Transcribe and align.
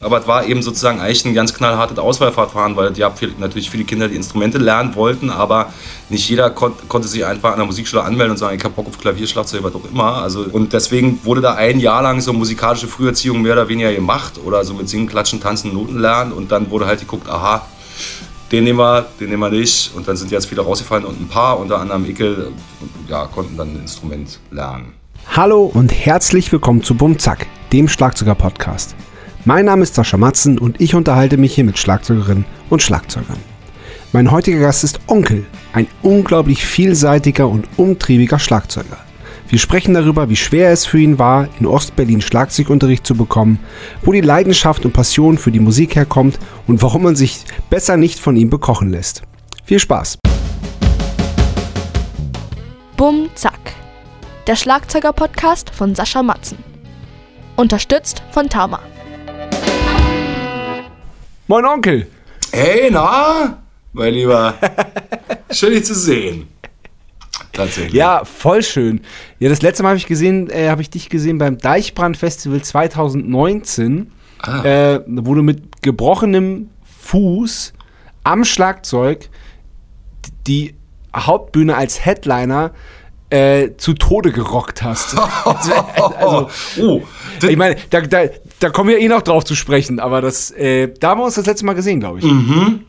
Aber 0.00 0.20
es 0.20 0.28
war 0.28 0.46
eben 0.46 0.62
sozusagen 0.62 1.00
eigentlich 1.00 1.24
ein 1.24 1.34
ganz 1.34 1.52
knallhartes 1.52 1.98
Auswahlverfahren, 1.98 2.76
weil 2.76 2.92
es 2.92 2.98
gab 2.98 3.20
natürlich 3.40 3.68
viele 3.68 3.82
Kinder, 3.82 4.06
die 4.06 4.14
Instrumente 4.14 4.56
lernen 4.56 4.94
wollten, 4.94 5.28
aber 5.28 5.72
nicht 6.08 6.28
jeder 6.28 6.50
kon 6.50 6.72
konnte 6.86 7.08
sich 7.08 7.26
einfach 7.26 7.50
an 7.50 7.56
der 7.56 7.66
Musikschule 7.66 8.04
anmelden 8.04 8.30
und 8.30 8.36
sagen, 8.36 8.56
ich 8.56 8.62
habe 8.62 8.74
Bock 8.74 8.86
auf 8.86 8.96
Klavier, 8.96 9.26
Schlagzeug, 9.26 9.64
was 9.64 9.74
auch 9.74 9.90
immer. 9.90 10.22
Also, 10.22 10.46
und 10.52 10.72
deswegen 10.72 11.18
wurde 11.24 11.40
da 11.40 11.54
ein 11.54 11.80
Jahr 11.80 12.00
lang 12.00 12.20
so 12.20 12.32
musikalische 12.32 12.86
Früherziehung 12.86 13.42
mehr 13.42 13.54
oder 13.54 13.68
weniger 13.68 13.92
gemacht 13.92 14.34
oder 14.44 14.64
so 14.64 14.72
mit 14.74 14.88
Singen, 14.88 15.08
Klatschen, 15.08 15.40
Tanzen, 15.40 15.74
Noten 15.74 15.98
lernen 15.98 16.30
und 16.30 16.52
dann 16.52 16.70
wurde 16.70 16.86
halt 16.86 17.00
geguckt, 17.00 17.28
aha, 17.28 17.66
den 18.52 18.62
nehmen 18.62 18.78
wir, 18.78 19.04
den 19.18 19.30
nehmen 19.30 19.42
wir 19.42 19.50
nicht. 19.50 19.90
Und 19.96 20.06
dann 20.06 20.16
sind 20.16 20.30
jetzt 20.30 20.46
viele 20.46 20.62
rausgefallen 20.62 21.06
und 21.06 21.20
ein 21.20 21.26
paar, 21.26 21.58
unter 21.58 21.80
anderem 21.80 22.04
Icke, 22.08 22.52
ja, 23.08 23.26
konnten 23.26 23.56
dann 23.56 23.74
ein 23.74 23.80
Instrument 23.80 24.38
lernen. 24.52 24.92
Hallo 25.34 25.64
und 25.64 25.92
herzlich 25.92 26.52
willkommen 26.52 26.84
zu 26.84 26.94
Bumzack, 26.94 27.48
dem 27.72 27.88
Schlagzeuger-Podcast. 27.88 28.94
Mein 29.44 29.66
Name 29.66 29.84
ist 29.84 29.94
Sascha 29.94 30.16
Matzen 30.16 30.58
und 30.58 30.80
ich 30.80 30.94
unterhalte 30.94 31.36
mich 31.36 31.54
hier 31.54 31.64
mit 31.64 31.78
Schlagzeugerinnen 31.78 32.44
und 32.70 32.82
Schlagzeugern. 32.82 33.38
Mein 34.12 34.30
heutiger 34.30 34.58
Gast 34.58 34.84
ist 34.84 35.00
Onkel, 35.06 35.46
ein 35.72 35.86
unglaublich 36.02 36.64
vielseitiger 36.64 37.48
und 37.48 37.68
umtriebiger 37.76 38.38
Schlagzeuger. 38.38 38.98
Wir 39.48 39.58
sprechen 39.58 39.94
darüber, 39.94 40.28
wie 40.28 40.36
schwer 40.36 40.72
es 40.72 40.84
für 40.84 40.98
ihn 40.98 41.18
war, 41.18 41.48
in 41.58 41.66
Ostberlin 41.66 42.20
Schlagzeugunterricht 42.20 43.06
zu 43.06 43.14
bekommen, 43.14 43.60
wo 44.02 44.12
die 44.12 44.20
Leidenschaft 44.20 44.84
und 44.84 44.92
Passion 44.92 45.38
für 45.38 45.52
die 45.52 45.60
Musik 45.60 45.94
herkommt 45.94 46.38
und 46.66 46.82
warum 46.82 47.04
man 47.04 47.16
sich 47.16 47.44
besser 47.70 47.96
nicht 47.96 48.18
von 48.18 48.36
ihm 48.36 48.50
bekochen 48.50 48.90
lässt. 48.90 49.22
Viel 49.64 49.78
Spaß! 49.78 50.18
Bum 52.96 53.30
Zack. 53.36 53.74
Der 54.48 54.56
Schlagzeuger-Podcast 54.56 55.70
von 55.70 55.94
Sascha 55.94 56.22
Matzen. 56.22 56.58
Unterstützt 57.56 58.22
von 58.32 58.48
Tama. 58.48 58.80
Moin 61.50 61.64
Onkel! 61.64 62.06
Hey, 62.52 62.90
na, 62.90 63.62
mein 63.94 64.12
Lieber. 64.12 64.52
Schön, 65.50 65.72
dich 65.72 65.86
zu 65.86 65.94
sehen. 65.94 66.46
Tatsächlich. 67.54 67.94
Ja, 67.94 68.26
voll 68.26 68.62
schön. 68.62 69.00
Ja, 69.38 69.48
das 69.48 69.62
letzte 69.62 69.82
Mal 69.82 69.88
habe 69.88 69.96
ich 69.96 70.06
gesehen, 70.06 70.50
äh, 70.50 70.68
habe 70.68 70.82
ich 70.82 70.90
dich 70.90 71.08
gesehen 71.08 71.38
beim 71.38 71.56
Deichbrand 71.56 72.18
Festival 72.18 72.60
2019, 72.60 74.12
ah. 74.42 74.62
äh, 74.62 75.00
wo 75.06 75.34
du 75.34 75.42
mit 75.42 75.80
gebrochenem 75.80 76.68
Fuß 77.00 77.72
am 78.24 78.44
Schlagzeug 78.44 79.30
die 80.46 80.74
Hauptbühne 81.16 81.76
als 81.76 82.04
Headliner 82.04 82.72
äh, 83.30 83.70
zu 83.78 83.94
Tode 83.94 84.32
gerockt 84.32 84.82
hast. 84.82 85.16
also, 85.44 86.50
oh, 86.78 87.02
ich 87.42 87.56
meine, 87.56 87.76
da, 87.88 88.02
da, 88.02 88.24
da 88.60 88.70
kommen 88.70 88.90
wir 88.90 88.98
eh 88.98 89.08
noch 89.08 89.22
drauf 89.22 89.44
zu 89.44 89.54
sprechen, 89.54 90.00
aber 90.00 90.20
das, 90.20 90.50
äh, 90.50 90.92
da 90.98 91.10
haben 91.10 91.20
wir 91.20 91.24
uns 91.24 91.36
das 91.36 91.46
letzte 91.46 91.64
Mal 91.66 91.74
gesehen, 91.74 92.00
glaube 92.00 92.18
ich. 92.18 92.24
Mhm. 92.24 92.80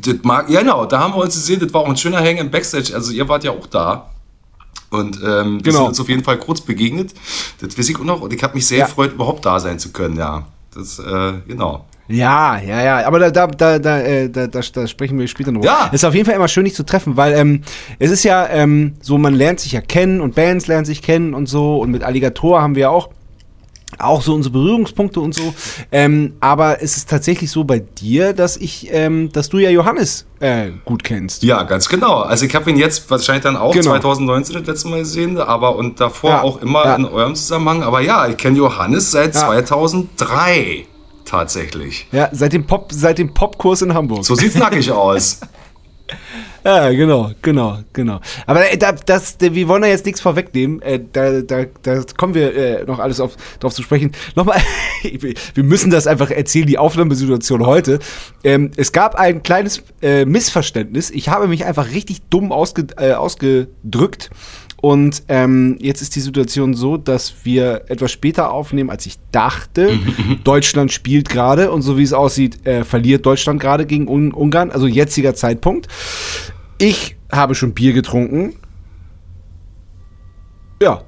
Das 0.00 0.16
mag, 0.22 0.48
ja, 0.48 0.60
genau, 0.60 0.86
da 0.86 1.00
haben 1.00 1.14
wir 1.14 1.22
uns 1.22 1.34
gesehen, 1.34 1.60
das 1.60 1.72
war 1.72 1.82
auch 1.82 1.88
ein 1.88 1.96
schöner 1.96 2.18
Hang 2.18 2.38
im 2.38 2.50
Backstage, 2.50 2.94
also 2.94 3.12
ihr 3.12 3.28
wart 3.28 3.44
ja 3.44 3.50
auch 3.50 3.66
da. 3.66 4.10
Und 4.90 5.16
ähm, 5.16 5.56
wir 5.56 5.62
genau. 5.62 5.78
sind 5.78 5.88
uns 5.88 6.00
auf 6.00 6.08
jeden 6.08 6.22
Fall 6.22 6.38
kurz 6.38 6.60
begegnet. 6.60 7.12
Das 7.60 7.76
weiß 7.76 7.88
ich 7.88 7.98
auch 7.98 8.04
noch 8.04 8.20
und 8.20 8.32
ich 8.32 8.42
habe 8.42 8.54
mich 8.54 8.66
sehr 8.66 8.78
ja. 8.78 8.86
gefreut, 8.86 9.12
überhaupt 9.12 9.44
da 9.44 9.58
sein 9.58 9.78
zu 9.78 9.90
können, 9.90 10.16
ja. 10.16 10.46
Das, 10.74 10.98
äh, 10.98 11.32
genau. 11.46 11.84
Ja, 12.06 12.58
ja, 12.58 12.82
ja, 12.82 13.06
aber 13.06 13.18
da, 13.18 13.30
da, 13.30 13.46
da, 13.46 13.78
da, 13.78 14.00
äh, 14.00 14.28
da, 14.28 14.46
da, 14.46 14.60
da 14.60 14.86
sprechen 14.86 15.18
wir 15.18 15.26
später 15.26 15.52
noch. 15.52 15.64
Ja. 15.64 15.88
Es 15.88 16.02
ist 16.02 16.04
auf 16.04 16.14
jeden 16.14 16.26
Fall 16.26 16.34
immer 16.34 16.48
schön, 16.48 16.64
dich 16.64 16.74
zu 16.74 16.84
treffen, 16.84 17.16
weil 17.16 17.32
ähm, 17.32 17.62
es 17.98 18.10
ist 18.10 18.24
ja 18.24 18.46
ähm, 18.48 18.94
so, 19.00 19.16
man 19.16 19.34
lernt 19.34 19.60
sich 19.60 19.72
ja 19.72 19.80
kennen 19.80 20.20
und 20.20 20.34
Bands 20.34 20.66
lernen 20.66 20.84
sich 20.84 21.00
kennen 21.00 21.32
und 21.32 21.48
so 21.48 21.78
und 21.78 21.90
mit 21.90 22.04
Alligator 22.04 22.60
haben 22.60 22.74
wir 22.74 22.82
ja 22.82 22.90
auch 22.90 23.08
auch 23.98 24.22
so 24.22 24.34
unsere 24.34 24.52
Berührungspunkte 24.52 25.20
und 25.20 25.34
so. 25.34 25.54
Ähm, 25.92 26.34
aber 26.40 26.82
es 26.82 26.96
ist 26.96 27.08
tatsächlich 27.08 27.50
so 27.50 27.64
bei 27.64 27.78
dir, 27.78 28.32
dass 28.32 28.56
ich, 28.56 28.88
ähm, 28.90 29.30
dass 29.32 29.48
du 29.48 29.58
ja 29.58 29.70
Johannes 29.70 30.26
äh, 30.40 30.70
gut 30.84 31.04
kennst. 31.04 31.42
Ja, 31.42 31.62
ganz 31.62 31.88
genau. 31.88 32.20
Also 32.20 32.46
ich 32.46 32.54
habe 32.54 32.70
ihn 32.70 32.76
jetzt 32.76 33.10
wahrscheinlich 33.10 33.44
dann 33.44 33.56
auch 33.56 33.72
genau. 33.72 33.92
2019 33.92 34.56
das 34.56 34.66
letzte 34.66 34.88
Mal 34.88 35.00
gesehen, 35.00 35.38
aber 35.38 35.76
und 35.76 36.00
davor 36.00 36.30
ja, 36.30 36.42
auch 36.42 36.60
immer 36.60 36.84
ja. 36.84 36.96
in 36.96 37.04
eurem 37.04 37.34
Zusammenhang. 37.34 37.82
Aber 37.82 38.00
ja, 38.00 38.28
ich 38.28 38.36
kenne 38.36 38.58
Johannes 38.58 39.10
seit 39.10 39.34
ja. 39.34 39.46
2003 39.46 40.86
tatsächlich. 41.24 42.06
Ja, 42.12 42.28
seit 42.32 42.52
dem 42.52 42.66
Pop, 42.66 42.90
seit 42.92 43.18
dem 43.18 43.32
Popkurs 43.32 43.82
in 43.82 43.94
Hamburg. 43.94 44.24
So 44.24 44.34
sieht's 44.34 44.56
nackig 44.56 44.90
aus. 44.92 45.40
Ja, 46.64 46.88
genau, 46.92 47.30
genau, 47.42 47.80
genau. 47.92 48.20
Aber 48.46 48.72
äh, 48.72 48.78
da, 48.78 48.92
das, 48.92 49.36
wir 49.38 49.68
wollen 49.68 49.82
da 49.82 49.88
jetzt 49.88 50.06
nichts 50.06 50.22
vorwegnehmen. 50.22 50.80
Äh, 50.80 51.00
da, 51.12 51.42
da, 51.42 51.66
da 51.82 52.02
kommen 52.16 52.32
wir 52.32 52.56
äh, 52.56 52.84
noch 52.84 53.00
alles 53.00 53.20
auf, 53.20 53.36
drauf 53.60 53.74
zu 53.74 53.82
sprechen. 53.82 54.12
Nochmal, 54.34 54.58
wir 55.02 55.64
müssen 55.64 55.90
das 55.90 56.06
einfach 56.06 56.30
erzählen, 56.30 56.66
die 56.66 56.78
Aufnahmesituation 56.78 57.66
heute. 57.66 57.98
Ähm, 58.44 58.70
es 58.76 58.92
gab 58.92 59.14
ein 59.14 59.42
kleines 59.42 59.82
äh, 60.00 60.24
Missverständnis. 60.24 61.10
Ich 61.10 61.28
habe 61.28 61.48
mich 61.48 61.66
einfach 61.66 61.90
richtig 61.90 62.22
dumm 62.30 62.50
ausge, 62.50 62.86
äh, 62.96 63.12
ausgedrückt. 63.12 64.30
Und 64.84 65.22
ähm, 65.28 65.78
jetzt 65.80 66.02
ist 66.02 66.14
die 66.14 66.20
Situation 66.20 66.74
so, 66.74 66.98
dass 66.98 67.32
wir 67.44 67.84
etwas 67.88 68.12
später 68.12 68.50
aufnehmen, 68.52 68.90
als 68.90 69.06
ich 69.06 69.16
dachte. 69.32 69.92
Mhm, 69.92 70.14
mhm. 70.28 70.44
Deutschland 70.44 70.92
spielt 70.92 71.30
gerade 71.30 71.70
und 71.70 71.80
so 71.80 71.96
wie 71.96 72.02
es 72.02 72.12
aussieht, 72.12 72.66
äh, 72.66 72.84
verliert 72.84 73.24
Deutschland 73.24 73.62
gerade 73.62 73.86
gegen 73.86 74.08
Un 74.08 74.34
Ungarn. 74.34 74.70
Also 74.70 74.86
jetziger 74.86 75.34
Zeitpunkt. 75.34 75.88
Ich 76.76 77.16
habe 77.32 77.54
schon 77.54 77.72
Bier 77.72 77.94
getrunken. 77.94 78.56
Ja. 80.82 81.00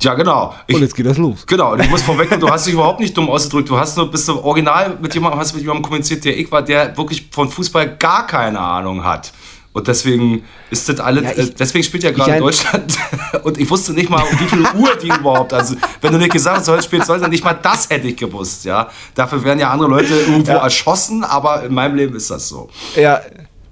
Ja, 0.00 0.14
genau. 0.14 0.54
Ich, 0.68 0.76
und 0.76 0.82
jetzt 0.82 0.94
geht 0.94 1.06
das 1.06 1.18
los. 1.18 1.44
Genau, 1.44 1.72
und 1.72 1.80
ich 1.80 1.90
muss 1.90 2.02
vorweg, 2.02 2.30
du 2.38 2.48
hast 2.48 2.66
dich 2.66 2.74
überhaupt 2.74 3.00
nicht 3.00 3.16
dumm 3.16 3.28
ausgedrückt. 3.28 3.68
Du 3.68 3.76
hast 3.76 3.96
nur, 3.96 4.08
bist 4.08 4.28
du 4.28 4.38
original 4.44 4.96
mit 5.02 5.12
jemandem, 5.12 5.40
hast 5.40 5.54
mit 5.54 5.62
jemandem 5.62 5.82
kommuniziert, 5.82 6.24
der 6.24 6.38
ich 6.38 6.52
war, 6.52 6.62
der 6.62 6.96
wirklich 6.96 7.28
von 7.32 7.48
Fußball 7.48 7.96
gar 7.96 8.28
keine 8.28 8.60
Ahnung 8.60 9.02
hat. 9.02 9.32
Und 9.72 9.86
deswegen 9.86 10.44
ist 10.70 10.88
das 10.88 10.98
alles, 10.98 11.22
ja, 11.22 11.32
ich, 11.36 11.54
deswegen 11.54 11.84
spielt 11.84 12.02
ja 12.02 12.10
gerade 12.10 12.38
Deutschland. 12.38 12.96
Und 13.44 13.58
ich 13.58 13.70
wusste 13.70 13.92
nicht 13.92 14.10
mal, 14.10 14.22
um 14.22 14.40
wie 14.40 14.44
viel 14.44 14.66
Uhr 14.76 14.96
die 14.96 15.08
überhaupt. 15.08 15.52
Also, 15.52 15.76
wenn 16.00 16.12
du 16.12 16.18
nicht 16.18 16.32
gesagt 16.32 16.58
hast, 16.58 16.68
heute 16.68 16.82
spielt 16.82 17.08
Deutschland, 17.08 17.30
nicht 17.30 17.44
mal 17.44 17.54
das 17.54 17.88
hätte 17.88 18.08
ich 18.08 18.16
gewusst, 18.16 18.64
ja. 18.64 18.88
Dafür 19.14 19.44
werden 19.44 19.60
ja 19.60 19.70
andere 19.70 19.90
Leute 19.90 20.14
irgendwo 20.14 20.52
ja. 20.52 20.62
erschossen, 20.62 21.22
aber 21.22 21.64
in 21.64 21.74
meinem 21.74 21.96
Leben 21.96 22.16
ist 22.16 22.30
das 22.30 22.48
so. 22.48 22.68
Ja, 22.96 23.20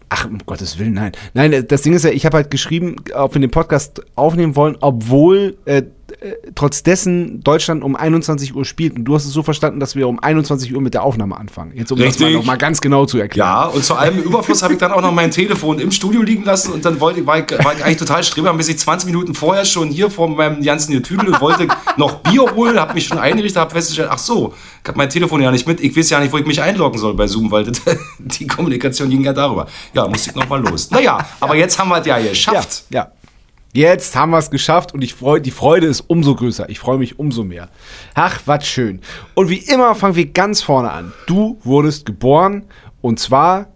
Ach, 0.08 0.24
um 0.24 0.38
Gottes 0.46 0.78
Willen, 0.78 0.94
nein. 0.94 1.12
Nein, 1.34 1.66
das 1.66 1.82
Ding 1.82 1.92
ist 1.92 2.04
ja, 2.04 2.10
ich 2.10 2.24
habe 2.24 2.36
halt 2.36 2.50
geschrieben, 2.50 2.94
ob 3.12 3.34
wir 3.34 3.40
den 3.40 3.50
Podcast 3.50 4.02
aufnehmen 4.14 4.54
wollen, 4.54 4.76
obwohl 4.80 5.56
äh, 5.64 5.78
äh, 5.78 5.84
trotz 6.55 6.83
dessen 6.83 7.43
Deutschland 7.43 7.83
um 7.83 7.97
21 7.97 8.55
Uhr 8.55 8.65
spielt. 8.65 8.97
Und 8.97 9.05
du 9.05 9.15
hast 9.15 9.25
es 9.25 9.33
so 9.33 9.43
verstanden, 9.43 9.81
dass 9.81 9.97
wir 9.97 10.09
um 10.09 10.19
21 10.21 10.75
Uhr 10.75 10.81
mit 10.81 10.94
der 10.94 11.03
Aufnahme 11.03 11.37
anfangen. 11.37 11.72
Jetzt 11.75 11.91
um 11.91 11.99
Richtig. 11.99 12.19
das 12.19 12.33
mal 12.33 12.39
noch 12.39 12.44
mal 12.44 12.59
ganz 12.59 12.81
genau 12.81 13.06
zu 13.06 13.19
erklären. 13.19 13.49
Ja, 13.49 13.65
und 13.67 13.84
zu 13.84 13.94
allem 13.94 14.19
Überfluss 14.22 14.62
habe 14.62 14.75
ich 14.75 14.78
dann 14.78 14.93
auch 14.93 15.03
noch 15.03 15.12
mein 15.12 15.31
Telefon 15.31 15.78
im 15.78 15.91
Studio 15.91 16.22
liegen 16.22 16.44
lassen 16.44 16.72
und 16.72 16.84
dann 16.84 17.00
wollte, 17.00 17.27
war, 17.27 17.39
ich, 17.39 17.65
war 17.65 17.75
ich 17.75 17.84
eigentlich 17.84 17.99
total 17.99 18.22
bis 18.56 18.69
ich 18.69 18.78
20 18.78 19.06
Minuten 19.06 19.34
vorher 19.34 19.65
schon 19.65 19.89
hier 19.89 20.11
vor 20.11 20.28
meinem 20.28 20.62
ganzen 20.62 20.93
Getüdel 20.93 21.28
und 21.28 21.41
wollte 21.41 21.69
noch 21.97 22.21
Bier 22.21 22.43
holen, 22.55 22.78
habe 22.78 22.94
mich 22.94 23.06
schon 23.06 23.19
eingerichtet, 23.19 23.61
habe 23.61 23.71
festgestellt, 23.71 24.09
ach 24.11 24.19
so, 24.19 24.55
ich 24.83 24.88
habe 24.88 24.99
mein 24.99 25.11
Telefon 25.11 25.43
ja 25.43 25.50
nicht 25.50 25.67
mit. 25.67 25.81
Ich 25.81 25.97
weiß 25.97 26.11
ja 26.11 26.21
nicht, 26.21 26.33
wo 26.33 26.38
ich 26.38 26.47
mich 26.47 26.62
einloggen 26.62 26.99
soll 26.99 27.15
bei 27.15 27.27
Zoom, 27.27 27.50
weil 27.50 27.65
das, 27.65 27.83
die 28.19 28.47
Kommunikation 28.47 29.11
ging 29.11 29.25
ja 29.25 29.33
darüber. 29.33 29.67
Ja, 29.93 30.06
muss 30.06 30.27
ich 30.27 30.34
noch 30.34 30.49
mal 30.49 30.61
los. 30.61 30.91
Naja, 30.91 31.27
aber 31.41 31.56
jetzt 31.56 31.78
haben 31.78 31.88
wir 31.88 31.99
es 31.99 32.06
ja 32.06 32.19
geschafft. 32.19 32.84
Ja, 32.91 33.00
ja. 33.00 33.12
Jetzt 33.76 34.16
haben 34.16 34.31
wir 34.31 34.38
es 34.38 34.48
geschafft 34.48 34.94
und 34.94 35.04
ich 35.04 35.12
freu, 35.12 35.38
die 35.38 35.50
Freude 35.50 35.87
ist 35.87 36.00
umso 36.00 36.34
größer. 36.34 36.70
Ich 36.70 36.78
freue 36.78 36.97
mich 36.97 37.19
umso 37.19 37.44
mehr. 37.44 37.69
Ach, 38.14 38.41
was 38.47 38.66
schön. 38.66 39.03
Und 39.34 39.50
wie 39.50 39.59
immer 39.59 39.94
fangen 39.94 40.16
wir 40.16 40.25
ganz 40.25 40.62
vorne 40.62 40.91
an. 40.91 41.12
Du 41.26 41.59
wurdest 41.62 42.06
geboren 42.06 42.64
und 43.03 43.20
zwar, 43.20 43.66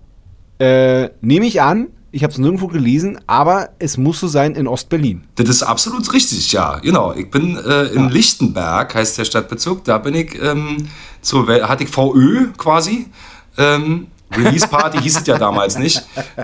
äh, 0.58 1.10
nehme 1.20 1.44
ich 1.44 1.60
an, 1.60 1.88
ich 2.12 2.22
habe 2.22 2.32
es 2.32 2.38
nirgendwo 2.38 2.68
gelesen, 2.68 3.20
aber 3.26 3.72
es 3.78 3.98
muss 3.98 4.20
so 4.20 4.26
sein 4.26 4.54
in 4.54 4.66
Ostberlin. 4.66 5.24
Das 5.34 5.50
ist 5.50 5.62
absolut 5.62 6.10
richtig, 6.14 6.50
ja. 6.50 6.78
Genau. 6.78 7.12
Ich 7.12 7.30
bin 7.30 7.58
äh, 7.58 7.88
in 7.88 8.04
ja. 8.04 8.08
Lichtenberg, 8.08 8.94
heißt 8.94 9.18
der 9.18 9.26
Stadtbezirk. 9.26 9.84
Da 9.84 9.98
bin 9.98 10.14
ich 10.14 10.34
ähm, 10.40 10.88
zur 11.20 11.46
hatte 11.46 11.84
ich 11.84 11.90
VÖ 11.90 12.52
quasi. 12.56 13.08
Ähm, 13.58 14.06
Release 14.36 14.66
Party 14.68 14.98
hieß 14.98 15.20
es 15.20 15.26
ja 15.26 15.38
damals 15.38 15.78
nicht. 15.78 16.02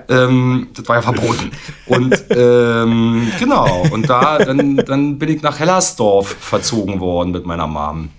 Ähm, 0.09 0.69
das 0.75 0.89
war 0.89 0.97
ja 0.97 1.03
verboten. 1.03 1.51
Und 1.87 2.25
ähm, 2.31 3.31
genau, 3.39 3.87
und 3.91 4.09
da 4.09 4.39
dann, 4.39 4.77
dann 4.77 5.19
bin 5.19 5.29
ich 5.29 5.43
nach 5.43 5.59
Hellersdorf 5.59 6.29
verzogen 6.41 7.01
worden 7.01 7.33
mit 7.33 7.47
meiner 7.47 7.67
Mom. 7.67 8.11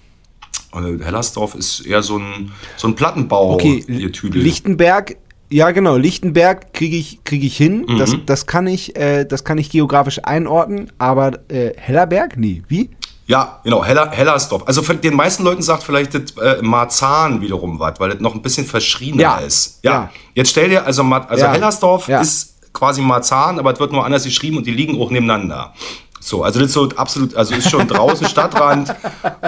Und 0.71 1.03
Hellersdorf 1.03 1.55
ist 1.55 1.85
eher 1.85 2.01
so 2.01 2.17
ein, 2.17 2.51
so 2.75 2.87
ein 2.87 2.95
Plattenbau. 2.95 3.53
Okay, 3.53 3.83
Lichtenberg 3.87 5.17
ja, 5.49 5.71
genau. 5.71 5.95
Lichtenberg 5.95 6.73
kriege 6.73 6.97
ich, 6.97 7.23
krieg 7.23 7.43
ich 7.43 7.55
hin. 7.55 7.85
Mhm. 7.87 7.97
Das, 7.97 8.15
das, 8.25 8.47
kann 8.47 8.67
ich, 8.67 8.97
äh, 8.97 9.23
das 9.25 9.43
kann 9.43 9.57
ich 9.57 9.69
geografisch 9.69 10.19
einordnen. 10.23 10.91
Aber 10.97 11.39
äh, 11.49 11.71
Hellerberg? 11.77 12.37
Nee. 12.37 12.63
Wie? 12.67 12.89
Ja, 13.27 13.59
genau, 13.63 13.83
Heller, 13.83 14.09
Hellersdorf. 14.09 14.63
Also 14.65 14.81
für 14.81 14.95
den 14.95 15.13
meisten 15.13 15.43
Leuten 15.43 15.61
sagt 15.61 15.83
vielleicht 15.83 16.13
das, 16.13 16.31
äh, 16.41 16.61
Marzahn 16.61 17.41
wiederum 17.41 17.77
was, 17.77 17.99
weil 17.99 18.11
das 18.11 18.21
noch 18.21 18.33
ein 18.33 18.41
bisschen 18.41 18.65
verschriebener 18.65 19.21
ja. 19.21 19.37
ist. 19.37 19.79
Ja. 19.83 19.91
ja. 19.91 20.09
Jetzt 20.33 20.51
stell 20.51 20.69
dir, 20.69 20.85
also, 20.85 21.03
also 21.03 21.43
ja. 21.43 21.51
Hellersdorf 21.51 22.07
ist 22.07 22.55
quasi 22.71 23.01
Marzahn, 23.01 23.59
aber 23.59 23.73
es 23.73 23.79
wird 23.79 23.91
nur 23.91 24.05
anders 24.05 24.23
geschrieben 24.23 24.57
und 24.57 24.65
die 24.65 24.71
liegen 24.71 25.01
auch 25.01 25.11
nebeneinander. 25.11 25.73
So, 26.21 26.43
also 26.43 26.59
das 26.59 26.69
ist 26.69 26.73
so 26.73 26.89
absolut, 26.95 27.35
also 27.35 27.53
ist 27.53 27.69
schon 27.69 27.87
draußen 27.87 28.27
Stadtrand 28.29 28.95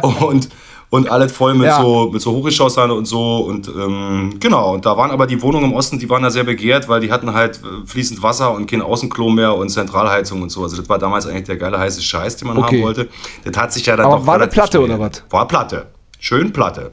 und 0.02 0.50
und 0.92 1.10
alles 1.10 1.32
voll 1.32 1.54
mit 1.54 1.68
Ja. 1.68 1.82
so 1.82 2.10
mit 2.12 2.22
so 2.22 2.32
Hochgeschossern 2.32 2.90
und 2.92 3.06
so 3.06 3.38
und 3.38 3.68
ähm, 3.68 4.36
genau 4.40 4.74
und 4.74 4.86
da 4.86 4.98
waren 4.98 5.12
aber 5.12 5.28
die 5.28 5.40
Wohnungen 5.42 5.66
im 5.66 5.74
Osten, 5.74 6.00
die 6.00 6.10
waren 6.10 6.24
da 6.24 6.32
sehr 6.32 6.44
begehrt, 6.44 6.90
weil 6.90 7.00
die 7.02 7.12
hatten 7.12 7.34
halt 7.34 7.58
äh, 7.64 7.86
fließend 7.86 8.24
Wasser 8.24 8.52
und 8.52 8.66
kein 8.70 8.82
Außenklo 8.82 9.30
mehr 9.30 9.56
und 9.56 9.70
Zentralheizung 9.70 10.42
und 10.42 10.50
so. 10.50 10.64
Also 10.64 10.78
das 10.78 10.90
war 10.90 10.98
damals 10.98 11.28
eigentlich 11.28 11.46
der 11.46 11.58
geile 11.58 11.78
heiße 11.78 12.02
Scheiß, 12.02 12.38
den 12.38 12.48
man 12.48 12.58
Okay. 12.58 12.78
haben 12.78 12.84
wollte. 12.86 13.08
Das 13.44 13.56
hat 13.58 13.72
sich 13.74 13.86
ja 13.86 13.96
dann 13.96 14.08
Aber 14.08 14.18
doch 14.18 14.26
war 14.26 14.36
eine 14.36 14.48
Platte 14.48 14.78
schnell- 14.78 14.84
oder 14.84 15.00
was? 15.00 15.24
War 15.30 15.48
Platte, 15.48 15.88
schön 16.20 16.52
Platte, 16.52 16.92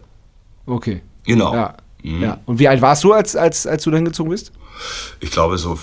Okay. 0.66 1.00
genau. 1.24 1.54
Ja. 1.54 1.74
ja. 2.02 2.38
Und 2.46 2.58
wie 2.58 2.68
alt 2.68 2.82
warst 2.82 3.02
du, 3.04 3.12
als, 3.14 3.34
als, 3.34 3.66
als 3.66 3.82
du 3.84 3.90
da 3.90 3.96
hingezogen 3.96 4.30
bist? 4.30 4.52
Ich 5.20 5.30
glaube 5.30 5.56
so 5.56 5.78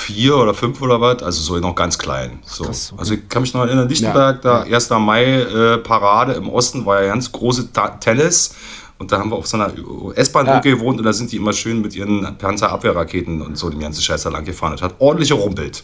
vier 0.00 0.36
oder 0.36 0.54
fünf 0.54 0.80
oder 0.82 1.00
was, 1.00 1.22
also 1.22 1.40
so 1.42 1.56
noch 1.60 1.74
ganz 1.74 1.98
klein. 1.98 2.40
So. 2.44 2.64
Krass, 2.64 2.90
okay. 2.92 3.00
Also 3.00 3.14
ich 3.14 3.28
kann 3.28 3.42
mich 3.42 3.54
noch 3.54 3.62
erinnern, 3.64 3.88
Lichtenberg, 3.88 4.44
Ja, 4.44 4.64
da 4.64 4.74
1. 4.74 4.90
Mai 4.90 5.24
äh, 5.42 5.78
Parade 5.78 6.32
im 6.32 6.48
Osten 6.48 6.84
war 6.86 7.02
ja 7.02 7.08
ganz 7.08 7.30
große 7.30 7.72
Ta 7.72 7.88
Tennis. 7.90 8.54
Und 8.98 9.10
da 9.12 9.18
haben 9.18 9.30
wir 9.30 9.36
auf 9.36 9.46
so 9.46 9.56
einer 9.56 9.72
S-Bahn-Brücke 10.14 10.68
Ja. 10.68 10.74
gewohnt 10.74 10.98
und 10.98 11.04
da 11.06 11.12
sind 11.14 11.32
die 11.32 11.36
immer 11.36 11.54
schön 11.54 11.80
mit 11.80 11.94
ihren 11.96 12.36
Panzerabwehrraketen 12.36 13.40
und 13.40 13.56
so 13.56 13.70
den 13.70 13.80
ganzen 13.80 14.02
Scheiß 14.02 14.24
da 14.24 14.28
lang 14.30 14.44
gefahren. 14.44 14.72
Das 14.72 14.82
hat 14.82 14.94
ordentlich 14.98 15.30
gerumpelt. 15.30 15.82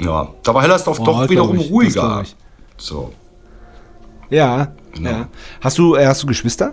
Ja, 0.00 0.28
da 0.42 0.52
war 0.52 0.62
Hellersdorf 0.62 0.98
Oh, 1.00 1.04
doch 1.04 1.28
wiederum 1.30 1.56
ich, 1.56 1.70
ruhiger. 1.70 2.24
So. 2.76 3.12
Ja. 4.30 4.72
Genau. 4.94 5.10
ja. 5.10 5.28
Hast, 5.60 5.78
du, 5.78 5.94
äh, 5.94 6.06
hast 6.06 6.22
du 6.22 6.26
Geschwister? 6.26 6.72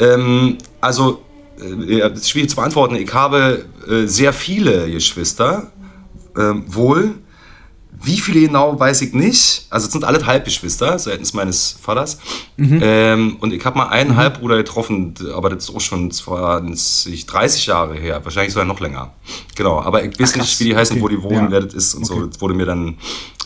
Ähm, 0.00 0.56
also, 0.80 1.20
äh, 1.60 1.98
ja, 1.98 2.08
das 2.08 2.20
ist 2.20 2.30
schwierig 2.30 2.50
zu 2.50 2.56
beantworten. 2.56 2.96
Ich 2.96 3.12
habe 3.12 3.64
äh, 3.88 4.06
sehr 4.06 4.32
viele 4.32 4.90
Geschwister. 4.90 5.70
Ähm, 6.36 6.64
wohl. 6.66 7.14
Wie 7.98 8.20
viele 8.20 8.40
genau, 8.40 8.78
weiß 8.78 9.00
ich 9.00 9.14
nicht. 9.14 9.66
Also, 9.70 9.86
es 9.86 9.92
sind 9.92 10.04
alle 10.04 10.24
Halbgeschwister 10.26 10.98
seitens 10.98 11.32
meines 11.32 11.78
Vaters. 11.80 12.18
Ähm, 12.58 13.36
und 13.40 13.54
ich 13.54 13.64
habe 13.64 13.78
mal 13.78 13.88
einen 13.88 14.16
Halbbruder 14.16 14.58
getroffen, 14.58 15.14
aber 15.34 15.48
das 15.48 15.64
ist 15.70 15.74
auch 15.74 15.80
schon 15.80 16.10
20, 16.10 17.24
30 17.24 17.64
Jahre 17.66 17.94
her. 17.94 18.22
Wahrscheinlich 18.22 18.52
sogar 18.52 18.66
noch 18.66 18.80
länger. 18.80 19.14
Genau, 19.54 19.80
aber 19.80 20.04
ich 20.04 20.20
weiß 20.20 20.32
Ach, 20.34 20.40
nicht, 20.40 20.60
wie 20.60 20.64
die 20.64 20.76
heißen, 20.76 21.00
wo 21.00 21.06
Okay. 21.06 21.16
die 21.16 21.22
wohnen, 21.22 21.44
Ja. 21.46 21.50
wer 21.52 21.60
das 21.62 21.72
ist 21.72 21.94
und 21.94 22.04
so. 22.04 22.16
Okay. 22.16 22.26
Das 22.30 22.38
wurde 22.42 22.52
mir 22.52 22.66
dann 22.66 22.98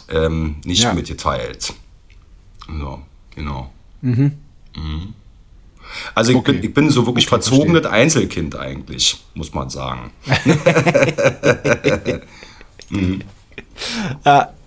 ähm, 0.08 0.56
nicht 0.64 0.82
Ja. 0.82 0.94
mitgeteilt. 0.94 1.72
Ja, 2.69 2.98
genau. 3.37 3.70
Mhm. 4.00 4.32
Also 6.16 6.32
ich, 6.32 6.37
Okay. 6.38 6.52
bin, 6.54 6.64
ich 6.64 6.75
bin 6.75 6.90
so 6.90 7.06
wirklich 7.06 7.28
verzogenes 7.28 7.87
Einzelkind 7.87 8.56
eigentlich, 8.56 9.22
muss 9.34 9.54
man 9.54 9.70
sagen. 9.70 10.10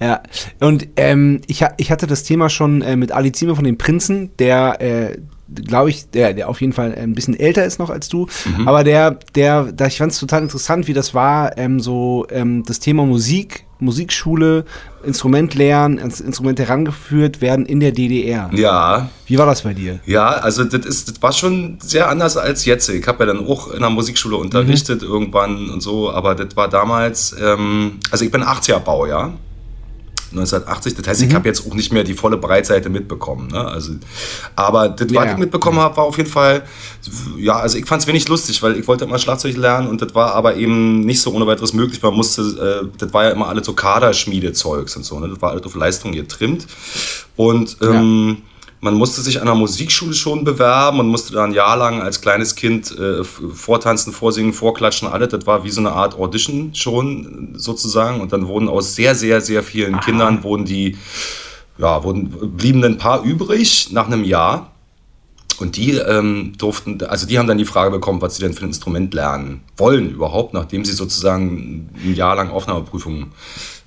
Ja, 0.00 0.22
und 0.60 0.88
ähm, 0.96 1.40
ich, 1.46 1.64
ich 1.76 1.90
hatte 1.90 2.06
das 2.06 2.24
Thema 2.24 2.48
schon 2.48 2.82
äh, 2.82 2.96
mit 2.96 3.12
Ali 3.12 3.30
Zime 3.32 3.54
von 3.54 3.64
den 3.64 3.78
Prinzen, 3.78 4.30
der, 4.38 4.80
äh, 4.80 5.18
glaube 5.48 5.90
ich, 5.90 6.10
der, 6.10 6.34
der 6.34 6.48
auf 6.48 6.60
jeden 6.60 6.72
Fall 6.72 6.94
ein 6.94 7.14
bisschen 7.14 7.38
älter 7.38 7.64
ist 7.64 7.78
noch 7.78 7.90
als 7.90 8.08
du, 8.08 8.26
aber 8.66 8.82
der, 8.82 9.12
der, 9.34 9.72
da 9.72 9.86
ich 9.86 9.98
fand 9.98 10.12
es 10.12 10.18
total 10.18 10.42
interessant, 10.42 10.88
wie 10.88 10.94
das 10.94 11.14
war, 11.14 11.56
ähm, 11.56 11.78
so 11.78 12.26
ähm, 12.30 12.64
das 12.66 12.80
Thema 12.80 13.06
Musik, 13.06 13.66
Musikschule, 13.84 14.64
Instrument 15.04 15.54
lernen, 15.54 15.98
ans 15.98 16.20
Instrument 16.20 16.58
herangeführt 16.58 17.40
werden 17.40 17.66
in 17.66 17.80
der 17.80 17.92
DDR. 17.92 18.50
Ja, 18.54 19.08
Wie 19.26 19.38
war 19.38 19.46
das 19.46 19.62
bei 19.62 19.74
dir? 19.74 20.00
ja, 20.06 20.28
also 20.28 20.64
das, 20.64 20.86
ist, 20.86 21.08
das 21.08 21.22
war 21.22 21.32
schon 21.32 21.78
sehr 21.80 22.08
anders 22.08 22.36
als 22.36 22.64
jetzt. 22.64 22.88
Ich 22.88 23.06
habe 23.06 23.24
ja 23.24 23.32
dann 23.32 23.46
auch 23.46 23.70
in 23.70 23.80
der 23.80 23.90
Musikschule 23.90 24.36
unterrichtet 24.36 25.02
irgendwann 25.02 25.70
und 25.70 25.82
so, 25.82 26.10
aber 26.10 26.34
das 26.34 26.56
war 26.56 26.68
damals, 26.68 27.34
ähm, 27.40 27.98
also 28.10 28.24
ich 28.24 28.30
bin 28.30 28.42
80er 28.42 28.78
Baujahr. 28.80 29.32
1980, 30.38 30.94
das 30.94 31.06
heißt, 31.06 31.22
ich 31.22 31.34
habe 31.34 31.48
jetzt 31.48 31.66
auch 31.66 31.74
nicht 31.74 31.92
mehr 31.92 32.04
die 32.04 32.14
volle 32.14 32.36
Breitseite 32.36 32.90
mitbekommen. 32.90 33.48
Ne? 33.48 33.64
Also, 33.66 33.92
aber 34.56 34.88
das, 34.88 35.10
Ja, 35.10 35.20
was 35.20 35.26
ja. 35.26 35.32
ich 35.32 35.38
mitbekommen 35.38 35.78
habe, 35.78 35.96
war 35.96 36.04
auf 36.04 36.16
jeden 36.16 36.30
Fall, 36.30 36.62
ja, 37.38 37.56
also 37.56 37.78
ich 37.78 37.86
fand 37.86 38.02
es 38.02 38.08
wenig 38.08 38.28
lustig, 38.28 38.62
weil 38.62 38.78
ich 38.78 38.86
wollte 38.86 39.04
immer 39.04 39.18
Schlagzeug 39.18 39.56
lernen 39.56 39.88
und 39.88 40.02
das 40.02 40.14
war 40.14 40.34
aber 40.34 40.56
eben 40.56 41.00
nicht 41.00 41.20
so 41.20 41.32
ohne 41.32 41.46
weiteres 41.46 41.72
möglich. 41.72 42.02
Man 42.02 42.14
musste, 42.14 42.42
äh, 42.42 42.88
das 42.98 43.12
war 43.12 43.24
ja 43.24 43.30
immer 43.30 43.48
alles 43.48 43.66
so 43.66 43.72
Kaderschmiedezeugs 43.72 44.96
und 44.96 45.04
so, 45.04 45.18
ne? 45.20 45.28
das 45.28 45.40
war 45.40 45.50
alles 45.50 45.64
auf 45.64 45.74
Leistung 45.74 46.12
getrimmt. 46.12 46.66
Und 47.36 47.76
ähm, 47.82 48.42
man 48.84 48.92
musste 48.92 49.22
sich 49.22 49.40
an 49.40 49.46
der 49.46 49.54
Musikschule 49.54 50.12
schon 50.12 50.44
bewerben 50.44 51.00
und 51.00 51.08
musste 51.08 51.32
da 51.32 51.42
ein 51.42 51.54
Jahr 51.54 51.74
lang 51.74 52.02
als 52.02 52.20
kleines 52.20 52.54
Kind 52.54 52.94
äh, 52.98 53.24
vortanzen, 53.24 54.12
vorsingen, 54.12 54.52
vorklatschen, 54.52 55.08
alles. 55.08 55.30
Das 55.30 55.46
war 55.46 55.64
wie 55.64 55.70
so 55.70 55.80
eine 55.80 55.92
Art 55.92 56.18
Audition 56.18 56.74
schon 56.74 57.54
sozusagen. 57.54 58.20
Und 58.20 58.34
dann 58.34 58.46
wurden 58.46 58.68
aus 58.68 58.94
sehr, 58.94 59.14
sehr, 59.14 59.40
sehr 59.40 59.62
vielen 59.62 60.00
Kindern 60.00 60.44
wurden 60.44 60.66
die, 60.66 60.98
ja, 61.78 62.04
wurden, 62.04 62.28
blieben 62.58 62.84
ein 62.84 62.98
paar 62.98 63.22
übrig 63.22 63.88
nach 63.90 64.06
einem 64.06 64.22
Jahr. 64.22 64.70
Und 65.58 65.76
die 65.76 65.92
ähm, 65.92 66.52
durften, 66.58 67.02
also 67.04 67.26
die 67.26 67.38
haben 67.38 67.46
dann 67.46 67.56
die 67.56 67.64
Frage 67.64 67.90
bekommen, 67.90 68.20
was 68.20 68.36
sie 68.36 68.42
denn 68.42 68.52
für 68.52 68.66
ein 68.66 68.68
Instrument 68.68 69.14
lernen 69.14 69.62
wollen 69.78 70.10
überhaupt, 70.10 70.52
nachdem 70.52 70.84
sie 70.84 70.92
sozusagen 70.92 71.88
ein 72.04 72.14
Jahr 72.14 72.36
lang 72.36 72.50
Aufnahmeprüfung 72.50 73.32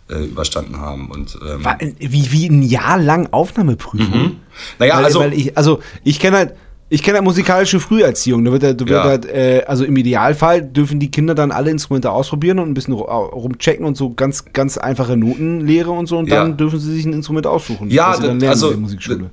äh, 0.09 0.25
überstanden 0.25 0.77
haben. 0.79 1.09
Und, 1.09 1.37
ähm, 1.45 1.63
War, 1.63 1.77
wie, 1.79 2.31
wie 2.31 2.47
ein 2.47 2.61
Jahr 2.61 2.97
lang 2.97 3.27
Aufnahmeprüfung? 3.31 4.37
naja, 4.79 4.97
weil, 4.97 5.05
also 5.05 5.19
weil 5.19 5.33
ich, 5.33 5.57
also 5.57 5.79
ich 6.03 6.19
kenne 6.19 6.37
halt, 6.37 6.53
ich 6.89 7.03
kenne 7.03 7.17
halt 7.17 7.25
musikalische 7.25 7.79
Früherziehung. 7.81 8.45
Da 8.45 8.51
wird, 8.53 8.63
da 8.63 8.69
wird 8.79 8.89
Ja. 8.89 9.03
halt, 9.03 9.25
äh, 9.25 9.63
also 9.67 9.83
im 9.83 9.97
Idealfall 9.97 10.61
dürfen 10.61 10.99
die 11.01 11.11
Kinder 11.11 11.35
dann 11.35 11.51
alle 11.51 11.69
Instrumente 11.69 12.09
ausprobieren 12.11 12.59
und 12.59 12.69
ein 12.69 12.73
bisschen 12.73 12.93
ru- 12.93 13.03
rumchecken 13.29 13.85
und 13.85 13.97
so 13.97 14.11
ganz, 14.13 14.45
ganz 14.53 14.77
einfache 14.77 15.17
Notenlehre 15.17 15.91
und 15.91 16.07
so 16.07 16.17
und 16.17 16.31
dann 16.31 16.49
Ja. 16.51 16.53
dürfen 16.55 16.79
sie 16.79 16.93
sich 16.93 17.05
ein 17.05 17.11
Instrument 17.11 17.45
aussuchen. 17.45 17.89
Ja, 17.89 18.15
dann 18.17 18.39
das- 18.39 18.49
also, 18.63 18.73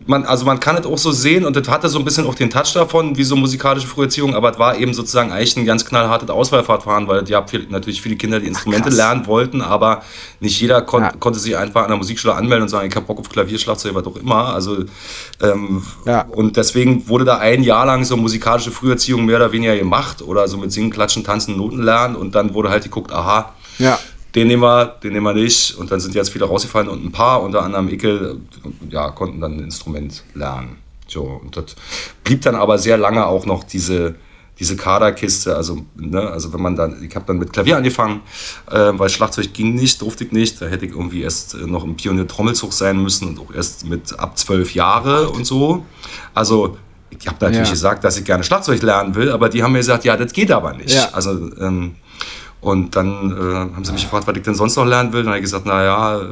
man, 0.06 0.24
also 0.24 0.44
man 0.44 0.58
kann 0.58 0.76
es 0.78 0.84
auch 0.86 0.98
so 0.98 1.12
sehen 1.12 1.44
und 1.44 1.54
das 1.54 1.68
hatte 1.68 1.88
so 1.88 2.00
ein 2.00 2.04
bisschen 2.04 2.26
auch 2.26 2.34
den 2.34 2.50
Touch 2.50 2.72
davon, 2.74 3.16
wie 3.16 3.22
so 3.24 3.36
musikalische 3.36 3.86
Früherziehung, 3.86 4.34
aber 4.34 4.50
es 4.50 4.58
war 4.58 4.76
eben 4.76 4.92
sozusagen 4.92 5.30
eigentlich 5.30 5.56
ein 5.56 5.64
ganz 5.64 5.84
knallhartes 5.84 6.30
Auswahlverfahren, 6.30 7.06
weil 7.06 7.22
ja 7.28 7.46
viel, 7.46 7.66
natürlich 7.70 8.02
viele 8.02 8.16
Kinder 8.16 8.40
die 8.40 8.48
Instrumente 8.48 8.88
krass. 8.88 8.96
lernen 8.96 9.26
wollten, 9.28 9.60
aber 9.62 10.02
nicht 10.40 10.60
jeder 10.60 10.82
kon 10.82 11.02
Ja. 11.02 11.12
konnte 11.12 11.38
sich 11.38 11.56
einfach 11.56 11.82
an 11.84 11.88
der 11.88 11.98
Musikschule 11.98 12.34
anmelden 12.34 12.62
und 12.64 12.68
sagen, 12.68 12.88
ich 12.88 12.96
habe 12.96 13.06
Bock 13.06 13.20
auf 13.20 13.28
Klavier, 13.28 13.58
Schlagzeug, 13.58 13.94
was 13.94 14.04
auch 14.06 14.16
immer. 14.16 14.52
Also, 14.52 14.78
ähm, 15.40 15.82
Ja. 16.04 16.22
Und 16.22 16.56
deswegen 16.56 17.08
wurde 17.08 17.24
da 17.24 17.43
ein 17.44 17.62
Jahr 17.62 17.84
lang 17.86 18.04
so 18.04 18.16
musikalische 18.16 18.70
Früherziehung 18.70 19.24
mehr 19.26 19.36
oder 19.36 19.52
weniger 19.52 19.76
gemacht 19.76 20.22
oder 20.22 20.48
so 20.48 20.56
mit 20.56 20.72
Singen, 20.72 20.90
Klatschen, 20.90 21.22
Tanzen, 21.24 21.56
Noten 21.56 21.82
lernen 21.82 22.16
und 22.16 22.34
dann 22.34 22.54
wurde 22.54 22.70
halt 22.70 22.84
geguckt, 22.84 23.12
aha, 23.12 23.52
Ja. 23.78 23.98
den 24.34 24.48
nehmen 24.48 24.62
wir, 24.62 24.86
den 25.02 25.12
nehmen 25.12 25.26
wir 25.26 25.34
nicht. 25.34 25.76
Und 25.78 25.90
dann 25.90 26.00
sind 26.00 26.14
jetzt 26.14 26.30
viele 26.30 26.46
rausgefallen 26.46 26.88
und 26.88 27.04
ein 27.04 27.12
paar, 27.12 27.42
unter 27.42 27.62
anderem 27.62 27.88
Ickel, 27.88 28.40
ja, 28.88 29.10
konnten 29.10 29.40
dann 29.40 29.52
ein 29.58 29.64
Instrument 29.64 30.24
lernen. 30.34 30.76
So, 31.06 31.22
und 31.42 31.54
das 31.56 31.76
blieb 32.24 32.40
dann 32.42 32.54
aber 32.54 32.78
sehr 32.78 32.96
lange 32.96 33.26
auch 33.26 33.44
noch 33.46 33.62
diese, 33.64 34.14
diese 34.58 34.74
Kaderkiste. 34.76 35.54
Also, 35.54 35.84
ne, 35.96 36.20
also 36.20 36.52
wenn 36.54 36.62
man 36.62 36.76
dann, 36.76 37.02
ich 37.04 37.14
habe 37.14 37.26
dann 37.26 37.38
mit 37.38 37.52
Klavier 37.52 37.76
angefangen, 37.76 38.22
äh, 38.70 38.92
weil 38.94 39.08
Schlagzeug 39.10 39.52
ging 39.52 39.74
nicht, 39.74 40.00
durfte 40.00 40.24
ich 40.24 40.32
nicht. 40.32 40.60
Da 40.62 40.66
hätte 40.66 40.86
ich 40.86 40.92
irgendwie 40.92 41.20
erst 41.22 41.54
äh, 41.54 41.58
noch 41.66 41.84
im 41.84 41.94
Pionier 41.96 42.26
Trommelzug 42.26 42.72
sein 42.72 43.02
müssen 43.02 43.28
und 43.28 43.38
auch 43.40 43.52
erst 43.54 43.84
mit 43.84 44.18
ab 44.18 44.38
zwölf 44.38 44.74
Jahre 44.74 45.28
und 45.28 45.44
so. 45.44 45.84
Also, 46.32 46.78
ich 47.20 47.26
habe 47.26 47.36
natürlich 47.40 47.68
Ja. 47.68 47.72
gesagt, 47.74 48.04
dass 48.04 48.16
ich 48.18 48.24
gerne 48.24 48.44
Schlagzeug 48.44 48.82
lernen 48.82 49.14
will, 49.14 49.30
aber 49.30 49.48
die 49.48 49.62
haben 49.62 49.72
mir 49.72 49.78
gesagt, 49.78 50.04
ja, 50.04 50.16
das 50.16 50.32
geht 50.32 50.50
aber 50.50 50.72
nicht. 50.74 50.94
Ja. 50.94 51.08
Also, 51.12 51.30
ähm, 51.60 51.94
und 52.60 52.96
dann 52.96 53.30
äh, 53.32 53.54
haben 53.74 53.84
sie 53.84 53.92
mich 53.92 54.04
gefragt, 54.04 54.26
was 54.26 54.34
ich 54.36 54.42
denn 54.42 54.54
sonst 54.54 54.76
noch 54.76 54.86
lernen 54.86 55.12
will. 55.12 55.20
Dann 55.22 55.28
habe 55.28 55.38
ich 55.38 55.44
gesagt, 55.44 55.66
naja, 55.66 56.18
äh, 56.18 56.24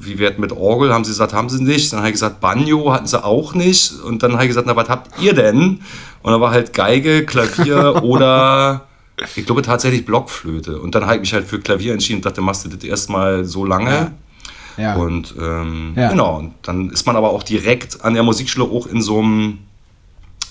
wie 0.00 0.18
wird 0.18 0.38
mit 0.38 0.50
Orgel? 0.52 0.94
Haben 0.94 1.04
sie 1.04 1.10
gesagt, 1.10 1.34
haben 1.34 1.50
sie 1.50 1.62
nicht. 1.62 1.92
Dann 1.92 1.98
habe 1.98 2.08
ich 2.08 2.14
gesagt, 2.14 2.40
Banjo 2.40 2.90
hatten 2.90 3.06
sie 3.06 3.22
auch 3.22 3.54
nicht. 3.54 3.92
Und 4.02 4.22
dann 4.22 4.32
habe 4.32 4.44
ich 4.44 4.48
gesagt, 4.48 4.66
na, 4.66 4.74
was 4.76 4.88
habt 4.88 5.20
ihr 5.22 5.34
denn? 5.34 5.80
Und 6.22 6.32
dann 6.32 6.40
war 6.40 6.52
halt 6.52 6.72
Geige, 6.72 7.26
Klavier 7.26 8.02
oder 8.02 8.86
ich 9.36 9.44
glaube 9.44 9.60
tatsächlich 9.60 10.06
Blockflöte. 10.06 10.78
Und 10.80 10.94
dann 10.94 11.04
habe 11.04 11.16
ich 11.16 11.20
mich 11.20 11.34
halt 11.34 11.46
für 11.46 11.60
Klavier 11.60 11.92
entschieden 11.92 12.20
und 12.20 12.24
dachte, 12.26 12.40
machst 12.40 12.64
du 12.64 12.70
das 12.70 12.82
erstmal 12.82 13.44
so 13.44 13.66
lange. 13.66 14.12
Ja. 14.78 14.94
Und 14.96 15.34
ähm, 15.38 15.92
Ja. 15.96 16.08
genau, 16.08 16.38
und 16.38 16.54
dann 16.62 16.88
ist 16.90 17.06
man 17.06 17.14
aber 17.14 17.28
auch 17.28 17.42
direkt 17.42 18.02
an 18.02 18.14
der 18.14 18.22
Musikschule 18.22 18.64
auch 18.68 18.86
in 18.86 19.02
so 19.02 19.18
einem, 19.20 19.58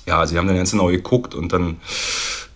ja, 0.05 0.25
sie 0.27 0.37
haben 0.37 0.47
dann 0.47 0.57
ganz 0.57 0.71
genau 0.71 0.87
geguckt 0.87 1.33
und 1.35 1.51
dann 1.53 1.77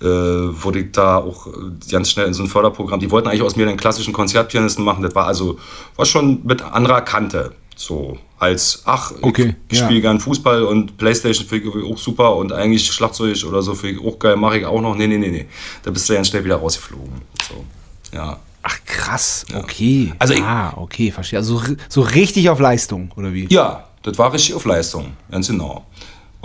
äh, 0.01 0.05
wurde 0.05 0.79
ich 0.79 0.91
da 0.91 1.17
auch 1.17 1.47
ganz 1.89 2.11
schnell 2.11 2.27
in 2.27 2.33
so 2.33 2.43
ein 2.43 2.49
Förderprogramm. 2.49 2.99
Die 2.99 3.09
wollten 3.09 3.27
eigentlich 3.27 3.41
aus 3.41 3.55
mir 3.55 3.67
einen 3.67 3.77
klassischen 3.77 4.13
Konzertpianisten 4.13 4.83
machen. 4.83 5.01
Das 5.03 5.15
war 5.15 5.25
also 5.27 5.57
war 5.95 6.05
schon 6.05 6.45
mit 6.45 6.61
anderer 6.61 7.01
Kante. 7.01 7.53
So 7.75 8.17
als, 8.39 8.81
ach, 8.85 9.11
Okay, 9.21 9.55
ich 9.69 9.77
ja. 9.79 9.85
spiele 9.85 10.01
gern 10.01 10.19
Fußball 10.19 10.63
und 10.63 10.97
Playstation 10.97 11.45
finde 11.47 11.69
ich 11.79 11.85
auch 11.93 11.97
super 11.97 12.35
und 12.35 12.51
eigentlich 12.51 12.91
Schlagzeug 12.91 13.37
oder 13.47 13.61
so 13.61 13.75
finde 13.75 13.99
ich 13.99 14.05
auch 14.07 14.17
geil, 14.17 14.35
mache 14.35 14.57
ich 14.59 14.65
auch 14.65 14.81
noch. 14.81 14.95
Nee, 14.95 15.05
nee, 15.07 15.17
nee, 15.19 15.29
nee. 15.29 15.45
Da 15.83 15.91
bist 15.91 16.09
du 16.09 16.13
ganz 16.15 16.27
schnell 16.27 16.43
wieder 16.43 16.55
rausgeflogen. 16.55 17.21
So, 17.47 17.63
ja. 18.13 18.39
Ach 18.63 18.77
krass, 18.85 19.45
okay. 19.55 20.11
Also 20.19 20.33
ich- 20.33 20.41
ah, 20.41 20.73
okay, 20.75 21.11
verstehe. 21.11 21.37
Also 21.39 21.59
so, 21.59 21.75
so 21.87 22.01
richtig 22.01 22.49
auf 22.49 22.59
Leistung, 22.59 23.11
oder 23.15 23.31
wie? 23.33 23.45
Ja, 23.49 23.87
das 24.03 24.17
war 24.17 24.33
richtig 24.33 24.55
auf 24.55 24.65
Leistung, 24.65 25.13
ganz 25.31 25.47
genau. 25.47 25.85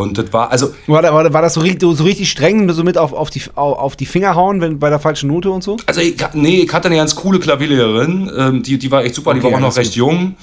Und 0.03 0.19
das 0.19 0.33
war, 0.33 0.51
also 0.51 0.75
War, 0.87 1.03
war, 1.03 1.33
war 1.33 1.43
das 1.43 1.55
so, 1.55 1.61
richtig- 1.61 1.97
so 1.97 2.05
richtig 2.05 2.31
streng, 2.31 2.71
so 2.73 2.85
mit 2.85 2.99
auf, 2.99 3.13
auf, 3.13 3.31
die, 3.31 3.43
auf, 3.55 3.97
die 3.97 4.07
Finger 4.07 4.35
hauen, 4.35 4.61
wenn 4.61 4.79
bei 4.79 4.91
der 4.91 4.99
falschen 4.99 5.29
Note 5.29 5.51
und 5.51 5.63
so? 5.63 5.77
Also 5.87 6.01
ich, 6.01 6.17
nee, 6.35 6.61
ich 6.61 6.73
hatte 6.73 6.89
eine 6.89 6.97
ganz 6.97 7.15
coole 7.15 7.39
Klavierlehrerin, 7.39 8.31
ähm, 8.37 8.63
die, 8.63 8.79
die 8.79 8.91
war 8.91 9.05
echt 9.05 9.15
super, 9.15 9.33
die 9.35 9.41
Okay, 9.41 9.51
war 9.51 9.57
auch 9.59 9.63
noch 9.63 9.77
recht 9.77 9.95
jung 9.95 10.37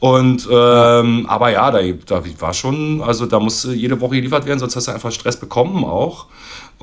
Und 0.00 0.46
ähm, 0.50 1.26
aber 1.28 1.50
ja, 1.50 1.70
da, 1.70 1.78
da 2.06 2.22
war 2.40 2.52
schon, 2.52 3.00
also 3.02 3.26
da 3.26 3.40
musste 3.40 3.72
jede 3.72 4.00
Woche 4.00 4.16
geliefert 4.16 4.44
werden, 4.46 4.58
sonst 4.58 4.76
hast 4.76 4.88
du 4.88 4.92
einfach 4.92 5.10
Stress 5.12 5.38
bekommen 5.38 5.84
auch. 5.84 6.26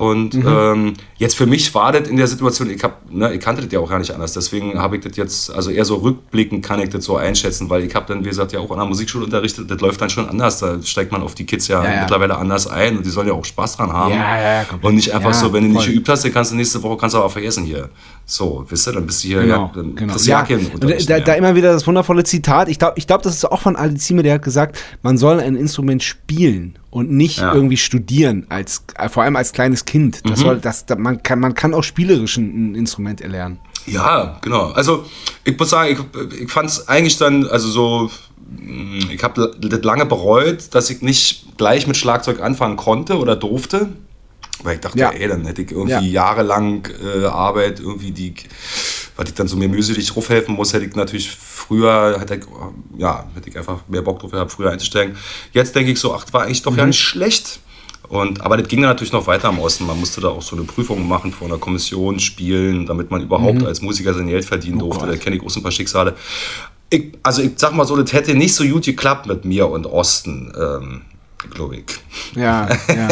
Und 0.02 0.34
mhm. 0.34 0.48
ähm, 0.48 0.94
jetzt 1.18 1.36
für 1.36 1.46
mich 1.46 1.76
war 1.76 1.92
das 1.92 2.10
in 2.10 2.18
der 2.18 2.26
Situation, 2.26 2.72
ich, 2.72 2.84
hab, 2.84 3.12
ne, 3.12 3.36
ich 3.36 3.40
kannte 3.40 3.62
das 3.62 3.72
ja 3.72 3.80
auch 3.80 3.88
gar 3.88 4.00
nicht 4.00 4.12
anders. 4.12 4.34
Deswegen 4.34 4.80
habe 4.80 4.98
ich 4.98 5.04
das 5.04 5.16
jetzt, 5.16 5.54
also 5.54 5.70
eher 5.70 5.86
so 5.86 5.98
rückblickend 5.98 6.66
kann 6.66 6.80
ich 6.80 6.90
das 6.90 7.06
so 7.06 7.18
einschätzen, 7.18 7.70
weil 7.70 7.84
ich 7.84 7.94
habe 7.94 8.08
dann, 8.08 8.26
wie 8.26 8.30
gesagt, 8.30 8.52
ja 8.52 8.62
auch 8.62 8.72
an 8.72 8.80
der 8.80 8.88
Musikschule 8.88 9.26
unterrichtet. 9.26 9.70
Das 9.70 9.80
läuft 9.80 10.02
dann 10.02 10.10
schon 10.10 10.28
anders. 10.28 10.58
Da 10.58 10.82
steigt 10.82 11.12
man 11.12 11.22
auf 11.22 11.36
die 11.36 11.46
Kids 11.46 11.68
ja, 11.68 11.84
ja, 11.84 11.94
ja. 11.94 12.00
mittlerweile 12.00 12.36
anders 12.36 12.66
ein 12.66 12.98
und 12.98 13.06
die 13.06 13.12
sollen 13.12 13.28
ja 13.28 13.34
auch 13.34 13.46
Spaß 13.46 13.78
dran 13.78 13.94
haben. 13.94 14.16
Ja, 14.16 14.66
und 14.82 14.96
nicht 14.96 15.14
einfach 15.14 15.36
so, 15.36 15.54
wenn 15.54 15.66
du 15.66 15.78
nicht 15.78 15.86
geübt 15.86 16.10
hast, 16.10 16.26
dann 16.26 16.34
kannst 16.34 16.52
du 16.52 16.56
nächste 16.56 16.82
Woche 16.82 16.98
kannst 16.98 17.14
du 17.14 17.20
aber 17.20 17.30
vergessen 17.30 17.64
hier. 17.64 17.90
So, 18.32 18.66
wisst 18.70 18.88
ihr, 18.88 18.94
dann 18.94 19.06
bist 19.06 19.26
du 19.26 19.28
hier, 19.28 19.42
genau, 19.42 19.66
ja, 19.66 19.72
dann 19.76 19.94
genau. 19.94 20.16
ja, 20.16 20.48
da, 21.06 21.20
da, 21.20 21.34
immer 21.34 21.54
wieder 21.54 21.74
das 21.74 21.86
wundervolle 21.86 22.24
Zitat. 22.24 22.70
Ich 22.70 22.80
glaube, 22.80 22.94
ich 22.96 23.06
glaub, 23.06 23.22
das 23.24 23.36
ist 23.36 23.44
auch 23.44 23.60
von 23.60 23.76
Alizime, 23.76 24.24
der 24.24 24.36
hat 24.36 24.42
gesagt, 24.42 24.82
man 25.02 25.18
soll 25.18 25.42
ein 25.42 25.58
Instrument 25.58 26.02
spielen 26.02 26.80
und 26.92 27.12
nicht 27.12 27.40
ja. 27.40 27.54
irgendwie 27.54 27.76
studieren, 27.76 28.46
als, 28.48 28.86
vor 29.10 29.24
allem 29.24 29.36
als 29.36 29.52
kleines 29.52 29.84
Kind. 29.84 30.22
Das 30.24 30.40
mhm. 30.40 30.44
soll, 30.44 30.60
das, 30.62 30.86
man, 30.98 31.22
kann, 31.22 31.42
man 31.42 31.56
kann 31.56 31.74
auch 31.74 31.84
spielerisch 31.84 32.38
ein 32.38 32.74
Instrument 32.74 33.20
erlernen. 33.20 33.60
Ja, 33.86 34.40
genau. 34.42 34.72
Also 34.72 35.04
ich 35.44 35.60
muss 35.60 35.70
sagen, 35.70 35.92
ich, 35.92 36.44
ich 36.44 36.50
fand 36.50 36.70
es 36.70 36.88
eigentlich 36.88 37.18
dann, 37.18 37.46
also 37.48 37.68
so, 37.68 38.12
ich 39.12 39.22
habe 39.22 39.54
das 39.60 39.84
lange 39.84 40.06
bereut, 40.06 40.74
dass 40.74 40.90
ich 40.90 41.02
nicht 41.02 41.58
gleich 41.58 41.86
mit 41.86 41.98
Schlagzeug 41.98 42.40
anfangen 42.40 42.78
konnte 42.78 43.18
oder 43.18 43.36
durfte. 43.36 43.90
Weil 44.64 44.76
ich 44.76 44.82
dachte, 44.82 45.00
ja. 45.00 45.10
ey, 45.10 45.28
dann 45.28 45.46
hätte 45.46 45.64
ich 45.64 45.72
irgendwie 45.72 46.12
ja. 46.12 46.26
jahrelang 46.26 46.88
äh, 47.04 47.26
Arbeit, 47.26 47.80
irgendwie 47.80 48.12
die, 48.12 48.34
weil 49.16 49.28
ich 49.28 49.34
dann 49.34 49.48
so 49.48 49.56
mir 49.56 49.70
mühselig 49.70 50.16
rufhelfen 50.16 50.56
muss, 50.56 50.74
hätte 50.74 50.86
ich 50.86 50.96
natürlich 50.96 51.32
früher, 51.32 52.18
hätte 52.20 52.36
ich, 52.36 52.44
ja, 52.98 53.28
hätte 53.34 53.50
ich 53.50 53.58
einfach 53.58 53.80
mehr 53.88 54.02
Bock 54.02 54.20
drauf 54.20 54.32
gehabt, 54.32 54.52
früher 54.52 54.72
einzusteigen. 54.72 55.16
Jetzt 55.54 55.76
denke 55.76 55.92
ich 55.92 56.00
so, 56.00 56.14
ach, 56.14 56.26
war 56.32 56.44
eigentlich 56.44 56.62
doch 56.62 56.74
mhm. 56.74 56.80
ja 56.80 56.86
nicht 56.86 57.00
schlecht. 57.00 57.60
Und, 58.12 58.42
aber 58.42 58.58
das 58.58 58.68
ging 58.68 58.82
dann 58.82 58.90
natürlich 58.90 59.14
noch 59.14 59.26
weiter 59.26 59.48
am 59.48 59.60
Osten. 59.60 59.86
Man 59.86 59.98
musste 59.98 60.20
da 60.20 60.28
auch 60.28 60.42
so 60.42 60.58
eine 60.58 60.66
Prüfung 60.66 61.08
machen 61.08 61.32
vor 61.32 61.48
einer 61.48 61.58
Kommission, 61.58 62.20
spielen, 62.20 62.86
damit 62.86 63.10
man 63.10 63.22
überhaupt 63.22 63.62
mhm. 63.62 63.66
als 63.66 63.82
Musiker 63.82 64.14
sein 64.14 64.28
Geld 64.28 64.44
verdienen 64.44 64.82
oh 64.82 64.90
durfte. 64.90 65.08
Da 65.08 65.16
kenne 65.16 65.38
ich 65.38 65.44
auch 65.44 65.50
so 65.50 65.62
ein 65.62 65.64
paar 65.64 65.72
Schicksale. 65.72 66.16
Ich, 66.90 67.14
also 67.24 67.42
ich 67.42 67.52
sag 67.56 67.74
mal 67.74 67.86
so, 67.86 67.96
das 67.96 68.12
hätte 68.12 68.36
nicht 68.36 68.54
so 68.54 68.66
gut 68.66 68.84
geklappt 68.84 69.28
mit 69.28 69.46
mir 69.46 69.70
und 69.70 69.86
Osten. 69.86 70.52
Ähm, 70.60 71.02
glaube 71.50 71.78
ich. 71.78 71.84
Ja, 72.36 72.70
ja, 72.88 73.10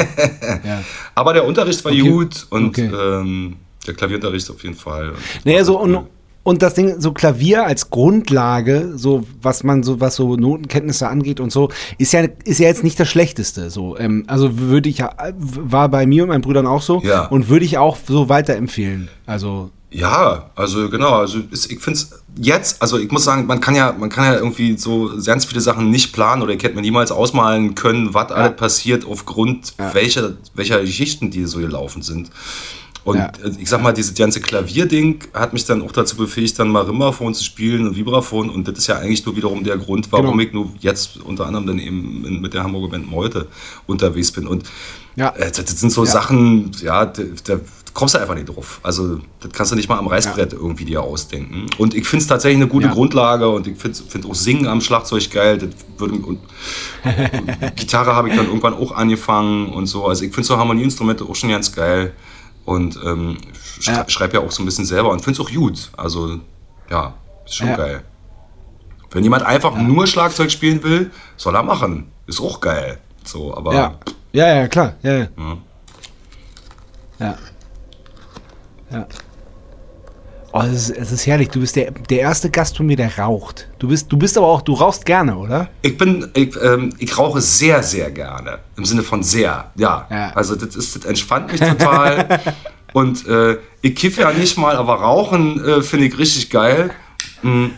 ja. 0.63 0.83
Aber 1.15 1.33
der 1.33 1.45
Unterricht 1.45 1.83
war 1.83 1.91
okay. 1.91 2.01
gut 2.01 2.47
und 2.49 2.69
okay. 2.69 2.89
ähm, 2.93 3.55
der 3.87 3.93
Klavierunterricht 3.93 4.49
auf 4.49 4.63
jeden 4.63 4.75
Fall. 4.75 5.13
Naja, 5.43 5.63
so 5.63 5.79
und, 5.79 6.05
und 6.43 6.61
das 6.61 6.73
Ding, 6.73 6.99
so 6.99 7.11
Klavier 7.11 7.65
als 7.65 7.89
Grundlage, 7.89 8.93
so 8.95 9.25
was 9.41 9.63
man 9.63 9.83
so, 9.83 9.99
was 9.99 10.15
so 10.15 10.35
Notenkenntnisse 10.35 11.07
angeht 11.07 11.39
und 11.39 11.51
so, 11.51 11.69
ist 11.97 12.13
ja, 12.13 12.25
ist 12.43 12.59
ja 12.59 12.67
jetzt 12.67 12.83
nicht 12.83 12.99
das 12.99 13.09
Schlechteste. 13.09 13.69
So, 13.69 13.97
ähm, 13.97 14.23
also 14.27 14.57
würde 14.57 14.89
ich, 14.89 15.01
war 15.01 15.89
bei 15.89 16.05
mir 16.05 16.23
und 16.23 16.29
meinen 16.29 16.41
Brüdern 16.41 16.67
auch 16.67 16.81
so 16.81 17.01
ja. 17.01 17.25
und 17.25 17.49
würde 17.49 17.65
ich 17.65 17.77
auch 17.77 17.97
so 18.07 18.29
weiterempfehlen. 18.29 19.09
Also 19.25 19.71
ja, 19.91 20.51
also 20.55 20.89
genau, 20.89 21.13
also 21.13 21.39
ich 21.51 21.79
finde 21.79 21.99
es 21.99 22.11
jetzt, 22.37 22.81
also 22.81 22.99
ich 22.99 23.09
muss 23.11 23.23
sagen, 23.23 23.47
man 23.47 23.59
kann 23.59 23.73
ja, 23.73 23.91
man 23.91 24.09
kann 24.09 24.25
ja 24.25 24.35
irgendwie 24.35 24.77
so 24.77 25.11
ganz 25.25 25.45
viele 25.45 25.61
Sachen 25.61 25.89
nicht 25.89 26.13
planen 26.13 26.43
oder 26.43 26.53
ich 26.53 26.61
hätte 26.61 26.75
mir 26.75 26.81
niemals 26.81 27.11
ausmalen 27.11 27.73
können, 27.73 28.13
was 28.13 28.29
ja. 28.29 28.35
alles 28.35 28.55
passiert 28.55 29.05
aufgrund 29.05 29.73
ja. 29.79 29.93
welcher, 29.93 30.33
welcher 30.53 30.81
Geschichten, 30.81 31.31
die 31.31 31.45
so 31.45 31.59
gelaufen 31.59 32.03
sind. 32.03 32.29
Und 33.03 33.17
ja. 33.17 33.31
ich 33.57 33.69
sag 33.69 33.81
mal, 33.81 33.93
dieses 33.93 34.13
ganze 34.13 34.41
Klavierding 34.41 35.21
hat 35.33 35.53
mich 35.53 35.65
dann 35.65 35.81
auch 35.81 35.91
dazu 35.91 36.17
befähigt, 36.17 36.59
dann 36.59 36.69
mal 36.69 36.83
Rimmerphon 36.83 37.33
zu 37.33 37.43
spielen 37.43 37.87
und 37.87 37.95
Vibraphon. 37.95 38.49
Und 38.49 38.67
das 38.67 38.77
ist 38.77 38.87
ja 38.87 38.97
eigentlich 38.97 39.25
nur 39.25 39.35
wiederum 39.35 39.63
der 39.63 39.77
Grund, 39.77 40.11
warum 40.11 40.37
genau. 40.37 40.43
ich 40.43 40.53
nur 40.53 40.71
jetzt 40.79 41.17
unter 41.17 41.47
anderem 41.47 41.65
dann 41.65 41.79
eben 41.79 42.39
mit 42.41 42.53
der 42.53 42.63
Hamburger 42.63 42.89
Band 42.89 43.09
Meute 43.09 43.47
unterwegs 43.87 44.31
bin. 44.31 44.45
Und 44.45 44.65
ja. 45.15 45.29
Äh, 45.29 45.51
das 45.51 45.79
sind 45.79 45.91
so 45.91 46.05
Sachen, 46.05 46.71
ja, 46.81 47.05
da, 47.05 47.23
da 47.45 47.59
kommst 47.93 48.15
du 48.15 48.19
einfach 48.19 48.35
nicht 48.35 48.49
drauf. 48.49 48.79
Also, 48.83 49.19
das 49.39 49.51
kannst 49.51 49.71
du 49.71 49.75
nicht 49.75 49.89
mal 49.89 49.97
am 49.97 50.07
Reißbrett 50.07 50.53
ja. 50.53 50.59
irgendwie 50.59 50.85
dir 50.85 51.01
ausdenken. 51.01 51.67
Und 51.77 51.93
ich 51.93 52.07
finde 52.07 52.23
es 52.23 52.27
tatsächlich 52.27 52.57
eine 52.57 52.67
gute 52.67 52.87
ja. 52.87 52.93
Grundlage 52.93 53.49
und 53.49 53.67
ich 53.67 53.77
finde 53.77 53.97
find 54.07 54.25
auch 54.25 54.35
Singen 54.35 54.67
am 54.67 54.81
Schlagzeug 54.81 55.29
geil. 55.31 55.57
Das 55.57 55.69
würde, 55.97 56.15
und, 56.15 56.23
und 56.23 56.39
Gitarre 57.75 58.15
habe 58.15 58.29
ich 58.29 58.35
dann 58.35 58.47
irgendwann 58.47 58.73
auch 58.73 58.91
angefangen 58.91 59.69
und 59.69 59.87
so. 59.87 60.05
Also, 60.05 60.25
ich 60.25 60.33
finde 60.33 60.47
so 60.47 60.57
Harmonieinstrumente 60.57 61.23
auch 61.25 61.35
schon 61.35 61.49
ganz 61.49 61.71
geil. 61.71 62.13
Und 62.65 62.99
ähm, 63.03 63.37
schrei 63.79 63.93
ja. 63.93 64.09
schreibe 64.09 64.35
ja 64.35 64.39
auch 64.41 64.51
so 64.51 64.61
ein 64.61 64.65
bisschen 64.65 64.85
selber 64.85 65.09
und 65.09 65.21
finde 65.23 65.41
es 65.41 65.47
auch 65.47 65.51
gut. 65.51 65.89
Also, 65.97 66.39
ja, 66.89 67.13
ist 67.45 67.55
schon 67.55 67.75
geil. 67.75 68.03
Wenn 69.11 69.23
jemand 69.23 69.43
einfach 69.43 69.75
nur 69.75 70.05
Schlagzeug 70.05 70.51
spielen 70.51 70.83
will, 70.83 71.11
soll 71.35 71.55
er 71.55 71.63
machen. 71.63 72.11
Ist 72.27 72.39
auch 72.39 72.61
geil. 72.61 72.99
So, 73.23 73.55
aber. 73.55 73.73
Ja, 73.73 73.93
ja, 74.33 74.55
ja 74.55 74.67
klar. 74.67 74.95
ja. 75.01 75.17
ja. 75.17 75.27
ja. 77.19 77.37
Ja. 78.91 79.07
Oh, 80.51 80.61
es 80.61 80.89
ist, 80.89 80.97
es 80.97 81.11
ist 81.11 81.27
herrlich. 81.27 81.49
Du 81.49 81.59
bist 81.59 81.75
der, 81.75 81.91
der 81.91 82.19
erste 82.21 82.49
Gast 82.49 82.77
von 82.77 82.85
mir, 82.87 82.95
der 82.95 83.17
raucht. 83.19 83.67
Du 83.77 83.87
bist, 83.87 84.11
du 84.11 84.17
bist 84.17 84.35
aber 84.35 84.47
auch, 84.47 84.61
du 84.61 84.73
rauchst 84.73 85.05
gerne, 85.05 85.37
oder? 85.37 85.69
Ich 85.83 85.95
bin, 85.95 86.27
ich, 86.33 86.55
ähm, 86.61 86.91
ich 86.97 87.15
rauche 87.17 87.39
sehr, 87.39 87.83
sehr 87.83 88.09
gerne. 88.09 88.59
Im 88.75 88.85
Sinne 88.85 89.03
von 89.03 89.21
sehr, 89.21 89.71
ja. 89.75 90.07
ja. 90.09 90.31
Also 90.31 90.55
das, 90.55 90.75
ist, 90.75 90.95
das 90.95 91.05
entspannt 91.05 91.51
mich 91.51 91.61
total. 91.61 92.39
Und 92.93 93.27
äh, 93.27 93.57
ich 93.81 93.95
kiffe 93.95 94.21
ja 94.21 94.33
nicht 94.33 94.57
mal, 94.57 94.75
aber 94.75 94.95
Rauchen 94.95 95.63
äh, 95.63 95.81
finde 95.83 96.07
ich 96.07 96.17
richtig 96.17 96.49
geil. 96.49 96.89
Mhm. 97.43 97.73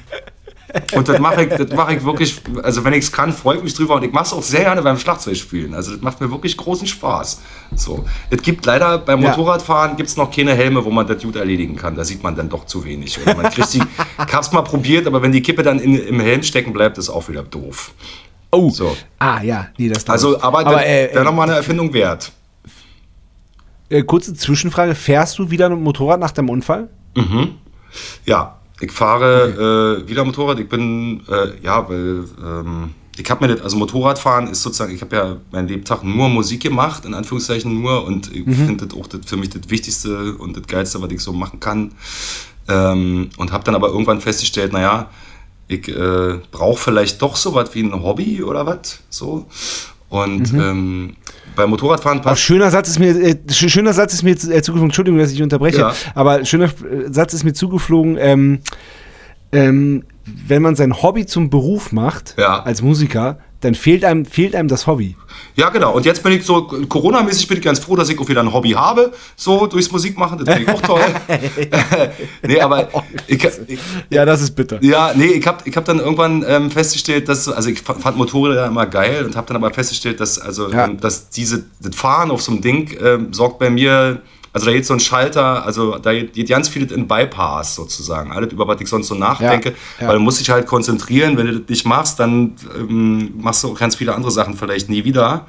Und 0.93 1.07
das 1.07 1.19
mache 1.19 1.43
ich, 1.43 1.49
das 1.49 1.71
mache 1.73 1.95
ich 1.95 2.03
wirklich, 2.03 2.41
also 2.63 2.83
wenn 2.83 2.93
ich 2.93 3.05
es 3.05 3.11
kann, 3.11 3.33
freue 3.33 3.57
ich 3.57 3.63
mich 3.63 3.73
drüber 3.73 3.95
und 3.95 4.03
ich 4.03 4.11
mache 4.11 4.25
es 4.25 4.33
auch 4.33 4.43
sehr 4.43 4.61
gerne 4.61 4.81
beim 4.81 4.97
Schlagzeugspielen. 4.97 5.73
Also 5.73 5.91
das 5.91 6.01
macht 6.01 6.21
mir 6.21 6.31
wirklich 6.31 6.57
großen 6.57 6.87
Spaß. 6.87 7.41
So. 7.75 8.05
Es 8.29 8.41
gibt 8.41 8.65
leider 8.65 8.97
beim 8.97 9.21
Motorradfahren 9.21 9.97
gibt 9.97 10.09
es 10.09 10.17
noch 10.17 10.31
keine 10.31 10.53
Helme, 10.53 10.83
wo 10.83 10.91
man 10.91 11.07
das 11.07 11.21
gut 11.21 11.35
erledigen 11.35 11.75
kann. 11.75 11.95
Da 11.95 12.03
sieht 12.03 12.23
man 12.23 12.35
dann 12.35 12.49
doch 12.49 12.65
zu 12.65 12.85
wenig. 12.85 13.19
Oder 13.21 13.35
man 13.35 13.51
kriegt 13.51 13.73
die, 13.73 13.79
ich 13.79 14.33
habe 14.33 14.45
es 14.45 14.51
mal 14.51 14.61
probiert, 14.61 15.07
aber 15.07 15.21
wenn 15.21 15.31
die 15.31 15.41
Kippe 15.41 15.63
dann 15.63 15.79
in, 15.79 15.95
im 15.95 16.19
Helm 16.19 16.43
stecken 16.43 16.73
bleibt, 16.73 16.97
ist 16.97 17.09
auch 17.09 17.27
wieder 17.27 17.43
doof. 17.43 17.91
Oh. 18.51 18.69
So. 18.69 18.95
Ah 19.19 19.41
ja, 19.41 19.69
nee, 19.77 19.89
das 19.89 20.07
Also, 20.09 20.41
aber, 20.41 20.59
aber 20.59 20.85
äh, 20.85 21.09
wäre 21.13 21.23
nochmal 21.23 21.47
eine 21.47 21.57
Erfindung 21.57 21.93
wert. 21.93 22.31
Äh, 23.89 24.03
kurze 24.03 24.33
Zwischenfrage: 24.33 24.95
Fährst 24.95 25.39
du 25.39 25.49
wieder 25.49 25.67
ein 25.67 25.81
Motorrad 25.81 26.19
nach 26.19 26.31
dem 26.31 26.49
Unfall? 26.49 26.89
Mhm. 27.15 27.55
Ja, 28.25 28.60
ich 28.81 28.91
fahre 28.91 29.53
okay. 29.53 30.03
äh, 30.03 30.09
wieder 30.09 30.25
Motorrad. 30.25 30.59
Ich 30.59 30.67
bin, 30.67 31.21
äh, 31.29 31.63
ja, 31.63 31.87
weil 31.87 32.25
ähm, 32.43 32.89
ich 33.17 33.29
habe 33.29 33.45
mir 33.45 33.55
das, 33.55 33.63
also 33.63 33.77
Motorradfahren 33.77 34.47
ist 34.47 34.63
sozusagen, 34.63 34.93
ich 34.93 35.01
habe 35.01 35.15
ja 35.15 35.37
meinen 35.51 35.67
Lebtag 35.67 36.03
nur 36.03 36.29
Musik 36.29 36.61
gemacht, 36.61 37.05
in 37.05 37.13
Anführungszeichen 37.13 37.81
nur. 37.81 38.03
Und 38.05 38.33
ich 38.33 38.45
mhm. 38.45 38.53
finde 38.53 38.87
das 38.87 38.97
auch 38.97 39.07
das 39.07 39.21
für 39.25 39.37
mich 39.37 39.49
das 39.49 39.69
Wichtigste 39.69 40.35
und 40.35 40.57
das 40.57 40.67
Geilste, 40.67 41.01
was 41.01 41.11
ich 41.11 41.21
so 41.21 41.31
machen 41.31 41.59
kann. 41.59 41.93
Ähm, 42.67 43.29
und 43.37 43.51
habe 43.51 43.63
dann 43.63 43.75
aber 43.75 43.89
irgendwann 43.89 44.21
festgestellt, 44.21 44.73
naja, 44.73 45.09
ich 45.67 45.87
äh, 45.87 46.39
brauche 46.51 46.77
vielleicht 46.77 47.21
doch 47.21 47.35
so 47.35 47.53
was 47.53 47.73
wie 47.75 47.81
ein 47.81 48.03
Hobby 48.03 48.43
oder 48.43 48.65
was. 48.65 48.99
So. 49.09 49.45
Und 50.11 50.51
mhm. 50.51 50.59
ähm, 50.59 51.15
beim 51.55 51.69
Motorradfahren 51.69 52.21
passt. 52.21 52.41
schöner 52.41 52.69
Satz 52.69 52.89
ist 52.89 52.99
mir, 52.99 53.15
äh, 53.15 53.37
schöner 53.49 53.93
Satz 53.93 54.13
ist 54.13 54.23
mir 54.23 54.31
äh, 54.31 54.35
zugeflogen, 54.61 54.89
Entschuldigung, 54.89 55.19
dass 55.19 55.31
ich 55.31 55.41
unterbreche, 55.41 55.79
ja. 55.79 55.93
aber 56.15 56.43
schöner 56.43 56.65
äh, 56.65 57.09
Satz 57.09 57.33
ist 57.33 57.45
mir 57.45 57.53
zugeflogen, 57.53 58.17
ähm, 58.19 58.59
ähm, 59.53 60.03
wenn 60.25 60.61
man 60.61 60.75
sein 60.75 61.01
Hobby 61.01 61.25
zum 61.25 61.49
Beruf 61.49 61.93
macht, 61.93 62.35
ja. 62.37 62.61
als 62.61 62.81
Musiker, 62.81 63.39
dann 63.61 63.75
fehlt 63.75 64.03
einem, 64.03 64.25
fehlt 64.25 64.55
einem 64.55 64.67
das 64.67 64.87
Hobby. 64.87 65.15
Ja, 65.55 65.69
genau. 65.69 65.93
Und 65.93 66.05
jetzt 66.05 66.23
bin 66.23 66.33
ich 66.33 66.43
so, 66.43 66.63
Corona-mäßig 66.63 67.47
bin 67.47 67.57
ich 67.57 67.63
ganz 67.63 67.79
froh, 67.79 67.95
dass 67.95 68.09
ich 68.09 68.19
auch 68.19 68.27
wieder 68.27 68.41
ein 68.41 68.51
Hobby 68.51 68.71
habe, 68.71 69.11
so 69.35 69.67
durchs 69.67 69.91
Musikmachen. 69.91 70.43
Das 70.43 70.55
finde 70.55 70.71
ich 70.71 70.77
auch 70.77 70.81
toll. 70.81 71.01
nee, 72.47 72.59
aber. 72.59 72.89
Ich, 73.27 73.43
ich, 73.67 73.79
ja, 74.09 74.25
das 74.25 74.41
ist 74.41 74.55
bitter. 74.55 74.83
Ja, 74.83 75.13
nee, 75.15 75.25
ich 75.25 75.45
habe 75.45 75.59
ich 75.65 75.77
hab 75.77 75.85
dann 75.85 75.99
irgendwann 75.99 76.43
ähm, 76.47 76.71
festgestellt, 76.71 77.29
dass, 77.29 77.47
also 77.47 77.69
ich 77.69 77.81
fand 77.81 78.17
Motorräder 78.17 78.65
immer 78.65 78.87
geil 78.87 79.25
und 79.25 79.35
habe 79.35 79.47
dann 79.47 79.57
aber 79.57 79.71
festgestellt, 79.73 80.19
dass, 80.19 80.39
also, 80.39 80.71
ja. 80.71 80.85
ähm, 80.85 80.99
dass 80.99 81.29
diese, 81.29 81.65
das 81.79 81.95
Fahren 81.95 82.31
auf 82.31 82.41
so 82.41 82.51
einem 82.51 82.61
Ding 82.61 82.97
ähm, 83.01 83.33
sorgt 83.33 83.59
bei 83.59 83.69
mir 83.69 84.21
also 84.53 84.65
da 84.65 84.73
geht 84.73 84.85
so 84.85 84.93
ein 84.93 84.99
Schalter, 84.99 85.65
also 85.65 85.97
da 85.97 86.13
geht 86.13 86.49
ganz 86.49 86.67
viel 86.67 86.91
in 86.91 87.07
Bypass 87.07 87.75
sozusagen. 87.75 88.31
Alles, 88.33 88.51
über 88.51 88.67
was 88.67 88.81
ich 88.81 88.89
sonst 88.89 89.07
so 89.07 89.15
nachdenke. 89.15 89.69
Ja, 89.69 89.75
ja. 90.01 90.07
Weil 90.09 90.15
du 90.15 90.21
musst 90.21 90.41
dich 90.41 90.49
halt 90.49 90.67
konzentrieren. 90.67 91.37
Wenn 91.37 91.47
du 91.47 91.59
das 91.59 91.69
nicht 91.69 91.85
machst, 91.85 92.19
dann 92.19 92.55
ähm, 92.77 93.31
machst 93.37 93.63
du 93.63 93.69
auch 93.69 93.79
ganz 93.79 93.95
viele 93.95 94.13
andere 94.13 94.31
Sachen 94.31 94.57
vielleicht 94.57 94.89
nie 94.89 95.05
wieder. 95.05 95.47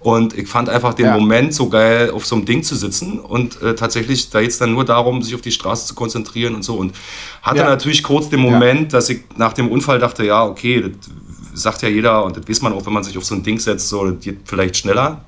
Und 0.00 0.36
ich 0.36 0.48
fand 0.48 0.68
einfach 0.68 0.94
den 0.94 1.06
ja. 1.06 1.16
Moment 1.16 1.54
so 1.54 1.68
geil, 1.68 2.10
auf 2.10 2.26
so 2.26 2.34
einem 2.34 2.44
Ding 2.44 2.62
zu 2.62 2.74
sitzen. 2.74 3.20
Und 3.20 3.62
äh, 3.62 3.74
tatsächlich, 3.74 4.28
da 4.30 4.40
geht 4.40 4.50
es 4.50 4.58
dann 4.58 4.72
nur 4.72 4.84
darum, 4.84 5.22
sich 5.22 5.34
auf 5.34 5.40
die 5.40 5.52
Straße 5.52 5.86
zu 5.86 5.94
konzentrieren 5.94 6.54
und 6.54 6.62
so. 6.62 6.74
Und 6.74 6.94
hatte 7.40 7.58
ja. 7.58 7.64
natürlich 7.64 8.02
kurz 8.02 8.28
den 8.28 8.40
Moment, 8.40 8.92
ja. 8.92 8.98
dass 8.98 9.08
ich 9.08 9.20
nach 9.36 9.52
dem 9.52 9.70
Unfall 9.70 9.98
dachte, 9.98 10.26
ja, 10.26 10.44
okay, 10.44 10.82
das 10.82 11.62
sagt 11.62 11.82
ja 11.82 11.88
jeder 11.88 12.24
und 12.24 12.36
das 12.36 12.48
weiß 12.48 12.62
man 12.62 12.72
auch, 12.72 12.84
wenn 12.84 12.92
man 12.92 13.04
sich 13.04 13.16
auf 13.16 13.24
so 13.24 13.34
ein 13.34 13.42
Ding 13.42 13.58
setzt, 13.58 13.88
so, 13.88 14.10
das 14.10 14.24
geht 14.24 14.40
vielleicht 14.44 14.76
schneller, 14.76 15.24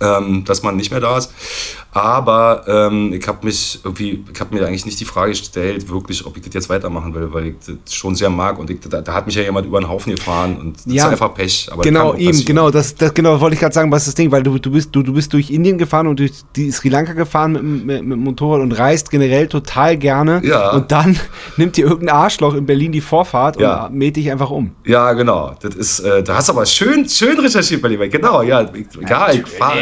ähm, 0.00 0.44
dass 0.44 0.62
man 0.62 0.76
nicht 0.76 0.90
mehr 0.90 1.00
da 1.00 1.18
ist. 1.18 1.32
Aber 1.96 2.62
ähm, 2.68 3.14
ich 3.14 3.26
habe 3.26 3.46
mich 3.46 3.80
irgendwie, 3.82 4.22
ich 4.30 4.38
habe 4.38 4.54
mir 4.54 4.66
eigentlich 4.66 4.84
nicht 4.84 5.00
die 5.00 5.06
Frage 5.06 5.30
gestellt, 5.30 5.88
wirklich, 5.88 6.26
ob 6.26 6.36
ich 6.36 6.42
das 6.42 6.52
jetzt 6.52 6.68
weitermachen 6.68 7.14
will, 7.14 7.32
weil 7.32 7.46
ich 7.46 7.54
das 7.84 7.94
schon 7.94 8.14
sehr 8.14 8.28
mag 8.28 8.58
und 8.58 8.68
ich, 8.68 8.80
da, 8.80 9.00
da, 9.00 9.14
hat 9.14 9.24
mich 9.24 9.34
ja 9.34 9.40
jemand 9.40 9.66
über 9.66 9.80
den 9.80 9.88
Haufen 9.88 10.14
gefahren 10.14 10.58
und 10.58 10.76
das 10.76 10.92
ja, 10.92 11.06
ist 11.06 11.12
einfach 11.12 11.32
Pech. 11.32 11.70
genau, 11.80 12.14
eben, 12.14 12.44
genau, 12.44 12.70
das, 12.70 12.94
das 12.94 13.14
genau 13.14 13.40
wollte 13.40 13.54
ich 13.54 13.60
gerade 13.60 13.72
sagen, 13.72 13.90
was 13.90 14.02
ist 14.02 14.08
das 14.08 14.14
Ding, 14.14 14.30
weil 14.30 14.42
du, 14.42 14.58
du 14.58 14.70
bist 14.70 14.94
du, 14.94 15.02
du 15.02 15.14
bist 15.14 15.32
durch 15.32 15.50
Indien 15.50 15.78
gefahren 15.78 16.06
und 16.06 16.18
durch 16.18 16.32
die 16.54 16.70
Sri 16.70 16.90
Lanka 16.90 17.14
gefahren 17.14 17.52
mit, 17.52 17.62
mit, 17.62 18.02
mit 18.02 18.12
dem 18.12 18.24
Motorrad 18.24 18.60
und 18.60 18.72
reist 18.72 19.10
generell 19.10 19.48
total 19.48 19.96
gerne. 19.96 20.42
Ja. 20.44 20.72
Und 20.72 20.92
dann 20.92 21.18
nimmt 21.56 21.78
dir 21.78 21.86
irgendein 21.86 22.14
Arschloch 22.14 22.52
in 22.52 22.66
Berlin 22.66 22.92
die 22.92 23.00
Vorfahrt 23.00 23.58
ja. 23.58 23.86
und 23.86 23.94
mäht 23.94 24.16
dich 24.16 24.30
einfach 24.30 24.50
um. 24.50 24.72
Ja, 24.84 25.14
genau. 25.14 25.54
Das 25.62 25.74
ist, 25.74 26.00
äh, 26.00 26.22
da 26.22 26.36
hast 26.36 26.50
du 26.50 26.52
aber 26.52 26.66
schön, 26.66 27.08
schön 27.08 27.40
recherchiert 27.40 27.80
bei 27.80 27.88
dir. 27.88 28.06
Genau, 28.08 28.42
ja. 28.42 28.60
Ich, 28.74 29.08
ja, 29.08 29.32
ich 29.32 29.46
fahre. 29.46 29.78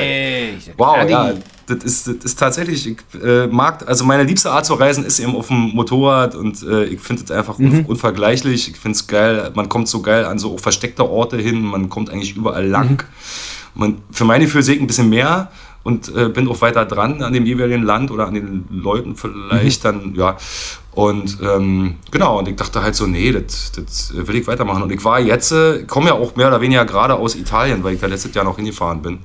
Wow, 0.76 1.10
ja 1.10 1.32
das 1.66 1.84
ist, 1.84 2.08
das 2.08 2.16
ist 2.24 2.38
tatsächlich, 2.38 2.86
ich 2.86 3.22
äh, 3.22 3.46
mag, 3.46 3.88
also 3.88 4.04
meine 4.04 4.24
liebste 4.24 4.50
Art 4.50 4.66
zu 4.66 4.74
reisen 4.74 5.04
ist 5.04 5.18
eben 5.18 5.34
auf 5.34 5.48
dem 5.48 5.70
Motorrad 5.74 6.34
und 6.34 6.62
äh, 6.62 6.84
ich 6.84 7.00
finde 7.00 7.24
es 7.24 7.30
einfach 7.30 7.58
mhm. 7.58 7.86
unvergleichlich. 7.86 8.68
Ich 8.68 8.76
finde 8.76 8.96
es 8.96 9.06
geil, 9.06 9.50
man 9.54 9.68
kommt 9.68 9.88
so 9.88 10.02
geil 10.02 10.24
an 10.24 10.38
so 10.38 10.58
versteckte 10.58 11.08
Orte 11.08 11.36
hin, 11.36 11.62
man 11.62 11.88
kommt 11.88 12.10
eigentlich 12.10 12.36
überall 12.36 12.66
lang. 12.66 13.04
Mhm. 13.74 13.80
Man, 13.80 13.98
für 14.10 14.24
meine 14.24 14.46
Physik 14.46 14.80
ein 14.80 14.86
bisschen 14.86 15.08
mehr 15.08 15.50
und 15.82 16.14
äh, 16.14 16.28
bin 16.28 16.48
auch 16.48 16.60
weiter 16.60 16.84
dran 16.84 17.22
an 17.22 17.32
dem 17.32 17.44
jeweiligen 17.44 17.82
Land 17.82 18.10
oder 18.10 18.26
an 18.26 18.34
den 18.34 18.64
Leuten 18.70 19.16
vielleicht 19.16 19.84
mhm. 19.84 19.88
dann, 19.88 20.14
ja. 20.14 20.36
Und 20.92 21.38
ähm, 21.42 21.96
genau, 22.12 22.38
und 22.38 22.46
ich 22.46 22.54
dachte 22.54 22.80
halt 22.80 22.94
so, 22.94 23.08
nee, 23.08 23.32
das, 23.32 23.72
das 23.72 24.12
will 24.14 24.36
ich 24.36 24.46
weitermachen. 24.46 24.84
Und 24.84 24.92
ich 24.92 25.04
war 25.04 25.18
jetzt, 25.18 25.50
äh, 25.50 25.82
komme 25.88 26.10
ja 26.10 26.14
auch 26.14 26.36
mehr 26.36 26.46
oder 26.46 26.60
weniger 26.60 26.84
gerade 26.84 27.14
aus 27.14 27.34
Italien, 27.34 27.82
weil 27.82 27.94
ich 27.94 28.00
da 28.00 28.06
letztes 28.06 28.32
Jahr 28.32 28.44
noch 28.44 28.56
hingefahren 28.56 29.02
bin 29.02 29.18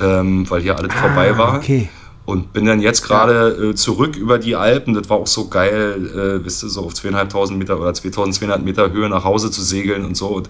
ähm, 0.00 0.48
weil 0.48 0.62
hier 0.62 0.76
alles 0.76 0.92
ah, 0.96 1.00
vorbei 1.00 1.36
war. 1.36 1.56
Okay. 1.56 1.88
Und 2.24 2.52
bin 2.52 2.66
dann 2.66 2.80
jetzt 2.80 3.02
gerade 3.02 3.70
äh, 3.70 3.74
zurück 3.74 4.16
über 4.16 4.38
die 4.38 4.54
Alpen. 4.54 4.92
Das 4.92 5.08
war 5.08 5.16
auch 5.16 5.26
so 5.26 5.48
geil, 5.48 6.10
äh, 6.14 6.44
wisst 6.44 6.62
ihr, 6.62 6.68
so 6.68 6.84
auf 6.84 6.94
zweieinhalbtausend 6.94 7.58
Meter 7.58 7.80
oder 7.80 7.94
2200 7.94 8.62
Meter 8.62 8.92
Höhe 8.92 9.08
nach 9.08 9.24
Hause 9.24 9.50
zu 9.50 9.62
segeln 9.62 10.04
und 10.04 10.14
so. 10.14 10.28
Und 10.28 10.48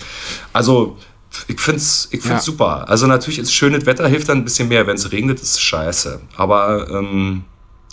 also, 0.53 0.97
ich 1.47 1.61
finde 1.61 1.79
es 1.79 2.09
ich 2.11 2.21
find's 2.23 2.47
ja. 2.47 2.53
super. 2.53 2.89
Also, 2.89 3.07
natürlich 3.07 3.39
ist 3.39 3.55
schönes 3.55 3.87
Wetter, 3.87 4.09
hilft 4.09 4.29
dann 4.29 4.39
ein 4.39 4.45
bisschen 4.45 4.69
mehr. 4.69 4.89
Wenn 4.89 4.97
es 4.97 5.13
regnet, 5.13 5.41
ist 5.41 5.53
es 5.53 5.61
scheiße. 5.61 6.21
Aber 6.37 6.89
ähm, 6.91 7.45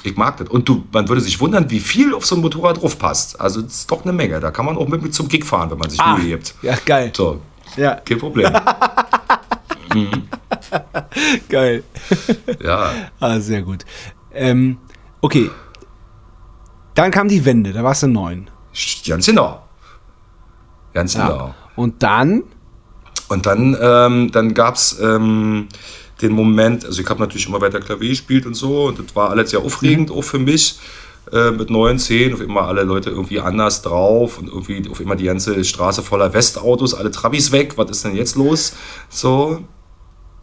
ich 0.01 0.15
mag 0.15 0.37
das. 0.37 0.49
Und 0.49 0.67
du, 0.67 0.83
man 0.91 1.07
würde 1.07 1.21
sich 1.21 1.39
wundern, 1.39 1.69
wie 1.69 1.79
viel 1.79 2.15
auf 2.15 2.25
so 2.25 2.35
ein 2.35 2.41
Motorrad 2.41 2.81
drauf 2.81 2.97
passt. 2.97 3.39
Also, 3.39 3.61
das 3.61 3.81
ist 3.81 3.91
doch 3.91 4.03
eine 4.03 4.13
Menge. 4.13 4.39
Da 4.39 4.49
kann 4.49 4.65
man 4.65 4.77
auch 4.77 4.87
mit, 4.87 5.03
mit 5.03 5.13
zum 5.13 5.27
Gig 5.27 5.45
fahren, 5.45 5.69
wenn 5.69 5.77
man 5.77 5.91
sich 5.91 5.99
ah, 5.99 6.17
Mühe 6.17 6.29
gibt. 6.29 6.55
Ja, 6.63 6.75
geil. 6.83 7.11
So, 7.15 7.39
ja. 7.77 7.95
kein 7.95 8.17
Problem. 8.17 8.51
mhm. 9.93 10.23
Geil. 11.49 11.83
Ja. 12.63 12.91
Ah, 13.19 13.39
sehr 13.39 13.61
gut. 13.61 13.85
Ähm, 14.33 14.77
okay. 15.21 15.49
Dann 16.93 17.11
kam 17.11 17.27
die 17.27 17.43
Wende, 17.45 17.73
da 17.73 17.83
warst 17.83 18.03
du 18.03 18.07
neun. 18.07 18.49
Ganz 19.05 19.25
genau. 19.25 19.63
Ganz 20.93 21.13
ja. 21.13 21.27
genau. 21.27 21.55
Und 21.75 22.01
dann? 22.03 22.43
Und 23.27 23.45
dann, 23.45 23.77
ähm, 23.79 24.31
dann 24.31 24.53
gab 24.53 24.75
es 24.75 24.97
ähm, 25.01 25.67
den 26.21 26.31
Moment, 26.31 26.85
also 26.85 27.01
ich 27.01 27.09
habe 27.09 27.19
natürlich 27.19 27.47
immer 27.47 27.59
weiter 27.59 27.79
Klavier 27.79 28.09
gespielt 28.09 28.45
und 28.45 28.53
so, 28.53 28.85
und 28.85 28.99
das 28.99 29.15
war 29.15 29.29
alles 29.31 29.49
sehr 29.49 29.61
aufregend, 29.61 30.09
mhm. 30.09 30.15
auch 30.15 30.23
für 30.23 30.39
mich. 30.39 30.79
Äh, 31.31 31.49
mit 31.49 31.71
9, 31.71 31.97
10, 31.97 32.35
auf 32.35 32.41
immer 32.41 32.67
alle 32.67 32.83
Leute 32.83 33.09
irgendwie 33.09 33.39
anders 33.39 33.81
drauf 33.81 34.37
und 34.37 34.47
irgendwie 34.47 34.87
auf 34.87 34.99
immer 34.99 35.15
die 35.15 35.23
ganze 35.23 35.63
Straße 35.63 36.03
voller 36.03 36.31
Westautos, 36.35 36.93
alle 36.93 37.09
Trabis 37.09 37.51
weg, 37.51 37.73
was 37.77 37.89
ist 37.89 38.05
denn 38.05 38.15
jetzt 38.15 38.35
los? 38.35 38.73
So, 39.09 39.63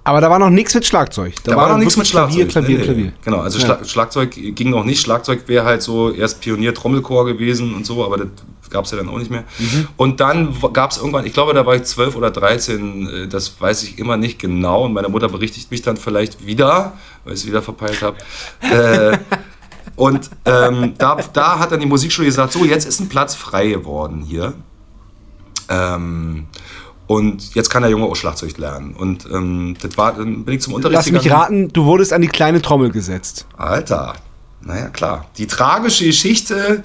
aber 0.04 0.20
da 0.20 0.30
war 0.30 0.38
noch 0.38 0.50
nichts 0.50 0.74
mit 0.74 0.84
Schlagzeug. 0.84 1.34
Da, 1.44 1.52
da 1.52 1.56
war, 1.56 1.68
noch 1.68 1.78
nichts 1.78 1.96
mit 1.96 2.08
Schlagzeug. 2.08 2.48
Klavier, 2.48 2.78
Klavier, 2.78 2.78
nee. 2.78 2.84
Klavier. 2.84 3.12
Genau, 3.24 3.38
also 3.38 3.58
ja. 3.58 3.84
Schlagzeug 3.84 4.32
ging 4.32 4.70
noch 4.70 4.84
nicht. 4.84 5.00
Schlagzeug 5.00 5.46
wäre 5.46 5.64
halt 5.64 5.82
so 5.82 6.10
erst 6.10 6.40
Pionier-Trommelchor 6.40 7.24
gewesen 7.26 7.74
und 7.74 7.86
so, 7.86 8.04
aber 8.04 8.16
das 8.18 8.28
gab 8.72 8.84
es 8.84 8.90
ja 8.90 8.96
dann 8.96 9.08
auch 9.08 9.18
nicht 9.18 9.30
mehr. 9.30 9.44
Mhm. 9.58 9.88
Und 9.96 10.18
dann 10.18 10.56
gab 10.72 10.90
es 10.90 10.96
irgendwann, 10.96 11.24
ich 11.24 11.32
glaube, 11.32 11.54
da 11.54 11.64
war 11.64 11.76
ich 11.76 11.84
12 11.84 12.16
oder 12.16 12.32
13, 12.32 13.06
äh, 13.06 13.28
das 13.28 13.60
weiß 13.60 13.84
ich 13.84 13.98
immer 13.98 14.16
nicht 14.16 14.40
genau. 14.40 14.84
Und 14.86 14.92
meine 14.92 15.08
Mutter 15.08 15.28
berichtigt 15.28 15.70
mich 15.70 15.82
dann 15.82 15.96
vielleicht 15.96 16.44
wieder, 16.44 16.94
weil 17.24 17.34
ich 17.34 17.40
es 17.40 17.46
wieder 17.46 17.62
verpeilt 17.62 18.02
habe. 18.02 18.16
äh, 18.60 19.18
und 19.96 20.30
ähm, 20.46 20.94
da, 20.98 21.16
da 21.32 21.58
hat 21.60 21.70
dann 21.70 21.80
die 21.80 21.86
Musikschule 21.86 22.26
gesagt, 22.26 22.52
so, 22.52 22.64
jetzt 22.64 22.86
ist 22.86 22.98
ein 22.98 23.08
Platz 23.08 23.36
frei 23.36 23.68
geworden 23.68 24.24
hier. 24.26 24.54
Ähm, 25.68 26.48
und 27.12 27.54
jetzt 27.54 27.68
kann 27.68 27.82
der 27.82 27.90
Junge 27.90 28.06
auch 28.06 28.16
Schlagzeug 28.16 28.56
lernen. 28.56 28.94
Und 28.94 29.26
ähm, 29.30 29.76
das 29.82 29.98
war, 29.98 30.14
dann 30.14 30.44
bin 30.44 30.54
ich 30.54 30.62
zum 30.62 30.72
Unterricht 30.72 30.96
Lass 30.96 31.10
mich 31.10 31.30
raten, 31.30 31.68
du 31.68 31.84
wurdest 31.84 32.12
an 32.12 32.22
die 32.22 32.28
kleine 32.28 32.62
Trommel 32.62 32.90
gesetzt. 32.90 33.46
Alter, 33.56 34.14
naja, 34.62 34.88
klar. 34.88 35.26
Die 35.36 35.46
tragische 35.46 36.06
Geschichte, 36.06 36.80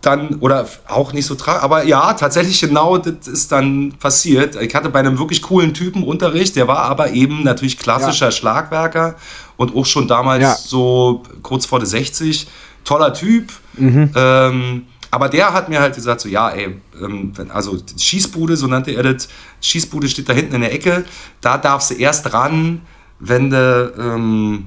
dann, 0.00 0.36
oder 0.40 0.66
auch 0.88 1.12
nicht 1.12 1.26
so 1.26 1.34
tragisch, 1.34 1.62
aber 1.62 1.84
ja, 1.84 2.14
tatsächlich 2.14 2.60
genau 2.60 2.98
das 2.98 3.26
ist 3.26 3.52
dann 3.52 3.92
passiert. 3.98 4.56
Ich 4.60 4.74
hatte 4.74 4.88
bei 4.90 4.98
einem 4.98 5.18
wirklich 5.18 5.42
coolen 5.42 5.72
Typen 5.74 6.02
Unterricht, 6.02 6.56
der 6.56 6.68
war 6.68 6.78
aber 6.78 7.10
eben 7.10 7.42
natürlich 7.44 7.78
klassischer 7.78 8.26
ja. 8.26 8.32
Schlagwerker 8.32 9.16
und 9.56 9.74
auch 9.74 9.86
schon 9.86 10.06
damals 10.06 10.42
ja. 10.42 10.54
so 10.54 11.22
kurz 11.42 11.66
vor 11.66 11.78
der 11.78 11.88
60. 11.88 12.46
Toller 12.84 13.14
Typ. 13.14 13.52
Mhm. 13.74 14.10
Ähm, 14.14 14.86
aber 15.14 15.28
der 15.28 15.52
hat 15.52 15.68
mir 15.68 15.80
halt 15.80 15.94
gesagt, 15.94 16.20
so, 16.20 16.28
ja, 16.28 16.50
ey, 16.50 16.76
ähm, 17.00 17.32
also 17.50 17.78
Schießbude, 17.96 18.56
so 18.56 18.66
nannte 18.66 18.90
er 18.90 19.04
das, 19.04 19.28
Schießbude 19.60 20.08
steht 20.08 20.28
da 20.28 20.32
hinten 20.32 20.56
in 20.56 20.62
der 20.62 20.72
Ecke, 20.72 21.04
da 21.40 21.56
darfst 21.56 21.92
du 21.92 21.94
erst 21.94 22.32
ran, 22.32 22.82
wenn 23.20 23.48
du, 23.48 23.94
ähm, 23.96 24.66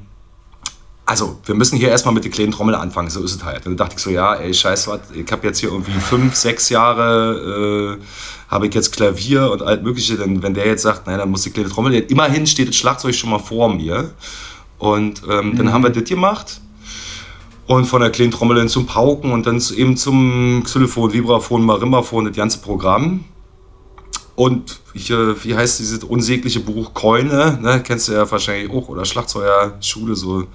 also 1.06 1.42
wir 1.46 1.54
müssen 1.54 1.78
hier 1.78 1.90
erstmal 1.90 2.14
mit 2.14 2.24
der 2.24 2.32
kleinen 2.32 2.54
Trommel 2.54 2.76
anfangen, 2.76 3.10
so 3.10 3.22
ist 3.22 3.36
es 3.36 3.44
halt. 3.44 3.66
Und 3.66 3.74
dann 3.74 3.78
dachte 3.78 3.96
ich 3.98 4.02
so, 4.02 4.10
ja, 4.10 4.36
ey, 4.36 4.54
scheiß 4.54 4.88
was, 4.88 5.02
ich 5.14 5.30
habe 5.30 5.46
jetzt 5.46 5.60
hier 5.60 5.70
irgendwie 5.70 5.92
fünf, 6.00 6.34
sechs 6.34 6.70
Jahre, 6.70 7.98
äh, 8.00 8.04
habe 8.50 8.68
ich 8.68 8.74
jetzt 8.74 8.94
Klavier 8.94 9.52
und 9.52 9.62
alt 9.64 9.84
mögliche, 9.84 10.16
denn 10.16 10.42
wenn 10.44 10.54
der 10.54 10.66
jetzt 10.66 10.84
sagt, 10.84 11.08
nein, 11.08 11.18
dann 11.18 11.30
muss 11.30 11.42
die 11.42 11.52
kleine 11.52 11.68
Trommel, 11.68 11.94
immerhin 11.94 12.48
steht 12.48 12.70
das 12.70 12.78
Schlagzeug 12.78 13.16
schon 13.16 13.32
mal 13.32 13.40
vor 13.40 13.74
mir. 13.74 14.12
Und 14.78 15.24
ähm, 15.30 15.50
mhm. 15.50 15.58
dann 15.58 15.74
haben 15.74 15.84
wir 15.84 15.90
das 15.90 16.06
gemacht 16.06 16.62
und 17.68 17.86
von 17.86 18.02
der 18.02 18.10
kleinen 18.10 18.32
Trommel 18.32 18.58
dann 18.58 18.70
zum 18.70 18.86
Pauken 18.86 19.32
und 19.32 19.46
dann 19.46 19.62
eben 19.76 19.98
zum 19.98 20.62
Xylophon, 20.64 21.12
Vibraphon, 21.14 21.66
Marimbaphon, 21.66 22.26
das 22.26 22.36
ganze 22.36 22.60
Programm. 22.60 23.26
Und 24.36 24.80
hier, 24.94 25.36
wie 25.44 25.56
heißt 25.56 25.80
dieses 25.80 26.04
unsägliche 26.04 26.62
Buch 26.62 26.94
Keune, 26.94 27.60
ne? 27.62 27.82
kennst 27.84 28.08
du 28.08 28.14
ja 28.14 28.30
wahrscheinlich 28.30 28.72
auch, 28.72 28.88
oder 28.88 29.04
Schlagzeugerschule, 29.04 30.16
so 30.16 30.46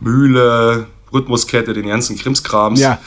Mühle, 0.00 0.86
Rhythmuskette, 1.12 1.72
den 1.72 1.88
ganzen 1.88 2.16
Krimskrams. 2.16 2.80
Ja, 2.80 2.98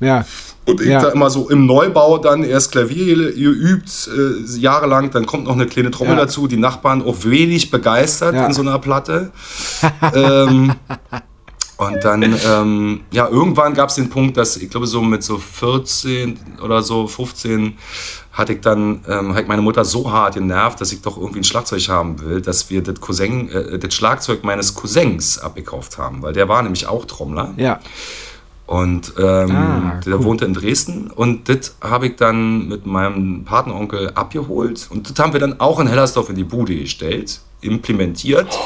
ja. 0.00 0.24
Und 0.66 0.80
ich 0.80 0.88
ja. 0.88 1.02
da 1.02 1.08
immer 1.10 1.28
so 1.28 1.50
im 1.50 1.66
Neubau 1.66 2.16
dann 2.16 2.42
erst 2.42 2.72
Klavier 2.72 3.32
geübt, 3.32 4.08
äh, 4.08 4.58
jahrelang, 4.58 5.10
dann 5.10 5.26
kommt 5.26 5.44
noch 5.44 5.52
eine 5.52 5.66
kleine 5.66 5.90
Trommel 5.90 6.16
ja. 6.16 6.24
dazu, 6.24 6.48
die 6.48 6.56
Nachbarn 6.56 7.02
auch 7.02 7.16
wenig 7.24 7.70
begeistert 7.70 8.34
ja. 8.34 8.46
in 8.46 8.54
so 8.54 8.62
einer 8.62 8.78
Platte. 8.78 9.30
ähm, 10.14 10.72
und 11.76 12.04
dann, 12.04 12.22
ähm, 12.22 13.00
ja, 13.10 13.28
irgendwann 13.28 13.74
gab 13.74 13.88
es 13.88 13.96
den 13.96 14.08
Punkt, 14.08 14.36
dass 14.36 14.56
ich 14.56 14.70
glaube, 14.70 14.86
so 14.86 15.02
mit 15.02 15.24
so 15.24 15.38
14 15.38 16.38
oder 16.62 16.82
so 16.82 17.08
15 17.08 17.76
hatte 18.32 18.52
ich 18.52 18.60
dann, 18.60 19.00
ähm, 19.08 19.34
hat 19.34 19.48
meine 19.48 19.62
Mutter 19.62 19.84
so 19.84 20.10
hart 20.10 20.34
genervt, 20.34 20.80
dass 20.80 20.92
ich 20.92 21.02
doch 21.02 21.16
irgendwie 21.16 21.40
ein 21.40 21.44
Schlagzeug 21.44 21.88
haben 21.88 22.20
will, 22.20 22.40
dass 22.40 22.70
wir 22.70 22.82
das, 22.82 23.00
Cousin, 23.00 23.48
äh, 23.48 23.78
das 23.78 23.92
Schlagzeug 23.94 24.44
meines 24.44 24.74
Cousins 24.74 25.38
abgekauft 25.38 25.98
haben, 25.98 26.22
weil 26.22 26.32
der 26.32 26.48
war 26.48 26.62
nämlich 26.62 26.86
auch 26.86 27.04
Trommler. 27.06 27.54
Ja. 27.56 27.80
Und 28.66 29.12
ähm, 29.18 29.50
ah, 29.50 30.00
der 30.06 30.14
cool. 30.14 30.24
wohnte 30.24 30.46
in 30.46 30.54
Dresden 30.54 31.10
und 31.10 31.48
das 31.48 31.76
habe 31.82 32.06
ich 32.06 32.16
dann 32.16 32.68
mit 32.68 32.86
meinem 32.86 33.44
Patenonkel 33.44 34.12
abgeholt 34.14 34.88
und 34.90 35.10
das 35.10 35.22
haben 35.22 35.32
wir 35.34 35.40
dann 35.40 35.60
auch 35.60 35.80
in 35.80 35.86
Hellersdorf 35.86 36.30
in 36.30 36.36
die 36.36 36.44
Bude 36.44 36.74
gestellt, 36.74 37.40
implementiert. 37.60 38.58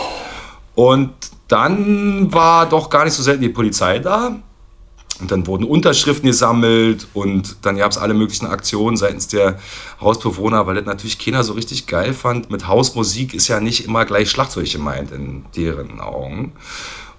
Und 0.76 1.10
dann 1.48 2.32
war 2.32 2.68
doch 2.68 2.90
gar 2.90 3.04
nicht 3.04 3.14
so 3.14 3.22
selten 3.22 3.42
die 3.42 3.48
Polizei 3.48 3.98
da. 3.98 4.36
Und 5.20 5.32
dann 5.32 5.48
wurden 5.48 5.64
Unterschriften 5.64 6.28
gesammelt 6.28 7.08
und 7.12 7.56
dann 7.62 7.76
gab 7.76 7.90
es 7.90 7.98
alle 7.98 8.14
möglichen 8.14 8.46
Aktionen 8.46 8.96
seitens 8.96 9.26
der 9.26 9.58
Hausbewohner, 10.00 10.66
weil 10.68 10.76
das 10.76 10.84
natürlich 10.84 11.18
keiner 11.18 11.42
so 11.42 11.54
richtig 11.54 11.88
geil 11.88 12.14
fand. 12.14 12.50
Mit 12.50 12.68
Hausmusik 12.68 13.34
ist 13.34 13.48
ja 13.48 13.58
nicht 13.58 13.84
immer 13.84 14.04
gleich 14.04 14.30
Schlagzeug 14.30 14.70
gemeint 14.70 15.10
in 15.10 15.44
deren 15.56 16.00
Augen. 16.00 16.52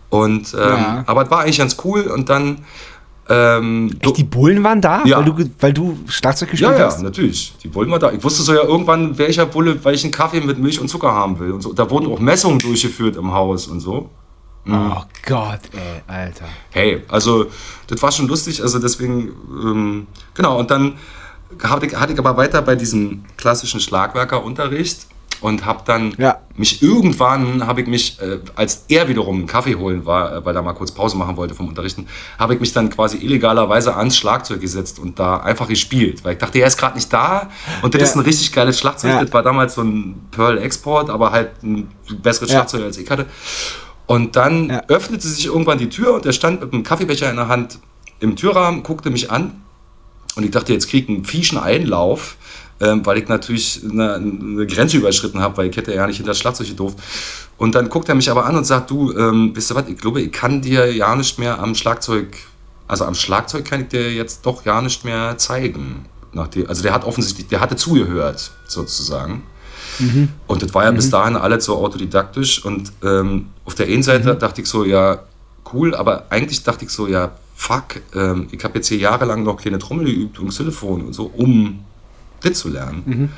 Und, 0.09 0.53
ähm, 0.53 0.59
ja. 0.59 1.03
Aber 1.07 1.23
es 1.23 1.31
war 1.31 1.41
eigentlich 1.41 1.57
ganz 1.57 1.75
cool 1.83 2.03
und 2.03 2.29
dann 2.29 2.59
ähm, 3.29 3.91
Echt, 3.99 4.17
die 4.17 4.23
Bullen 4.23 4.63
waren 4.63 4.81
da? 4.81 5.03
Ja. 5.05 5.17
Weil 5.17 5.25
du, 5.25 5.49
weil 5.59 5.73
du 5.73 5.99
Schlagzeug 6.07 6.49
gespielt 6.49 6.77
ja, 6.77 6.85
hast? 6.85 6.97
Ja, 6.97 7.03
natürlich. 7.03 7.53
Die 7.61 7.67
Bullen 7.67 7.91
waren 7.91 7.99
da. 7.99 8.11
Ich 8.11 8.23
wusste 8.23 8.41
so 8.41 8.53
ja 8.53 8.63
irgendwann, 8.63 9.17
welcher 9.19 9.45
Bulle 9.45 9.83
welchen 9.85 10.09
Kaffee 10.09 10.41
mit 10.41 10.57
Milch 10.57 10.79
und 10.79 10.87
Zucker 10.87 11.13
haben 11.13 11.37
will. 11.39 11.51
Und 11.51 11.61
so. 11.61 11.71
Da 11.71 11.89
wurden 11.89 12.11
auch 12.11 12.19
Messungen 12.19 12.57
durchgeführt 12.57 13.15
im 13.17 13.31
Haus 13.31 13.67
und 13.67 13.81
so. 13.81 14.09
Mhm. 14.65 14.91
Oh 14.91 15.03
Gott, 15.25 15.61
ey, 15.73 16.01
Alter. 16.07 16.45
Hey, 16.71 17.03
also 17.07 17.45
das 17.87 18.01
war 18.01 18.11
schon 18.11 18.27
lustig. 18.27 18.63
Also 18.63 18.79
deswegen, 18.79 19.31
ähm, 19.63 20.07
genau. 20.33 20.59
Und 20.59 20.71
dann 20.71 20.95
hatte 21.61 21.85
ich, 21.85 21.95
hatte 21.95 22.13
ich 22.13 22.19
aber 22.19 22.35
weiter 22.35 22.61
bei 22.63 22.75
diesem 22.75 23.25
klassischen 23.37 23.79
Schlagwerkerunterricht 23.79 25.05
und 25.41 25.65
habe 25.65 25.81
dann 25.85 26.13
Ja. 26.17 26.39
mich 26.55 26.81
irgendwann 26.81 27.65
habe 27.65 27.81
ich 27.81 27.87
mich, 27.87 28.19
äh, 28.21 28.39
als 28.55 28.85
er 28.89 29.07
wiederum 29.07 29.37
einen 29.37 29.47
Kaffee 29.47 29.75
holen 29.75 30.05
war, 30.05 30.35
äh, 30.35 30.45
weil 30.45 30.55
er 30.55 30.61
mal 30.61 30.73
kurz 30.73 30.91
Pause 30.91 31.17
machen 31.17 31.37
wollte 31.37 31.55
vom 31.55 31.67
Unterrichten, 31.67 32.07
habe 32.37 32.53
ich 32.55 32.59
mich 32.59 32.73
dann 32.73 32.89
quasi 32.89 33.17
illegalerweise 33.17 33.95
ans 33.95 34.17
Schlagzeug 34.17 34.59
gesetzt 34.61 34.99
und 34.99 35.17
da 35.19 35.37
einfach 35.37 35.67
gespielt, 35.67 36.23
weil 36.23 36.33
ich 36.33 36.39
dachte, 36.39 36.59
er 36.59 36.67
ist 36.67 36.77
gerade 36.77 36.95
nicht 36.95 37.11
da 37.13 37.49
und 37.81 37.93
das 37.93 38.01
Ja. 38.01 38.07
ist 38.07 38.15
ein 38.15 38.21
richtig 38.21 38.51
geiles 38.51 38.79
Schlagzeug. 38.79 39.11
Ja. 39.11 39.23
Das 39.23 39.31
war 39.33 39.43
damals 39.43 39.75
so 39.75 39.81
ein 39.81 40.21
Pearl 40.31 40.57
Export, 40.57 41.09
aber 41.09 41.31
halt 41.31 41.63
ein 41.63 41.89
besseres. 42.21 42.49
Schlagzeug 42.51 42.83
als 42.83 42.97
ich 42.97 43.09
hatte. 43.09 43.25
Und 44.07 44.35
dann 44.35 44.71
öffnete 44.87 45.27
sich 45.27 45.45
irgendwann 45.45 45.77
die 45.77 45.89
Tür 45.89 46.15
und 46.15 46.25
er 46.25 46.33
stand 46.33 46.61
mit 46.61 46.73
einem 46.73 46.83
Kaffeebecher 46.83 47.29
in 47.29 47.35
der 47.35 47.47
Hand 47.47 47.79
im 48.19 48.35
Türrahmen, 48.35 48.81
guckte 48.83 49.11
mich 49.11 49.31
an 49.31 49.61
und 50.35 50.43
ich 50.43 50.51
dachte, 50.51 50.73
jetzt 50.73 50.89
krieg 50.89 51.03
ich 51.07 51.15
einen 51.15 51.25
fieschen 51.25 51.57
Einlauf, 51.59 52.35
ähm, 52.81 53.05
weil 53.05 53.17
ich 53.17 53.27
natürlich 53.27 53.81
eine, 53.89 54.15
eine 54.15 54.67
Grenze 54.67 54.97
überschritten 54.97 55.39
habe, 55.39 55.57
weil 55.57 55.69
ich 55.69 55.77
hätte 55.77 55.93
ja 55.93 56.07
nicht 56.07 56.17
hinter 56.17 56.31
das 56.31 56.39
Schlagzeug 56.39 56.67
gedurft. 56.67 56.97
Und 57.57 57.75
dann 57.75 57.89
guckt 57.89 58.09
er 58.09 58.15
mich 58.15 58.29
aber 58.29 58.45
an 58.45 58.55
und 58.55 58.65
sagt, 58.65 58.89
du, 58.89 59.11
ähm, 59.17 59.51
wisst 59.53 59.71
ihr 59.71 59.75
was, 59.75 59.87
ich 59.87 59.97
glaube, 59.97 60.21
ich 60.21 60.31
kann 60.31 60.61
dir 60.61 60.93
ja 60.93 61.15
nicht 61.15 61.39
mehr 61.39 61.59
am 61.59 61.75
Schlagzeug, 61.75 62.37
also 62.87 63.05
am 63.05 63.15
Schlagzeug 63.15 63.65
kann 63.65 63.81
ich 63.81 63.87
dir 63.89 64.13
jetzt 64.13 64.45
doch 64.45 64.65
ja 64.65 64.81
nicht 64.81 65.03
mehr 65.03 65.37
zeigen. 65.37 66.05
Nachdem, 66.31 66.67
also 66.67 66.83
der 66.83 66.93
hat 66.93 67.05
offensichtlich, 67.05 67.47
der 67.47 67.59
hatte 67.59 67.75
zugehört, 67.75 68.51
sozusagen. 68.67 69.43
Und 70.47 70.61
das 70.61 70.73
war 70.73 70.85
ja 70.85 70.91
bis 70.91 71.09
dahin 71.09 71.35
alles 71.35 71.65
so 71.65 71.75
autodidaktisch. 71.75 72.63
Und 72.63 72.91
ähm, 73.03 73.47
auf 73.65 73.75
der 73.75 73.87
einen 73.87 74.03
Seite 74.03 74.35
dachte 74.35 74.61
ich 74.61 74.67
so, 74.67 74.85
ja, 74.85 75.23
cool, 75.73 75.93
aber 75.95 76.25
eigentlich 76.29 76.63
dachte 76.63 76.85
ich 76.85 76.91
so, 76.91 77.07
ja, 77.07 77.31
fuck, 77.55 78.01
ähm, 78.15 78.47
ich 78.51 78.63
habe 78.63 78.75
jetzt 78.75 78.87
hier 78.87 78.97
jahrelang 78.97 79.43
noch 79.43 79.57
kleine 79.57 79.79
Trommel 79.79 80.05
geübt 80.05 80.39
und 80.39 80.49
Xylophon 80.49 81.05
und 81.05 81.13
so, 81.13 81.25
um 81.35 81.83
das 82.41 82.59
zu 82.59 82.69
lernen. 82.69 83.31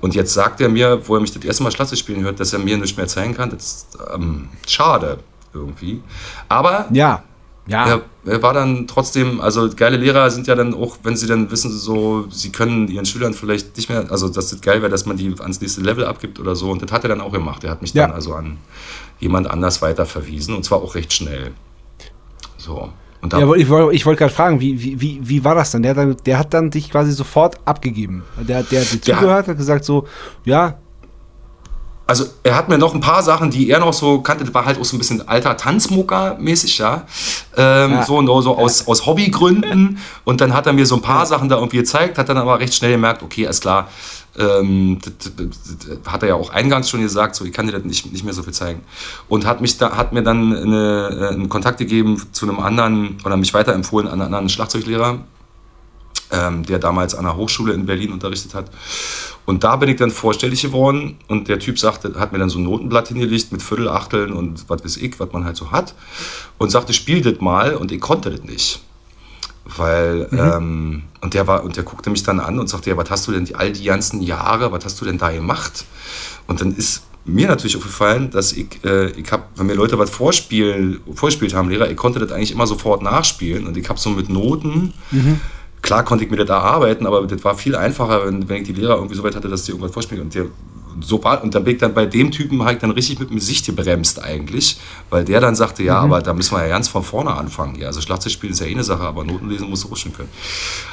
Und 0.00 0.14
jetzt 0.14 0.34
sagt 0.34 0.60
er 0.60 0.68
mir, 0.68 1.00
wo 1.06 1.14
er 1.14 1.20
mich 1.20 1.32
das 1.32 1.44
erste 1.44 1.62
Mal 1.62 1.70
Schlagzeug 1.70 1.98
spielen 1.98 2.22
hört, 2.24 2.40
dass 2.40 2.52
er 2.52 2.58
mir 2.58 2.76
nicht 2.76 2.96
mehr 2.96 3.06
zeigen 3.06 3.34
kann. 3.34 3.50
Das 3.50 3.62
ist 3.64 3.98
ähm, 4.14 4.48
schade 4.66 5.18
irgendwie. 5.54 6.02
Aber 6.48 6.86
Ja. 6.92 7.22
Ja. 7.68 7.86
er, 7.86 8.02
er 8.26 8.42
war 8.42 8.52
dann 8.54 8.88
trotzdem, 8.88 9.40
also 9.40 9.70
geile 9.76 9.96
Lehrer 9.96 10.28
sind 10.32 10.48
ja 10.48 10.56
dann 10.56 10.74
auch, 10.74 10.96
wenn 11.04 11.16
sie 11.16 11.28
dann 11.28 11.48
wissen, 11.52 11.70
so, 11.70 12.26
sie 12.28 12.50
können 12.50 12.88
ihren 12.88 13.06
Schülern 13.06 13.34
vielleicht 13.34 13.76
nicht 13.76 13.88
mehr, 13.88 14.10
also 14.10 14.28
dass 14.28 14.50
das 14.50 14.60
geil 14.60 14.82
wäre, 14.82 14.90
dass 14.90 15.06
man 15.06 15.16
die 15.16 15.32
ans 15.38 15.60
nächste 15.60 15.80
Level 15.80 16.04
abgibt 16.04 16.40
oder 16.40 16.56
so. 16.56 16.72
Und 16.72 16.82
das 16.82 16.90
hat 16.90 17.04
er 17.04 17.10
dann 17.10 17.20
auch 17.20 17.30
gemacht. 17.30 17.62
Er 17.62 17.70
hat 17.70 17.80
mich 17.80 17.94
Ja. 17.94 18.06
dann 18.08 18.16
also 18.16 18.34
an 18.34 18.58
jemand 19.20 19.48
anders 19.48 19.80
weiter 19.80 20.06
verwiesen 20.06 20.56
und 20.56 20.64
zwar 20.64 20.82
auch 20.82 20.96
recht 20.96 21.12
schnell. 21.12 21.52
So. 22.58 22.92
Und 23.22 23.32
Ja, 23.32 23.50
ich 23.54 23.68
wollte 23.68 23.94
ich 23.94 24.04
wollte 24.04 24.18
gerade 24.18 24.34
fragen, 24.34 24.60
wie, 24.60 24.82
wie, 24.82 25.00
wie, 25.00 25.20
wie 25.22 25.44
war 25.44 25.54
das 25.54 25.70
dann? 25.70 25.82
Der, 25.82 25.92
hat 25.92 25.98
dann? 25.98 26.16
der 26.26 26.38
hat 26.38 26.52
dann 26.52 26.70
dich 26.70 26.90
quasi 26.90 27.12
sofort 27.12 27.56
abgegeben. 27.64 28.24
Der, 28.36 28.44
der 28.44 28.58
hat 28.58 28.70
dir 28.70 28.80
hat- 28.80 29.04
zugehört, 29.04 29.48
hat 29.48 29.56
gesagt 29.56 29.84
so, 29.84 30.06
ja, 30.44 30.74
also 32.04 32.24
er 32.42 32.56
hat 32.56 32.68
mir 32.68 32.76
noch 32.78 32.94
ein 32.94 33.00
paar 33.00 33.22
Sachen, 33.22 33.50
die 33.50 33.70
er 33.70 33.78
noch 33.78 33.92
so 33.92 34.20
kannte, 34.20 34.44
das 34.44 34.52
war 34.52 34.64
halt 34.66 34.78
auch 34.78 34.84
so 34.84 34.96
ein 34.96 34.98
bisschen 34.98 35.26
alter 35.28 35.56
Tanzmucker-mäßig, 35.56 36.78
ja. 36.78 37.06
Ähm, 37.56 37.92
Ja. 37.92 38.02
So, 38.04 38.20
no, 38.20 38.40
so 38.42 38.58
aus, 38.58 38.86
aus 38.88 39.06
Hobbygründen. 39.06 39.98
Und 40.24 40.40
dann 40.40 40.52
hat 40.52 40.66
er 40.66 40.72
mir 40.72 40.84
so 40.84 40.96
ein 40.96 41.00
paar 41.00 41.24
Sachen 41.26 41.48
da 41.48 41.54
irgendwie 41.56 41.78
gezeigt, 41.78 42.18
hat 42.18 42.28
dann 42.28 42.36
aber 42.38 42.58
recht 42.58 42.74
schnell 42.74 42.90
gemerkt, 42.90 43.22
okay, 43.22 43.46
ist 43.46 43.62
klar, 43.62 43.88
ähm, 44.38 44.98
das, 45.04 45.34
das, 45.36 45.78
das 45.86 46.12
hat 46.12 46.22
er 46.22 46.30
ja 46.30 46.34
auch 46.34 46.50
eingangs 46.50 46.88
schon 46.88 47.00
gesagt, 47.00 47.34
so 47.34 47.44
ich 47.44 47.52
kann 47.52 47.66
dir 47.66 47.72
das 47.72 47.84
nicht, 47.84 48.10
nicht 48.12 48.24
mehr 48.24 48.32
so 48.32 48.42
viel 48.42 48.52
zeigen. 48.52 48.80
Und 49.28 49.46
hat 49.46 49.60
mich 49.60 49.76
da, 49.78 49.96
hat 49.96 50.12
mir 50.12 50.22
dann 50.22 50.56
eine, 50.56 51.28
äh, 51.30 51.34
einen 51.34 51.48
Kontakt 51.48 51.78
gegeben 51.78 52.22
zu 52.32 52.46
einem 52.46 52.60
anderen, 52.60 53.18
oder 53.24 53.36
mich 53.36 53.52
weiterempfohlen 53.52 54.08
an 54.08 54.14
einen 54.14 54.22
anderen 54.22 54.48
Schlagzeuglehrer, 54.48 55.20
ähm, 56.30 56.64
der 56.64 56.78
damals 56.78 57.14
an 57.14 57.24
der 57.24 57.36
Hochschule 57.36 57.74
in 57.74 57.84
Berlin 57.84 58.10
unterrichtet 58.12 58.54
hat. 58.54 58.70
Und 59.44 59.64
da 59.64 59.76
bin 59.76 59.88
ich 59.88 59.96
dann 59.96 60.10
vorstellig 60.10 60.62
geworden 60.62 61.18
und 61.28 61.48
der 61.48 61.58
Typ 61.58 61.78
sagte, 61.78 62.14
hat 62.18 62.32
mir 62.32 62.38
dann 62.38 62.48
so 62.48 62.58
ein 62.58 62.64
Notenblatt 62.64 63.08
hingelegt 63.08 63.52
mit 63.52 63.60
Viertelachteln 63.60 64.32
und 64.32 64.64
was 64.68 64.84
weiß 64.84 64.96
ich, 64.98 65.18
was 65.20 65.32
man 65.32 65.44
halt 65.44 65.56
so 65.56 65.72
hat 65.72 65.94
und 66.58 66.70
sagte, 66.70 66.92
spiel 66.92 67.20
das 67.20 67.40
mal 67.40 67.74
und 67.74 67.92
ich 67.92 68.00
konnte 68.00 68.30
das 68.30 68.42
nicht. 68.44 68.80
Weil, 69.64 70.28
ähm, 70.32 71.04
und 71.20 71.34
der 71.34 71.46
war, 71.46 71.62
und 71.62 71.76
der 71.76 71.84
guckte 71.84 72.10
mich 72.10 72.22
dann 72.24 72.40
an 72.40 72.58
und 72.58 72.68
sagte, 72.68 72.90
ja, 72.90 72.96
was 72.96 73.10
hast 73.10 73.28
du 73.28 73.32
denn 73.32 73.44
die, 73.44 73.54
all 73.54 73.72
die 73.72 73.84
ganzen 73.84 74.20
Jahre, 74.20 74.72
was 74.72 74.84
hast 74.84 75.00
du 75.00 75.04
denn 75.04 75.18
da 75.18 75.30
gemacht? 75.30 75.84
Und 76.48 76.60
dann 76.60 76.74
ist 76.74 77.04
mir 77.24 77.46
natürlich 77.46 77.76
aufgefallen, 77.76 78.30
dass 78.30 78.52
ich, 78.52 78.84
äh, 78.84 79.10
ich 79.10 79.30
habe, 79.30 79.44
wenn 79.54 79.66
mir 79.66 79.74
Leute 79.74 79.98
was 79.98 80.10
vorspiel, 80.10 81.00
vorgespielt 81.14 81.54
haben, 81.54 81.70
Lehrer, 81.70 81.88
ich 81.88 81.96
konnte 81.96 82.18
das 82.18 82.32
eigentlich 82.32 82.50
immer 82.50 82.66
sofort 82.66 83.02
nachspielen 83.02 83.66
und 83.68 83.76
ich 83.76 83.88
habe 83.88 84.00
so 84.00 84.10
mit 84.10 84.28
Noten, 84.28 84.92
klar 85.82 86.04
konnte 86.04 86.24
ich 86.24 86.30
mir 86.30 86.38
das 86.38 86.48
erarbeiten, 86.48 87.06
aber 87.06 87.24
das 87.26 87.44
war 87.44 87.56
viel 87.56 87.76
einfacher, 87.76 88.26
wenn, 88.26 88.48
wenn 88.48 88.62
ich 88.62 88.68
die 88.68 88.72
Lehrer 88.72 88.96
irgendwie 88.96 89.14
so 89.14 89.22
weit 89.22 89.36
hatte, 89.36 89.48
dass 89.48 89.64
die 89.64 89.70
irgendwas 89.70 89.92
vorspielen 89.92 90.24
und 90.24 90.34
der 90.34 90.46
so 91.00 91.22
war, 91.24 91.42
und 91.42 91.54
dann 91.54 91.64
bin 91.64 91.74
ich 91.74 91.80
dann 91.80 91.94
bei 91.94 92.06
dem 92.06 92.30
Typen 92.30 92.62
habe 92.62 92.74
ich 92.74 92.78
dann 92.78 92.90
richtig 92.90 93.18
mit 93.18 93.30
dem 93.30 93.36
Gesicht 93.36 93.66
gebremst 93.66 94.22
eigentlich, 94.22 94.78
weil 95.10 95.24
der 95.24 95.40
dann 95.40 95.54
sagte, 95.54 95.82
ja, 95.82 95.98
aber 95.98 96.20
da 96.20 96.32
müssen 96.32 96.56
wir 96.56 96.62
ja 96.62 96.68
ganz 96.68 96.88
von 96.88 97.02
vorne 97.02 97.32
anfangen. 97.32 97.76
Ja, 97.76 97.88
also 97.88 98.00
Schlagzeugspielen 98.00 98.52
ist 98.52 98.60
ja 98.60 98.66
eh 98.66 98.72
eine 98.72 98.84
Sache, 98.84 99.02
aber 99.02 99.24
Noten 99.24 99.48
lesen 99.48 99.68
musst 99.68 99.84
du 99.84 99.92
auch 99.92 99.96
schon 99.96 100.12
können. 100.12 100.28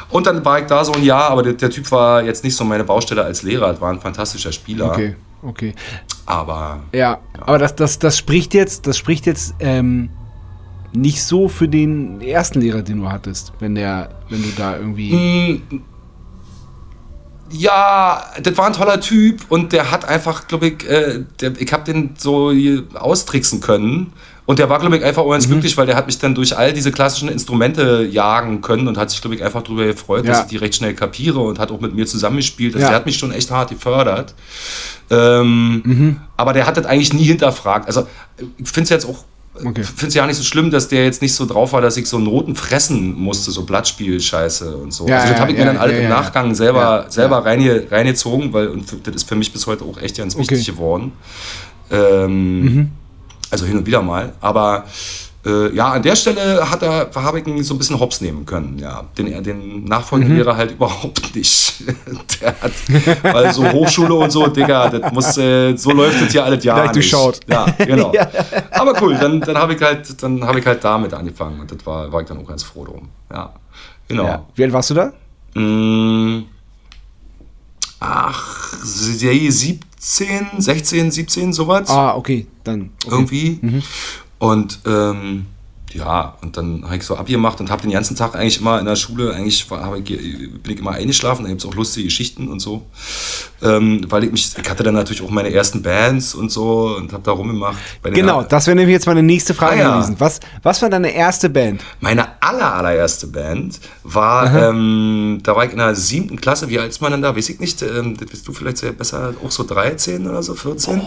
Und 0.09 0.27
dann 0.27 0.43
war 0.45 0.59
ich 0.59 0.65
da 0.65 0.83
so 0.83 0.93
ein 0.93 1.03
Jahr, 1.03 1.29
aber 1.29 1.43
der, 1.43 1.53
der 1.53 1.69
Typ 1.69 1.91
war 1.91 2.23
jetzt 2.23 2.43
nicht 2.43 2.55
so 2.55 2.63
meine 2.63 2.83
Baustelle 2.83 3.23
als 3.23 3.43
Lehrer, 3.43 3.71
das 3.71 3.81
war 3.81 3.91
ein 3.91 3.99
fantastischer 3.99 4.51
Spieler, 4.51 4.91
okay, 4.91 5.15
okay. 5.43 5.73
aber 6.25 6.81
Ja, 6.93 7.19
aber 7.39 7.59
das, 7.59 7.75
das, 7.75 7.99
das 7.99 8.17
spricht 8.17 8.53
jetzt, 8.53 8.87
das 8.87 8.97
spricht 8.97 9.25
jetzt 9.25 9.55
ähm, 9.59 10.09
nicht 10.93 11.23
so 11.23 11.47
für 11.47 11.67
den 11.67 12.21
ersten 12.21 12.61
Lehrer, 12.61 12.81
den 12.81 13.01
du 13.01 13.09
hattest, 13.09 13.53
wenn 13.59 13.75
der, 13.75 14.09
wenn 14.29 14.41
du 14.41 14.49
da 14.57 14.77
irgendwie. 14.77 15.61
Ja, 17.51 18.23
das 18.41 18.57
war 18.57 18.67
ein 18.67 18.73
toller 18.73 18.99
Typ 19.01 19.41
und 19.49 19.73
der 19.73 19.91
hat 19.91 20.05
einfach, 20.05 20.47
glaube 20.47 20.67
ich, 20.67 20.87
äh, 20.87 21.23
der, 21.41 21.53
ich 21.59 21.71
habe 21.73 21.83
den 21.83 22.11
so 22.17 22.51
austricksen 22.93 23.61
können. 23.61 24.13
Und 24.45 24.57
der 24.57 24.67
war, 24.67 24.79
glaube 24.79 24.97
ich, 24.97 25.03
einfach 25.03 25.27
ganz 25.29 25.47
glücklich, 25.47 25.77
weil 25.77 25.85
der 25.85 25.95
hat 25.95 26.07
mich 26.07 26.17
dann 26.17 26.33
durch 26.33 26.57
all 26.57 26.73
diese 26.73 26.91
klassischen 26.91 27.29
Instrumente 27.29 28.01
jagen 28.09 28.61
können 28.61 28.87
und 28.87 28.97
hat 28.97 29.11
sich, 29.11 29.21
glaube 29.21 29.35
ich, 29.35 29.43
einfach 29.43 29.61
darüber 29.61 29.85
gefreut, 29.85 30.27
dass 30.27 30.37
Ja. 30.37 30.43
ich 30.43 30.49
die 30.49 30.57
recht 30.57 30.73
schnell 30.73 30.95
kapiere 30.95 31.39
und 31.39 31.59
hat 31.59 31.71
auch 31.71 31.79
mit 31.79 31.93
mir 31.93 32.07
zusammengespielt. 32.07 32.73
Also 32.73 32.83
Ja. 32.83 32.89
der 32.89 32.95
hat 32.95 33.05
mich 33.05 33.17
schon 33.19 33.31
echt 33.31 33.51
hart 33.51 33.69
gefördert. 33.69 34.33
Ähm, 35.11 36.19
Aber 36.35 36.53
der 36.53 36.65
hat 36.65 36.77
das 36.77 36.85
eigentlich 36.85 37.13
nie 37.13 37.25
hinterfragt. 37.25 37.85
Also 37.87 38.07
ich 38.57 38.67
finde 38.69 38.83
es 38.85 38.89
jetzt 38.89 39.05
auch 39.05 39.23
Okay. 39.63 39.81
ich 39.81 39.87
finde 39.87 40.07
es 40.07 40.13
ja 40.13 40.25
nicht 40.25 40.37
so 40.37 40.43
schlimm, 40.43 40.71
dass 40.71 40.87
der 40.87 41.03
jetzt 41.05 41.21
nicht 41.21 41.33
so 41.33 41.45
drauf 41.45 41.73
war, 41.73 41.81
dass 41.81 41.97
ich 41.97 42.07
so 42.07 42.19
Noten 42.19 42.55
fressen 42.55 43.13
musste, 43.13 43.51
so 43.51 43.63
Blattspiel-Scheiße 43.63 44.75
und 44.77 44.93
so. 44.93 45.07
Ja, 45.07 45.17
also 45.17 45.27
das 45.29 45.35
ja, 45.37 45.41
habe 45.41 45.51
ich 45.51 45.57
ja, 45.57 45.65
mir 45.65 45.71
dann 45.73 45.81
alle 45.81 45.99
im. 45.99 46.09
Nachgang 46.09 46.55
selber, 46.55 47.05
selber. 47.09 47.45
Reinge, 47.45 47.85
reingezogen, 47.91 48.53
weil 48.53 48.67
und 48.69 48.85
das 49.05 49.15
ist 49.15 49.27
für 49.27 49.35
mich 49.35 49.51
bis 49.53 49.67
heute 49.67 49.83
auch 49.85 49.97
echt 50.01 50.17
ganz 50.17 50.37
wichtig 50.37 50.61
Okay. 50.61 50.71
geworden. 50.71 51.11
Ähm, 51.91 52.61
Mhm. 52.61 52.91
Also 53.51 53.65
hin 53.65 53.77
und 53.77 53.85
wieder 53.87 54.01
mal. 54.03 54.33
Aber 54.41 54.85
äh, 55.45 55.73
ja, 55.73 55.93
an 55.93 56.03
der 56.03 56.15
Stelle 56.17 56.69
hat 56.69 56.83
er, 56.83 57.09
habe 57.15 57.39
ich 57.39 57.47
ihn 57.47 57.63
so 57.63 57.73
ein 57.73 57.77
bisschen 57.77 57.97
hops 57.99 58.19
nehmen 58.19 58.45
können. 58.45 58.77
Ja, 58.77 59.05
den, 59.17 59.41
den 59.43 59.85
Nachfolgelehrer 59.85 60.53
Mhm. 60.53 60.57
halt 60.57 60.71
überhaupt 60.75 61.33
nicht. 61.35 61.83
Der 62.41 62.55
hat, 62.61 62.71
weil 63.23 63.53
so 63.53 63.71
Hochschule 63.71 64.13
und 64.15 64.31
so, 64.31 64.47
Digga, 64.47 64.89
das 64.89 65.13
muss, 65.13 65.37
äh, 65.37 65.75
so 65.77 65.91
läuft 65.91 66.21
das 66.21 66.33
ja 66.33 66.43
alles 66.43 66.61
Gleich 66.61 66.81
nicht. 66.83 66.95
durchschaut. 66.95 67.39
Ja, 67.47 67.65
genau. 67.77 68.11
Ja. 68.13 68.27
Aber 68.71 69.01
cool, 69.01 69.15
dann, 69.15 69.39
dann 69.39 69.57
habe 69.57 69.75
ich 69.75 69.81
halt, 69.81 70.21
dann 70.21 70.43
habe 70.43 70.59
ich 70.59 70.65
halt 70.65 70.83
damit 70.83 71.13
angefangen 71.13 71.59
und 71.61 71.71
das 71.71 71.85
war, 71.85 72.11
war 72.11 72.21
ich 72.21 72.27
dann 72.27 72.37
auch 72.37 72.47
ganz 72.47 72.63
froh 72.63 72.83
drum. 72.85 73.07
Ja, 73.31 73.53
genau. 74.07 74.23
Ja. 74.25 74.45
Wie 74.55 74.63
alt 74.63 74.73
warst 74.73 74.89
du 74.89 74.93
da? 74.95 75.13
Mm, 75.59 76.43
Ach, 78.01 78.73
17, 78.81 79.79
16, 80.57 81.11
17, 81.11 81.53
sowas 81.53 81.89
Ah, 81.89 82.15
okay, 82.15 82.47
dann. 82.63 82.91
Okay. 83.05 83.15
irgendwie. 83.15 83.83
Und 84.39 84.79
ähm, 84.85 85.45
ja, 85.93 86.35
und 86.41 86.55
dann 86.57 86.83
habe 86.85 86.97
ich 86.97 87.03
so 87.03 87.15
abgemacht 87.15 87.59
und 87.59 87.69
habe 87.71 87.81
den 87.81 87.91
ganzen 87.91 88.15
Tag 88.15 88.35
eigentlich 88.35 88.59
immer 88.61 88.79
in 88.79 88.85
der 88.85 88.95
Schule, 88.95 89.33
eigentlich 89.33 89.69
war, 89.71 89.95
ich, 89.97 90.03
bin 90.05 90.73
ich 90.73 90.79
immer 90.79 90.91
eingeschlafen, 90.91 91.43
da 91.43 91.49
gibt 91.49 91.61
es 91.61 91.67
auch 91.67 91.73
lustige 91.73 92.05
Geschichten 92.05 92.47
und 92.47 92.59
so. 92.59 92.85
Ähm, 93.61 94.05
weil 94.09 94.23
ich 94.23 94.31
mich, 94.31 94.51
ich 94.57 94.69
hatte 94.69 94.83
dann 94.83 94.93
natürlich 94.93 95.21
auch 95.21 95.29
meine 95.29 95.51
ersten 95.51 95.81
Bands 95.81 96.33
und 96.35 96.51
so 96.51 96.95
und 96.95 97.11
habe 97.11 97.23
da 97.23 97.31
rumgemacht. 97.31 97.77
Genau, 98.03 98.41
das 98.43 98.67
wäre 98.67 98.75
nämlich 98.75 98.93
jetzt 98.93 99.05
meine 99.07 99.23
nächste 99.23 99.53
Frage 99.53 99.75
Ah, 99.75 99.79
ja. 99.79 99.95
gewesen. 99.95 100.15
Was, 100.19 100.39
was 100.63 100.81
war 100.81 100.89
deine 100.89 101.13
erste 101.13 101.49
Band? 101.49 101.81
Meine 101.99 102.41
aller, 102.41 102.73
allererste 102.75 103.27
Band 103.27 103.79
war, 104.03 104.53
ähm, 104.69 105.39
da 105.43 105.55
war 105.55 105.65
ich 105.65 105.71
in 105.71 105.77
der 105.79 105.95
siebten 105.95 106.39
Klasse. 106.39 106.69
Wie 106.69 106.79
alt 106.79 106.89
ist 106.91 107.01
man 107.01 107.11
denn 107.11 107.21
da? 107.21 107.35
Weiß 107.35 107.49
ich 107.49 107.59
nicht. 107.59 107.81
Ähm, 107.81 108.15
das 108.17 108.29
bist 108.29 108.47
du 108.47 108.53
vielleicht 108.53 108.77
sehr 108.77 108.91
besser, 108.93 109.33
auch 109.45 109.51
so 109.51 109.63
13 109.63 110.25
oder 110.27 110.41
so, 110.41 110.53
14? 110.55 111.01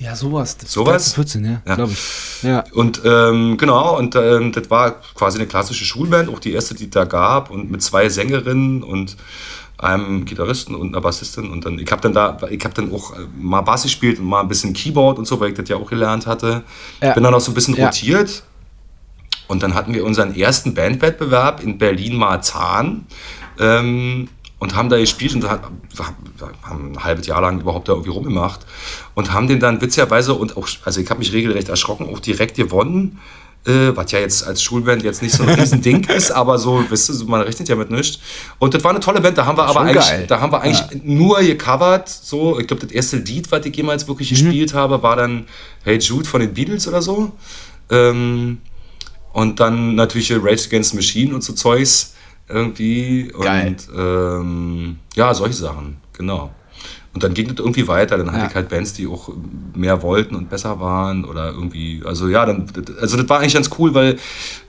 Ja, 0.00 0.16
sowas. 0.16 0.56
Sowas? 0.66 1.14
14, 1.14 1.44
ja, 1.44 1.62
Ja. 1.66 1.74
glaube 1.76 1.92
ich. 1.92 2.42
Ja. 2.42 2.64
Und 2.72 3.00
ähm, 3.04 3.56
genau, 3.56 3.96
und 3.96 4.13
ähm, 4.14 4.52
das 4.52 4.70
war 4.70 5.00
quasi 5.14 5.38
eine 5.38 5.46
klassische 5.46 5.84
Schulband, 5.84 6.28
auch 6.28 6.38
die 6.38 6.52
erste, 6.52 6.74
die 6.74 6.90
da 6.90 7.04
gab, 7.04 7.50
und 7.50 7.70
mit 7.70 7.82
zwei 7.82 8.08
Sängerinnen 8.08 8.82
und 8.82 9.16
einem 9.78 10.24
Gitarristen 10.24 10.74
und 10.74 10.88
einer 10.88 11.00
Bassistin. 11.00 11.50
Und 11.50 11.64
dann, 11.64 11.78
ich 11.78 11.90
habe 11.90 12.00
dann 12.00 12.12
da, 12.12 12.38
ich 12.50 12.64
habe 12.64 12.74
dann 12.74 12.92
auch 12.92 13.12
äh, 13.12 13.26
mal 13.38 13.62
Bass 13.62 13.82
gespielt 13.82 14.18
und 14.18 14.26
mal 14.26 14.40
ein 14.40 14.48
bisschen 14.48 14.72
Keyboard 14.72 15.18
und 15.18 15.26
so, 15.26 15.40
weil 15.40 15.50
ich 15.50 15.56
das 15.56 15.68
ja 15.68 15.76
auch 15.76 15.88
gelernt 15.88 16.26
hatte. 16.26 16.62
Ja. 17.02 17.12
Bin 17.12 17.24
dann 17.24 17.34
auch 17.34 17.40
so 17.40 17.50
ein 17.50 17.54
bisschen 17.54 17.76
Ja. 17.76 17.86
rotiert. 17.86 18.44
Und 19.46 19.62
dann 19.62 19.74
hatten 19.74 19.92
wir 19.92 20.04
unseren 20.04 20.34
ersten 20.34 20.74
Bandwettbewerb 20.74 21.62
in 21.62 21.76
Berlin-Marzahn. 21.76 23.06
Ähm, 23.58 24.28
und 24.64 24.74
haben 24.74 24.88
da 24.88 24.96
gespielt 24.96 25.34
und 25.34 25.44
haben 25.46 26.92
ein 26.92 27.04
halbes 27.04 27.26
Jahr 27.26 27.42
lang 27.42 27.60
überhaupt 27.60 27.88
da 27.88 27.92
irgendwie 27.92 28.10
rumgemacht 28.10 28.60
und 29.14 29.30
haben 29.30 29.46
den 29.46 29.60
dann 29.60 29.82
witzigerweise 29.82 30.32
und 30.32 30.56
auch, 30.56 30.66
also 30.86 31.00
ich 31.02 31.10
habe 31.10 31.18
mich 31.18 31.34
regelrecht 31.34 31.68
erschrocken, 31.68 32.08
auch 32.08 32.18
direkt 32.18 32.56
gewonnen. 32.56 33.18
Äh, 33.66 33.96
was 33.96 34.12
ja 34.12 34.18
jetzt 34.18 34.46
als 34.46 34.62
Schulband 34.62 35.02
jetzt 35.04 35.22
nicht 35.22 35.34
so 35.34 35.42
ein 35.42 35.48
Riesending 35.48 36.04
ist, 36.10 36.30
aber 36.30 36.58
so, 36.58 36.84
wisst 36.90 37.08
ihr, 37.08 37.24
man 37.26 37.40
rechnet 37.40 37.66
ja 37.68 37.76
mit 37.76 37.90
nichts. 37.90 38.18
Und 38.58 38.74
das 38.74 38.84
war 38.84 38.90
eine 38.90 39.00
tolle 39.00 39.22
Band, 39.22 39.38
da 39.38 39.46
haben 39.46 39.56
wir 39.56 39.62
aber 39.64 39.72
Schon 39.80 39.86
eigentlich, 39.88 40.04
geil. 40.06 40.26
da 40.28 40.38
haben 40.40 40.52
wir 40.52 40.60
eigentlich 40.60 40.80
Ja. 40.80 41.00
nur 41.02 41.40
gecovert, 41.40 42.08
so, 42.10 42.58
ich 42.60 42.66
glaube, 42.66 42.82
das 42.84 42.92
erste 42.92 43.16
Lied, 43.16 43.50
was 43.50 43.64
ich 43.64 43.74
jemals 43.74 44.06
wirklich 44.06 44.30
Mhm. 44.32 44.34
gespielt 44.34 44.74
habe, 44.74 45.02
war 45.02 45.16
dann 45.16 45.46
Hey 45.82 45.96
Jude 45.98 46.28
von 46.28 46.42
den 46.42 46.52
Beatles 46.52 46.86
oder 46.86 47.00
so. 47.00 47.32
Ähm, 47.90 48.58
und 49.32 49.60
dann 49.60 49.94
natürlich 49.94 50.30
Rage 50.32 50.66
Against 50.66 50.90
the 50.90 50.96
Machine 50.96 51.34
und 51.34 51.42
so 51.42 51.54
Zeugs 51.54 52.14
irgendwie. 52.48 53.32
Geil. 53.40 53.68
Und 53.68 53.98
ähm, 53.98 54.98
ja, 55.16 55.32
solche 55.32 55.54
Sachen, 55.54 55.96
genau. 56.12 56.50
Und 57.14 57.22
dann 57.22 57.32
ging 57.32 57.46
das 57.46 57.58
irgendwie 57.58 57.86
weiter. 57.86 58.18
Dann 58.18 58.32
hatte 58.32 58.40
Ja. 58.42 58.48
ich 58.48 58.54
halt 58.56 58.68
Bands, 58.68 58.92
die 58.92 59.06
auch 59.06 59.30
mehr 59.74 60.02
wollten 60.02 60.34
und 60.34 60.50
besser 60.50 60.80
waren 60.80 61.24
oder 61.24 61.52
irgendwie, 61.52 62.02
also 62.04 62.28
ja, 62.28 62.44
dann, 62.44 62.66
also 63.00 63.16
das 63.16 63.28
war 63.28 63.38
eigentlich 63.38 63.54
ganz 63.54 63.70
cool, 63.78 63.94
weil 63.94 64.18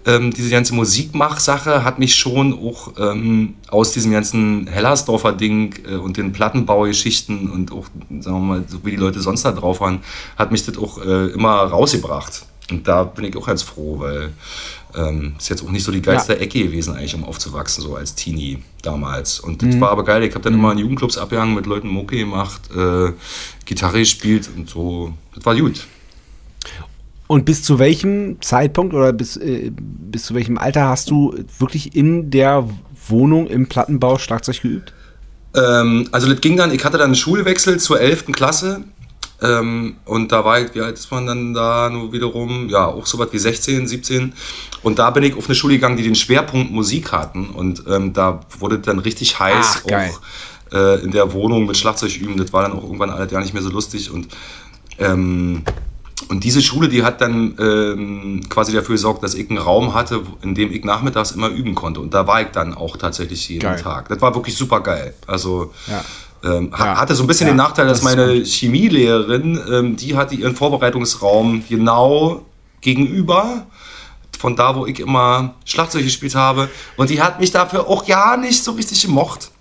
ähm, 0.05 0.31
diese 0.31 0.51
ganze 0.51 0.75
Musikmach-Sache 0.75 1.84
hat 1.84 1.97
mich 1.97 2.13
schon 2.15 2.53
auch 2.53 2.93
ähm, 2.99 3.55
aus 3.69 3.93
diesem 3.93 4.12
ganzen 4.12 4.67
Hellersdorfer 4.67 5.34
Ding 5.34 5.73
äh, 5.89 5.95
und 5.95 6.17
den 6.17 6.34
Plattenbaugeschichten 6.34 7.49
und 7.49 7.71
auch, 7.71 7.86
sagen 8.19 8.38
wir 8.38 8.39
mal, 8.58 8.63
so 8.67 8.77
wie 8.84 8.91
die 8.91 8.97
Leute 8.97 9.19
sonst 9.21 9.43
da 9.43 9.51
drauf 9.51 9.81
waren, 9.81 9.99
hat 10.38 10.51
mich 10.51 10.63
das 10.65 10.77
auch 10.77 11.03
äh, 11.03 11.27
immer 11.27 11.55
rausgebracht. 11.55 12.45
Und 12.71 12.88
da 12.88 13.03
bin 13.03 13.25
ich 13.25 13.36
auch 13.38 13.45
ganz 13.47 13.62
froh, 13.63 13.99
weil 13.99 14.34
ähm, 14.95 15.36
ist 15.38 15.49
jetzt 15.49 15.63
auch 15.63 15.71
nicht 15.71 15.84
so 15.84 15.91
die 15.91 16.01
geilste 16.01 16.39
Ecke 16.39 16.63
gewesen, 16.63 16.95
eigentlich, 16.95 17.15
um 17.15 17.23
aufzuwachsen, 17.23 17.84
so 17.84 17.95
als 17.95 18.15
Teenie 18.15 18.60
damals. 18.81 19.39
Und 19.39 19.62
das 19.62 19.79
war 19.79 19.89
aber 19.89 20.03
geil. 20.03 20.23
Ich 20.23 20.34
habe 20.34 20.43
dann 20.43 20.53
immer 20.53 20.71
in 20.71 20.79
Jugendclubs 20.79 21.17
abgehangen, 21.17 21.55
mit 21.55 21.65
Leuten 21.65 21.88
Mucke 21.88 22.17
gemacht, 22.17 22.62
äh, 22.75 23.12
Gitarre 23.65 23.99
gespielt 23.99 24.49
und 24.55 24.69
so. 24.69 25.13
Das 25.34 25.45
war 25.45 25.55
gut. 25.55 25.86
Und 27.27 27.45
bis 27.45 27.63
zu 27.63 27.79
welchem 27.79 28.41
Zeitpunkt 28.41 28.93
oder 28.93 29.12
bis, 29.12 29.36
äh, 29.38 29.71
bis 29.73 30.25
zu 30.25 30.36
welchem 30.36 30.58
Alter 30.58 30.88
hast 30.88 31.10
du 31.10 31.36
wirklich 31.58 31.95
in 31.95 32.29
der 32.29 32.69
Wohnung 33.08 33.47
im 33.47 33.67
Plattenbau 33.67 34.17
Schlagzeug 34.19 34.62
geübt? 34.62 34.93
Ähm, 35.55 36.08
also 36.12 36.29
das 36.29 36.41
ging 36.41 36.58
dann, 36.58 36.71
ich 36.71 36.84
hatte 36.84 36.97
dann 36.97 37.08
einen 37.08 37.15
Schulwechsel 37.15 37.79
zur 37.79 37.99
11. 37.99 38.25
Klasse. 38.31 38.84
Ähm, 39.41 39.98
und 40.06 40.32
da 40.32 40.45
war 40.45 40.62
ich, 40.62 40.74
wie 40.76 40.82
alt 40.82 40.98
ist 40.98 41.12
man 41.12 41.26
dann 41.26 41.54
da 41.54 41.89
nur 41.89 42.13
wiederum? 42.13 42.69
Ja, 42.69 42.88
auch 42.88 43.06
so 43.06 43.19
was 43.19 43.34
wie 43.34 43.38
16, 43.38 43.88
17. 43.88 44.34
Und 44.84 45.00
da 45.00 45.10
bin 45.10 45.24
ich 45.24 45.36
auf 45.36 45.45
eine 45.45 45.56
Schule 45.56 45.76
gegangen, 45.76 45.98
die 45.98 46.04
den 46.04 46.15
Schwerpunkt 46.15 46.71
Musik 46.71 47.12
hatten. 47.12 47.50
Und 47.50 47.84
ähm, 47.88 48.13
da 48.13 48.41
wurde 48.60 48.80
dann 48.80 49.00
richtig 49.00 49.39
heiß, 49.39 49.84
Ach, 49.88 49.93
auch 49.93 50.21
äh, 50.74 51.04
in 51.04 51.12
der 51.12 51.34
Wohnung 51.34 51.65
mit 51.65 51.78
Schlagzeug 51.78 52.15
üben. 52.17 52.38
Das 52.38 52.54
war 52.54 52.63
dann 52.63 52.74
auch 52.74 52.84
irgendwann 52.84 53.10
alles 53.10 53.32
gar 53.32 53.41
nicht 53.41 53.54
mehr 53.54 53.63
so 53.63 53.69
lustig. 53.69 54.12
Und 54.12 54.28
ähm, 54.98 55.63
und 56.30 56.43
diese 56.43 56.62
Schule, 56.62 56.88
die 56.88 57.04
hat 57.04 57.21
dann 57.21 57.56
ähm, 57.60 58.41
quasi 58.50 58.71
dafür 58.74 58.95
gesorgt, 58.95 59.21
dass 59.21 59.36
ich 59.36 59.50
einen 59.50 59.60
Raum 59.60 59.93
hatte, 59.93 60.21
in 60.41 60.56
dem 60.56 60.71
ich 60.71 60.84
nachmittags 60.84 61.32
immer 61.32 61.50
üben 61.50 61.76
konnte. 61.76 62.00
Und 62.00 62.13
da 62.13 62.26
war 62.26 62.41
ich 62.41 62.48
dann 62.48 62.74
auch 62.74 62.98
tatsächlich 62.98 63.48
jeden 63.50 63.62
Geil. 63.62 63.82
Tag. 63.82 64.08
Das 64.08 64.21
war 64.21 64.34
wirklich 64.34 64.56
super 64.56 64.80
geil. 64.80 65.13
Also 65.28 65.74
Ja. 65.88 66.04
Ähm, 66.45 66.71
Ja. 66.77 66.97
hatte 66.97 67.15
so 67.15 67.23
ein 67.23 67.27
bisschen 67.27 67.47
Ja, 67.47 67.53
den 67.53 67.58
Nachteil, 67.58 67.88
dass 67.88 68.01
das 68.01 68.15
meine 68.15 68.43
Chemielehrerin, 68.43 69.60
ähm, 69.71 69.95
die 69.95 70.15
hatte 70.15 70.36
ihren 70.36 70.55
Vorbereitungsraum 70.55 71.63
genau 71.67 72.41
gegenüber 72.81 73.65
von 74.38 74.55
da, 74.55 74.75
wo 74.75 74.86
ich 74.86 74.99
immer 74.99 75.55
Schlagzeug 75.65 76.03
gespielt 76.03 76.36
habe. 76.36 76.69
Und 76.97 77.10
die 77.10 77.21
hat 77.21 77.39
mich 77.39 77.51
dafür 77.51 77.88
auch 77.88 78.05
ja 78.08 78.38
nicht 78.38 78.63
so 78.63 78.73
richtig 78.73 79.01
gemocht. 79.01 79.51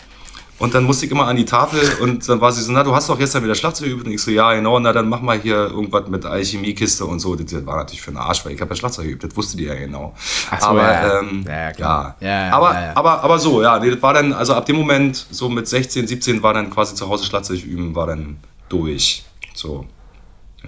Und 0.59 0.75
dann 0.75 0.85
musste 0.85 1.07
ich 1.07 1.13
immer 1.13 1.27
an 1.27 1.37
die 1.37 1.45
Tafel 1.45 1.81
und 2.01 2.29
dann 2.29 2.41
war 2.41 2.53
sie 2.53 2.63
so, 2.63 2.71
na, 2.71 2.85
du 2.85 2.95
hast 2.95 3.09
doch 3.09 3.19
gestern 3.19 3.43
wieder 3.43 3.55
Schlagzeug 3.55 3.89
geübt. 3.89 4.07
Und 4.07 4.13
ich 4.13 4.23
so, 4.23 4.31
ja, 4.31 4.53
genau, 4.55 4.79
na, 4.79 4.93
dann 4.93 5.09
mach 5.09 5.21
mal 5.21 5.39
hier 5.39 5.57
irgendwas 5.57 6.07
mit 6.09 6.25
Alchemiekiste 6.25 7.05
und 7.05 7.19
so. 7.19 7.35
Das 7.35 7.67
war 7.67 7.77
natürlich 7.77 8.03
für 8.03 8.13
den 8.13 8.19
Arsch, 8.19 8.45
weil 8.45 8.53
ich 8.53 8.61
habe 8.61 8.71
ja 8.71 8.77
Schlagzeug 8.77 9.07
geübt, 9.07 9.25
das 9.25 9.37
wusste 9.37 9.57
die 9.57 9.65
ja 9.65 9.75
genau. 9.75 10.15
Ach 10.51 10.61
so, 10.61 10.67
aber, 10.69 10.83
ja. 10.83 11.21
ähm, 11.21 11.45
klar. 11.45 12.17
Ja, 12.21 12.47
ja, 12.47 12.53
aber, 12.53 12.75
ja, 12.75 12.85
ja. 12.85 12.97
aber, 12.97 13.25
aber 13.25 13.39
so, 13.39 13.63
ja, 13.63 13.79
nee, 13.79 13.91
das 13.91 14.01
war 14.03 14.15
dann, 14.15 14.33
also 14.33 14.55
ab 14.55 14.67
dem 14.67 14.77
Moment, 14.77 15.27
so 15.31 15.49
mit 15.49 15.67
16, 15.67 16.07
17 16.07 16.43
war 16.43 16.55
dann 16.55 16.71
quasi 16.71 16.95
zu 16.95 17.09
Hause 17.09 17.25
Schlagzeug 17.25 17.65
üben, 17.65 17.95
war 17.95 18.07
dann 18.07 18.37
durch. 18.69 19.25
So, 19.55 19.87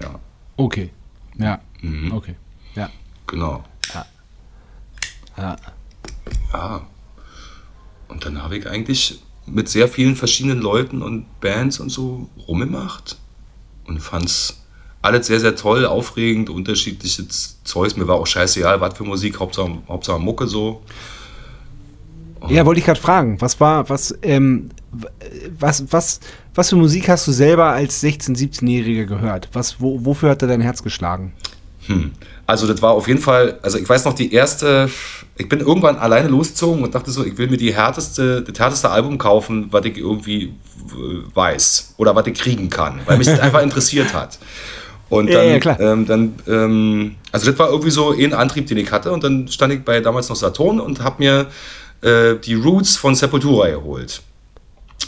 ja, 0.01 0.19
Okay. 0.57 0.89
Ja. 1.37 1.59
Mhm. 1.81 2.11
Okay. 2.11 2.35
Ja. 2.73 2.89
genau. 3.27 3.63
Ja. 5.37 5.55
Ja. 6.51 6.81
Und 8.07 8.25
dann 8.25 8.41
habe 8.41 8.57
ich 8.57 8.67
eigentlich 8.67 9.21
mit 9.47 9.69
sehr 9.69 9.87
vielen 9.87 10.15
verschiedenen 10.15 10.61
Leuten 10.61 11.01
und 11.01 11.25
Bands 11.39 11.79
und 11.79 11.89
so 11.89 12.29
rumgemacht 12.47 13.17
und 13.85 13.99
fand's 13.99 14.61
alles 15.01 15.27
sehr, 15.27 15.39
sehr 15.39 15.55
toll, 15.55 15.85
aufregend, 15.85 16.49
unterschiedliches 16.49 17.59
Zeugs. 17.63 17.95
Mir 17.95 18.07
war 18.07 18.15
auch 18.15 18.27
scheißegal, 18.27 18.81
was 18.81 18.97
für 18.97 19.03
Musik, 19.03 19.39
Hauptsache, 19.39 19.77
Hauptsache 19.87 20.19
Mucke 20.19 20.47
so. 20.47 20.81
Ja, 22.49 22.65
wollte 22.65 22.79
ich 22.79 22.85
gerade 22.85 22.99
fragen. 22.99 23.39
Was 23.39 23.59
war, 23.59 23.89
was, 23.89 24.17
ähm, 24.21 24.69
was, 25.57 25.91
was, 25.91 26.19
was 26.53 26.69
für 26.69 26.75
Musik 26.75 27.09
hast 27.09 27.27
du 27.27 27.31
selber 27.31 27.71
als 27.71 28.03
16-, 28.03 28.35
17-Jähriger 28.35 29.05
gehört? 29.05 29.49
Was, 29.53 29.79
wo, 29.79 30.03
wofür 30.05 30.31
hat 30.31 30.41
dir 30.41 30.47
dein 30.47 30.61
Herz 30.61 30.83
geschlagen? 30.83 31.33
Hm. 31.87 32.11
Also 32.45 32.65
das 32.67 32.81
war 32.81 32.91
auf 32.91 33.07
jeden 33.07 33.19
Fall, 33.19 33.59
also 33.61 33.77
ich 33.77 33.87
weiß 33.87 34.05
noch, 34.05 34.13
die 34.13 34.33
erste, 34.33 34.89
ich 35.37 35.49
bin 35.49 35.59
irgendwann 35.59 35.97
alleine 35.97 36.29
losgezogen 36.29 36.83
und 36.83 36.95
dachte 36.95 37.11
so, 37.11 37.25
ich 37.25 37.37
will 37.37 37.49
mir 37.49 37.57
die 37.57 37.73
härteste, 37.73 38.41
das 38.41 38.57
härteste 38.57 38.89
Album 38.89 39.17
kaufen, 39.17 39.67
was 39.71 39.85
ich 39.85 39.97
irgendwie 39.97 40.43
äh, 40.43 41.35
weiß 41.35 41.95
oder 41.97 42.15
was 42.15 42.25
ich 42.27 42.35
kriegen 42.35 42.69
kann, 42.69 43.01
weil 43.05 43.17
mich 43.17 43.27
das 43.27 43.39
einfach 43.39 43.61
interessiert 43.61 44.13
hat. 44.13 44.39
Und 45.09 45.29
Ja, 45.29 45.39
dann, 45.39 45.49
ja, 45.49 45.59
klar. 45.59 45.79
Ähm, 45.79 46.05
dann 46.05 46.35
ähm, 46.47 47.15
also 47.31 47.49
das 47.49 47.59
war 47.59 47.69
irgendwie 47.69 47.91
so 47.91 48.11
ein 48.11 48.33
Antrieb, 48.33 48.67
den 48.67 48.77
ich 48.77 48.91
hatte 48.91 49.11
und 49.11 49.23
dann 49.23 49.47
stand 49.47 49.73
ich 49.73 49.83
bei 49.83 49.99
damals 49.99 50.29
noch 50.29 50.35
Saturn 50.35 50.79
und 50.79 51.01
habe 51.01 51.15
mir 51.19 51.47
äh, 52.01 52.35
die 52.35 52.55
Roots 52.55 52.97
von 52.97 53.15
Sepultura 53.15 53.69
geholt. 53.69 54.21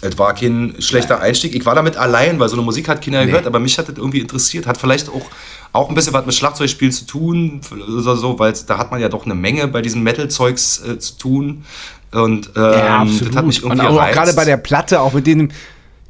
Es 0.02 0.18
war 0.18 0.34
kein 0.34 0.76
schlechter 0.80 1.20
Einstieg. 1.20 1.56
Ich 1.56 1.66
war 1.66 1.76
damit 1.76 1.98
allein, 1.98 2.40
weil 2.40 2.48
so 2.48 2.56
eine 2.56 2.64
Musik 2.64 2.88
hat 2.88 3.04
keiner 3.04 3.26
gehört, 3.26 3.46
aber 3.46 3.60
mich 3.60 3.78
hat 3.78 3.90
das 3.90 3.98
irgendwie 3.98 4.20
interessiert. 4.20 4.66
Hat 4.66 4.78
vielleicht 4.78 5.10
auch, 5.10 5.26
auch 5.74 5.90
ein 5.90 5.96
bisschen 5.96 6.14
was 6.14 6.26
mit 6.26 6.36
Schlagzeugspiel 6.36 6.92
zu 6.92 7.06
tun 7.06 7.60
oder 7.72 8.16
so, 8.16 8.40
weil 8.40 8.54
da 8.66 8.78
hat 8.78 8.92
man 8.92 9.02
ja 9.02 9.10
doch 9.10 9.26
eine 9.26 9.36
Menge 9.36 9.68
bei 9.68 9.82
diesem 9.82 10.02
Metal-Zeugs 10.04 10.84
äh, 10.86 11.00
zu 11.00 11.18
tun. 11.18 11.66
Und 12.12 12.52
ähm, 12.56 13.20
das 13.20 13.36
hat 13.36 13.46
mich 13.46 13.64
Und 13.64 13.72
irgendwie 13.72 13.88
auch, 13.88 14.02
auch 14.02 14.12
gerade 14.12 14.34
bei 14.34 14.46
der 14.46 14.58
Platte, 14.58 15.02
auch 15.02 15.14
mit 15.14 15.28
dem, 15.28 15.50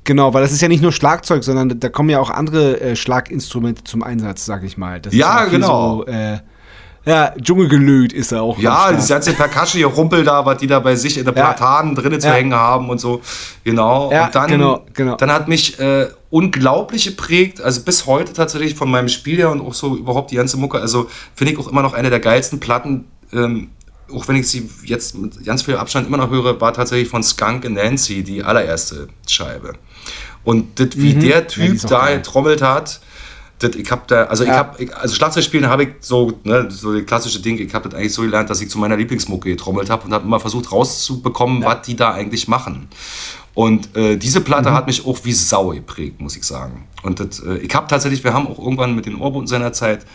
genau, 0.03 0.33
weil 0.33 0.43
das 0.43 0.51
ist 0.51 0.61
ja 0.61 0.67
nicht 0.67 0.83
nur 0.83 0.91
Schlagzeug, 0.91 1.43
sondern 1.43 1.79
da 1.79 1.89
kommen 1.89 2.09
ja 2.09 2.19
auch 2.19 2.29
andere 2.29 2.79
äh, 2.79 2.95
Schlaginstrumente 2.95 3.83
zum 3.83 4.03
Einsatz, 4.03 4.45
sag 4.45 4.63
ich 4.63 4.77
mal. 4.77 5.01
Das 5.01 5.13
Ja, 5.13 5.45
genau. 5.45 6.03
So, 6.03 6.05
äh, 6.05 6.39
ja, 7.05 7.33
Dschungelgelöt 7.41 8.13
ist 8.13 8.31
er 8.31 8.41
auch. 8.43 8.59
Ja, 8.59 8.91
dieses 8.91 9.07
ganze 9.09 9.33
Percussion-Rumpel 9.33 10.23
da, 10.23 10.45
was 10.45 10.57
die 10.57 10.67
da 10.67 10.79
bei 10.79 10.95
sich 10.95 11.17
in 11.17 11.25
der 11.25 11.33
Ja. 11.35 11.45
Platanen 11.53 11.95
drinnen 11.95 12.19
zu 12.19 12.27
Ja. 12.27 12.33
hängen 12.33 12.53
haben 12.53 12.89
und 12.89 12.99
so. 12.99 13.21
Genau. 13.63 14.11
Ja, 14.11 14.25
und 14.27 14.35
dann, 14.35 14.47
genau, 14.49 14.85
genau. 14.93 15.15
dann 15.15 15.31
hat 15.31 15.47
mich 15.47 15.79
äh, 15.79 16.07
unglaublich 16.29 17.05
geprägt, 17.05 17.61
also 17.61 17.81
bis 17.81 18.05
heute 18.05 18.33
tatsächlich 18.33 18.75
von 18.75 18.91
meinem 18.91 19.09
Spiel 19.09 19.37
her 19.37 19.49
und 19.51 19.61
auch 19.61 19.73
so 19.73 19.95
überhaupt 19.95 20.31
die 20.31 20.35
ganze 20.35 20.57
Mucke. 20.57 20.79
Also 20.79 21.09
finde 21.35 21.53
ich 21.53 21.59
auch 21.59 21.67
immer 21.67 21.81
noch 21.81 21.93
eine 21.93 22.09
der 22.09 22.19
geilsten 22.19 22.59
Platten. 22.59 23.05
Ähm, 23.33 23.69
auch 24.13 24.27
wenn 24.27 24.35
ich 24.35 24.47
sie 24.49 24.69
jetzt 24.83 25.15
mit 25.15 25.43
ganz 25.45 25.61
viel 25.63 25.75
Abstand 25.77 26.07
immer 26.07 26.17
noch 26.17 26.29
höre, 26.31 26.59
war 26.59 26.73
tatsächlich 26.73 27.09
von 27.09 27.21
Skunk 27.23 27.65
and 27.65 27.75
Nancy 27.75 28.23
die 28.23 28.43
allererste 28.43 29.07
Scheibe. 29.27 29.73
Und 30.43 30.79
das, 30.79 30.89
wie 30.95 31.13
der 31.13 31.19
Mhm. 31.23 31.29
Ja, 31.29 31.41
die 31.41 31.47
Typ 31.77 31.85
auch 31.85 31.89
da 31.89 31.99
geil. 32.05 32.17
getrommelt 32.17 32.61
hat, 32.61 33.01
das, 33.59 33.75
ich 33.75 33.91
habe 33.91 34.01
da, 34.07 34.23
also 34.25 34.43
ich 34.43 34.49
Ja. 34.49 34.57
habe, 34.57 34.83
ich- 34.83 34.95
also 34.95 35.13
Schlagzeug 35.15 35.43
spielen 35.43 35.67
habe 35.67 35.83
ich 35.83 35.89
so, 35.99 36.39
ne, 36.43 36.67
so 36.71 36.93
die 36.95 37.03
klassische 37.03 37.39
Ding, 37.41 37.57
ich 37.59 37.73
habe 37.73 37.87
das 37.89 37.97
eigentlich 37.99 38.13
so 38.13 38.21
gelernt, 38.23 38.49
dass 38.49 38.61
ich 38.61 38.69
zu 38.69 38.77
meiner 38.79 38.95
Lieblingsmucke 38.97 39.49
getrommelt 39.49 39.89
habe 39.89 40.05
und 40.05 40.13
habe 40.13 40.25
immer 40.25 40.39
versucht 40.39 40.71
rauszubekommen, 40.71 41.63
was 41.63 41.81
die 41.83 41.95
da 41.95 42.13
eigentlich 42.13 42.47
machen. 42.47 42.87
Und 43.55 43.95
äh, 43.97 44.15
diese 44.15 44.39
Platte 44.41 44.71
hat 44.73 44.87
mich 44.87 45.05
auch 45.05 45.17
wie 45.23 45.33
Sau 45.33 45.69
geprägt, 45.69 46.21
muss 46.21 46.37
ich 46.37 46.43
sagen. 46.43 46.87
Und 47.03 47.19
das, 47.19 47.39
äh, 47.41 47.57
ich 47.57 47.73
habe 47.75 47.87
tatsächlich, 47.87 48.23
wir 48.23 48.33
haben 48.33 48.47
auch 48.47 48.57
irgendwann 48.59 48.95
mit 48.95 49.05
den 49.05 49.15
Ohrboten 49.15 49.47
seiner 49.47 49.73
Zeit 49.73 50.05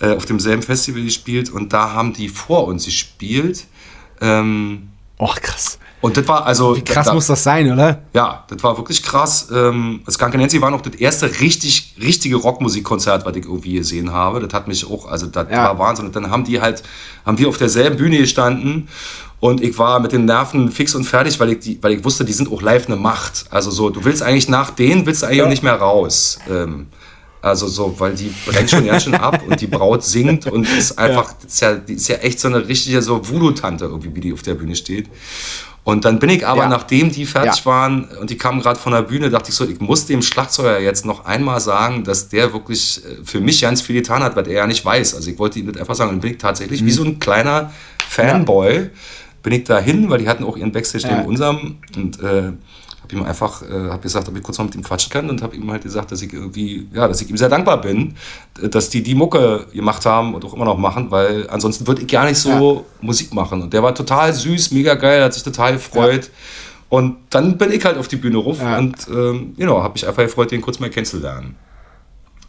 äh, 0.00 0.14
auf 0.16 0.24
demselben 0.24 0.62
Festival 0.62 1.02
gespielt 1.02 1.50
und 1.50 1.72
da 1.72 1.92
haben 1.92 2.14
die 2.14 2.28
vor 2.28 2.66
uns 2.66 2.86
gespielt. 2.86 3.66
Ähm, 4.22 4.88
Och, 5.18 5.36
krass. 5.40 5.78
Und 6.04 6.18
das 6.18 6.28
war 6.28 6.44
also. 6.44 6.76
Wie 6.76 6.82
krass 6.82 7.06
da, 7.06 7.14
muss 7.14 7.28
das 7.28 7.42
sein, 7.42 7.72
oder? 7.72 8.02
ja, 8.12 8.44
das 8.48 8.62
war 8.62 8.76
wirklich 8.76 9.02
krass. 9.02 9.48
Ähm, 9.50 10.02
Skunk 10.10 10.34
Nancy 10.34 10.60
war 10.60 10.70
noch 10.70 10.82
das 10.82 10.96
erste 10.96 11.40
richtig, 11.40 11.94
richtige 11.98 12.36
Rockmusikkonzert, 12.36 13.24
was 13.24 13.34
ich 13.34 13.46
irgendwie 13.46 13.72
gesehen 13.72 14.12
habe. 14.12 14.40
Das 14.40 14.52
hat 14.52 14.68
mich 14.68 14.86
auch, 14.86 15.06
also 15.06 15.28
das 15.28 15.46
Ja. 15.50 15.64
war 15.64 15.78
Wahnsinn. 15.78 16.04
Und 16.04 16.14
dann 16.14 16.30
haben 16.30 16.44
die 16.44 16.60
halt, 16.60 16.82
haben 17.24 17.38
wir 17.38 17.48
auf 17.48 17.56
derselben 17.56 17.96
Bühne 17.96 18.18
gestanden 18.18 18.88
und 19.40 19.62
ich 19.62 19.78
war 19.78 19.98
mit 19.98 20.12
den 20.12 20.26
Nerven 20.26 20.70
fix 20.70 20.94
und 20.94 21.04
fertig, 21.04 21.40
weil 21.40 21.52
ich, 21.52 21.60
die, 21.60 21.82
weil 21.82 21.92
ich 21.92 22.04
wusste, 22.04 22.26
die 22.26 22.34
sind 22.34 22.52
auch 22.52 22.60
live 22.60 22.84
eine 22.86 22.96
Macht. 22.96 23.46
Also 23.48 23.70
so, 23.70 23.88
du 23.88 24.04
willst 24.04 24.22
eigentlich 24.22 24.50
nach 24.50 24.72
denen, 24.72 25.06
willst 25.06 25.22
du 25.22 25.26
eigentlich 25.26 25.42
auch 25.42 25.48
nicht 25.48 25.62
mehr 25.62 25.76
raus. 25.76 26.38
Ähm, 26.50 26.88
also 27.40 27.66
so, 27.66 27.94
weil 27.98 28.14
die 28.14 28.30
brennt 28.44 28.70
schon 28.70 28.84
ganz 28.84 29.04
schön 29.04 29.14
ab 29.14 29.40
und 29.48 29.58
die 29.58 29.66
Braut 29.66 30.04
singt 30.04 30.46
und 30.46 30.68
ist 30.78 30.98
einfach, 30.98 31.32
das 31.42 31.54
ist 31.54 31.60
ja, 31.60 31.74
die 31.74 31.94
ist 31.94 32.08
ja 32.08 32.16
echt 32.16 32.40
so 32.40 32.48
eine 32.48 32.68
richtige 32.68 33.00
so 33.00 33.26
Voodoo-Tante 33.26 33.86
irgendwie, 33.86 34.14
wie 34.14 34.20
die 34.20 34.32
auf 34.34 34.42
der 34.42 34.54
Bühne 34.54 34.76
steht. 34.76 35.08
Und 35.84 36.06
dann 36.06 36.18
bin 36.18 36.30
ich 36.30 36.46
aber, 36.46 36.62
Ja. 36.62 36.68
nachdem 36.70 37.10
die 37.12 37.26
fertig 37.26 37.58
Ja. 37.60 37.66
waren 37.66 38.04
und 38.20 38.30
die 38.30 38.38
kamen 38.38 38.62
gerade 38.62 38.80
von 38.80 38.92
der 38.92 39.02
Bühne, 39.02 39.28
dachte 39.28 39.50
ich 39.50 39.54
so, 39.54 39.68
ich 39.68 39.80
muss 39.80 40.06
dem 40.06 40.22
Schlagzeuger 40.22 40.78
jetzt 40.80 41.04
noch 41.04 41.26
einmal 41.26 41.60
sagen, 41.60 42.04
dass 42.04 42.28
der 42.30 42.54
wirklich 42.54 43.02
äh, 43.04 43.22
für 43.22 43.40
mich 43.40 43.60
ganz 43.60 43.82
viel 43.82 43.96
getan 43.96 44.22
hat, 44.22 44.34
was 44.34 44.46
er 44.48 44.54
ja 44.54 44.66
nicht 44.66 44.82
weiß. 44.84 45.14
Also 45.14 45.30
ich 45.30 45.38
wollte 45.38 45.58
ihm 45.58 45.70
das 45.70 45.78
einfach 45.80 45.94
sagen. 45.94 46.08
Und 46.10 46.16
dann 46.16 46.20
bin 46.22 46.30
ich 46.32 46.38
tatsächlich 46.38 46.80
Mhm. 46.80 46.86
wie 46.86 46.90
so 46.90 47.04
ein 47.04 47.18
kleiner 47.18 47.70
Fanboy, 48.08 48.88
bin 49.42 49.52
ich 49.52 49.64
da 49.64 49.78
hin, 49.78 50.08
weil 50.08 50.18
die 50.20 50.28
hatten 50.28 50.44
auch 50.44 50.56
ihren 50.56 50.72
Backstage 50.72 51.06
Ja. 51.06 51.16
neben 51.18 51.28
unserem 51.28 51.76
und 51.96 52.18
äh, 52.22 52.52
habe 53.04 53.14
ihm 53.16 53.22
einfach 53.22 53.62
äh, 53.62 53.90
hab 53.90 54.02
gesagt, 54.02 54.28
ob 54.28 54.36
ich 54.36 54.42
kurz 54.42 54.58
mal 54.58 54.64
mit 54.64 54.74
ihm 54.74 54.82
quatschen 54.82 55.12
kann 55.12 55.28
und 55.30 55.42
habe 55.42 55.54
ihm 55.54 55.70
halt 55.70 55.82
gesagt, 55.82 56.10
dass 56.10 56.22
ich 56.22 56.32
irgendwie, 56.32 56.88
ja, 56.92 57.06
dass 57.06 57.20
ich 57.20 57.28
ihm 57.30 57.36
sehr 57.36 57.48
dankbar 57.50 57.80
bin, 57.80 58.14
dass 58.60 58.88
die 58.90 59.02
die 59.02 59.14
Mucke 59.14 59.66
gemacht 59.72 60.06
haben 60.06 60.34
und 60.34 60.44
auch 60.44 60.54
immer 60.54 60.64
noch 60.64 60.78
machen, 60.78 61.10
weil 61.10 61.48
ansonsten 61.50 61.86
würde 61.86 62.02
ich 62.02 62.08
gar 62.08 62.24
nicht 62.24 62.38
so 62.38 62.86
Musik 63.00 63.32
machen. 63.34 63.62
Und 63.62 63.72
der 63.72 63.82
war 63.82 63.94
total 63.94 64.32
süß, 64.32 64.72
mega 64.72 64.94
geil, 64.94 65.22
hat 65.22 65.34
sich 65.34 65.42
total 65.42 65.74
gefreut. 65.74 66.30
Und 66.88 67.16
dann 67.30 67.58
bin 67.58 67.72
ich 67.72 67.84
halt 67.84 67.98
auf 67.98 68.08
die 68.08 68.16
Bühne 68.16 68.38
ruf 68.38 68.60
Ja. 68.60 68.78
und 68.78 68.96
ähm, 69.08 69.54
genau, 69.56 69.82
habe 69.82 69.92
mich 69.94 70.06
einfach 70.06 70.22
gefreut, 70.22 70.50
den 70.50 70.60
kurz 70.60 70.78
mal 70.80 70.90
kennenzulernen. 70.90 71.56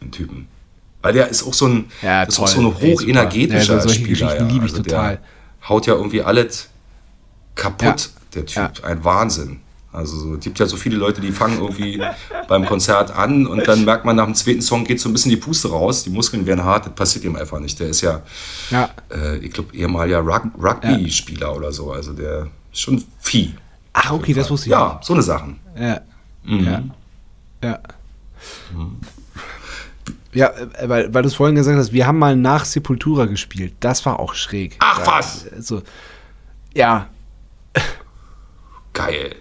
Den 0.00 0.10
Typen. 0.10 0.48
Weil 1.02 1.12
der 1.12 1.28
ist 1.28 1.42
auch 1.46 1.54
so 1.54 1.66
ein, 1.66 1.86
Ja, 2.02 2.24
das 2.24 2.34
ist 2.34 2.40
auch 2.40 2.48
so 2.48 2.60
ein 2.60 2.66
hochenergetischer 2.74 3.74
Ja, 3.76 3.80
solche 3.80 4.00
Spieler. 4.00 4.26
Geschichten 4.28 4.48
liebe 4.48 4.66
ich 4.66 4.72
Also 4.72 4.82
total. 4.82 5.16
Der 5.62 5.68
haut 5.68 5.86
ja 5.86 5.94
irgendwie 5.94 6.22
alles 6.22 6.68
kaputt, 7.54 8.10
der 8.34 8.46
Typ. 8.46 8.56
Ja. 8.56 8.70
Ein 8.84 9.04
Wahnsinn. 9.04 9.60
Also 9.96 10.16
so, 10.18 10.34
es 10.34 10.40
gibt 10.40 10.58
ja 10.58 10.66
so 10.66 10.76
viele 10.76 10.96
Leute, 10.96 11.20
die 11.20 11.32
fangen 11.32 11.58
irgendwie 11.60 12.00
beim 12.48 12.66
Konzert 12.66 13.10
an 13.10 13.46
und 13.46 13.66
dann 13.66 13.84
merkt 13.84 14.04
man 14.04 14.14
nach 14.16 14.26
dem 14.26 14.34
zweiten 14.34 14.60
Song 14.62 14.84
geht 14.84 15.00
so 15.00 15.08
ein 15.08 15.12
bisschen 15.12 15.30
die 15.30 15.36
Puste 15.38 15.68
raus, 15.70 16.04
die 16.04 16.10
Muskeln 16.10 16.44
werden 16.46 16.62
hart, 16.64 16.86
das 16.86 16.94
passiert 16.94 17.24
ihm 17.24 17.34
einfach 17.36 17.58
nicht. 17.58 17.80
Der 17.80 17.88
ist 17.88 18.02
ja, 18.02 18.22
Ja. 18.70 18.90
äh, 19.10 19.38
ich 19.38 19.52
glaube, 19.52 19.74
ehemaliger 19.74 20.20
Rug 20.20 20.42
Rugby-Spieler 20.62 21.56
oder 21.56 21.72
so. 21.72 21.90
Also 21.92 22.12
der 22.12 22.48
ist 22.72 22.80
schon 22.80 23.02
Vieh. 23.20 23.54
Ach, 23.94 24.12
okay, 24.12 24.34
das 24.34 24.50
wusste 24.50 24.66
ich 24.66 24.72
Ja, 24.72 25.00
so 25.02 25.14
eine 25.14 25.22
Sachen. 25.22 25.58
Ja. 25.78 26.00
Mhm. 26.44 26.64
Ja. 26.64 26.82
Ja. 27.62 27.78
Ja, 30.34 30.48
äh, 30.50 30.88
weil, 30.88 31.14
weil 31.14 31.22
du 31.22 31.28
es 31.28 31.34
vorhin 31.34 31.56
gesagt 31.56 31.78
hast, 31.78 31.92
wir 31.92 32.06
haben 32.06 32.18
mal 32.18 32.36
nach 32.36 32.64
Sepultura 32.66 33.24
gespielt. 33.24 33.74
Das 33.80 34.04
war 34.04 34.20
auch 34.20 34.34
schräg. 34.34 34.76
Ach, 34.80 34.98
Da- 35.02 35.06
was? 35.06 35.46
Also, 35.50 35.82
ja, 36.74 37.06
Geil. 38.92 39.36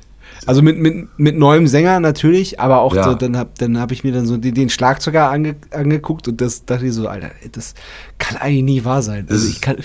Also 0.45 0.61
mit, 0.61 0.77
mit, 0.77 1.07
mit 1.17 1.37
neuem 1.37 1.67
Sänger 1.67 1.99
natürlich, 1.99 2.59
aber 2.59 2.81
auch 2.81 2.95
Ja. 2.95 3.03
so, 3.03 3.13
dann 3.15 3.35
habe 3.37 3.49
dann 3.57 3.79
hab 3.79 3.91
ich 3.91 4.03
mir 4.03 4.11
dann 4.13 4.25
so 4.25 4.37
den, 4.37 4.53
den 4.53 4.69
Schlagzeuger 4.69 5.29
ange, 5.29 5.55
angeguckt 5.71 6.27
und 6.27 6.39
das 6.41 6.65
dachte 6.65 6.85
ich 6.87 6.93
so, 6.93 7.07
Alter, 7.07 7.31
das 7.51 7.73
kann 8.17 8.37
eigentlich 8.37 8.63
nie 8.63 8.85
wahr 8.85 9.01
sein. 9.01 9.27
Also 9.29 9.47
ich 9.47 9.61
kann, 9.61 9.77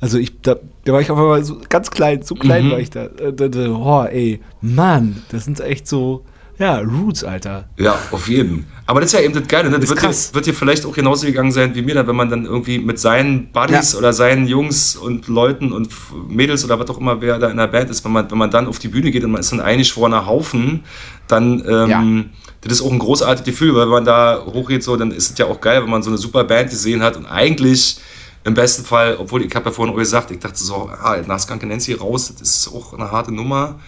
also 0.00 0.18
ich, 0.18 0.40
da, 0.40 0.56
da 0.84 0.92
war 0.92 1.00
ich 1.00 1.10
auf 1.10 1.18
einmal 1.18 1.44
so 1.44 1.58
ganz 1.68 1.90
klein, 1.90 2.22
so 2.22 2.34
klein 2.34 2.66
Mhm. 2.66 2.70
war 2.70 2.78
ich 2.80 2.90
da. 2.90 3.08
Da, 3.08 3.48
da 3.48 3.68
oh, 3.70 4.04
ey, 4.04 4.40
Mann, 4.60 5.22
das 5.30 5.44
sind 5.44 5.60
echt 5.60 5.86
so, 5.86 6.24
ja, 6.58 6.78
Roots, 6.78 7.22
Alter. 7.24 7.68
Ja, 7.76 7.98
auf 8.12 8.28
jeden. 8.28 8.66
Aber 8.86 9.00
das 9.00 9.12
ist 9.12 9.18
ja 9.18 9.24
eben 9.24 9.34
das 9.34 9.46
Geile. 9.48 9.68
Ne? 9.70 9.78
Das 9.80 9.88
wird 9.90 10.02
dir, 10.02 10.34
wird 10.34 10.46
dir 10.46 10.54
vielleicht 10.54 10.86
auch 10.86 10.92
genauso 10.94 11.26
gegangen 11.26 11.52
sein 11.52 11.74
wie 11.74 11.82
mir, 11.82 11.94
dann, 11.94 12.06
wenn 12.06 12.16
man 12.16 12.30
dann 12.30 12.44
irgendwie 12.46 12.78
mit 12.78 12.98
seinen 12.98 13.50
Buddies 13.52 13.92
Ja. 13.92 13.98
oder 13.98 14.12
seinen 14.12 14.46
Jungs 14.46 14.96
und 14.96 15.28
Leuten 15.28 15.72
und 15.72 15.90
Mädels 16.28 16.64
oder 16.64 16.78
was 16.78 16.88
auch 16.88 16.98
immer, 16.98 17.20
wer 17.20 17.38
da 17.38 17.48
in 17.48 17.56
der 17.56 17.66
Band 17.66 17.90
ist, 17.90 18.04
wenn 18.04 18.12
man, 18.12 18.30
wenn 18.30 18.38
man 18.38 18.50
dann 18.50 18.68
auf 18.68 18.78
die 18.78 18.88
Bühne 18.88 19.10
geht 19.10 19.24
und 19.24 19.32
man 19.32 19.40
ist 19.40 19.52
dann 19.52 19.60
eigentlich 19.60 19.92
vor 19.92 20.06
einer 20.06 20.26
Haufen, 20.26 20.84
dann 21.28 21.62
ähm, 21.68 21.88
Ja. 21.90 22.24
das 22.62 22.72
ist 22.74 22.82
auch 22.82 22.92
ein 22.92 22.98
großartiges 23.00 23.44
Gefühl, 23.44 23.74
weil 23.74 23.82
wenn 23.82 23.90
man 23.90 24.04
da 24.04 24.42
hochgeht, 24.46 24.82
so, 24.84 24.96
dann 24.96 25.10
ist 25.10 25.32
es 25.32 25.38
ja 25.38 25.46
auch 25.46 25.60
geil, 25.60 25.82
wenn 25.82 25.90
man 25.90 26.02
so 26.02 26.10
eine 26.10 26.18
super 26.18 26.44
Band 26.44 26.70
gesehen 26.70 27.02
hat 27.02 27.16
und 27.16 27.26
eigentlich 27.26 27.98
im 28.44 28.54
besten 28.54 28.84
Fall, 28.84 29.16
obwohl 29.18 29.42
ich 29.44 29.52
habe 29.56 29.64
ja 29.66 29.72
vorhin 29.72 29.92
auch 29.92 29.98
gesagt, 29.98 30.30
ich 30.30 30.38
dachte 30.38 30.56
so, 30.58 30.88
ah, 31.02 31.16
nach 31.26 31.40
Skunk 31.40 31.66
Nancy 31.66 31.94
raus, 31.94 32.32
das 32.38 32.48
ist 32.48 32.68
auch 32.72 32.94
eine 32.94 33.10
harte 33.10 33.34
Nummer. 33.34 33.80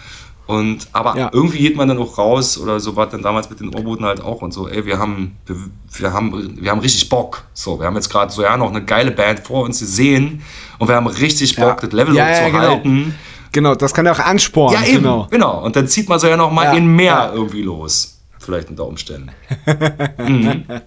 Und, 0.48 0.88
aber 0.92 1.14
Ja. 1.16 1.30
irgendwie 1.32 1.58
geht 1.58 1.76
man 1.76 1.88
dann 1.88 1.98
auch 1.98 2.16
raus 2.16 2.58
oder 2.58 2.80
so 2.80 2.96
war 2.96 3.06
dann 3.06 3.20
damals 3.22 3.50
mit 3.50 3.60
den 3.60 3.68
Ohrboten 3.74 4.04
halt 4.06 4.22
auch 4.22 4.40
und 4.40 4.52
so, 4.52 4.66
ey, 4.66 4.84
wir 4.86 4.98
haben, 4.98 5.36
wir, 5.44 5.56
wir 5.98 6.12
haben, 6.14 6.56
wir 6.60 6.70
haben 6.70 6.80
richtig 6.80 7.08
Bock. 7.10 7.44
So, 7.52 7.78
wir 7.78 7.86
haben 7.86 7.94
jetzt 7.96 8.08
gerade 8.08 8.32
so 8.32 8.42
ja 8.42 8.56
noch 8.56 8.70
eine 8.70 8.82
geile 8.82 9.10
Band 9.10 9.40
vor 9.40 9.64
uns 9.64 9.78
gesehen 9.80 10.42
und 10.78 10.88
wir 10.88 10.96
haben 10.96 11.06
richtig 11.06 11.54
Bock, 11.56 11.82
das 11.82 11.92
Level 11.92 12.14
Ja, 12.16 12.30
ja, 12.30 12.34
zu 12.38 12.44
genau. 12.46 12.58
halten. 12.58 13.14
Genau, 13.52 13.74
das 13.74 13.92
kann 13.92 14.06
ja 14.06 14.12
auch 14.12 14.18
anspornen. 14.20 14.80
Ja, 14.82 14.86
eben, 14.88 15.02
Genau. 15.02 15.26
genau. 15.30 15.62
Und 15.64 15.76
dann 15.76 15.86
zieht 15.86 16.08
man 16.08 16.18
so 16.18 16.26
ja 16.26 16.36
noch 16.38 16.50
mal 16.50 16.64
Ja, 16.64 16.72
in 16.72 16.86
mehr 16.96 17.12
ja. 17.12 17.32
irgendwie 17.32 17.62
los. 17.62 18.18
Vielleicht 18.38 18.70
unter 18.70 18.86
Umständen. 18.86 19.30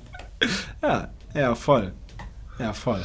Ja, 0.81 1.07
ja, 1.35 1.53
voll. 1.55 1.93
Ja, 2.57 2.73
voll. 2.73 3.03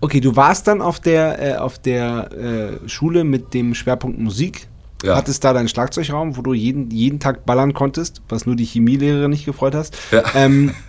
Okay, 0.00 0.20
du 0.20 0.34
warst 0.36 0.66
dann 0.66 0.82
auf 0.82 1.00
der, 1.00 1.40
äh, 1.40 1.56
auf 1.56 1.78
der 1.78 2.30
äh, 2.32 2.88
Schule 2.88 3.24
mit 3.24 3.54
dem 3.54 3.74
Schwerpunkt 3.74 4.18
Musik. 4.18 4.68
Ja. 5.02 5.16
Hattest 5.16 5.42
da 5.44 5.52
deinen 5.52 5.68
Schlagzeugraum, 5.68 6.36
wo 6.36 6.42
du 6.42 6.54
jeden, 6.54 6.90
jeden 6.90 7.18
Tag 7.20 7.44
ballern 7.44 7.74
konntest, 7.74 8.22
was 8.28 8.46
nur 8.46 8.56
die 8.56 8.64
Chemielehrerin 8.64 9.30
nicht 9.30 9.44
gefreut 9.46 9.74
hast. 9.74 9.96
Ja. 10.12 10.22
Ähm, 10.34 10.74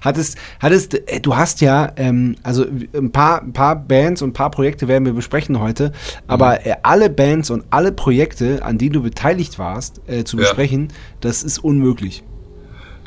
hattest, 0.00 0.38
hattest, 0.60 0.94
äh, 1.10 1.20
du 1.20 1.36
hast 1.36 1.60
ja, 1.60 1.92
ähm, 1.96 2.36
also 2.42 2.64
ein 2.94 3.10
paar, 3.10 3.42
ein 3.42 3.52
paar 3.52 3.76
Bands 3.76 4.22
und 4.22 4.30
ein 4.30 4.32
paar 4.32 4.50
Projekte 4.50 4.88
werden 4.88 5.04
wir 5.04 5.12
besprechen 5.12 5.60
heute, 5.60 5.92
aber 6.26 6.52
Mhm. 6.52 6.58
äh, 6.70 6.74
alle 6.82 7.10
Bands 7.10 7.50
und 7.50 7.64
alle 7.70 7.92
Projekte, 7.92 8.64
an 8.64 8.78
denen 8.78 8.92
du 8.92 9.02
beteiligt 9.02 9.58
warst, 9.58 10.00
äh, 10.06 10.24
zu 10.24 10.36
Ja. 10.36 10.42
besprechen, 10.44 10.88
das 11.20 11.42
ist 11.42 11.58
unmöglich. 11.58 12.22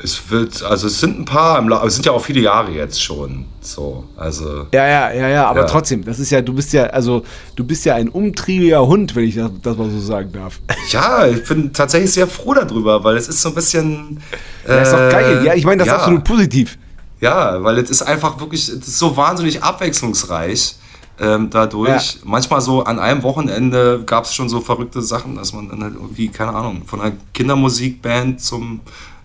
Es 0.02 0.30
wird, 0.30 0.62
also 0.64 0.88
es 0.88 0.98
sind 0.98 1.20
ein 1.20 1.24
paar, 1.24 1.58
aber 1.58 1.84
es 1.84 1.94
sind 1.94 2.06
ja 2.06 2.12
auch 2.12 2.24
viele 2.24 2.40
Jahre 2.40 2.72
jetzt 2.72 3.00
schon. 3.00 3.44
So, 3.60 4.04
also. 4.16 4.66
Ja, 4.72 4.86
ja, 4.86 5.12
ja, 5.12 5.28
ja, 5.28 5.46
aber 5.46 5.60
Ja. 5.60 5.66
trotzdem, 5.66 6.04
das 6.04 6.18
ist 6.18 6.30
ja, 6.30 6.40
du 6.40 6.52
bist 6.52 6.72
ja, 6.72 6.84
also 6.86 7.22
du 7.54 7.64
bist 7.64 7.84
ja 7.84 7.94
ein 7.94 8.08
umtriebiger 8.08 8.84
Hund, 8.84 9.14
wenn 9.14 9.24
ich 9.24 9.36
das, 9.36 9.50
das 9.62 9.76
mal 9.76 9.88
so 9.90 10.00
sagen 10.00 10.32
darf. 10.32 10.60
Ja, 10.90 11.26
ich 11.26 11.44
bin 11.46 11.72
tatsächlich 11.72 12.12
sehr 12.12 12.26
froh 12.26 12.54
darüber, 12.54 13.04
weil 13.04 13.16
es 13.16 13.28
ist 13.28 13.40
so 13.40 13.50
ein 13.50 13.54
bisschen. 13.54 14.20
Das 14.66 14.88
ist 14.88 14.92
doch 14.94 15.10
geil. 15.10 15.42
Ja, 15.44 15.54
ich 15.54 15.64
meine 15.64 15.78
das 15.78 15.88
ja. 15.88 15.96
absolut 15.98 16.24
positiv. 16.24 16.76
Ja, 17.20 17.62
weil 17.62 17.78
es 17.78 17.88
ist 17.88 18.02
einfach 18.02 18.40
wirklich, 18.40 18.68
es 18.68 18.88
ist 18.88 18.98
so 18.98 19.16
wahnsinnig 19.16 19.62
abwechslungsreich 19.62 20.74
ähm, 21.20 21.50
dadurch. 21.50 22.14
Ja. 22.14 22.20
Manchmal 22.24 22.60
so 22.60 22.82
an 22.82 22.98
einem 22.98 23.22
Wochenende 23.22 24.02
gab 24.04 24.24
es 24.24 24.34
schon 24.34 24.48
so 24.48 24.60
verrückte 24.60 25.00
Sachen, 25.02 25.36
dass 25.36 25.52
man 25.52 25.68
dann 25.68 25.84
halt 25.84 25.94
irgendwie, 25.94 26.28
keine 26.28 26.52
Ahnung, 26.52 26.82
von 26.84 27.00
einer 27.00 27.12
Kindermusikband 27.32 28.40
zum 28.40 28.80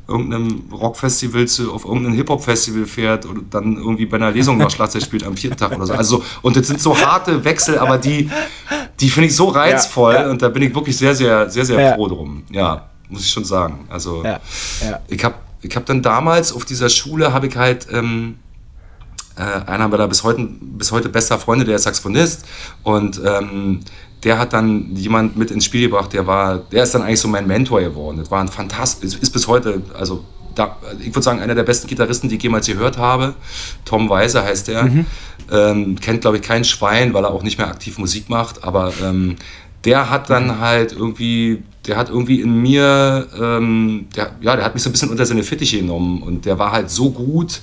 irgendeinem 0.08 0.63
Rockfestival 0.72 1.48
zu, 1.48 1.74
auf 1.74 1.86
irgendein 1.86 2.13
Hip-Hop-Festival 2.13 2.86
fährt 2.86 3.26
und 3.26 3.54
dann 3.54 3.78
irgendwie 3.78 4.06
bei 4.06 4.17
einer 4.17 4.32
Lesung 4.32 4.58
noch 4.58 4.72
Schlagzeug 4.72 5.04
spielt 5.04 5.26
am 5.26 5.36
vierten 5.36 5.58
Tag 5.58 5.76
oder 5.76 5.86
so. 5.86 5.93
Also, 5.93 6.24
und 6.41 6.56
das 6.56 6.67
sind 6.67 6.82
so 6.82 6.98
harte 6.98 7.43
Wechsel, 7.43 7.78
aber 7.78 7.98
die, 7.98 8.30
die 9.00 9.10
finde 9.10 9.28
ich 9.28 9.36
so 9.36 9.50
reizvoll 9.50 10.13
ja. 10.13 10.30
und 10.30 10.41
da 10.41 10.50
bin 10.50 10.63
ich 10.63 10.74
wirklich 10.74 10.98
sehr, 10.98 11.13
sehr, 11.13 11.50
sehr, 11.50 11.65
sehr 11.65 11.80
Ja. 11.80 11.93
froh 11.96 12.08
drum. 12.08 12.43
Ja, 12.50 12.89
muss 13.10 13.22
ich 13.22 13.30
schon 13.32 13.46
sagen. 13.46 13.86
Also, 13.89 14.24
Ja, 14.24 14.39
ja. 14.82 15.00
ich 15.08 15.24
habe 15.24 15.36
ich 15.62 15.76
hab 15.76 15.86
dann 15.86 16.02
damals 16.02 16.54
auf 16.54 16.65
dieser 16.65 16.88
Schule, 16.89 17.34
habe 17.34 17.48
ich 17.48 17.58
halt, 17.58 17.88
ähm, 17.91 18.36
äh, 19.38 19.41
einer 19.70 19.88
meiner 19.88 20.08
bis 20.08 20.24
heute, 20.24 20.48
bis 20.62 20.91
heute 20.91 21.10
bester 21.10 21.38
Freunde, 21.38 21.65
der 21.65 21.76
ist 21.76 21.84
Saxophonist 21.84 22.46
und 22.84 23.22
ähm, 23.24 23.82
der 24.23 24.39
hat 24.39 24.53
dann 24.53 24.95
jemand 24.95 25.38
mit 25.38 25.51
ins 25.51 25.65
Spiel 25.65 25.82
gebracht, 25.82 26.13
der 26.13 26.25
war, 26.25 26.58
der 26.58 26.84
ist 26.84 26.93
dann 26.95 27.03
eigentlich 27.03 27.19
so 27.19 27.27
mein 27.27 27.47
Mentor 27.47 27.82
geworden. 27.82 28.17
Das 28.17 28.32
war 28.32 28.41
ein 28.41 28.47
fantastisch, 28.47 29.15
ist 29.15 29.30
bis 29.32 29.47
heute, 29.47 29.82
also 29.93 30.23
da, 30.56 30.77
ich 30.99 31.08
würde 31.08 31.21
sagen, 31.21 31.39
einer 31.39 31.56
der 31.56 31.63
besten 31.63 31.88
Gitarristen, 31.88 32.30
die 32.30 32.38
ich 32.38 32.43
jemals 32.43 32.65
gehört 32.65 32.97
habe. 32.97 33.36
Tom 33.86 34.10
Weiser 34.10 34.43
heißt 34.43 34.69
der. 34.69 34.89
Ähm, 35.51 35.99
kennt, 35.99 36.21
glaube 36.21 36.38
ich, 36.38 36.43
kein 36.43 36.65
Schwein, 36.65 37.13
weil 37.13 37.23
er 37.23 37.32
auch 37.32 37.43
nicht 37.43 37.58
mehr 37.58 37.67
aktiv 37.67 37.97
Musik 37.99 38.30
macht, 38.30 38.63
aber 38.63 38.91
ähm, 39.03 39.38
der 39.86 40.10
hat 40.10 40.30
dann 40.30 40.60
halt 40.60 40.91
irgendwie, 40.91 41.63
der 41.86 41.95
hat 41.95 42.10
irgendwie 42.10 42.41
in 42.41 42.62
mir, 42.62 43.27
ähm, 43.39 44.08
der, 44.15 44.32
ja, 44.41 44.56
der 44.56 44.65
hat 44.65 44.73
mich 44.73 44.84
so 44.84 44.89
ein 44.89 44.91
bisschen 44.91 45.10
unter 45.10 45.25
seine 45.25 45.43
Fittiche 45.43 45.77
genommen 45.77 46.21
und 46.21 46.45
der 46.45 46.60
war 46.60 46.71
halt 46.71 46.89
so 46.89 47.12
gut 47.12 47.62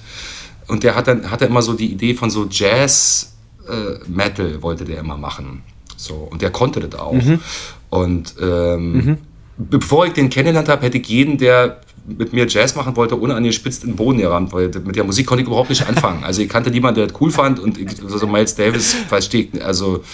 und 0.69 0.83
der 0.83 0.95
hat 0.95 1.09
dann 1.09 1.31
hatte 1.31 1.45
immer 1.45 1.61
so 1.61 1.75
die 1.75 1.93
Idee 1.93 2.15
von 2.15 2.31
so 2.31 2.47
Jazz 2.49 3.35
äh, 3.69 3.99
Metal 4.09 4.63
wollte 4.63 4.85
der 4.85 5.01
immer 5.01 5.19
machen. 5.19 5.63
So. 5.97 6.15
Und 6.15 6.43
der 6.43 6.51
konnte 6.51 6.81
das 6.81 7.01
auch. 7.01 7.15
Und 7.91 8.35
ähm, 8.41 9.19
bevor 9.57 10.07
ich 10.07 10.13
den 10.13 10.31
kennengelernt 10.31 10.69
habe, 10.69 10.83
hätte 10.83 10.99
ich 10.99 11.09
jeden, 11.09 11.39
der 11.39 11.81
mit 12.07 12.33
mir 12.33 12.47
Jazz 12.47 12.75
machen 12.75 12.97
wollte, 12.97 13.19
ohne 13.19 13.35
an 13.35 13.43
den 13.43 13.53
spitz 13.53 13.83
in 13.83 13.91
den 13.91 13.97
Boden 13.97 14.19
gerammt, 14.19 14.53
weil 14.53 14.71
mit 14.85 14.97
der 14.97 15.05
Musik 15.05 15.27
konnte 15.27 15.43
ich 15.43 15.47
überhaupt 15.47 15.71
nicht 15.71 15.87
anfangen. 15.89 16.23
Also 16.25 16.43
ich 16.43 16.49
kannte 16.49 16.71
niemanden, 16.71 17.01
der 17.01 17.07
das 17.07 17.21
cool 17.21 17.31
fand 17.31 17.59
und 17.59 17.79
ich, 17.79 17.89
also 18.03 18.27
Miles 18.27 18.55
Davis 18.55 18.95
verstehe 19.09 19.49
ich, 19.53 19.65
also 19.65 20.05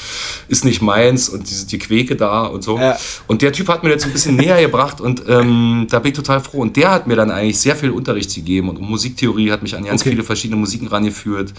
ist 0.48 0.64
nicht 0.64 0.82
meins 0.82 1.28
und 1.28 1.48
diese, 1.48 1.66
die 1.66 1.78
Quäke 1.78 2.14
da 2.16 2.44
und 2.44 2.62
so. 2.62 2.78
Ja. 2.78 2.96
Und 3.26 3.42
der 3.42 3.52
Typ 3.52 3.68
hat 3.68 3.82
mir 3.82 3.90
das 3.90 4.02
so 4.02 4.08
ein 4.08 4.12
bisschen 4.12 4.36
näher 4.36 4.60
gebracht 4.60 5.00
und 5.00 5.22
ähm, 5.28 5.86
da 5.90 5.98
bin 5.98 6.12
ich 6.12 6.16
total 6.16 6.40
froh. 6.40 6.60
Und 6.60 6.76
der 6.76 6.90
hat 6.92 7.06
mir 7.06 7.16
dann 7.16 7.30
eigentlich 7.30 7.58
sehr 7.58 7.74
viel 7.74 7.90
Unterricht 7.90 8.34
gegeben 8.34 8.68
und 8.68 8.80
Musiktheorie 8.80 9.50
hat 9.50 9.62
mich 9.62 9.74
an 9.76 9.84
ganz 9.84 10.00
Okay. 10.02 10.10
viele 10.10 10.22
verschiedene 10.22 10.58
Musiken 10.58 10.86
rangeführt. 10.86 11.52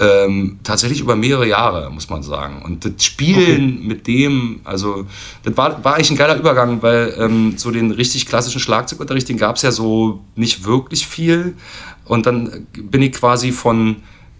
Ähm, 0.00 0.58
tatsächlich 0.62 1.00
über 1.00 1.16
mehrere 1.16 1.46
Jahre, 1.46 1.90
muss 1.90 2.08
man 2.08 2.22
sagen. 2.22 2.62
Und 2.64 2.84
das 2.84 3.04
Spielen 3.04 3.86
mit 3.86 4.06
dem, 4.06 4.60
also 4.64 5.06
das 5.42 5.56
war, 5.56 5.84
war 5.84 5.94
eigentlich 5.94 6.10
ein 6.10 6.16
geiler 6.16 6.36
Übergang, 6.36 6.82
weil 6.82 7.14
ähm, 7.18 7.54
so 7.56 7.70
den 7.70 7.90
richtig 7.90 8.26
klassischen 8.26 8.60
Schlagzeugunterricht, 8.60 9.28
den 9.28 9.36
gab 9.36 9.57
es 9.58 9.62
ja 9.62 9.70
so 9.72 10.20
nicht 10.34 10.64
wirklich 10.64 11.06
viel. 11.06 11.54
Und 12.04 12.26
dann 12.26 12.66
bin 12.74 13.02
ich 13.02 13.12
quasi 13.12 13.52
von 13.52 13.96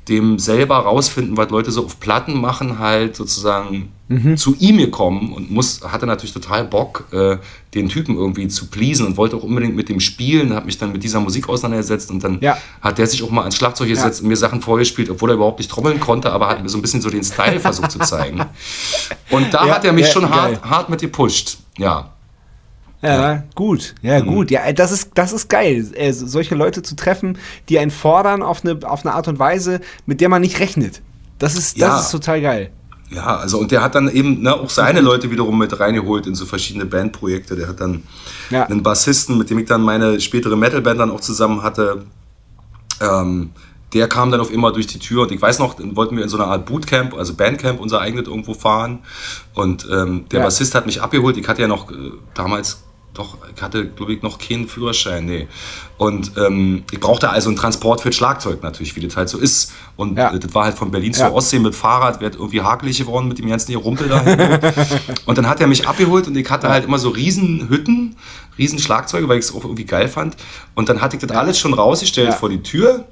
dem 0.09 0.39
selber 0.39 0.77
rausfinden, 0.79 1.37
was 1.37 1.51
Leute 1.51 1.71
so 1.71 1.85
auf 1.85 2.01
Platten 2.01 2.41
machen, 2.41 2.79
halt 2.79 3.15
sozusagen 3.15 3.93
Mhm. 4.11 4.39
zu 4.39 4.57
ihm 4.59 4.79
gekommen 4.79 5.35
und 5.35 5.51
muss, 5.51 5.83
hatte 5.87 6.07
natürlich 6.07 6.33
total 6.33 6.65
Bock, 6.65 7.09
äh, 7.13 7.37
den 7.75 7.91
Typen 7.91 8.17
irgendwie 8.17 8.49
zu 8.49 8.69
pleasen 8.69 9.05
und 9.05 9.19
wollte 9.19 9.37
auch 9.37 9.43
unbedingt 9.43 9.77
mit 9.77 9.91
dem 9.91 10.01
spielen, 10.01 10.55
hat 10.55 10.65
mich 10.65 10.79
dann 10.79 10.93
mit 10.93 11.03
dieser 11.05 11.21
Musik 11.21 11.47
auseinandergesetzt 11.51 12.11
und 12.11 12.25
dann 12.25 12.39
Ja. 12.41 12.57
hat 12.81 12.97
der 12.97 13.07
sich 13.07 13.23
auch 13.23 13.29
mal 13.29 13.43
ans 13.43 13.57
Schlagzeug 13.57 13.89
gesetzt 13.89 14.23
und 14.23 14.29
mir 14.29 14.37
Sachen 14.39 14.63
vorgespielt, 14.63 15.11
obwohl 15.11 15.29
er 15.29 15.35
überhaupt 15.35 15.59
nicht 15.59 15.71
trommeln 15.71 16.01
konnte, 16.01 16.33
aber 16.33 16.49
hat 16.49 16.63
mir 16.63 16.71
so 16.71 16.79
ein 16.79 16.81
bisschen 16.81 17.03
so 17.03 17.11
den 17.11 17.23
Style 17.23 17.61
versucht 17.61 17.91
zu 17.91 17.99
zeigen. 17.99 18.41
Und 19.31 19.53
da 19.53 19.67
Ja, 19.67 19.75
hat 19.75 19.85
er 19.85 19.93
mich 19.93 20.07
ja, 20.07 20.13
schon 20.13 20.23
geil. 20.23 20.33
hart, 20.33 20.65
hart 20.65 20.89
mit 20.89 21.03
gepusht. 21.03 21.59
Ja. 21.77 22.09
Ja, 23.01 23.45
gut. 23.55 23.95
Mhm. 24.03 24.09
Ja, 24.09 24.21
gut. 24.21 24.51
Ja, 24.51 24.73
das 24.73 24.91
ist, 24.93 25.11
das 25.15 25.33
ist 25.33 25.49
geil, 25.49 25.87
äh, 25.95 26.13
solche 26.13 26.55
Leute 26.57 26.83
zu 26.83 26.97
treffen, 26.97 27.39
die 27.69 27.79
einen 27.79 27.91
fordern 27.93 28.43
auf 28.43 28.65
eine, 28.65 28.79
auf 28.89 29.05
eine 29.07 29.15
Art 29.15 29.29
und 29.29 29.39
Weise, 29.39 29.81
mit 30.07 30.21
der 30.21 30.29
man 30.29 30.43
nicht 30.43 30.59
rechnet. 30.59 31.01
Das 31.39 31.55
ist, 31.55 31.77
das 31.81 31.89
Ja. 31.89 32.01
ist 32.01 32.11
total 32.11 32.41
geil. 32.41 32.71
Ja, 33.11 33.37
also 33.39 33.59
und 33.59 33.71
der 33.71 33.83
hat 33.83 33.95
dann 33.95 34.11
eben 34.11 34.43
ne, 34.43 34.53
auch 34.55 34.69
seine 34.69 35.01
Leute 35.01 35.31
wiederum 35.31 35.57
mit 35.59 35.79
reingeholt 35.81 36.27
in 36.27 36.35
so 36.35 36.45
verschiedene 36.45 36.85
Bandprojekte. 36.85 37.57
Der 37.57 37.69
hat 37.69 37.81
dann 37.81 38.03
Ja. 38.51 38.65
einen 38.67 38.83
Bassisten, 38.83 39.39
mit 39.39 39.49
dem 39.49 39.59
ich 39.61 39.67
dann 39.67 39.81
meine 39.83 40.21
spätere 40.21 40.57
Metalband 40.57 41.01
dann 41.01 41.11
auch 41.11 41.21
zusammen 41.21 41.63
hatte. 41.63 42.05
Ähm, 43.01 43.51
der 43.95 44.09
kam 44.09 44.31
dann 44.31 44.41
auf 44.41 44.53
immer 44.53 44.73
durch 44.73 44.87
die 44.87 44.99
Tür 44.99 45.23
und 45.23 45.33
ich 45.33 45.41
weiß 45.41 45.59
noch, 45.61 45.75
dann 45.75 45.97
wollten 45.97 46.17
wir 46.17 46.23
in 46.25 46.29
so 46.29 46.37
einer 46.37 46.49
Art 46.49 46.67
Bootcamp, 46.67 47.15
also 47.15 47.33
Bandcamp, 47.35 47.81
unser 47.81 48.01
eigenes 48.01 48.27
irgendwo 48.27 48.53
fahren. 48.53 48.99
Und 49.55 49.89
ähm, 49.91 50.27
der 50.31 50.41
Ja. 50.41 50.45
Bassist 50.45 50.75
hat 50.75 50.85
mich 50.85 51.01
abgeholt. 51.01 51.37
Ich 51.39 51.49
hatte 51.49 51.63
ja 51.63 51.69
noch 51.69 51.91
äh, 51.91 51.95
damals, 52.35 52.83
doch, 53.19 53.37
ich 53.55 53.61
hatte, 53.61 53.89
glaube 53.89 54.15
ich, 54.15 54.23
noch 54.23 54.39
keinen 54.39 54.69
Führerschein, 54.69 55.25
nee. 55.27 55.49
Und 55.99 56.33
ähm, 56.37 56.85
ich 56.91 57.01
brauchte 57.01 57.29
also 57.31 57.49
einen 57.49 57.57
Transport 57.59 58.01
für 58.01 58.09
das 58.11 58.17
Schlagzeug 58.17 58.63
natürlich, 58.63 58.95
wie 58.97 59.01
das 59.01 59.17
halt 59.17 59.29
so 59.29 59.39
ist. 59.39 59.73
Und 59.97 60.17
Ja. 60.17 60.33
äh, 60.33 60.39
das 60.39 60.55
war 60.55 60.65
halt 60.65 60.77
von 60.79 60.91
Berlin 60.91 61.13
Ja. 61.13 61.27
zur 61.27 61.35
Ostsee 61.35 61.59
mit 61.59 61.75
Fahrrad, 61.75 62.21
wird 62.21 62.37
irgendwie 62.37 62.63
hakelig 62.63 62.99
geworden 62.99 63.29
mit 63.29 63.39
dem 63.39 63.49
ganzen 63.49 63.75
Rumpel 63.75 64.09
da. 64.09 64.21
und 65.27 65.37
dann 65.37 65.49
hat 65.49 65.61
er 65.61 65.67
mich 65.67 65.87
abgeholt 65.89 66.29
und 66.29 66.37
ich 66.37 66.49
hatte 66.49 66.69
halt 66.69 66.85
immer 66.85 66.99
so 66.99 67.09
riesen 67.11 67.69
Hütten, 67.69 68.17
riesen 68.57 68.79
Schlagzeuge, 68.79 69.29
weil 69.29 69.39
ich 69.39 69.47
es 69.47 69.55
auch 69.55 69.65
irgendwie 69.65 69.85
geil 69.85 70.09
fand. 70.09 70.37
Und 70.75 70.89
dann 70.89 71.01
hatte 71.01 71.17
ich 71.17 71.23
das 71.27 71.37
alles 71.37 71.59
schon 71.59 71.75
rausgestellt 71.75 72.29
Ja. 72.31 72.35
vor 72.37 72.49
die 72.49 72.63
Tür. 72.63 73.05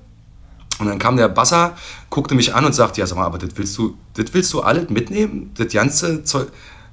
Und 0.78 0.86
dann 0.86 0.98
kam 0.98 1.16
der 1.16 1.28
Basser, 1.28 1.74
guckte 2.10 2.34
mich 2.34 2.54
an 2.54 2.64
und 2.64 2.74
sagte, 2.74 3.00
ja 3.00 3.06
sag 3.06 3.16
mal, 3.16 3.24
aber 3.24 3.38
das 3.38 3.50
willst 3.56 3.76
du, 3.78 3.96
das 4.14 4.26
willst 4.32 4.52
du 4.52 4.60
alles 4.60 4.88
mitnehmen? 4.90 5.50
Das 5.56 5.72
ganze 5.72 6.22
Zeug? 6.22 6.48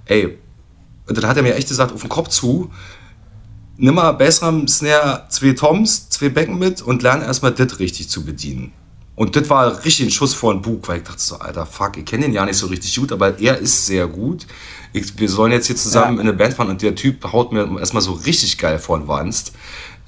Ey, 0.05 0.37
und 1.05 1.17
dann 1.17 1.27
hat 1.29 1.35
er 1.35 1.43
mir 1.43 1.53
echt 1.55 1.67
gesagt, 1.67 1.91
auf 1.93 1.99
den 1.99 2.09
Kopf 2.09 2.29
zu, 2.29 2.71
nimm 3.83 3.95
mal 3.95 4.13
besser 4.13 4.47
am 4.47 4.65
Snare 4.65 5.25
zwei 5.27 5.51
Toms, 5.51 6.07
zwei 6.07 6.29
Becken 6.29 6.57
mit 6.57 6.81
und 6.81 7.03
lern 7.03 7.21
erstmal 7.21 7.51
das 7.51 7.79
richtig 7.79 8.07
zu 8.07 8.23
bedienen. 8.23 8.71
Und 9.15 9.35
das 9.35 9.49
war 9.49 9.83
richtig 9.83 10.07
ein 10.07 10.11
Schuss 10.11 10.33
vor 10.33 10.53
den 10.53 10.61
Bug, 10.61 10.87
weil 10.87 10.99
ich 10.99 11.03
dachte 11.03 11.19
so, 11.19 11.35
alter 11.35 11.65
Fuck, 11.65 11.97
ich 11.97 12.05
kenne 12.05 12.23
den 12.23 12.33
ja 12.33 12.45
nicht 12.45 12.55
so 12.57 12.67
richtig 12.67 12.95
gut, 12.95 13.11
aber 13.11 13.37
er 13.39 13.57
ist 13.57 13.85
sehr 13.85 14.07
gut. 14.07 14.47
Ich, 14.93 15.19
wir 15.19 15.29
sollen 15.29 15.51
jetzt 15.51 15.67
hier 15.67 15.75
zusammen 15.75 16.15
Ja. 16.15 16.21
in 16.21 16.27
eine 16.29 16.33
Band 16.37 16.53
fahren 16.53 16.69
und 16.69 16.81
der 16.81 16.95
Typ 16.95 17.31
haut 17.33 17.51
mir 17.51 17.77
erstmal 17.77 18.01
so 18.01 18.13
richtig 18.13 18.57
geil 18.57 18.79
vor 18.79 18.97
den 18.97 19.07
Wanst. 19.09 19.51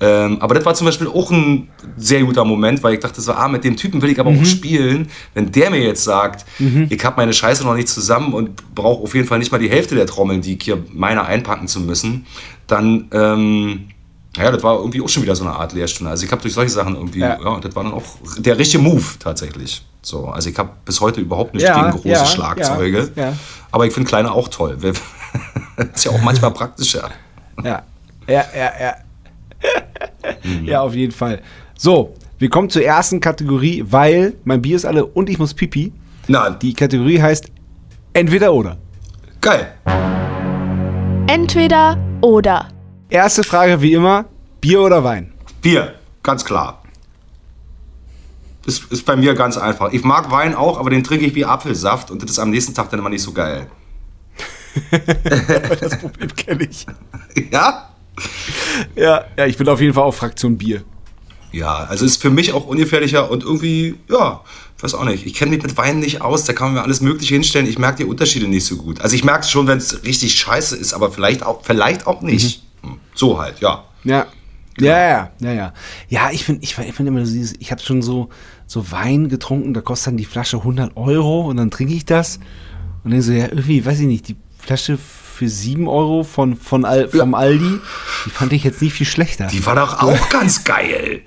Ähm, 0.01 0.41
aber 0.41 0.55
das 0.55 0.65
war 0.65 0.73
zum 0.73 0.85
Beispiel 0.85 1.07
auch 1.07 1.31
ein 1.31 1.69
sehr 1.95 2.21
guter 2.23 2.43
Moment, 2.43 2.83
weil 2.83 2.95
ich 2.95 2.99
dachte 2.99 3.21
so, 3.21 3.31
ah, 3.31 3.47
mit 3.47 3.63
dem 3.63 3.77
Typen 3.77 4.01
will 4.01 4.09
ich 4.09 4.19
aber 4.19 4.29
auch 4.31 4.45
spielen. 4.45 5.07
Wenn 5.33 5.51
der 5.51 5.69
mir 5.69 5.81
jetzt 5.81 6.03
sagt, 6.03 6.45
ich 6.89 7.05
habe 7.05 7.15
meine 7.17 7.33
Scheiße 7.33 7.63
noch 7.63 7.75
nicht 7.75 7.87
zusammen 7.87 8.33
und 8.33 8.75
brauche 8.75 9.03
auf 9.03 9.15
jeden 9.15 9.27
Fall 9.27 9.39
nicht 9.39 9.51
mal 9.51 9.57
die 9.57 9.69
Hälfte 9.69 9.95
der 9.95 10.05
Trommeln, 10.05 10.41
die 10.41 10.55
ich 10.55 10.63
hier 10.63 10.83
meine 10.91 11.25
einpacken 11.25 11.67
zu 11.67 11.79
müssen, 11.79 12.25
dann, 12.67 13.07
ähm, 13.13 13.85
ja, 14.35 14.51
das 14.51 14.63
war 14.63 14.77
irgendwie 14.79 15.01
auch 15.01 15.07
schon 15.07 15.23
wieder 15.23 15.35
so 15.35 15.45
eine 15.45 15.55
Art 15.55 15.71
Lehrstunde. 15.71 16.11
Also 16.11 16.25
ich 16.25 16.31
habe 16.31 16.41
durch 16.41 16.53
solche 16.53 16.71
Sachen 16.71 16.95
irgendwie, 16.95 17.19
ja. 17.19 17.39
Ja. 17.41 17.59
das 17.59 17.73
war 17.73 17.83
dann 17.83 17.93
auch 17.93 18.03
der 18.37 18.57
richtige 18.57 18.83
Move 18.83 19.03
tatsächlich. 19.19 19.81
So, 20.01 20.27
also 20.27 20.49
ich 20.49 20.57
habe 20.57 20.69
bis 20.83 20.99
heute 20.99 21.21
überhaupt 21.21 21.53
nicht 21.53 21.63
Ja, 21.63 21.81
gegen 21.81 21.91
große 21.93 22.09
ja, 22.09 22.25
Schlagzeuge, 22.25 23.11
aber 23.71 23.87
ich 23.87 23.93
finde 23.93 24.09
kleine 24.09 24.31
auch 24.31 24.49
toll. 24.49 24.77
ist 25.95 26.05
ja 26.05 26.11
auch 26.11 26.21
manchmal 26.21 26.51
praktischer. 26.51 27.09
Ja, 27.63 27.81
ja, 28.27 28.43
ja, 28.53 28.71
ja. 28.79 28.95
Mhm. 30.43 30.65
ja, 30.65 30.81
auf 30.81 30.93
jeden 30.95 31.11
Fall. 31.11 31.41
So, 31.77 32.13
wir 32.39 32.49
kommen 32.49 32.69
zur 32.69 32.83
ersten 32.83 33.19
Kategorie, 33.19 33.83
weil 33.87 34.33
mein 34.43 34.61
Bier 34.61 34.75
ist 34.75 34.85
alle 34.85 35.05
und 35.05 35.29
ich 35.29 35.37
muss 35.39 35.53
pipi. 35.53 35.91
Na, 36.27 36.49
Die 36.49 36.73
Kategorie 36.73 37.21
heißt 37.21 37.45
entweder 38.13 38.53
oder. 38.53 38.77
geil. 39.41 39.73
Entweder 41.27 41.97
oder. 42.21 42.67
Erste 43.09 43.43
Frage 43.43 43.81
wie 43.81 43.93
immer, 43.93 44.25
Bier 44.61 44.81
oder 44.81 45.03
Wein? 45.03 45.31
Bier, 45.61 45.95
ganz 46.23 46.43
klar. 46.45 46.81
Das 48.65 48.79
ist 48.79 49.05
bei 49.05 49.15
mir 49.15 49.35
ganz 49.35 49.57
einfach. 49.57 49.91
Ich 49.93 50.03
mag 50.03 50.31
Wein 50.31 50.55
auch, 50.55 50.79
aber 50.79 50.89
den 50.89 51.03
trinke 51.03 51.25
ich 51.25 51.35
wie 51.35 51.45
Apfelsaft 51.45 52.09
und 52.09 52.23
das 52.23 52.31
ist 52.31 52.39
am 52.39 52.49
nächsten 52.49 52.73
Tag 52.73 52.89
dann 52.89 52.99
immer 52.99 53.09
nicht 53.09 53.21
so 53.21 53.31
geil. 53.31 53.67
Das 55.79 55.97
Problem 55.99 56.35
kenne 56.35 56.63
ich. 56.69 56.85
Ja? 57.51 57.89
Ja, 58.95 59.25
ja, 59.37 59.45
ich 59.45 59.57
bin 59.57 59.67
auf 59.69 59.79
jeden 59.81 59.93
Fall 59.93 60.03
auf 60.03 60.17
Fraktion 60.17 60.57
Bier. 60.57 60.83
Ja, 61.51 61.85
also 61.85 62.05
ist 62.05 62.21
für 62.21 62.29
mich 62.29 62.51
auch 62.53 62.65
ungefährlicher 62.65 63.31
und 63.31 63.43
irgendwie, 63.43 63.95
ja, 64.09 64.41
ich 64.77 64.83
weiß 64.83 64.93
auch 64.95 65.05
nicht. 65.05 65.25
Ich 65.25 65.33
kenne 65.33 65.51
mich 65.51 65.63
mit 65.63 65.77
Wein 65.77 65.99
nicht 65.99 66.21
aus, 66.21 66.43
da 66.43 66.51
kann 66.53 66.67
man 66.67 66.75
mir 66.75 66.83
alles 66.83 66.99
Mögliche 66.99 67.33
hinstellen. 67.33 67.65
Ich 67.67 67.79
merke 67.79 67.97
die 67.99 68.05
Unterschiede 68.05 68.47
nicht 68.47 68.65
so 68.65 68.75
gut. 68.75 68.99
Also 69.01 69.15
ich 69.15 69.23
merke 69.23 69.41
es 69.41 69.49
schon, 69.49 69.65
wenn 69.67 69.77
es 69.77 70.03
richtig 70.03 70.35
scheiße 70.35 70.75
ist, 70.75 70.93
aber 70.93 71.11
vielleicht 71.11 71.43
auch, 71.43 71.61
vielleicht 71.63 72.07
auch 72.07 72.21
nicht. 72.21 72.63
Hm, 72.81 72.97
So 73.13 73.39
halt, 73.39 73.59
ja. 73.61 73.85
Ja. 74.03 74.25
Ja, 74.77 74.97
ja, 74.97 75.31
ja, 75.39 75.51
ja. 75.53 75.73
Ja, 76.09 76.29
ich 76.31 76.43
finde, 76.43 76.61
ich, 76.63 76.77
ich 76.77 76.93
finde 76.93 77.11
immer 77.13 77.25
so 77.25 77.31
dieses, 77.31 77.53
ich 77.59 77.71
habe 77.71 77.81
schon 77.81 78.01
so, 78.01 78.27
so 78.67 78.91
Wein 78.91 79.29
getrunken, 79.29 79.73
da 79.73 79.79
kostet 79.79 80.07
dann 80.07 80.17
die 80.17 80.25
Flasche 80.25 80.57
100 80.57 80.97
Euro 80.97 81.47
und 81.47 81.55
dann 81.55 81.71
trinke 81.71 81.93
ich 81.93 82.03
das 82.03 82.41
und 83.05 83.11
dann 83.11 83.21
so, 83.21 83.31
ja, 83.31 83.45
irgendwie, 83.45 83.85
weiß 83.85 84.01
ich 84.01 84.07
nicht, 84.07 84.27
die 84.27 84.35
Flasche 84.65 84.97
für 84.97 85.47
7 85.49 85.87
Euro 85.87 86.23
von, 86.23 86.55
von 86.55 86.85
Al, 86.85 87.09
vom 87.09 87.33
Aldi, 87.35 87.79
die 88.25 88.29
fand 88.29 88.53
ich 88.53 88.63
jetzt 88.63 88.81
nicht 88.81 88.93
viel 88.93 89.05
schlechter. 89.05 89.47
Die 89.47 89.65
war 89.65 89.75
doch 89.75 90.01
auch 90.01 90.29
ganz 90.29 90.63
geil. 90.63 91.21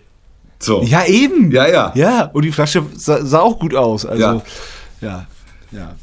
So. 0.60 0.82
ja, 0.82 1.04
eben. 1.04 1.52
Ja, 1.52 1.68
ja. 1.68 1.92
Ja, 1.94 2.24
und 2.32 2.42
die 2.44 2.50
Flasche 2.52 2.84
sah, 2.94 3.24
sah 3.24 3.40
auch 3.40 3.58
gut 3.58 3.74
aus. 3.74 4.04
Also, 4.06 4.22
Ja. 4.22 4.42
ja, 5.00 5.26
ja. 5.70 5.94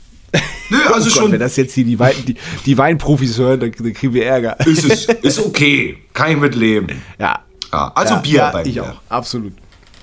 Nö, 0.69 0.77
also 0.93 1.09
oh 1.09 1.11
Gott, 1.13 1.23
schon. 1.23 1.31
wenn 1.33 1.39
das 1.39 1.55
jetzt 1.57 1.73
hier 1.73 1.83
die, 1.83 1.99
Wein, 1.99 2.13
die, 2.25 2.35
die 2.65 2.77
Weinprofis 2.77 3.37
hören, 3.37 3.59
dann, 3.59 3.71
dann 3.77 3.93
kriegen 3.93 4.13
wir 4.13 4.25
Ärger. 4.25 4.59
ist 4.65 4.83
es 4.85 5.05
ist 5.21 5.39
okay. 5.39 5.97
Kann 6.13 6.31
ich 6.31 6.37
mit 6.37 6.55
leben. 6.55 6.87
Ja. 7.19 7.39
Ja, 7.73 7.91
also 7.95 8.13
ja, 8.13 8.19
Bier 8.21 8.35
ja, 8.37 8.51
bei 8.51 8.63
ich 8.65 8.75
mir. 8.75 8.83
auch, 8.83 9.01
absolut. 9.09 9.51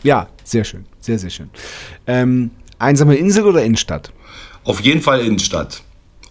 Ja, 0.02 0.26
sehr 0.44 0.64
schön, 0.64 0.84
sehr, 1.00 1.18
sehr 1.18 1.30
schön. 1.30 1.48
Ähm, 2.06 2.50
einsame 2.78 3.14
Insel 3.14 3.44
oder 3.46 3.62
Innenstadt? 3.64 4.12
Auf 4.64 4.80
jeden 4.80 5.00
Fall 5.00 5.20
Innenstadt. 5.20 5.82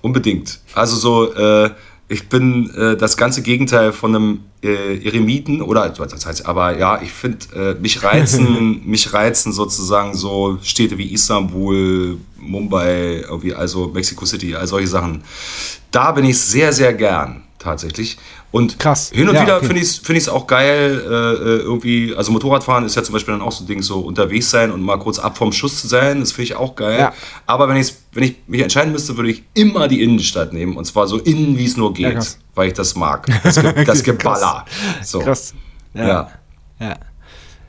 Unbedingt. 0.01 0.59
Also 0.73 0.95
so, 0.95 1.33
äh, 1.33 1.71
ich 2.07 2.27
bin 2.27 2.69
äh, 2.75 2.97
das 2.97 3.15
ganze 3.15 3.41
Gegenteil 3.41 3.93
von 3.93 4.15
einem 4.15 4.39
äh, 4.61 5.05
Eremiten 5.05 5.61
oder 5.61 5.89
das 5.89 6.25
heißt, 6.25 6.45
aber 6.45 6.77
ja, 6.77 7.01
ich 7.01 7.11
finde 7.11 7.37
äh, 7.55 7.73
mich 7.79 8.03
reizen, 8.03 8.81
mich 8.85 9.13
reizen 9.13 9.53
sozusagen 9.53 10.13
so 10.13 10.59
Städte 10.61 10.97
wie 10.97 11.13
Istanbul, 11.13 12.17
Mumbai, 12.37 13.23
also 13.55 13.87
Mexico 13.93 14.25
City, 14.25 14.55
all 14.55 14.67
solche 14.67 14.87
Sachen. 14.87 15.23
Da 15.89 16.11
bin 16.11 16.25
ich 16.25 16.37
sehr, 16.37 16.73
sehr 16.73 16.93
gern 16.93 17.43
tatsächlich. 17.59 18.17
Und 18.51 18.77
Krass. 18.79 19.11
hin 19.13 19.29
und 19.29 19.35
Ja, 19.35 19.43
wieder 19.43 19.57
okay. 19.57 19.67
finde 19.67 19.81
ich 19.81 19.87
es 19.87 19.97
find 19.97 20.17
ich's 20.17 20.27
auch 20.27 20.45
geil, 20.45 21.01
äh, 21.05 21.09
äh, 21.09 21.57
irgendwie, 21.59 22.13
also 22.15 22.33
Motorradfahren 22.33 22.83
ist 22.85 22.95
ja 22.95 23.03
zum 23.03 23.13
Beispiel 23.13 23.33
dann 23.33 23.41
auch 23.41 23.51
so 23.53 23.63
ein 23.63 23.67
Ding, 23.67 23.81
so 23.81 23.99
unterwegs 24.01 24.49
sein 24.49 24.71
und 24.71 24.81
mal 24.81 24.97
kurz 24.99 25.19
ab 25.19 25.37
vom 25.37 25.53
Schuss 25.53 25.79
zu 25.79 25.87
sein, 25.87 26.19
das 26.19 26.33
finde 26.33 26.43
ich 26.43 26.55
auch 26.55 26.75
geil. 26.75 26.99
Ja. 26.99 27.13
Aber 27.45 27.69
wenn, 27.69 27.77
ich's, 27.77 27.97
wenn 28.11 28.23
ich 28.23 28.35
mich 28.47 28.61
entscheiden 28.61 28.91
müsste, 28.91 29.15
würde 29.15 29.31
ich 29.31 29.43
immer 29.53 29.87
die 29.87 30.03
Innenstadt 30.03 30.51
nehmen. 30.51 30.75
Und 30.75 30.83
zwar 30.85 31.07
so 31.07 31.17
innen, 31.17 31.57
wie 31.57 31.65
es 31.65 31.77
nur 31.77 31.93
geht, 31.93 32.13
krass. 32.13 32.39
weil 32.53 32.67
ich 32.67 32.73
das 32.73 32.95
mag. 32.95 33.25
Das, 33.43 33.55
Ge 33.55 33.83
das 33.85 34.03
Geballer. 34.03 34.65
So. 35.01 35.19
Krass. 35.19 35.53
Ja. 35.93 36.29
ja. 36.79 36.95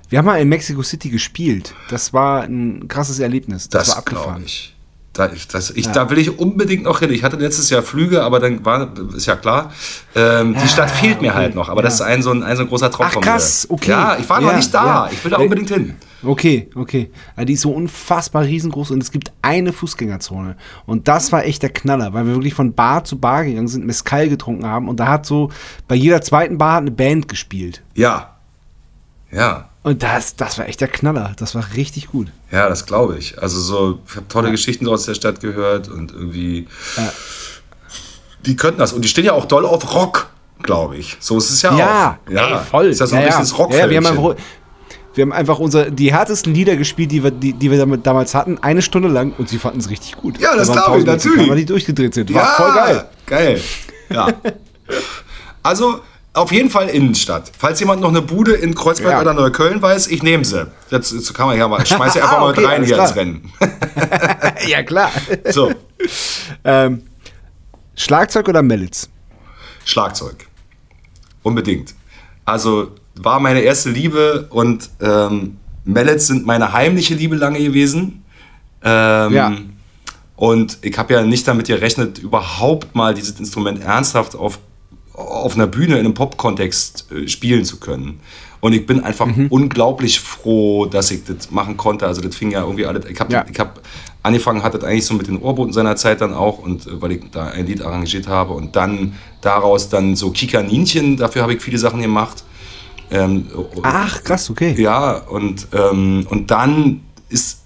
Wir 0.09 0.19
haben 0.19 0.27
mal 0.27 0.41
in 0.41 0.49
Mexico 0.49 0.83
City 0.83 1.09
gespielt. 1.11 1.75
Das 1.91 2.13
war 2.13 2.43
ein 2.43 2.87
krasses 2.89 3.19
Erlebnis. 3.21 3.69
Das, 3.69 3.89
war 3.89 3.95
Das 3.97 4.05
glaube 4.05 4.21
abgefahren. 4.21 4.43
ich. 4.45 4.75
Da, 5.13 5.29
das, 5.29 5.71
ich, 5.73 5.89
da 5.89 6.09
will 6.09 6.17
ich 6.17 6.39
unbedingt 6.39 6.85
noch 6.85 7.01
hin. 7.01 7.11
Ich 7.13 7.23
hatte 7.23 7.37
letztes 7.37 7.69
Jahr 7.69 7.83
Flüge, 7.83 8.23
aber 8.23 8.41
dann 8.41 8.65
war, 8.65 8.89
ist 9.15 9.27
ja 9.27 9.37
klar, 9.37 9.71
ähm, 10.15 10.57
die 10.63 10.67
Stadt 10.69 10.91
fehlt 10.91 11.21
mir 11.21 11.35
halt 11.35 11.55
noch. 11.55 11.69
Aber 11.69 11.83
das 11.83 11.95
ist 11.95 12.01
ein 12.01 12.23
so 12.23 12.31
ein, 12.31 12.43
ein 12.43 12.57
so 12.57 12.63
ein 12.63 12.69
großer 12.69 12.91
Traum 12.91 13.09
Ach, 13.11 13.21
krass, 13.21 13.67
okay. 13.69 13.91
Ja, 13.91 14.17
ich 14.19 14.27
war 14.31 14.41
noch 14.41 14.51
Ja, 14.53 14.57
nicht 14.57 14.73
da. 14.73 14.85
ja. 15.07 15.11
Ich 15.13 15.23
will 15.23 15.31
da 15.31 15.39
Äh, 15.39 15.43
unbedingt 15.43 15.69
hin. 15.69 15.97
Okay, 16.23 16.71
okay. 16.77 17.11
Ja, 17.37 17.45
die 17.45 17.53
ist 17.53 17.61
so 17.61 17.73
unfassbar 17.73 18.45
riesengroß 18.45 18.91
und 18.93 19.03
es 19.03 19.11
gibt 19.11 19.33
eine 19.43 19.75
Fußgängerzone. 19.75 20.57
Und 20.87 21.09
das 21.09 21.31
war 21.31 21.45
echt 21.45 21.63
der 21.63 21.71
Knaller, 21.71 22.15
weil 22.15 22.25
wir 22.27 22.33
wirklich 22.35 22.55
von 22.55 22.73
Bar 22.73 23.05
zu 23.05 23.19
Bar 23.19 23.45
gegangen 23.45 23.69
sind, 23.69 23.85
Mescal 23.85 24.31
getrunken 24.31 24.67
haben 24.67 24.89
und 24.89 24.99
da 24.99 25.09
hat 25.09 25.27
so 25.27 25.51
bei 25.89 25.95
jeder 25.95 26.23
zweiten 26.23 26.57
Bar 26.57 26.75
hat 26.77 26.81
eine 26.83 26.91
Band 26.91 27.29
gespielt. 27.29 27.83
Ja. 27.95 28.37
Ja. 29.31 29.69
Und 29.85 30.03
das, 30.03 30.37
das 30.37 30.59
war 30.59 30.69
echt 30.69 30.81
der 30.81 30.89
Knaller. 30.89 31.33
Das 31.37 31.55
war 31.55 31.65
richtig 31.75 32.09
gut. 32.09 32.29
Ja, 32.53 32.69
das 32.69 32.87
glaube 32.87 33.19
ich. 33.19 33.41
Also 33.43 33.59
so, 33.61 33.99
ich 34.09 34.17
habe 34.17 34.29
tolle 34.29 34.51
Geschichten 34.51 34.87
aus 34.89 35.07
der 35.07 35.15
Stadt 35.15 35.41
gehört 35.41 35.89
und 35.89 36.13
irgendwie. 36.13 36.69
Die 38.47 38.57
könnten 38.57 38.79
das. 38.79 38.93
Und 38.93 39.03
die 39.03 39.09
stehen 39.09 39.25
ja 39.25 39.33
auch 39.33 39.47
doll 39.47 39.67
auf 39.67 39.95
Rock, 39.95 40.29
glaube 40.63 40.97
ich. 40.97 41.17
So 41.19 41.37
ist 41.39 41.51
es 41.51 41.63
ja, 41.63 41.77
Ja, 41.77 42.19
auch. 42.29 42.33
Ja, 42.33 42.61
ey, 42.61 42.65
voll. 42.65 42.87
Ist 42.87 43.01
ja 43.01 43.07
so 43.07 43.17
ein 43.17 43.23
ja, 43.23 43.27
richtiges 43.29 43.51
ja. 43.51 43.57
Rock. 43.57 43.73
ja, 43.73 43.91
wir 43.91 43.97
haben 43.97 44.07
einfach, 44.07 44.37
Wir 45.15 45.23
haben 45.23 45.33
einfach 45.33 45.59
unsere, 45.59 45.91
die 45.91 46.13
härtesten 46.13 46.55
Lieder 46.55 46.77
gespielt, 46.77 47.11
die 47.11 47.25
wir, 47.25 47.33
die, 47.33 47.53
die 47.53 47.71
wir 47.71 47.79
damit, 47.79 48.07
damals 48.07 48.37
hatten, 48.37 48.59
eine 48.63 48.83
Stunde 48.83 49.09
lang 49.09 49.33
und 49.37 49.49
sie 49.49 49.59
fanden 49.59 49.81
es 49.81 49.91
richtig 49.91 50.17
gut. 50.17 50.39
Ja, 50.39 50.55
das 50.55 50.69
Da 50.69 50.75
glaube 50.75 51.01
ich, 51.01 51.05
1000 51.05 51.07
Mexikaner, 51.07 51.37
natürlich. 51.43 51.67
die 51.67 51.73
durchgedreht 51.73 52.15
sind. 52.15 52.35
War 52.35 52.47
voll 52.47 52.73
geil. 52.73 53.09
Geil. 53.27 53.61
Ja. 54.11 54.29
also 55.65 56.01
auf 56.35 56.51
jeden 56.53 56.71
Fall 56.71 56.89
Innenstadt. 56.89 57.53
Falls 57.59 57.79
jemand 57.81 58.01
noch 58.01 58.09
eine 58.09 58.23
Bude 58.23 58.53
in 58.53 58.75
Kreuzberg 58.75 59.13
Ja. 59.13 59.21
oder 59.21 59.35
Neukölln 59.35 59.83
weiß, 59.83 60.07
ich 60.09 60.23
nehme 60.23 60.45
sie. 60.45 60.67
Jetzt, 60.91 61.13
jetzt 61.13 61.35
kann 61.35 61.47
man 61.47 61.59
ja 61.59 61.69
mal, 61.69 61.83
ich 61.83 61.89
schmeiße 61.89 62.23
einfach 62.23 62.41
mal 62.41 62.51
Okay, 62.51 62.61
mit 62.63 62.71
rein 62.71 62.85
hier 62.85 62.95
klar. 62.95 63.09
ins 63.09 63.17
Rennen. 63.17 63.53
Ja, 64.69 64.83
klar. 64.83 65.11
So, 65.51 65.73
ähm, 66.65 67.03
Schlagzeug 67.97 68.49
oder 68.49 68.63
Mellits? 68.63 69.09
Schlagzeug. 69.85 70.47
Unbedingt. 71.43 71.95
Also 72.45 72.93
war 73.17 73.41
meine 73.41 73.61
erste 73.61 73.91
Liebe 73.91 74.47
und 74.51 74.89
ähm, 75.01 75.57
Mallets 75.85 76.29
sind 76.29 76.47
meine 76.47 76.73
heimliche 76.73 77.15
Liebe 77.15 77.35
lange 77.37 77.59
gewesen. 77.59 78.25
Ähm, 78.85 79.33
Ja. 79.35 79.53
Und 80.37 80.79
ich 80.83 80.97
habe 80.99 81.13
ja 81.15 81.23
nicht 81.23 81.47
damit 81.47 81.67
gerechnet, 81.67 82.19
überhaupt 82.19 82.95
mal 82.95 83.15
dieses 83.15 83.39
Instrument 83.39 83.83
ernsthaft 83.83 84.35
auf, 84.35 84.59
auf 85.15 85.55
einer 85.55 85.67
Bühne 85.67 85.95
in 85.95 86.01
einem 86.07 86.15
Pop-Kontext 86.15 87.07
äh, 87.13 87.29
spielen 87.29 87.65
zu 87.65 87.79
können. 87.79 88.21
Und 88.61 88.73
ich 88.75 88.87
bin 88.87 89.03
einfach 89.03 89.27
Mhm. 89.27 89.49
unglaublich 89.49 90.21
froh, 90.21 90.87
dass 90.87 91.11
ich 91.11 91.25
das 91.25 91.51
machen 91.51 91.77
konnte. 91.77 92.07
Also 92.07 92.21
das 92.21 92.37
fing 92.37 92.53
ja 92.53 92.61
irgendwie 92.63 92.87
alles. 92.87 93.05
Ich 93.07 93.19
habe 93.19 93.33
Ja. 93.33 93.45
ich 93.51 93.59
hab 93.59 93.81
angefangen, 94.23 94.63
hat 94.63 94.75
das 94.75 94.85
eigentlich 94.85 95.05
so 95.05 95.15
mit 95.15 95.27
den 95.27 95.39
Ohrboten 95.39 95.73
seiner 95.73 95.97
Zeit 95.97 96.21
dann 96.21 96.33
auch 96.33 96.59
und 96.59 96.87
äh, 96.87 97.03
weil 97.03 97.13
ich 97.13 97.23
da 97.33 97.47
ein 97.49 97.67
Lied 97.67 97.83
arrangiert 97.83 98.29
habe 98.29 98.53
und 98.53 98.77
dann 98.77 99.15
daraus 99.41 99.89
dann 99.89 100.15
so 100.15 100.31
Kikaninchen, 100.31 101.17
dafür 101.17 101.43
habe 101.43 101.55
ich 101.55 101.61
viele 101.63 101.79
Sachen 101.79 102.01
gemacht. 102.01 102.45
Ähm, 103.11 103.47
Ach, 103.83 104.23
krass, 104.23 104.49
okay. 104.49 104.75
ja, 104.79 105.17
und, 105.19 105.67
ähm, 105.75 106.27
und 106.31 106.51
dann 106.51 107.01
ist, 107.29 107.63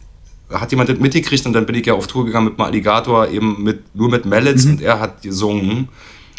hat 0.51 0.71
jemand 0.73 0.89
das 0.89 0.99
mitgekriegt 0.99 1.45
und 1.47 1.53
dann 1.53 1.67
bin 1.67 1.75
ich 1.77 1.87
ja 1.87 1.93
auf 1.95 2.07
Tour 2.09 2.25
gegangen 2.25 2.47
mit 2.47 2.59
dem 2.59 2.63
Alligator, 2.63 3.29
eben 3.29 3.63
mit, 3.63 3.95
nur 3.95 4.09
mit 4.09 4.25
Mallets 4.25 4.65
und 4.67 4.81
er 4.81 4.99
hat 4.99 5.23
gesungen. 5.23 5.89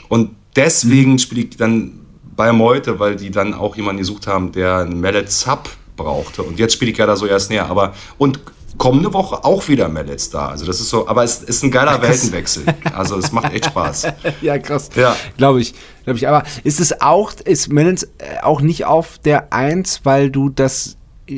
Und 0.09 0.31
deswegen 0.57 1.19
spiele 1.19 1.41
ich 1.41 1.57
dann 1.57 1.99
bei 2.35 2.51
Meute, 2.51 2.99
weil 2.99 3.15
die 3.15 3.31
dann 3.31 3.53
auch 3.53 3.75
jemanden 3.75 3.99
gesucht 3.99 4.27
haben, 4.27 4.51
der 4.51 4.77
einen 4.77 4.99
Mallet-Sub 4.99 5.69
brauchte. 5.95 6.43
Und 6.43 6.59
jetzt 6.59 6.73
spiele 6.73 6.91
ich 6.91 6.97
ja 6.97 7.05
da 7.05 7.15
so 7.15 7.25
erst 7.25 7.49
näher. 7.49 7.67
Aber, 7.69 7.93
und 8.17 8.39
kommende 8.77 9.13
Woche 9.13 9.43
auch 9.43 9.67
wieder 9.67 9.89
Mallets 9.89 10.29
da. 10.29 10.49
Also 10.49 10.65
das 10.65 10.79
ist 10.79 10.89
so, 10.89 11.07
aber 11.07 11.23
es 11.23 11.41
ist 11.41 11.63
ein 11.63 11.71
geiler 11.71 12.01
Weltenwechsel. 12.01 12.63
Also 12.93 13.17
es 13.17 13.31
macht 13.31 13.53
echt 13.53 13.65
Spaß. 13.65 14.07
Ja, 14.41 14.59
krass. 14.59 14.89
Ja. 14.95 15.15
Glaube 15.37 15.61
ich. 15.61 15.73
Glaube 16.03 16.17
ich. 16.17 16.27
Aber 16.27 16.43
ist 16.63 16.79
es 16.79 17.01
auch, 17.01 17.31
ist 17.43 17.71
Mellits 17.71 18.03
äh, 18.03 18.41
auch 18.43 18.61
nicht 18.61 18.85
auf 18.85 19.17
der 19.17 19.51
Eins, 19.51 20.01
weil 20.03 20.29
du 20.29 20.49
das, 20.49 20.95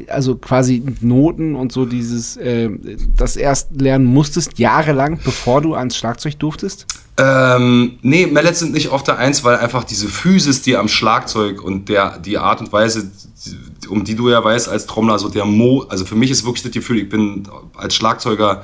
also 0.08 0.36
quasi 0.36 0.84
Noten 1.02 1.56
und 1.56 1.72
so 1.72 1.86
dieses, 1.86 2.36
äh, 2.38 2.70
das 3.16 3.38
erst 3.38 3.80
lernen 3.80 4.06
musstest, 4.06 4.60
jahrelang, 4.60 5.20
bevor 5.24 5.62
du 5.62 5.76
ans 5.76 5.96
Schlagzeug 5.96 6.38
durftest? 6.40 6.86
Ähm, 7.22 8.00
nee, 8.02 8.26
Mallets 8.28 8.60
sind 8.60 8.72
nicht 8.72 8.90
auf 8.90 9.04
der 9.04 9.18
Eins, 9.18 9.44
weil 9.44 9.58
einfach 9.58 9.84
diese 9.84 10.08
Physis, 10.08 10.62
die 10.62 10.78
am 10.78 10.88
Schlagzeug 10.88 11.62
und 11.62 11.90
der, 11.90 12.18
die 12.18 12.38
Art 12.38 12.62
und 12.62 12.72
Weise, 12.72 13.12
um 13.90 14.06
die 14.06 14.16
du 14.16 14.30
ja 14.30 14.42
weißt 14.42 14.70
als 14.70 14.86
Trommler, 14.86 15.20
so 15.20 15.28
der 15.28 15.44
Mo, 15.44 15.86
also 15.90 16.06
für 16.06 16.16
mich 16.16 16.32
ist 16.32 16.46
wirklich 16.46 16.64
das 16.64 16.72
Gefühl, 16.72 17.00
ich 17.00 17.10
bin 17.10 17.48
als 17.76 17.94
Schlagzeuger 17.96 18.64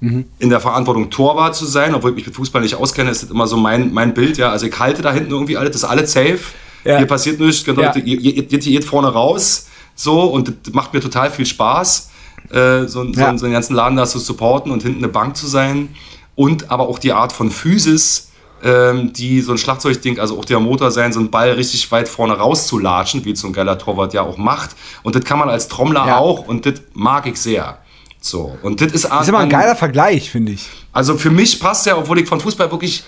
in 0.00 0.50
der 0.50 0.58
Verantwortung, 0.58 1.10
Torwart 1.10 1.54
zu 1.54 1.64
sein, 1.64 1.94
obwohl 1.94 2.10
ich 2.10 2.16
mich 2.16 2.26
mit 2.26 2.34
Fußball 2.34 2.60
nicht 2.60 2.74
auskenne, 2.74 3.08
ist 3.10 3.22
das 3.22 3.30
immer 3.30 3.46
so 3.46 3.56
mein, 3.56 3.92
mein 3.94 4.14
Bild, 4.14 4.36
ja. 4.36 4.50
Also 4.50 4.66
ich 4.66 4.76
halte 4.76 5.00
da 5.00 5.12
hinten 5.12 5.30
irgendwie 5.30 5.56
alles, 5.56 5.70
das 5.74 5.82
ist 5.84 5.88
alles 5.88 6.10
safe. 6.10 6.40
Ja. 6.84 6.98
Hier 6.98 7.06
passiert 7.06 7.38
nichts, 7.38 7.62
genau, 7.64 7.82
Ja. 7.82 7.94
ihr, 7.94 8.18
ihr, 8.18 8.34
ihr 8.34 8.44
geht 8.58 8.84
vorne 8.84 9.06
raus, 9.12 9.68
so, 9.94 10.22
und 10.24 10.52
das 10.64 10.74
macht 10.74 10.92
mir 10.92 10.98
total 10.98 11.30
viel 11.30 11.46
Spaß, 11.46 12.10
äh, 12.50 12.80
so, 12.88 13.04
so, 13.04 13.20
Ja. 13.20 13.38
so 13.38 13.44
einen 13.44 13.52
ganzen 13.52 13.76
Laden 13.76 13.96
da 13.96 14.04
zu 14.04 14.18
supporten 14.18 14.72
und 14.72 14.82
hinten 14.82 14.98
eine 14.98 15.08
Bank 15.08 15.36
zu 15.36 15.46
sein. 15.46 15.90
Und 16.34 16.70
aber 16.70 16.88
auch 16.88 16.98
die 16.98 17.12
Art 17.12 17.32
von 17.32 17.50
Physis, 17.50 18.28
ähm, 18.64 19.12
die 19.12 19.40
so 19.40 19.52
ein 19.52 19.58
Schlagzeugding, 19.58 20.18
also 20.20 20.38
auch 20.38 20.44
der 20.44 20.60
Motor 20.60 20.90
sein, 20.90 21.12
so 21.12 21.18
einen 21.20 21.30
Ball 21.30 21.50
richtig 21.52 21.90
weit 21.90 22.08
vorne 22.08 22.34
rauszulatschen, 22.34 23.24
wie 23.24 23.34
so 23.34 23.48
ein 23.48 23.52
geiler 23.52 23.76
Torwart 23.78 24.14
ja 24.14 24.22
auch 24.22 24.36
macht. 24.38 24.70
Und 25.02 25.14
das 25.16 25.24
kann 25.24 25.38
man 25.38 25.48
als 25.50 25.68
Trommler 25.68 26.06
Ja. 26.06 26.18
auch 26.18 26.46
und 26.46 26.64
das 26.66 26.74
mag 26.94 27.26
ich 27.26 27.36
sehr. 27.40 27.78
So, 28.20 28.56
und 28.62 28.80
das 28.80 28.92
ist, 28.92 29.04
Das 29.06 29.22
ist 29.22 29.28
immer 29.28 29.40
ein 29.40 29.48
geiler 29.50 29.74
Vergleich, 29.74 30.30
finde 30.30 30.52
ich. 30.52 30.68
also 30.92 31.18
für 31.18 31.30
mich 31.30 31.58
passt 31.58 31.86
ja, 31.86 31.96
obwohl 31.98 32.20
ich 32.20 32.28
von 32.28 32.40
Fußball 32.40 32.70
wirklich 32.70 33.02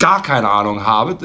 gar 0.00 0.20
keine 0.22 0.48
Ahnung 0.50 0.84
habe. 0.84 1.16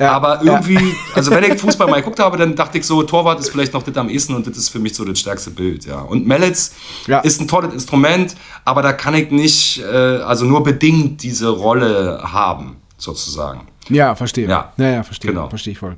Ja, 0.00 0.12
Aber 0.16 0.42
irgendwie, 0.42 0.96
also 1.14 1.30
wenn 1.30 1.44
ich 1.44 1.60
Fußball 1.60 1.86
mal 1.86 1.98
geguckt 1.98 2.18
habe, 2.18 2.36
dann 2.36 2.56
dachte 2.56 2.78
ich 2.78 2.84
so, 2.86 3.04
Torwart 3.04 3.38
ist 3.38 3.50
vielleicht 3.50 3.74
noch 3.74 3.84
das 3.84 3.96
am 3.96 4.08
ehesten 4.08 4.34
und 4.34 4.46
das 4.48 4.56
ist 4.56 4.70
für 4.70 4.80
mich 4.80 4.94
so 4.96 5.04
das 5.04 5.20
stärkste 5.20 5.50
Bild, 5.50 5.84
ja. 5.84 6.00
Und 6.00 6.26
Mallets 6.26 6.74
Ja. 7.06 7.20
ist 7.20 7.40
ein 7.40 7.46
tolles 7.46 7.72
Instrument, 7.72 8.34
aber 8.64 8.82
da 8.82 8.92
kann 8.92 9.14
ich 9.14 9.30
nicht, 9.30 9.80
äh, 9.80 9.86
also 9.86 10.44
nur 10.44 10.64
bedingt 10.64 11.22
diese 11.22 11.50
Rolle 11.50 12.20
haben, 12.24 12.78
sozusagen. 12.96 13.68
Ja, 13.88 14.14
verstehe. 14.16 14.48
Ja. 14.48 14.72
ja, 14.78 14.88
ja 14.88 15.02
verstehe. 15.02 15.30
Genau. 15.30 15.48
Verstehe 15.48 15.72
ich 15.74 15.78
voll. 15.78 15.96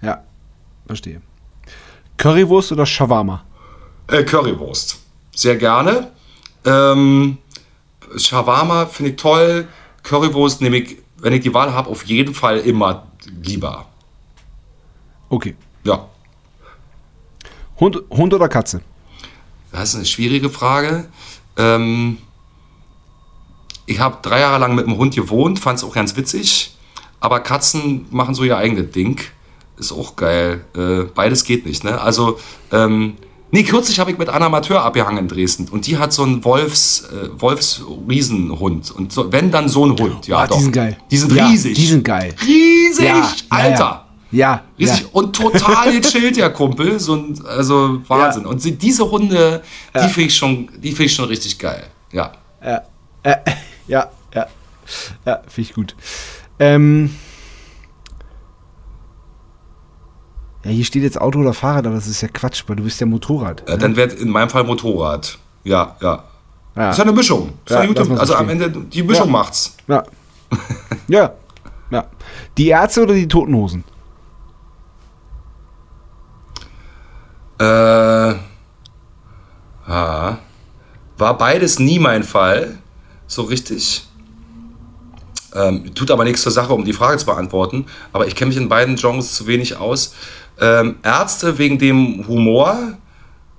Ja, 0.00 0.22
verstehe. 0.86 1.20
Currywurst 2.16 2.72
oder 2.72 2.86
Shawarma? 2.86 3.44
Äh, 4.08 4.24
Currywurst. 4.24 4.98
Sehr 5.34 5.56
gerne. 5.56 6.10
Ähm, 6.64 7.38
Shawarma 8.16 8.86
finde 8.86 9.10
ich 9.12 9.16
toll. 9.16 9.68
Currywurst 10.02 10.60
nehme 10.60 10.78
ich, 10.78 10.98
wenn 11.22 11.32
ich 11.32 11.40
die 11.40 11.54
Wahl 11.54 11.72
habe, 11.72 11.88
auf 11.88 12.04
jeden 12.04 12.34
Fall 12.34 12.58
immer 12.58 13.06
lieber. 13.42 13.86
Okay. 15.28 15.56
Ja. 15.84 16.08
Hund, 17.78 18.02
Hund 18.10 18.34
oder 18.34 18.48
Katze? 18.48 18.82
Das 19.70 19.90
ist 19.90 19.94
eine 19.94 20.04
schwierige 20.04 20.50
Frage. 20.50 21.08
Ähm, 21.56 22.18
ich 23.86 24.00
habe 24.00 24.18
drei 24.20 24.40
Jahre 24.40 24.58
lang 24.58 24.74
mit 24.74 24.86
einem 24.86 24.98
Hund 24.98 25.14
gewohnt, 25.14 25.60
fand 25.60 25.78
es 25.78 25.84
auch 25.84 25.94
ganz 25.94 26.16
witzig. 26.16 26.76
Aber 27.20 27.38
Katzen 27.38 28.06
machen 28.10 28.34
so 28.34 28.42
ihr 28.42 28.56
eigenes 28.56 28.90
Ding. 28.90 29.20
Ist 29.78 29.92
auch 29.92 30.16
geil. 30.16 30.64
Äh, 30.76 31.04
beides 31.14 31.44
geht 31.44 31.66
nicht, 31.66 31.84
ne? 31.84 32.00
Also, 32.00 32.40
ähm, 32.72 33.16
nee, 33.52 33.62
kürzlich 33.62 34.00
habe 34.00 34.10
ich 34.10 34.18
mit 34.18 34.28
einem 34.28 34.42
Amateur 34.46 34.82
abgehangen 34.82 35.18
in 35.18 35.28
Dresden. 35.28 35.68
Und 35.68 35.86
die 35.86 35.96
hat 35.98 36.12
so 36.12 36.24
einen 36.24 36.44
Wolfs, 36.44 37.04
äh, 37.12 37.28
Wolfs-Riesenhund. 37.40 38.90
Und 38.90 39.12
so, 39.12 39.30
wenn 39.32 39.50
dann 39.52 39.68
so 39.68 39.86
ein 39.86 39.96
Hund, 39.98 40.26
ja 40.26 40.38
Ah, 40.38 40.46
doch. 40.48 40.56
die 40.56 40.62
sind 40.64 40.72
geil. 40.72 40.96
Die 41.10 41.16
sind 41.16 41.32
Ja, 41.32 41.46
riesig. 41.46 41.74
die 41.76 41.86
sind 41.86 42.04
geil. 42.04 42.34
Riesig, 42.44 43.04
Ja, 43.06 43.32
Alter. 43.48 44.06
Ja, 44.30 44.38
ja. 44.40 44.62
Riesig 44.78 45.06
und 45.14 45.36
total 45.36 45.92
gechillt, 46.00 46.36
der 46.36 46.50
Kumpel. 46.50 46.98
So 46.98 47.14
ein, 47.14 47.40
also 47.46 48.00
Wahnsinn. 48.08 48.46
Und 48.46 48.62
diese 48.82 49.10
Hunde, 49.10 49.62
die 49.94 50.08
finde 50.08 50.22
ich, 50.28 50.36
schon- 50.36 50.68
die 50.78 50.92
find 50.92 51.06
ich 51.10 51.14
schon 51.14 51.26
richtig 51.26 51.58
geil. 51.58 51.84
Ja. 52.12 52.32
Ja, 52.64 52.82
ja, 53.86 54.10
ja, 54.34 54.46
ja 55.26 55.40
finde 55.48 55.68
ich 55.68 55.74
gut. 55.74 55.94
Ähm, 56.58 57.14
ja, 60.64 60.70
hier 60.70 60.84
steht 60.84 61.02
jetzt 61.02 61.20
Auto 61.20 61.40
oder 61.40 61.52
Fahrrad, 61.54 61.86
aber 61.86 61.96
das 61.96 62.06
ist 62.06 62.20
ja 62.20 62.28
Quatsch, 62.28 62.64
weil 62.66 62.76
du 62.76 62.84
bist 62.84 63.00
ja 63.00 63.06
Motorrad. 63.06 63.68
Äh, 63.68 63.78
Dann 63.78 63.96
wird 63.96 64.12
in 64.14 64.28
meinem 64.30 64.48
Fall 64.48 64.64
Motorrad. 64.64 65.38
Ja, 65.64 65.96
ja. 66.00 66.24
Ja. 66.74 66.90
Ist 66.90 66.98
ja 66.98 67.04
eine 67.04 67.12
Mischung. 67.12 67.52
Ist 67.66 67.72
Ja, 67.72 68.04
so 68.04 68.14
also 68.14 68.34
am. 68.34 68.48
Ende, 68.48 68.70
die 68.70 69.02
Mischung 69.02 69.26
Ja. 69.26 69.32
macht's. 69.32 69.76
Ja. 69.88 70.04
ja. 71.08 71.32
ja. 71.90 72.06
Die 72.56 72.68
Ärzte 72.68 73.02
oder 73.02 73.14
die 73.14 73.28
Totenhosen? 73.28 73.84
Äh, 77.60 77.64
ja. 79.88 80.38
War 81.18 81.38
beides 81.38 81.78
nie 81.78 81.98
mein 81.98 82.22
Fall. 82.22 82.78
So 83.26 83.42
richtig. 83.42 84.06
Ähm, 85.54 85.94
tut 85.94 86.10
aber 86.10 86.24
nichts 86.24 86.42
zur 86.42 86.52
Sache, 86.52 86.72
um 86.72 86.84
die 86.84 86.94
Frage 86.94 87.18
zu 87.18 87.26
beantworten. 87.26 87.84
Aber 88.12 88.26
ich 88.26 88.34
kenne 88.34 88.48
mich 88.48 88.56
in 88.56 88.68
beiden 88.70 88.96
Genres 88.96 89.34
zu 89.34 89.46
wenig 89.46 89.76
aus. 89.76 90.14
Ähm, 90.60 90.96
Ärzte 91.02 91.58
wegen 91.58 91.78
dem 91.78 92.26
Humor 92.28 92.98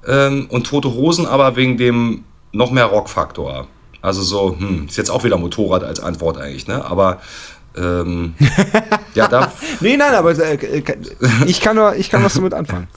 ähm, 0.07 0.47
und 0.49 0.67
Tote 0.67 0.93
Hosen 0.93 1.25
aber 1.25 1.55
wegen 1.55 1.77
dem 1.77 2.23
noch 2.51 2.71
mehr 2.71 2.85
Rockfaktor. 2.85 3.67
Also 4.01 4.21
so, 4.21 4.55
hm, 4.57 4.87
ist 4.87 4.97
jetzt 4.97 5.09
auch 5.09 5.23
wieder 5.23 5.37
Motorrad 5.37 5.83
als 5.83 5.99
Antwort 5.99 6.37
eigentlich, 6.37 6.67
ne? 6.67 6.83
Aber 6.83 7.21
ähm, 7.75 8.35
ja, 9.15 9.27
da 9.27 9.51
Nee, 9.79 9.97
nein, 9.97 10.13
aber 10.13 10.37
äh, 10.37 10.55
äh, 10.55 10.83
ich, 11.45 11.61
kann 11.61 11.75
nur, 11.75 11.95
ich 11.95 12.09
kann 12.09 12.23
was 12.23 12.33
damit 12.33 12.53
anfangen. 12.53 12.87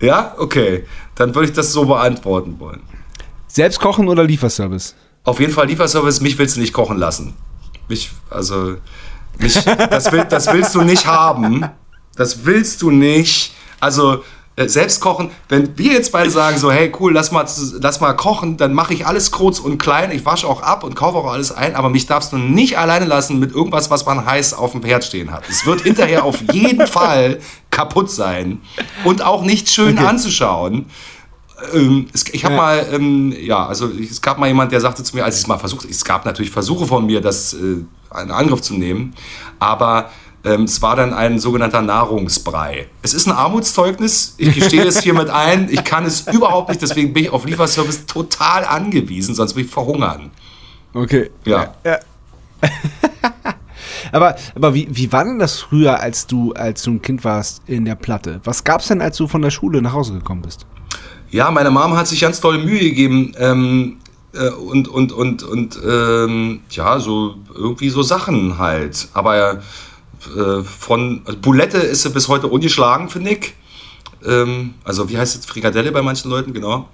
Ja, 0.00 0.34
okay. 0.38 0.84
Dann 1.14 1.34
würde 1.34 1.48
ich 1.48 1.54
das 1.54 1.72
so 1.72 1.84
beantworten 1.84 2.58
wollen. 2.58 2.82
Selbst 3.46 3.78
kochen 3.78 4.08
oder 4.08 4.24
Lieferservice? 4.24 4.96
Auf 5.24 5.38
jeden 5.38 5.52
Fall 5.52 5.66
Lieferservice, 5.66 6.20
mich 6.20 6.38
willst 6.38 6.56
du 6.56 6.60
nicht 6.60 6.72
kochen 6.72 6.96
lassen. 6.96 7.34
Mich, 7.88 8.10
also, 8.30 8.76
mich, 9.38 9.54
das, 9.62 10.10
will, 10.10 10.24
das 10.28 10.52
willst 10.52 10.74
du 10.74 10.82
nicht 10.82 11.06
haben. 11.06 11.66
Das 12.16 12.44
willst 12.44 12.82
du 12.82 12.90
nicht. 12.90 13.54
Also, 13.80 14.22
äh, 14.54 14.68
selbst 14.68 15.00
kochen, 15.00 15.30
wenn 15.48 15.78
wir 15.78 15.92
jetzt 15.94 16.12
beide 16.12 16.28
sagen 16.28 16.58
so, 16.58 16.70
hey 16.70 16.92
cool, 17.00 17.12
lass 17.14 17.32
mal, 17.32 17.46
lass 17.80 18.00
mal 18.00 18.12
kochen, 18.12 18.58
dann 18.58 18.74
mache 18.74 18.92
ich 18.92 19.06
alles 19.06 19.30
kurz 19.30 19.58
und 19.58 19.78
klein, 19.78 20.10
ich 20.10 20.26
wasche 20.26 20.46
auch 20.46 20.60
ab 20.62 20.84
und 20.84 20.94
kaufe 20.94 21.16
auch 21.16 21.32
alles 21.32 21.52
ein, 21.52 21.74
aber 21.74 21.88
mich 21.88 22.04
darfst 22.06 22.32
du 22.32 22.36
nicht 22.36 22.76
alleine 22.78 23.06
lassen 23.06 23.38
mit 23.38 23.52
irgendwas, 23.54 23.88
was 23.90 24.04
man 24.04 24.26
heiß 24.26 24.52
auf 24.52 24.72
dem 24.72 24.82
Herd 24.84 25.04
stehen 25.04 25.32
hat. 25.32 25.48
Es 25.48 25.64
wird 25.64 25.80
hinterher 25.80 26.24
auf 26.24 26.42
jeden 26.52 26.86
Fall 26.86 27.38
kaputt 27.70 28.10
sein 28.10 28.60
und 29.04 29.22
auch 29.24 29.42
nicht 29.42 29.70
schön 29.70 29.96
Okay. 29.96 30.06
anzuschauen. 30.06 30.84
Ähm, 31.72 32.08
es, 32.12 32.24
ich 32.32 32.44
habe 32.44 32.54
Ja. 32.54 32.60
mal, 32.60 32.86
ähm, 32.92 33.34
ja, 33.40 33.66
also 33.66 33.88
es 33.88 34.20
gab 34.20 34.36
mal 34.36 34.48
jemand, 34.48 34.70
der 34.70 34.82
sagte 34.82 35.02
zu 35.02 35.16
mir, 35.16 35.24
als 35.24 35.36
ich 35.36 35.42
es 35.42 35.46
mal 35.46 35.58
versucht, 35.58 35.86
es 35.88 36.04
gab 36.04 36.26
natürlich 36.26 36.50
Versuche 36.50 36.86
von 36.86 37.06
mir, 37.06 37.22
das 37.22 37.54
äh, 37.54 37.84
in 38.22 38.30
Angriff 38.30 38.60
zu 38.60 38.74
nehmen, 38.74 39.14
aber 39.58 40.10
ähm, 40.44 40.64
es 40.64 40.82
war 40.82 40.96
dann 40.96 41.12
ein 41.12 41.38
sogenannter 41.38 41.82
Nahrungsbrei. 41.82 42.88
Es 43.02 43.14
ist 43.14 43.26
ein 43.26 43.32
Armutszeugnis, 43.32 44.34
ich 44.38 44.54
gestehe 44.54 44.84
es 44.84 45.00
hiermit 45.00 45.30
ein, 45.30 45.68
ich 45.70 45.84
kann 45.84 46.04
es 46.04 46.26
überhaupt 46.28 46.68
nicht, 46.68 46.82
deswegen 46.82 47.12
bin 47.12 47.24
ich 47.24 47.30
auf 47.30 47.44
Lieferservice 47.44 48.06
total 48.06 48.64
angewiesen, 48.64 49.34
sonst 49.34 49.54
würde 49.54 49.66
ich 49.66 49.72
verhungern. 49.72 50.30
Okay. 50.94 51.30
Ja. 51.44 51.74
ja. 51.84 51.98
aber 54.12 54.36
aber 54.54 54.74
wie, 54.74 54.88
wie 54.90 55.10
war 55.12 55.24
denn 55.24 55.38
das 55.38 55.60
früher, 55.60 56.00
als 56.00 56.26
du, 56.26 56.52
als 56.52 56.82
du 56.82 56.92
ein 56.92 57.02
Kind 57.02 57.24
warst 57.24 57.62
in 57.66 57.84
der 57.84 57.94
Platte? 57.94 58.40
Was 58.44 58.64
gab's 58.64 58.88
denn, 58.88 59.00
als 59.00 59.16
du 59.16 59.28
von 59.28 59.42
der 59.42 59.50
Schule 59.50 59.80
nach 59.80 59.92
Hause 59.92 60.14
gekommen 60.14 60.42
bist? 60.42 60.66
Ja, 61.30 61.50
meine 61.50 61.70
Mom 61.70 61.96
hat 61.96 62.08
sich 62.08 62.20
ganz 62.20 62.40
tolle 62.40 62.58
Mühe 62.58 62.80
gegeben. 62.80 63.32
Ähm, 63.38 63.96
äh, 64.34 64.50
und 64.50 64.88
und, 64.88 65.12
und, 65.12 65.42
und 65.42 65.78
ähm, 65.86 66.60
ja, 66.70 66.98
so 67.00 67.36
irgendwie 67.54 67.88
so 67.88 68.02
Sachen 68.02 68.58
halt. 68.58 69.08
Aber 69.14 69.62
äh, 70.36 70.62
von 70.62 71.22
also 71.24 71.38
Boulette 71.38 71.78
ist 71.78 72.02
sie 72.02 72.10
bis 72.10 72.28
heute 72.28 72.46
ungeschlagen, 72.48 73.08
finde 73.08 73.30
ich. 73.30 73.54
Ähm, 74.26 74.74
also 74.84 75.08
wie 75.08 75.18
heißt 75.18 75.36
es? 75.38 75.46
Frikadelle 75.46 75.92
bei 75.92 76.02
manchen 76.02 76.30
Leuten, 76.30 76.52
genau. 76.52 76.88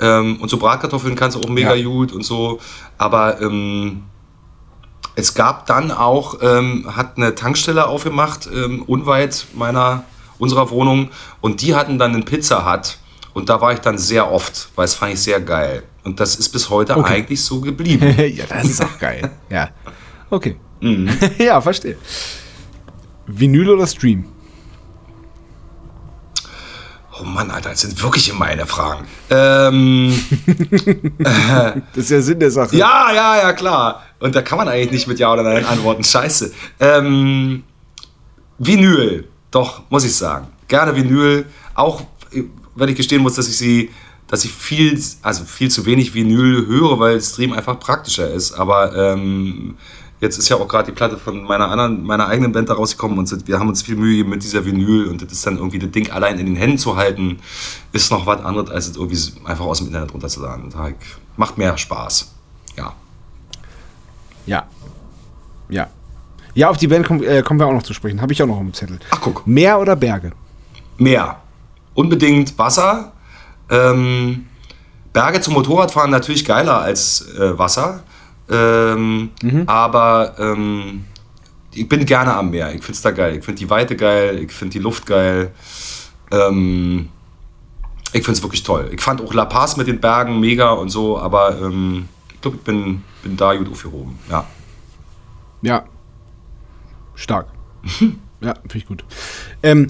Ähm, 0.00 0.40
und 0.40 0.48
so 0.48 0.56
Bratkartoffeln 0.56 1.14
kannst 1.14 1.36
du 1.36 1.42
auch 1.42 1.48
mega 1.48 1.74
Ja. 1.74 1.84
gut 1.84 2.12
und 2.12 2.24
so. 2.24 2.60
Aber 2.98 3.40
ähm, 3.40 4.02
es 5.14 5.34
gab 5.34 5.66
dann 5.66 5.90
auch, 5.90 6.38
ähm, 6.40 6.86
hat 6.96 7.16
eine 7.16 7.34
Tankstelle 7.34 7.86
aufgemacht, 7.86 8.48
ähm, 8.52 8.82
unweit 8.82 9.46
meiner, 9.54 10.04
unserer 10.38 10.70
Wohnung. 10.70 11.10
Und 11.40 11.60
die 11.60 11.74
hatten 11.74 11.98
dann 11.98 12.14
einen 12.14 12.24
Pizza 12.24 12.64
Hut. 12.70 12.96
Und 13.34 13.48
da 13.48 13.60
war 13.60 13.72
ich 13.72 13.80
dann 13.80 13.96
sehr 13.98 14.30
oft, 14.30 14.68
weil 14.76 14.84
es 14.86 14.94
fand 14.94 15.14
ich 15.14 15.20
sehr 15.20 15.40
geil. 15.40 15.82
Und 16.04 16.18
das 16.20 16.36
ist 16.36 16.48
bis 16.50 16.68
heute 16.68 16.96
Okay. 16.96 17.14
eigentlich 17.14 17.42
so 17.44 17.60
geblieben. 17.60 18.14
ja, 18.34 18.44
das 18.48 18.64
ist 18.64 18.82
auch 18.84 18.98
geil. 18.98 19.30
Ja. 19.50 19.68
Okay. 20.30 20.56
Mhm. 20.80 21.08
ja, 21.38 21.60
verstehe. 21.60 21.96
Vinyl 23.38 23.70
oder 23.70 23.86
Stream? 23.86 24.24
Oh 27.20 27.24
Mann, 27.24 27.50
Alter, 27.50 27.70
das 27.70 27.82
sind 27.82 28.02
wirklich 28.02 28.32
meine 28.32 28.66
Fragen. 28.66 29.06
Ähm, 29.30 30.12
Das 31.94 32.04
ist 32.04 32.10
ja 32.10 32.20
Sinn 32.20 32.40
der 32.40 32.50
Sache. 32.50 32.76
ja, 32.76 33.12
ja, 33.14 33.36
ja, 33.42 33.52
klar. 33.52 34.02
Und 34.18 34.34
da 34.34 34.42
kann 34.42 34.58
man 34.58 34.68
eigentlich 34.68 34.90
nicht 34.90 35.06
mit 35.08 35.18
Ja 35.18 35.32
oder 35.32 35.42
Nein 35.42 35.64
antworten. 35.64 36.02
Scheiße. 36.04 36.52
Ähm, 36.80 37.64
Vinyl, 38.58 39.28
doch, 39.50 39.82
muss 39.90 40.04
ich 40.04 40.14
sagen. 40.14 40.48
Gerne 40.68 40.96
Vinyl. 40.96 41.46
Auch 41.74 42.02
äh, 42.32 42.44
wenn 42.74 42.88
ich 42.88 42.96
gestehen 42.96 43.22
muss, 43.22 43.34
dass 43.34 43.48
ich 43.48 43.56
sie, 43.56 43.90
dass 44.26 44.44
ich 44.44 44.52
viel, 44.52 44.98
also 45.22 45.44
viel 45.44 45.70
zu 45.70 45.84
wenig 45.84 46.14
Vinyl 46.14 46.66
höre, 46.66 46.98
weil 46.98 47.20
Stream 47.20 47.52
einfach 47.52 47.78
praktischer 47.78 48.30
ist. 48.30 48.52
Aber 48.52 48.96
ähm, 48.96 49.76
jetzt 50.22 50.38
ist 50.38 50.48
ja 50.48 50.56
auch 50.56 50.68
gerade 50.68 50.86
die 50.86 50.92
Platte 50.92 51.18
von 51.18 51.42
meiner 51.42 51.68
anderen, 51.68 52.04
meiner 52.04 52.28
eigenen 52.28 52.52
Band 52.52 52.68
da 52.68 52.74
rausgekommen 52.74 53.18
und 53.18 53.48
wir 53.48 53.58
haben 53.58 53.68
uns 53.68 53.82
viel 53.82 53.96
Mühe 53.96 54.24
mit 54.24 54.44
dieser 54.44 54.64
Vinyl 54.64 55.08
und 55.08 55.20
das 55.20 55.32
ist 55.32 55.44
dann 55.44 55.56
irgendwie 55.56 55.80
das 55.80 55.90
Ding 55.90 56.10
allein 56.10 56.38
in 56.38 56.46
den 56.46 56.54
Händen 56.54 56.78
zu 56.78 56.96
halten, 56.96 57.40
ist 57.92 58.10
noch 58.12 58.24
was 58.24 58.42
anderes, 58.44 58.70
als 58.70 58.88
es 58.88 58.96
irgendwie 58.96 59.18
einfach 59.44 59.64
aus 59.64 59.78
dem 59.78 59.88
Internet 59.88 60.14
runterzuladen. 60.14 60.72
Macht 61.36 61.58
mehr 61.58 61.76
Spaß. 61.76 62.32
Ja. 62.76 62.94
Ja. 64.46 64.66
Ja. 65.68 65.88
Ja, 66.54 66.70
auf 66.70 66.76
die 66.76 66.86
Band 66.86 67.06
kommen, 67.06 67.24
äh, 67.24 67.42
kommen 67.42 67.58
wir 67.58 67.66
auch 67.66 67.72
noch 67.72 67.82
zu 67.82 67.92
sprechen. 67.94 68.20
Habe 68.20 68.32
ich 68.32 68.42
auch 68.42 68.46
noch 68.46 68.60
im 68.60 68.72
Zettel. 68.72 69.00
Ach, 69.10 69.20
guck. 69.20 69.46
Meer 69.46 69.80
oder 69.80 69.96
Berge? 69.96 70.32
Meer. 70.98 71.40
Unbedingt 71.94 72.56
Wasser. 72.58 73.12
Ähm, 73.70 74.46
Berge 75.12 75.40
zum 75.40 75.54
Motorradfahren 75.54 76.10
natürlich 76.10 76.44
geiler 76.44 76.80
als 76.80 77.26
äh, 77.36 77.58
Wasser. 77.58 78.04
Ähm, 78.52 79.30
Aber 79.66 80.34
ähm, 80.38 81.04
ich 81.74 81.88
bin 81.88 82.04
gerne 82.04 82.34
am 82.34 82.50
Meer. 82.50 82.68
Ich 82.74 82.82
finde 82.82 82.92
es 82.92 83.02
da 83.02 83.10
geil. 83.10 83.36
Ich 83.38 83.44
finde 83.44 83.58
die 83.58 83.70
Weite 83.70 83.96
geil. 83.96 84.38
Ich 84.38 84.52
finde 84.52 84.72
die 84.72 84.78
Luft 84.78 85.06
geil. 85.06 85.52
Ähm, 86.30 87.08
ich 88.12 88.24
finde 88.24 88.32
es 88.32 88.42
wirklich 88.42 88.62
toll. 88.62 88.90
Ich 88.92 89.00
fand 89.00 89.20
auch 89.22 89.32
La 89.32 89.46
Paz 89.46 89.76
mit 89.76 89.86
den 89.86 90.00
Bergen 90.00 90.38
mega 90.38 90.72
und 90.72 90.90
so. 90.90 91.18
Aber 91.18 91.58
ähm, 91.60 92.08
ich 92.32 92.40
glaube, 92.40 92.58
ich 92.58 92.62
bin, 92.62 93.02
bin 93.22 93.36
da 93.36 93.54
gut 93.54 93.70
aufgehoben. 93.70 94.18
Ja. 94.30 94.44
Ja. 95.62 95.84
Stark. 97.14 97.46
ja, 98.40 98.54
finde 98.54 98.78
ich 98.78 98.86
gut. 98.86 99.04
Ähm, 99.62 99.88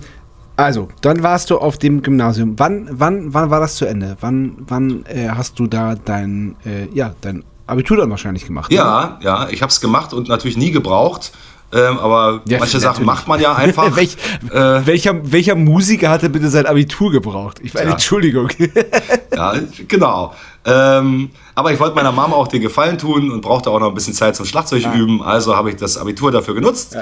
also, 0.55 0.89
dann 1.01 1.23
warst 1.23 1.51
du 1.51 1.59
auf 1.59 1.79
dem 1.79 2.03
Gymnasium. 2.03 2.59
Wann, 2.59 2.89
wann, 2.93 3.33
wann 3.35 3.51
war 3.51 3.59
das 3.59 3.77
zu 3.77 3.87
Ende? 3.87 4.17
Wann, 4.21 4.57
wann 4.59 5.05
äh, 5.07 5.29
hast 5.31 5.59
du 5.59 5.67
da 5.67 5.95
dein, 5.95 6.57
äh, 6.65 6.87
ja, 6.93 7.15
dein 7.23 7.43
Abitur 7.67 7.97
dann 7.97 8.11
wahrscheinlich 8.11 8.47
gemacht? 8.47 8.71
ne? 8.71 8.77
Ja, 8.77 9.19
ja, 9.23 9.49
ich 9.51 9.63
habe 9.63 9.71
es 9.71 9.81
gemacht 9.81 10.13
und 10.13 10.29
natürlich 10.29 10.57
nie 10.57 10.71
gebraucht. 10.71 11.33
Ähm, 11.75 11.99
aber 12.01 12.43
Ja, 12.47 12.59
manche 12.59 12.79
Sachen 12.81 13.07
natürlich. 13.07 13.07
macht 13.07 13.29
man 13.29 13.41
ja 13.41 13.55
einfach. 13.55 13.97
Welch, 13.97 14.17
Äh, 14.51 14.85
welcher, 14.87 15.33
welcher 15.33 15.55
Musiker 15.55 16.11
hatte 16.11 16.29
bitte 16.29 16.51
sein 16.51 16.67
Abitur 16.67 17.11
gebraucht? 17.11 17.61
Ich 17.63 17.73
meine, 17.73 17.87
Ja. 17.87 17.93
Entschuldigung. 17.93 18.49
ja, 19.35 19.55
genau. 19.89 20.35
Ähm, 20.67 21.31
aber 21.55 21.73
ich 21.73 21.81
wollte 21.81 21.95
meiner 21.95 22.13
Mama 22.13 22.37
auch 22.37 22.49
den 22.49 22.61
Gefallen 22.61 22.99
tun 22.99 23.31
und 23.31 23.41
brauchte 23.41 23.71
auch 23.71 23.81
noch 23.81 23.89
ein 23.89 23.95
bisschen 23.95 24.13
Zeit 24.13 24.37
zum 24.37 24.45
Schlagzeug 24.45 24.85
üben. 24.95 25.23
Also 25.23 25.57
habe 25.57 25.71
ich 25.71 25.77
das 25.77 25.97
Abitur 25.97 26.31
dafür 26.31 26.55
genutzt. 26.55 26.95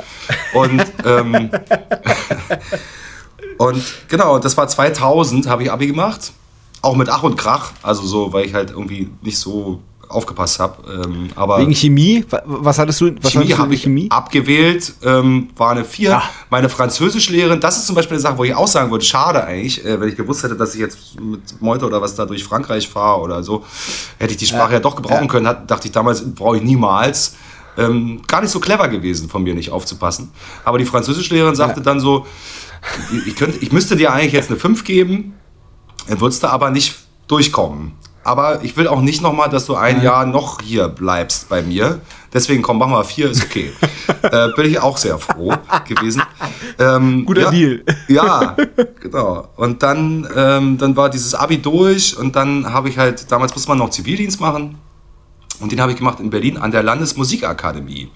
Und, 0.55 0.85
ähm, 1.05 1.51
und 3.59 3.83
genau, 4.09 4.39
das 4.39 4.57
war 4.57 4.69
2000, 4.69 5.49
habe 5.49 5.65
ich 5.65 5.73
Abi 5.73 5.87
gemacht. 5.89 6.33
Auch 6.83 6.95
mit 6.97 7.09
Ach 7.11 7.23
und 7.23 7.37
Krach. 7.37 7.73
Also 7.83 8.03
so, 8.07 8.33
weil 8.33 8.47
ich 8.47 8.55
halt 8.55 8.71
irgendwie 8.71 9.11
nicht 9.23 9.39
so 9.39 9.81
aufgepasst 10.11 10.59
habe. 10.59 11.03
Ähm, 11.07 11.29
aber 11.37 11.59
Wegen 11.59 11.73
Chemie? 11.75 12.25
Wa- 12.29 12.43
Was 12.45 12.79
hattest 12.79 13.01
du? 13.01 13.11
Was 13.23 13.33
Chemie 13.33 13.53
habe 13.55 13.69
in 13.69 13.73
ich 13.73 13.83
Chemie? 13.83 14.07
abgewählt, 14.11 14.93
ähm, 15.05 15.49
war 15.57 15.71
eine 15.71 15.85
4. 15.85 16.17
Ah. 16.17 16.23
Meine 16.51 16.69
Französischlehrerin, 16.69 17.61
das 17.61 17.79
ist 17.79 17.87
zum 17.87 17.95
Beispiel 17.95 18.15
eine 18.17 18.23
Sache, 18.23 18.37
wo 18.39 18.45
ich 18.45 18.55
auch 18.55 18.67
sagen 18.69 18.91
würde, 18.91 19.05
schade 19.05 19.45
eigentlich, 19.45 19.85
äh, 19.85 20.01
wenn 20.01 20.09
ich 20.09 20.17
gewusst 20.17 20.43
hätte, 20.43 20.57
dass 20.57 20.75
ich 20.75 20.81
jetzt 20.81 21.21
mit 21.21 21.61
Meute 21.63 21.87
oder 21.87 22.03
was 22.03 22.15
da 22.15 22.27
durch 22.27 22.45
Frankreich 22.45 22.89
fahre 22.89 23.21
oder 23.21 23.43
so, 23.43 23.65
hätte 24.19 24.33
ich 24.33 24.39
die 24.39 24.47
Sprache 24.47 24.73
ja, 24.75 24.81
doch 24.81 24.97
gebrauchen 24.97 25.23
Ja. 25.25 25.29
können, 25.31 25.47
hat, 25.47 25.71
dachte 25.71 25.87
ich 25.87 25.93
damals, 25.93 26.23
brauche 26.35 26.57
ich 26.59 26.63
niemals. 26.63 27.37
Ähm, 27.79 28.21
gar 28.27 28.41
nicht 28.43 28.51
so 28.51 28.59
clever 28.59 28.89
gewesen 28.89 29.29
von 29.29 29.43
mir, 29.45 29.55
nicht 29.55 29.71
aufzupassen. 29.71 30.33
Aber 30.65 30.77
die 30.79 30.85
Französischlehrerin 30.85 31.55
sagte 31.55 31.81
Ja. 31.81 31.85
dann 31.85 32.01
so, 32.01 32.27
ich, 33.27 33.37
könnte, 33.37 33.59
ich 33.59 33.71
müsste 33.73 33.95
dir 33.97 34.13
eigentlich 34.13 34.33
jetzt 34.33 34.51
eine 34.51 34.59
5 34.59 34.83
geben, 34.85 35.35
dann 36.09 36.21
würdest 36.21 36.43
du 36.43 36.49
aber 36.49 36.71
nicht 36.71 36.97
durchkommen. 37.29 37.93
Aber 38.23 38.63
ich 38.63 38.77
will 38.77 38.87
auch 38.87 39.01
nicht 39.01 39.23
nochmal, 39.23 39.49
dass 39.49 39.67
du 39.67 39.77
ein 39.77 40.03
Jahr 40.03 40.27
noch 40.27 40.61
hier 40.61 40.89
bleibst 40.89 41.49
bei 41.49 41.63
mir. 41.63 42.01
Deswegen 42.33 42.63
komm, 42.63 42.79
machen 42.79 42.93
wir 42.93 43.05
vier, 43.05 43.31
ist 43.31 43.43
okay. 43.43 43.73
äh, 44.23 44.49
bin 44.55 44.67
ich 44.67 44.79
auch 44.79 44.97
sehr 44.99 45.19
froh 45.19 45.55
gewesen. 45.89 46.23
Ähm, 46.79 47.25
Guter 47.25 47.43
ja, 47.43 47.51
Deal. 47.51 47.85
Ja, 48.09 48.57
genau. 49.01 49.49
Und 49.57 49.83
dann, 49.83 50.29
ähm, 50.37 50.79
dann 50.79 50.97
war 50.97 51.11
dieses 51.11 51.35
Abi 51.35 51.59
durch 51.59 52.17
und 52.17 52.37
dann 52.37 52.73
habe 52.73 52.89
ich 52.89 52.99
halt, 52.99 53.31
damals 53.33 53.55
musste 53.55 53.69
man 53.69 53.79
noch 53.79 53.91
Zivildienst 53.91 54.41
machen. 54.41 54.79
Und 55.61 55.73
den 55.73 55.81
habe 55.81 55.93
ich 55.93 55.99
gemacht 55.99 56.21
in 56.21 56.31
Berlin 56.31 56.57
an 56.57 56.71
der 56.71 56.83
Landesmusikakademie. 56.83 58.11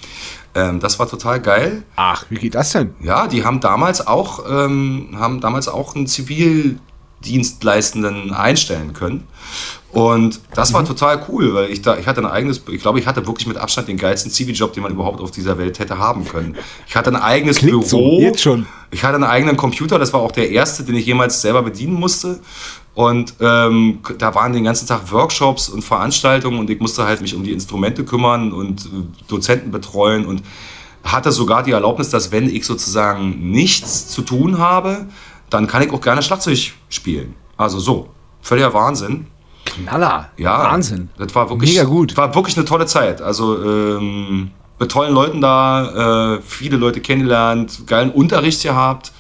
Ähm, 0.55 0.81
das 0.81 0.99
war 0.99 1.09
total 1.09 1.41
geil. 1.41 1.83
Ach, 1.97 2.25
wie 2.31 2.37
geht 2.37 2.55
das 2.55 2.73
denn? 2.73 2.95
Ja, 3.01 3.27
die 3.27 3.45
haben 3.45 3.61
damals 3.61 4.07
auch, 4.07 4.45
ähm, 4.49 5.11
haben 5.19 5.41
damals 5.41 5.69
auch 5.69 5.95
einen 5.95 6.07
Zivildienstleistenden 7.25 8.33
einstellen 8.33 8.93
können. 8.93 9.25
Und 9.93 10.41
das 10.55 10.73
war 10.73 10.85
total 10.85 11.25
cool, 11.29 11.55
weil 11.55 11.71
ich 11.71 11.81
da, 11.81 11.97
ich 11.97 12.09
hatte 12.09 12.21
ein 12.21 12.27
eigenes, 12.27 12.63
ich 12.69 12.83
glaube, 12.83 12.99
ich 12.99 13.07
hatte 13.07 13.27
wirklich 13.29 13.47
mit 13.47 13.57
Abstand 13.57 13.87
den 13.87 13.97
geilsten 13.97 14.31
Ziviljob, 14.31 14.73
den 14.73 14.83
man 14.83 14.93
überhaupt 14.93 15.21
auf 15.21 15.31
dieser 15.31 15.57
Welt 15.57 15.79
hätte 15.79 15.99
haben 15.99 16.25
können. 16.25 16.57
Ich 16.89 16.97
hatte 16.97 17.11
ein 17.11 17.17
eigenes 17.17 17.59
Klingt 17.59 17.73
Büro. 17.73 17.87
so, 17.87 18.19
jetzt 18.21 18.43
schon. 18.43 18.67
Ich 18.91 19.05
hatte 19.05 19.15
einen 19.15 19.25
eigenen 19.25 19.57
Computer, 19.57 19.99
das 20.01 20.13
war 20.13 20.21
auch 20.21 20.33
der 20.33 20.51
erste, 20.51 20.83
den 20.83 20.97
ich 20.97 21.07
jemals 21.07 21.41
selber 21.41 21.63
bedienen 21.63 21.95
musste. 21.95 22.41
Und 22.95 23.35
ähm, 23.41 24.01
da 24.19 24.35
waren 24.35 24.53
den 24.53 24.65
ganzen 24.65 24.87
Tag 24.87 25.13
Workshops 25.13 25.69
und 25.69 25.83
Veranstaltungen 25.83 26.59
und 26.59 26.71
ich 26.71 26.81
musste 26.81 27.05
halt 27.05 27.21
mich 27.21 27.35
um 27.35 27.45
die 27.45 27.53
Instrumente 27.53 28.05
kümmern 28.05 28.53
und 28.53 28.87
äh, 28.87 28.89
Dozenten 29.29 29.71
betreuen 29.71 30.27
und 30.27 30.43
hatte 31.05 31.31
sogar 31.31 31.63
die 31.63 31.73
Erlaubnis, 31.73 32.09
dass 32.09 32.33
wenn 32.33 32.49
ich 32.49 32.65
sozusagen 32.65 33.51
nichts 33.51 34.09
zu 34.09 34.23
tun 34.23 34.59
habe, 34.59 35.07
dann 35.55 35.69
kann 35.69 35.83
ich 35.83 35.93
auch 35.93 36.01
gerne 36.01 36.21
Schlagzeug 36.21 36.73
spielen. 36.89 37.35
Also 37.57 37.79
so, 37.79 38.09
völliger 38.43 38.75
Wahnsinn. 38.75 39.29
Knaller. 39.65 40.31
Ja, 40.37 40.59
Wahnsinn. 40.65 41.09
Das 41.17 41.35
war 41.35 41.49
wirklich, 41.49 41.71
Mega 41.71 41.85
gut. 41.85 42.17
War 42.17 42.35
wirklich 42.35 42.57
eine 42.57 42.67
tolle 42.67 42.87
Zeit. 42.87 43.23
Also 43.23 43.63
ähm, 43.63 44.51
mit 44.79 44.91
tollen 44.91 45.15
Leuten 45.15 45.41
da, 45.41 46.35
äh, 46.35 46.43
viele 46.43 46.77
Leute 46.77 47.01
kennengelernt, 47.01 47.87
geilen 47.87 48.11
Unterricht 48.11 48.63
gehabt. 48.63 49.13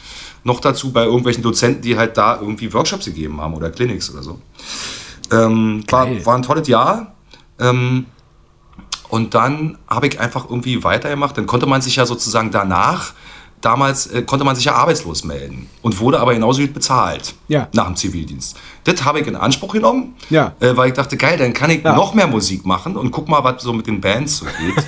Noch 0.43 0.61
dazu 0.61 0.93
bei 0.93 1.05
irgendwelchen 1.05 1.43
Dozenten, 1.43 1.83
die 1.83 1.97
halt 1.97 2.19
da 2.19 2.39
irgendwie 2.39 2.73
Workshops 2.73 3.07
gegeben 3.07 3.41
haben 3.41 3.55
oder 3.55 3.71
Clinics 3.71 4.13
oder 4.13 4.23
so. 4.23 4.41
Ähm, 5.31 5.85
war, 5.89 6.09
war 6.27 6.35
ein 6.35 6.43
tolles 6.43 6.67
Jahr. 6.69 7.15
Ähm, 7.61 8.07
und 9.09 9.35
dann 9.35 9.79
habe 9.89 10.09
ich 10.09 10.19
einfach 10.19 10.51
irgendwie 10.51 10.83
weitergemacht. 10.83 11.39
Dann 11.39 11.47
konnte 11.47 11.67
man 11.67 11.81
sich 11.81 11.97
ja 11.97 12.05
sozusagen 12.05 12.51
danach 12.51 13.13
damals 13.65 14.07
äh, 14.09 14.23
konnte 14.23 14.45
man 14.45 14.57
sich 14.57 14.65
ja 14.67 14.75
arbeitslos 14.75 15.25
melden 15.25 15.69
und 15.83 15.99
wurde 16.01 16.21
aber 16.21 16.35
genauso 16.35 16.61
gut 16.63 16.75
bezahlt 16.75 17.35
Ja. 17.49 17.69
nach 17.73 17.87
dem 17.87 17.97
Zivildienst. 17.97 18.57
Das 18.85 19.05
habe 19.05 19.21
ich 19.21 19.27
in 19.27 19.37
Anspruch 19.37 19.73
genommen, 19.73 20.15
Ja. 20.31 20.53
äh, 20.61 20.77
weil 20.77 20.89
ich 20.89 20.95
dachte, 20.95 21.17
geil, 21.17 21.39
dann 21.39 21.53
kann 21.53 21.71
ich 21.71 21.83
Ja. 21.83 21.95
noch 21.95 22.15
mehr 22.15 22.27
Musik 22.27 22.67
machen 22.67 22.97
und 22.97 23.11
guck 23.11 23.29
mal, 23.29 23.43
was 23.45 23.63
so 23.63 23.73
mit 23.73 23.87
den 23.87 24.01
Bands 24.01 24.39
so 24.39 24.47
geht. 24.47 24.85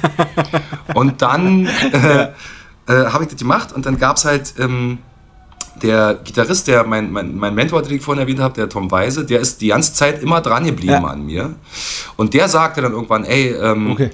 und 0.95 1.23
dann 1.23 1.67
äh, 1.67 2.23
äh, 2.89 3.07
habe 3.07 3.25
ich 3.25 3.31
das 3.31 3.39
gemacht 3.39 3.73
und 3.73 3.87
dann 3.87 3.99
gab 3.99 4.17
es 4.17 4.25
halt 4.25 4.55
ähm, 4.59 4.99
der 5.83 6.15
Gitarrist, 6.25 6.69
der 6.69 6.85
mein, 6.85 7.13
mein, 7.13 7.37
mein 7.37 7.55
Mentor, 7.55 7.83
den 7.83 7.95
ich 7.97 8.03
vorhin 8.03 8.23
erwähnt 8.23 8.41
habe, 8.41 8.55
der 8.55 8.69
Tom 8.69 8.91
Weise, 8.91 9.27
der 9.27 9.41
ist 9.41 9.61
die 9.61 9.69
ganze 9.69 9.93
Zeit 9.93 10.23
immer 10.23 10.41
dran 10.41 10.65
geblieben 10.65 11.05
an 11.05 11.25
mir. 11.27 11.55
Und 12.17 12.33
der 12.33 12.49
sagte 12.49 12.81
dann 12.81 12.93
irgendwann, 12.93 13.25
ey, 13.25 13.49
ähm, 13.53 13.91
Okay. 13.91 14.11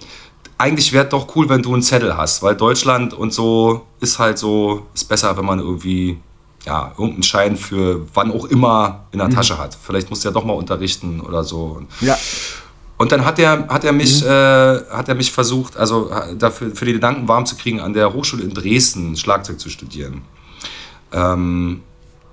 Eigentlich 0.59 0.93
wäre 0.93 1.07
doch 1.07 1.35
cool, 1.37 1.49
wenn 1.49 1.63
du 1.63 1.73
einen 1.73 1.83
Zettel 1.83 2.17
hast, 2.17 2.43
weil 2.43 2.55
Deutschland 2.55 3.15
und 3.15 3.33
so 3.33 3.87
ist 4.01 4.19
halt 4.19 4.39
so, 4.39 4.87
ist 4.95 5.09
besser, 5.09 5.37
wenn 5.37 5.45
man 5.45 5.59
irgendwie, 5.59 6.19
ja, 6.65 6.93
irgendeinen 6.93 7.23
Schein 7.23 7.57
für 7.57 8.07
wann 8.15 8.31
auch 8.31 8.45
immer 8.47 9.05
in 9.13 9.19
der 9.19 9.31
Tasche 9.31 9.59
hat. 9.59 9.77
Vielleicht 9.81 10.11
musst 10.11 10.25
du 10.25 10.29
ja 10.29 10.33
doch 10.33 10.45
mal 10.45 10.53
unterrichten 10.53 11.21
oder 11.21 11.43
so. 11.43 11.83
Ja. 12.01 12.17
Und 12.99 13.11
dann 13.11 13.25
hat 13.25 13.39
er, 13.41 13.67
hat 13.69 13.85
er 13.85 13.93
mich, 13.93 14.25
äh, 14.25 14.29
hat 14.29 15.09
er 15.09 15.17
mich 15.17 15.33
versucht, 15.33 15.77
also 15.77 16.11
äh, 16.11 16.37
dafür 16.37 16.75
für 16.75 16.85
die 16.85 16.93
Gedanken 16.93 17.27
warm 17.27 17.47
zu 17.47 17.57
kriegen, 17.57 17.81
an 17.81 17.93
der 17.93 18.13
Hochschule 18.13 18.45
in 18.45 18.55
Dresden 18.55 19.17
Schlagzeug 19.17 19.59
zu 19.59 19.71
studieren. 19.71 20.23
Ähm, 21.13 21.83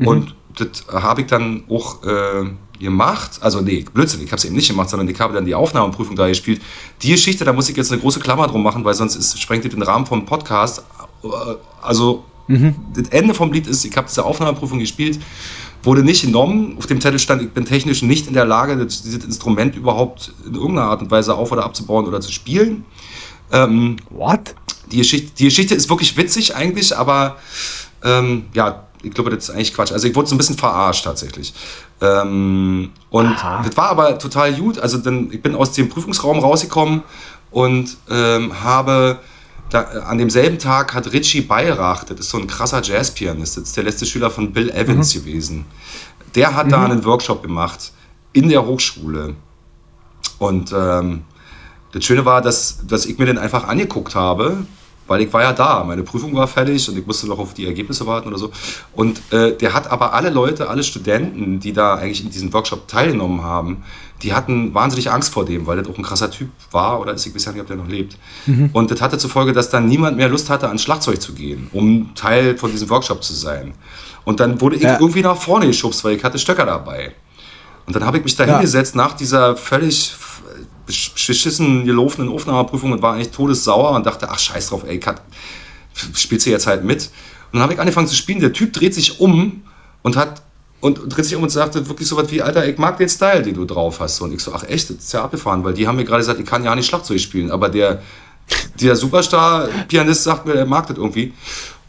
Und 0.06 0.36
das 0.58 0.86
habe 0.92 1.22
ich 1.22 1.28
dann 1.28 1.64
auch 1.70 2.04
äh, 2.04 2.50
gemacht. 2.80 3.40
Also 3.42 3.62
nee, 3.62 3.86
Blödsinn, 3.94 4.22
ich 4.24 4.32
habe 4.32 4.38
es 4.38 4.46
eben 4.46 4.56
nicht 4.56 4.70
gemacht, 4.70 4.90
sondern 4.90 5.08
ich 5.08 5.20
habe 5.20 5.34
dann 5.34 5.46
die 5.46 5.56
Aufnahmeprüfung 5.56 6.16
da 6.16 6.28
gespielt. 6.28 6.62
Die 7.02 7.10
Geschichte, 7.12 7.46
da 7.46 7.54
muss 7.54 7.70
ich 7.70 7.76
jetzt 7.78 7.92
eine 7.92 8.02
große 8.02 8.20
Klammer 8.20 8.48
drum 8.48 8.64
machen, 8.64 8.84
weil 8.86 8.94
sonst 8.94 9.16
ist, 9.16 9.40
sprengt 9.42 9.64
die 9.64 9.70
den 9.70 9.82
Rahmen 9.82 10.06
vom 10.06 10.26
Podcast. 10.26 10.84
Äh, 11.24 11.28
Also 11.82 12.24
das 12.94 13.10
Ende 13.10 13.34
vom 13.34 13.52
Lied 13.54 13.68
ist, 13.68 13.86
ich 13.86 13.96
habe 13.96 14.08
diese 14.08 14.26
Aufnahmeprüfung 14.26 14.80
gespielt, 14.80 15.20
wurde 15.84 16.04
nicht 16.04 16.24
genommen. 16.24 16.76
Auf 16.78 16.88
dem 16.88 17.00
Zettel 17.00 17.20
stand, 17.20 17.44
ich 17.44 17.52
bin 17.52 17.66
technisch 17.66 18.02
nicht 18.02 18.28
in 18.28 18.34
der 18.34 18.46
Lage, 18.46 18.76
das, 18.76 19.04
dieses 19.04 19.24
Instrument 19.24 19.76
überhaupt 19.76 20.34
in 20.46 20.56
irgendeiner 20.56 20.88
Art 20.90 21.02
und 21.02 21.12
Weise 21.12 21.36
auf- 21.36 21.52
oder 21.52 21.64
abzubauen 21.64 22.08
oder 22.08 22.22
zu 22.22 22.32
spielen. 22.32 22.86
Ähm, 23.52 23.98
What? 24.10 24.56
die 24.92 24.98
Geschichte, 24.98 25.32
die 25.38 25.44
Geschichte 25.46 25.76
ist 25.76 25.90
wirklich 25.90 26.18
witzig 26.18 26.56
eigentlich, 26.56 26.98
aber 26.98 27.38
ähm, 28.04 28.46
ja, 28.54 28.88
ich 29.02 29.14
glaube, 29.14 29.30
das 29.30 29.46
ist 29.46 29.50
eigentlich 29.52 29.74
Quatsch. 29.74 29.92
Also 29.92 30.08
ich 30.08 30.16
wurde 30.16 30.28
so 30.28 30.36
ein 30.36 30.38
bisschen 30.38 30.58
verarscht 30.58 31.06
tatsächlich. 31.06 31.54
Ähm, 32.02 32.92
und 33.10 33.28
Aha. 33.28 33.62
das 33.64 33.76
war 33.78 33.90
aber 33.90 34.18
total 34.18 34.54
gut. 34.54 34.80
Also 34.80 34.98
dann, 34.98 35.32
ich 35.32 35.42
bin 35.42 35.56
aus 35.56 35.72
dem 35.72 35.90
Prüfungsraum 35.90 36.40
rausgekommen 36.40 37.04
und 37.52 37.98
ähm, 38.10 38.64
habe 38.64 39.20
da, 39.70 39.82
an 39.82 40.18
demselben 40.18 40.58
Tag 40.58 40.94
hat 40.94 41.12
Richie 41.14 41.42
Beirach, 41.42 42.04
das 42.04 42.20
ist 42.20 42.30
so 42.30 42.38
ein 42.38 42.48
krasser 42.48 42.82
Jazzpianist, 42.84 43.58
das 43.58 43.66
ist 43.66 43.78
der 43.78 43.84
letzte 43.84 44.06
Schüler 44.06 44.32
von 44.32 44.52
Bill 44.52 44.70
Evans 44.72 45.14
gewesen. 45.14 45.66
Der 46.36 46.56
hat 46.56 46.72
da 46.72 46.86
einen 46.86 47.06
Workshop 47.06 47.44
gemacht 47.44 47.92
in 48.34 48.50
der 48.50 48.66
Hochschule. 48.66 49.36
Und 50.38 50.74
ähm, 50.76 51.24
das 51.92 52.06
Schöne 52.06 52.26
war, 52.26 52.42
dass, 52.42 52.80
dass 52.88 53.06
ich 53.06 53.18
mir 53.18 53.26
den 53.26 53.38
einfach 53.38 53.68
angeguckt 53.68 54.16
habe, 54.16 54.66
weil 55.10 55.22
ich 55.22 55.34
war 55.34 55.42
ja 55.42 55.52
da. 55.52 55.84
Meine 55.84 56.04
Prüfung 56.04 56.34
war 56.36 56.48
fertig 56.48 56.88
und 56.88 56.98
ich 56.98 57.06
musste 57.06 57.28
noch 57.28 57.40
auf 57.40 57.54
die 57.54 57.66
Ergebnisse 57.66 58.06
warten 58.08 58.30
oder 58.30 58.38
so. 58.38 58.52
Und 58.94 59.22
äh, 59.34 59.58
der 59.58 59.74
hat 59.74 59.92
aber 59.92 60.14
alle 60.14 60.30
Leute, 60.30 60.70
alle 60.70 60.84
Studenten, 60.84 61.60
die 61.60 61.74
da 61.74 61.96
eigentlich 61.96 62.24
in 62.24 62.30
diesem 62.30 62.54
Workshop 62.54 62.88
teilgenommen 62.88 63.44
haben, 63.44 63.84
die 64.22 64.34
hatten 64.34 64.74
wahnsinnig 64.74 65.10
Angst 65.12 65.34
vor 65.34 65.46
dem, 65.46 65.66
weil 65.66 65.78
das 65.78 65.88
auch 65.88 65.98
ein 65.98 66.04
krasser 66.04 66.30
Typ 66.30 66.50
war 66.72 67.00
oder 67.00 67.14
ist, 67.14 67.26
ich 67.26 67.34
weiß 67.34 67.46
ja 67.46 67.52
nicht, 67.54 67.62
ob 67.62 67.68
der 67.68 67.78
noch 67.78 67.88
lebt. 67.88 68.18
Und 68.74 68.92
das 68.92 69.02
hatte 69.02 69.18
zur 69.18 69.30
Folge, 69.30 69.54
dass 69.54 69.70
dann 69.70 69.88
niemand 69.88 70.18
mehr 70.18 70.30
Lust 70.30 70.50
hatte, 70.50 70.68
ans 70.68 70.82
Schlagzeug 70.84 71.22
zu 71.22 71.34
gehen, 71.34 71.70
um 71.74 72.12
Teil 72.16 72.58
von 72.58 72.70
diesem 72.72 72.90
Workshop 72.90 73.24
zu 73.24 73.34
sein. 73.34 73.74
Und 74.26 74.40
dann 74.42 74.60
wurde 74.62 74.76
ich 74.76 74.84
Ja. 74.84 75.00
irgendwie 75.00 75.22
nach 75.22 75.38
vorne 75.38 75.68
geschubst, 75.68 76.04
weil 76.04 76.16
ich 76.18 76.24
hatte 76.24 76.38
Stöcker 76.38 76.66
dabei. 76.66 77.14
Und 77.88 77.96
dann 77.96 78.06
habe 78.06 78.18
ich 78.18 78.24
mich 78.24 78.36
da 78.36 78.46
Ja. 78.46 78.54
hingesetzt 78.56 78.96
nach 78.96 79.14
dieser 79.14 79.56
völlig 79.56 80.14
besch- 80.90 81.12
beschissen 81.28 81.86
gelaufenen 81.86 82.30
Aufnahmeprüfung 82.30 82.92
und 82.92 83.02
war 83.02 83.14
eigentlich 83.14 83.32
todessauer 83.32 83.92
und 83.92 84.06
dachte, 84.06 84.30
ach 84.30 84.40
scheiß 84.40 84.70
drauf, 84.70 84.84
ey, 84.88 85.00
Kat, 85.00 85.22
spielst 86.14 86.46
du 86.46 86.50
jetzt 86.50 86.68
halt 86.68 86.84
mit. 86.84 87.04
Und 87.52 87.54
dann 87.54 87.62
habe 87.62 87.74
ich 87.74 87.80
angefangen 87.80 88.08
zu 88.08 88.16
spielen. 88.16 88.40
Der 88.40 88.54
Typ 88.54 88.74
dreht 88.74 88.94
sich 88.94 89.20
um 89.20 89.64
und 90.02 90.16
hat 90.16 90.42
und 90.82 91.00
dreht 91.14 91.26
sich 91.26 91.36
um 91.36 91.44
und 91.44 91.50
sagte 91.50 91.90
wirklich 91.90 92.08
so 92.08 92.16
was 92.16 92.32
wie, 92.32 92.42
Alter, 92.42 92.66
ich 92.68 92.78
mag 92.78 92.98
den 92.98 93.10
Style, 93.10 93.42
den 93.42 93.54
du 93.54 93.66
drauf 93.66 94.00
hast. 94.00 94.22
Und 94.22 94.34
ich 94.34 94.42
so, 94.42 94.54
ach 94.54 94.64
echt, 94.64 94.90
das 94.90 94.98
ist 94.98 95.12
ja 95.14 95.24
abgefahren, 95.24 95.64
weil 95.64 95.74
die 95.74 95.88
haben 95.88 95.98
mir 95.98 96.06
gerade 96.06 96.20
gesagt, 96.22 96.40
ich 96.40 96.46
kann 96.46 96.64
ja 96.64 96.74
nicht 96.76 96.88
Schlagzeug 96.88 97.20
spielen, 97.20 97.52
aber 97.52 97.68
der, 97.70 98.02
der 98.80 98.96
Superstar-Pianist 98.96 100.24
sagt 100.24 100.46
mir, 100.46 100.54
er 100.54 100.66
mag 100.66 100.88
das 100.88 100.98
irgendwie. 100.98 101.34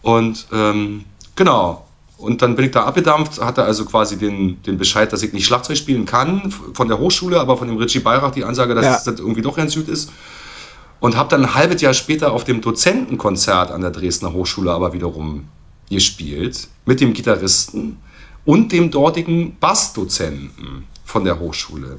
Und 0.03 0.47
ähm, 0.53 1.05
genau. 1.37 1.87
Und 2.21 2.43
dann 2.43 2.55
bin 2.55 2.67
ich 2.67 2.71
da 2.71 2.85
abgedampft, 2.85 3.41
hatte 3.41 3.63
also 3.65 3.85
quasi 3.87 4.19
den, 4.19 4.63
den 4.63 4.77
Bescheid, 4.77 5.11
dass 5.13 5.23
ich 5.23 5.33
nicht 5.33 5.47
Schlagzeug 5.47 5.77
spielen 5.79 6.05
kann 6.05 6.53
von 6.75 6.87
der 6.89 6.99
Hochschule, 6.99 7.41
aber 7.41 7.57
von 7.57 7.67
dem 7.69 7.79
Richie 7.79 8.01
Beirach 8.01 8.33
die 8.33 8.45
Ansage, 8.45 8.75
dass 8.75 8.85
Ja. 8.85 9.01
das 9.05 9.19
irgendwie 9.19 9.41
doch 9.43 9.57
ganz 9.57 9.75
gut 9.75 9.89
ist. 9.89 10.13
Und 11.01 11.17
habe 11.17 11.31
dann 11.31 11.45
ein 11.47 11.55
halbes 11.55 11.81
Jahr 11.81 11.95
später 11.95 12.33
auf 12.33 12.45
dem 12.45 12.61
Dozentenkonzert 12.61 13.71
an 13.71 13.81
der 13.81 13.91
Dresdner 13.91 14.35
Hochschule 14.35 14.71
aber 14.71 14.93
wiederum 14.93 15.49
gespielt 15.89 16.69
mit 16.85 17.01
dem 17.01 17.15
Gitarristen 17.15 17.97
und 18.45 18.71
dem 18.71 18.91
dortigen 18.91 19.57
Bassdozenten 19.59 20.85
von 21.07 21.25
der 21.25 21.39
Hochschule. 21.41 21.99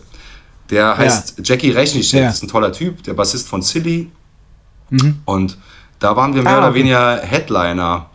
Der 0.70 0.98
heißt 0.98 1.42
Jackie 1.44 1.72
Rechnischek, 1.72 2.22
Ja. 2.22 2.30
ist 2.30 2.44
ein 2.44 2.48
toller 2.48 2.72
Typ, 2.72 3.02
der 3.04 3.16
Bassist 3.16 3.48
von 3.48 3.62
Silly. 3.64 4.10
Und 5.26 5.58
da 6.00 6.16
waren 6.16 6.36
wir 6.36 6.44
mehr 6.44 6.54
Ah, 6.54 6.58
oder 6.60 6.70
okay. 6.70 6.80
weniger 6.80 7.18
Headliner 7.22 8.10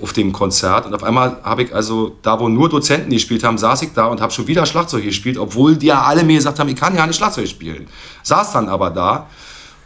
auf, 0.00 0.12
dem 0.12 0.32
Konzert. 0.32 0.86
Und 0.86 0.94
auf 0.94 1.02
einmal 1.02 1.38
habe 1.42 1.64
ich 1.64 1.74
also, 1.74 2.16
da 2.22 2.40
wo 2.40 2.48
nur 2.48 2.68
Dozenten 2.68 3.10
gespielt 3.10 3.44
haben, 3.44 3.58
saß 3.58 3.82
ich 3.82 3.92
da 3.92 4.06
und 4.06 4.20
habe 4.20 4.32
schon 4.32 4.46
wieder 4.46 4.64
Schlagzeug 4.64 5.04
gespielt, 5.04 5.36
obwohl 5.36 5.76
die 5.76 5.86
ja 5.86 6.02
alle 6.02 6.24
mir 6.24 6.36
gesagt 6.36 6.58
haben, 6.58 6.68
ich 6.68 6.76
kann 6.76 6.96
ja 6.96 7.06
nicht 7.06 7.16
Schlagzeug 7.16 7.48
spielen. 7.48 7.86
Saß 8.22 8.52
dann 8.52 8.68
aber 8.68 8.90
da. 8.90 9.26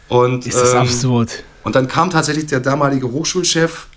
Und, 0.07 0.47
Ist 0.47 0.59
das 0.59 0.73
ähm, 0.73 0.79
absurd? 0.79 1.43
und 1.63 1.75
dann 1.75 1.87
kam 1.87 2.09
tatsächlich 2.09 2.47
der 2.47 2.61
damalige 2.61 3.11
Hochschulchef 3.11 3.88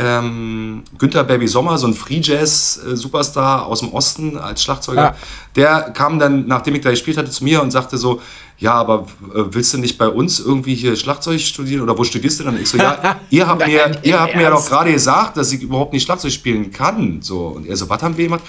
ähm, 0.00 0.82
Günther 0.96 1.24
Baby 1.24 1.46
Sommer, 1.46 1.76
so 1.76 1.86
ein 1.86 1.92
Free 1.92 2.20
Jazz 2.22 2.80
Superstar 2.94 3.66
aus 3.66 3.80
dem 3.80 3.92
Osten 3.92 4.38
als 4.38 4.62
Schlagzeuger. 4.62 5.00
Ja. 5.00 5.16
Der 5.56 5.90
kam 5.92 6.18
dann, 6.18 6.46
nachdem 6.46 6.74
ich 6.74 6.80
da 6.80 6.90
gespielt 6.90 7.18
hatte, 7.18 7.30
zu 7.30 7.44
mir 7.44 7.60
und 7.60 7.70
sagte 7.70 7.98
so, 7.98 8.22
ja, 8.58 8.72
aber 8.74 9.06
äh, 9.34 9.42
willst 9.50 9.74
du 9.74 9.78
nicht 9.78 9.98
bei 9.98 10.08
uns 10.08 10.40
irgendwie 10.40 10.74
hier 10.74 10.96
Schlagzeug 10.96 11.40
studieren 11.40 11.82
oder 11.82 11.96
wo 11.98 12.04
studierst 12.04 12.40
du 12.40 12.44
dann? 12.44 12.60
Ich 12.60 12.68
so, 12.68 12.78
ja, 12.78 13.20
ihr 13.30 13.46
habt 13.46 13.66
mir, 13.66 13.98
ihr 14.02 14.20
habt 14.20 14.34
mir 14.34 14.42
ja 14.42 14.50
doch 14.50 14.66
gerade 14.66 14.92
gesagt, 14.92 15.36
dass 15.36 15.52
ich 15.52 15.62
überhaupt 15.62 15.92
nicht 15.92 16.04
Schlagzeug 16.04 16.32
spielen 16.32 16.70
kann. 16.70 17.20
So 17.20 17.48
und 17.48 17.66
er 17.66 17.76
so, 17.76 17.88
was 17.88 18.02
haben 18.02 18.16
wir 18.16 18.24
gemacht? 18.24 18.44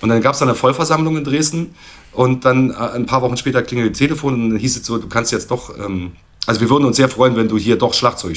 Und 0.00 0.10
dann 0.10 0.20
gab 0.20 0.34
es 0.34 0.40
da 0.40 0.44
eine 0.44 0.54
Vollversammlung 0.54 1.16
in 1.16 1.24
Dresden 1.24 1.74
und 2.12 2.44
dann 2.44 2.70
äh, 2.70 2.74
ein 2.74 3.06
paar 3.06 3.22
Wochen 3.22 3.36
später 3.36 3.62
klingelte 3.62 3.90
das 3.90 3.98
Telefon 3.98 4.34
und 4.34 4.50
dann 4.50 4.58
hieß 4.58 4.76
es 4.76 4.86
so, 4.86 4.98
du 4.98 5.08
kannst 5.08 5.32
jetzt 5.32 5.50
doch, 5.50 5.76
ähm, 5.78 6.12
also 6.46 6.60
wir 6.60 6.70
würden 6.70 6.84
uns 6.84 6.96
sehr 6.96 7.08
freuen, 7.08 7.34
wenn 7.36 7.48
du 7.48 7.58
hier 7.58 7.76
doch 7.76 7.94
Schlagzeug 7.94 8.36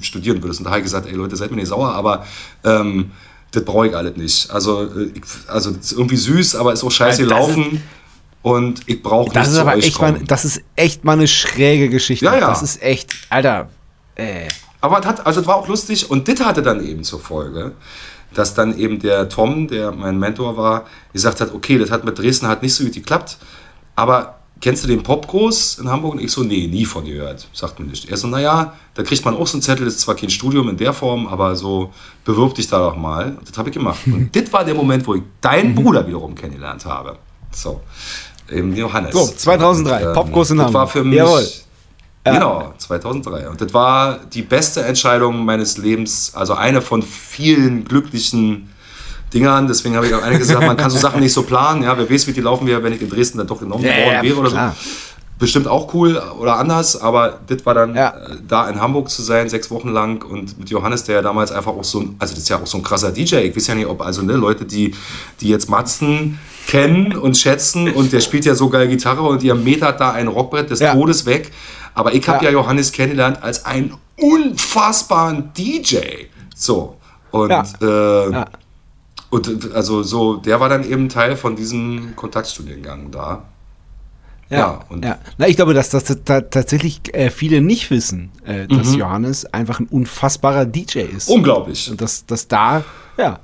studieren 0.00 0.42
würdest. 0.42 0.60
Und 0.60 0.64
da 0.64 0.70
habe 0.70 0.80
ich 0.80 0.84
gesagt, 0.84 1.06
ey 1.06 1.14
Leute, 1.14 1.36
seid 1.36 1.50
mir 1.50 1.56
nicht 1.56 1.68
sauer, 1.68 1.92
aber 1.92 2.26
ähm, 2.64 3.12
das 3.52 3.64
brauche 3.64 3.88
ich 3.88 3.96
alles 3.96 4.16
nicht. 4.16 4.50
Also, 4.50 4.84
äh, 4.84 5.10
ich, 5.14 5.22
also 5.48 5.70
das 5.70 5.86
ist 5.86 5.92
irgendwie 5.92 6.16
süß, 6.16 6.56
aber 6.56 6.72
ist 6.72 6.84
auch 6.84 6.90
scheiße 6.90 7.22
das 7.22 7.28
gelaufen 7.28 7.82
und 8.42 8.80
ich 8.86 9.02
brauche 9.02 9.24
nicht 9.24 9.36
Das 9.36 9.48
ist 9.48 9.54
zu 9.54 9.60
aber 9.60 9.74
euch 9.74 9.86
echt 9.86 10.00
mal, 10.00 10.12
kommen. 10.12 10.26
das 10.26 10.44
ist 10.44 10.62
echt 10.76 11.04
mal 11.04 11.14
eine 11.14 11.28
schräge 11.28 11.88
Geschichte. 11.88 12.24
Ja, 12.24 12.34
ja. 12.38 12.48
Das 12.48 12.62
ist 12.62 12.82
echt, 12.82 13.12
Alter. 13.30 13.68
Äh. 14.14 14.48
Aber 14.80 15.00
es 15.00 15.06
hat, 15.06 15.26
also 15.26 15.40
es 15.40 15.46
war 15.46 15.56
auch 15.56 15.68
lustig 15.68 16.10
und 16.10 16.28
das 16.28 16.40
hatte 16.44 16.62
dann 16.62 16.84
eben 16.86 17.02
zur 17.02 17.18
Folge, 17.18 17.72
dass 18.34 18.54
dann 18.54 18.78
eben 18.78 19.00
der 19.00 19.28
Tom, 19.28 19.68
der 19.68 19.90
mein 19.92 20.18
Mentor 20.18 20.56
war, 20.56 20.86
gesagt 21.12 21.40
hat, 21.40 21.52
okay, 21.54 21.78
das 21.78 21.90
hat 21.90 22.04
mit 22.04 22.18
Dresden 22.18 22.46
halt 22.46 22.62
nicht 22.62 22.74
so 22.74 22.84
gut 22.84 22.92
geklappt, 22.92 23.38
aber 23.96 24.35
kennst 24.60 24.84
du 24.84 24.88
den 24.88 25.02
Popkurs 25.02 25.78
in 25.78 25.88
Hamburg? 25.88 26.14
Und 26.14 26.20
ich 26.20 26.32
so, 26.32 26.42
nee, 26.42 26.66
nie 26.66 26.84
von 26.84 27.04
gehört, 27.04 27.46
sagt 27.52 27.78
mir 27.78 27.86
nicht. 27.86 28.08
Er 28.08 28.16
so, 28.16 28.26
naja, 28.26 28.74
da 28.94 29.02
kriegt 29.02 29.24
man 29.24 29.34
auch 29.34 29.46
so 29.46 29.56
einen 29.56 29.62
Zettel, 29.62 29.84
das 29.84 29.94
ist 29.96 30.00
zwar 30.02 30.14
kein 30.14 30.30
Studium 30.30 30.68
in 30.68 30.76
der 30.76 30.92
Form, 30.92 31.26
aber 31.26 31.56
so, 31.56 31.92
bewirb 32.24 32.54
dich 32.54 32.68
da 32.68 32.78
doch 32.78 32.96
mal. 32.96 33.36
Und 33.38 33.48
das 33.48 33.56
habe 33.58 33.68
ich 33.68 33.74
gemacht. 33.74 34.00
Und 34.06 34.34
das 34.36 34.52
war 34.52 34.64
der 34.64 34.74
Moment, 34.74 35.06
wo 35.06 35.14
ich 35.14 35.22
deinen 35.40 35.74
Bruder 35.74 36.06
wiederum 36.06 36.34
kennengelernt 36.34 36.84
habe. 36.84 37.16
So, 37.50 37.80
eben 38.50 38.74
Johannes. 38.74 39.12
So, 39.12 39.26
2003, 39.26 40.08
Und, 40.08 40.14
Popkurs 40.14 40.50
in 40.50 40.58
das 40.58 40.72
war 40.72 40.80
Hamburg. 40.80 40.92
für 40.92 41.04
mich, 41.04 41.16
Jawohl. 41.16 41.46
Genau, 42.24 42.74
2003. 42.78 43.48
Und 43.48 43.60
das 43.60 43.72
war 43.72 44.18
die 44.18 44.42
beste 44.42 44.82
Entscheidung 44.82 45.44
meines 45.44 45.78
Lebens, 45.78 46.32
also 46.34 46.54
eine 46.54 46.82
von 46.82 47.02
vielen 47.02 47.84
glücklichen 47.84 48.72
Dingern. 49.32 49.66
Deswegen 49.68 49.96
habe 49.96 50.06
ich 50.06 50.14
auch 50.14 50.22
einige 50.22 50.40
gesagt, 50.40 50.60
man 50.66 50.76
kann 50.76 50.90
so 50.90 50.98
Sachen 50.98 51.20
nicht 51.20 51.32
so 51.32 51.42
planen. 51.42 51.82
Ja, 51.82 51.96
wer 51.98 52.08
weiß, 52.10 52.26
wie 52.26 52.32
die 52.32 52.40
laufen 52.40 52.66
wäre, 52.66 52.82
wenn 52.82 52.92
ich 52.92 53.02
in 53.02 53.10
Dresden 53.10 53.38
dann 53.38 53.46
doch 53.46 53.60
genommen 53.60 53.84
Ja, 53.84 53.90
worden 54.04 54.22
wäre 54.22 54.36
oder 54.38 54.50
klar. 54.50 54.76
so. 54.78 54.90
Bestimmt 55.38 55.68
auch 55.68 55.92
cool 55.92 56.16
oder 56.40 56.56
anders, 56.56 56.98
aber 56.98 57.40
das 57.46 57.66
war 57.66 57.74
dann 57.74 57.94
Ja. 57.94 58.08
äh, 58.08 58.36
da 58.48 58.70
in 58.70 58.80
Hamburg 58.80 59.10
zu 59.10 59.20
sein, 59.20 59.50
sechs 59.50 59.70
Wochen 59.70 59.90
lang 59.90 60.22
und 60.24 60.58
mit 60.58 60.70
Johannes, 60.70 61.04
der 61.04 61.16
ja 61.16 61.22
damals 61.22 61.52
einfach 61.52 61.72
auch 61.72 61.84
so 61.84 62.00
ein, 62.00 62.16
also 62.18 62.32
das 62.32 62.44
ist 62.44 62.48
ja 62.48 62.56
auch 62.58 62.66
so 62.66 62.78
ein 62.78 62.82
krasser 62.82 63.12
DJ. 63.12 63.36
Ich 63.40 63.54
weiß 63.54 63.66
ja 63.66 63.74
nicht, 63.74 63.86
ob 63.86 64.00
also 64.00 64.22
ne, 64.22 64.32
Leute, 64.32 64.64
die, 64.64 64.94
die 65.42 65.48
jetzt 65.50 65.68
Matzen 65.68 66.38
kennen 66.66 67.14
und 67.14 67.36
schätzen 67.36 67.92
und 67.92 68.12
der 68.14 68.20
spielt 68.20 68.46
ja 68.46 68.54
so 68.54 68.70
geil 68.70 68.88
Gitarre 68.88 69.20
und 69.22 69.42
ihr 69.42 69.54
metert 69.54 70.00
da 70.00 70.12
ein 70.12 70.28
Rockbrett 70.28 70.70
des 70.70 70.80
Ja. 70.80 70.94
Todes 70.94 71.26
weg. 71.26 71.50
Aber 71.94 72.14
ich 72.14 72.26
habe 72.28 72.42
Ja. 72.42 72.50
ja. 72.50 72.56
Johannes 72.58 72.90
kennengelernt 72.92 73.42
als 73.42 73.66
einen 73.66 73.92
unfassbaren 74.18 75.52
DJ. 75.56 75.98
So. 76.54 76.96
Und, 77.30 77.50
ja. 77.50 77.62
Äh. 77.82 78.44
Und 79.30 79.72
also 79.74 80.02
so, 80.02 80.36
der 80.36 80.60
war 80.60 80.68
dann 80.68 80.88
eben 80.88 81.08
Teil 81.08 81.36
von 81.36 81.56
diesem 81.56 82.14
Kontaktstudiengang 82.16 83.10
da. 83.10 83.44
Ja, 84.48 84.58
ja, 84.58 84.80
und 84.88 85.04
ja. 85.04 85.18
Na, 85.38 85.48
ich 85.48 85.56
glaube, 85.56 85.74
dass 85.74 85.90
das 85.90 86.04
tatsächlich 86.24 87.00
äh, 87.12 87.30
viele 87.30 87.60
nicht 87.60 87.90
wissen, 87.90 88.30
äh, 88.44 88.68
dass 88.68 88.92
mhm. 88.92 88.98
Johannes 88.98 89.44
einfach 89.46 89.80
ein 89.80 89.88
unfassbarer 89.88 90.66
DJ 90.66 91.00
ist. 91.00 91.28
Unglaublich. 91.28 91.90
Und 91.90 92.00
dass, 92.00 92.24
dass 92.26 92.46
da, 92.46 92.84
ja, 93.18 93.40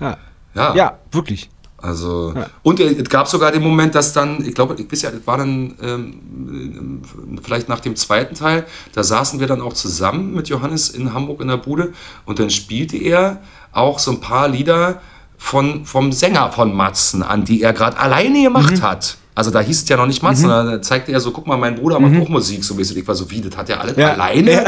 ja, 0.00 0.18
ja, 0.54 0.74
ja 0.74 0.98
wirklich. 1.10 1.48
Also, 1.78 2.32
ja. 2.34 2.46
und 2.62 2.80
es 2.80 3.08
gab 3.10 3.28
sogar 3.28 3.52
den 3.52 3.62
Moment, 3.62 3.94
dass 3.94 4.14
dann, 4.14 4.42
ich 4.42 4.54
glaube, 4.54 4.74
ich 4.78 4.90
weiß 4.90 5.02
ja, 5.02 5.10
das 5.10 5.26
war 5.26 5.36
dann 5.36 5.74
ähm, 5.82 7.02
vielleicht 7.42 7.68
nach 7.68 7.80
dem 7.80 7.94
zweiten 7.94 8.34
Teil, 8.34 8.64
da 8.94 9.02
saßen 9.02 9.38
wir 9.38 9.46
dann 9.46 9.60
auch 9.60 9.74
zusammen 9.74 10.34
mit 10.34 10.48
Johannes 10.48 10.88
in 10.88 11.12
Hamburg 11.12 11.42
in 11.42 11.48
der 11.48 11.58
Bude 11.58 11.92
und 12.24 12.38
dann 12.38 12.48
spielte 12.48 12.96
er 12.96 13.42
auch 13.72 13.98
so 13.98 14.12
ein 14.12 14.20
paar 14.20 14.48
Lieder 14.48 15.02
von, 15.44 15.84
vom 15.84 16.10
Sänger 16.10 16.50
von 16.52 16.74
Matzen 16.74 17.22
an, 17.22 17.44
die 17.44 17.60
er 17.60 17.74
gerade 17.74 17.98
alleine 17.98 18.42
gemacht 18.42 18.78
mhm. 18.78 18.82
hat. 18.82 19.18
Also 19.34 19.50
da 19.50 19.60
hieß 19.60 19.82
es 19.82 19.88
ja 19.88 19.98
noch 19.98 20.06
nicht 20.06 20.22
Matzen, 20.22 20.46
mhm. 20.46 20.48
da 20.48 20.82
zeigte 20.82 21.12
er 21.12 21.20
so, 21.20 21.32
guck 21.32 21.46
mal, 21.46 21.58
mein 21.58 21.74
Bruder 21.74 22.00
macht 22.00 22.12
mhm. 22.12 22.22
auch 22.22 22.28
Musik, 22.30 22.64
so 22.64 22.74
mäßig. 22.74 22.96
Ich 22.96 23.06
war 23.06 23.14
so, 23.14 23.30
wie, 23.30 23.42
das 23.42 23.54
hat 23.54 23.68
er 23.68 23.82
alles 23.82 23.94
ja. 23.94 24.14
alleine? 24.14 24.52
Ja. 24.52 24.64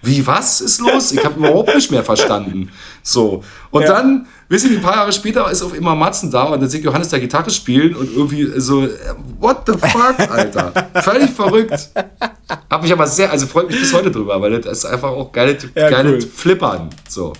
Wie, 0.00 0.24
was 0.24 0.60
ist 0.60 0.80
los? 0.80 1.10
Ich 1.10 1.24
habe 1.24 1.40
überhaupt 1.40 1.74
nicht 1.74 1.90
mehr 1.90 2.04
verstanden. 2.04 2.70
So. 3.02 3.42
Und 3.72 3.82
ja. 3.82 3.88
dann, 3.88 4.26
wisst 4.48 4.64
ihr, 4.66 4.76
ein 4.76 4.82
paar 4.82 4.94
Jahre 4.94 5.12
später 5.12 5.50
ist 5.50 5.60
auf 5.60 5.74
immer 5.74 5.96
Matzen 5.96 6.30
da 6.30 6.44
und 6.44 6.60
dann 6.60 6.70
sieht 6.70 6.84
Johannes 6.84 7.08
da 7.08 7.18
Gitarre 7.18 7.50
spielen 7.50 7.96
und 7.96 8.12
irgendwie 8.14 8.48
so, 8.60 8.88
what 9.40 9.62
the 9.66 9.72
fuck, 9.72 10.20
Alter? 10.20 10.72
Völlig 11.02 11.30
verrückt. 11.30 11.90
Hab 12.70 12.82
mich 12.82 12.92
aber 12.92 13.08
sehr, 13.08 13.30
also 13.30 13.46
freut 13.48 13.68
mich 13.68 13.80
bis 13.80 13.92
heute 13.92 14.12
drüber, 14.12 14.40
weil 14.40 14.60
das 14.60 14.78
ist 14.78 14.84
einfach 14.84 15.10
auch 15.10 15.32
geile, 15.32 15.56
geile 15.74 16.12
cool. 16.12 16.20
Flippern. 16.20 16.90
So. 17.08 17.32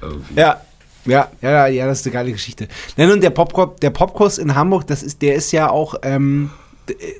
Irgendwie. 0.00 0.40
Ja. 0.40 0.60
Ja, 1.04 1.28
ja, 1.40 1.66
ja, 1.66 1.86
das 1.86 2.00
ist 2.00 2.06
eine 2.06 2.12
geile 2.12 2.32
Geschichte. 2.32 2.68
Nein, 2.96 3.10
und 3.10 3.22
der 3.22 3.30
Popkurs, 3.30 3.80
der 3.80 3.90
Popkurs 3.90 4.38
in 4.38 4.54
Hamburg, 4.54 4.86
das 4.86 5.02
ist, 5.02 5.22
der 5.22 5.34
ist 5.34 5.52
ja 5.52 5.68
auch, 5.70 5.96
ähm, 6.02 6.50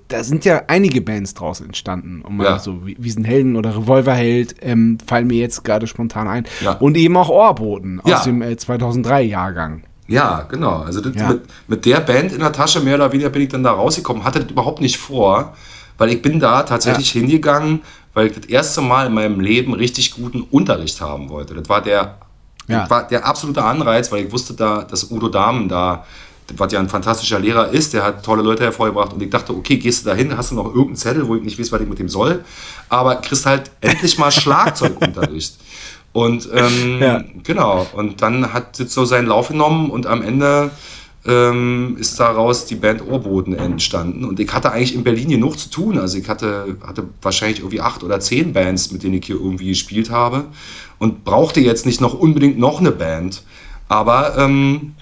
da 0.09 0.25
sind 0.25 0.45
ja 0.45 0.63
einige 0.69 1.01
Bands 1.01 1.35
draus 1.35 1.61
entstanden. 1.61 2.23
Und 2.23 2.37
mal 2.37 2.45
ja. 2.45 2.59
so 2.59 2.85
Wiesenhelden 2.85 3.57
oder 3.57 3.77
Revolverheld 3.77 4.57
ähm, 4.61 4.99
fallen 5.05 5.27
mir 5.27 5.39
jetzt 5.39 5.65
gerade 5.65 5.87
spontan 5.87 6.29
ein. 6.29 6.45
Ja. 6.61 6.73
Und 6.73 6.97
eben 6.97 7.17
auch 7.17 7.29
Ohrboten 7.29 8.01
aus 8.01 8.11
ja. 8.11 8.23
dem 8.25 8.43
äh, 8.43 8.53
2003-Jahrgang. 8.53 9.85
Ja, 10.09 10.47
genau. 10.49 10.79
Also 10.81 11.01
das, 11.01 11.15
mit, 11.15 11.43
mit, 11.69 11.87
der 11.87 12.01
Band 12.01 12.33
in 12.33 12.41
der 12.41 12.53
Tasche 12.53 12.81
mehr 12.81 12.97
oder 12.97 13.13
weniger 13.13 13.31
bin 13.31 13.43
ich 13.43 13.49
dann 13.49 13.63
da 13.63 13.73
rausgekommen. 13.73 14.25
Hatte 14.25 14.41
das 14.41 14.51
überhaupt 14.51 14.81
nicht 14.81 14.99
vor, 14.99 15.55
weil 15.97 16.11
ich 16.11 16.21
bin 16.21 16.41
da 16.41 16.65
tatsächlich 16.65 17.11
hingegangen, 17.13 17.83
weil 18.13 18.27
ich 18.27 18.35
das 18.35 18.47
erste 18.47 18.83
Mal 18.83 19.07
in 19.07 19.15
meinem 19.15 19.41
Leben 19.41 19.73
richtig 19.73 20.15
guten 20.15 20.43
Unterricht 20.43 21.01
haben 21.01 21.31
wollte. 21.31 21.55
Das 21.55 21.69
war 21.69 21.81
der 21.81 22.19
ja. 22.73 22.91
war 22.91 23.07
der 23.07 23.27
absolute 23.27 23.63
Anreiz, 23.63 24.11
weil 24.11 24.27
ich 24.27 24.33
wusste 24.33 24.55
da, 24.55 24.83
dass 24.83 25.11
Udo 25.11 25.29
Dahmen 25.29 25.69
da, 25.69 26.05
was 26.57 26.73
ja 26.73 26.81
ein 26.81 26.89
fantastischer 26.89 27.39
Lehrer 27.39 27.69
ist, 27.69 27.95
der 27.95 28.03
hat 28.03 28.25
tolle 28.25 28.43
Leute 28.43 28.65
hervorgebracht 28.65 29.13
und 29.13 29.23
ich 29.23 29.31
dachte, 29.31 29.55
okay, 29.55 29.77
gehst 29.77 30.05
du 30.05 30.11
da 30.11 30.15
hin, 30.15 30.37
hast 30.37 30.51
du 30.51 30.55
noch 30.55 30.67
irgendeinen 30.67 30.97
Zettel, 30.97 31.29
wo 31.29 31.37
ich 31.37 31.43
nicht 31.43 31.59
weiß, 31.59 31.73
was 31.73 31.81
ich 31.81 31.89
mit 31.89 31.99
dem 31.99 32.09
soll, 32.09 32.45
aber 32.89 33.17
kriegst 33.17 33.47
halt 33.47 33.71
endlich 33.81 34.19
mal 34.19 34.31
Schlagzeugunterricht. 34.31 35.57
Und 36.13 36.47
ähm, 36.53 36.99
ja. 37.01 37.25
genau, 37.43 37.87
und 37.95 38.21
dann 38.21 38.53
hat 38.53 38.79
es 38.79 38.93
so 38.93 39.07
seinen 39.07 39.29
Lauf 39.29 39.49
genommen 39.49 39.89
und 39.89 40.07
am 40.07 40.21
Ende 40.21 40.71
ähm, 41.25 41.97
ist 41.99 42.19
daraus 42.19 42.67
die 42.67 42.75
Band 42.75 43.07
Ohrboden 43.07 43.55
entstanden. 43.55 44.25
Und 44.25 44.41
ich 44.41 44.53
hatte 44.53 44.73
eigentlich 44.73 44.95
in 44.95 45.05
Berlin 45.05 45.29
genug 45.29 45.59
zu 45.59 45.71
tun. 45.71 45.99
Also 45.99 46.19
ich 46.19 46.29
hatte, 46.29 46.77
hatte 46.87 47.05
wahrscheinlich 47.23 47.61
irgendwie 47.61 47.81
acht 47.81 48.03
oder 48.03 48.21
zehn 48.21 48.53
Bands, 48.53 48.91
mit 48.91 49.03
denen 49.03 49.15
ich 49.15 49.27
hier 49.27 49.37
irgendwie 49.37 49.69
gespielt 49.69 50.11
habe 50.11 50.45
und 51.03 51.25
brauchte 51.25 51.59
jetzt 51.59 51.85
nicht 51.85 52.01
noch 52.01 52.15
unbedingt 52.15 52.61
noch 52.61 52.79
eine 52.79 52.93
Band. 52.93 53.43
Aber 53.89 54.39
ähm, 54.39 54.95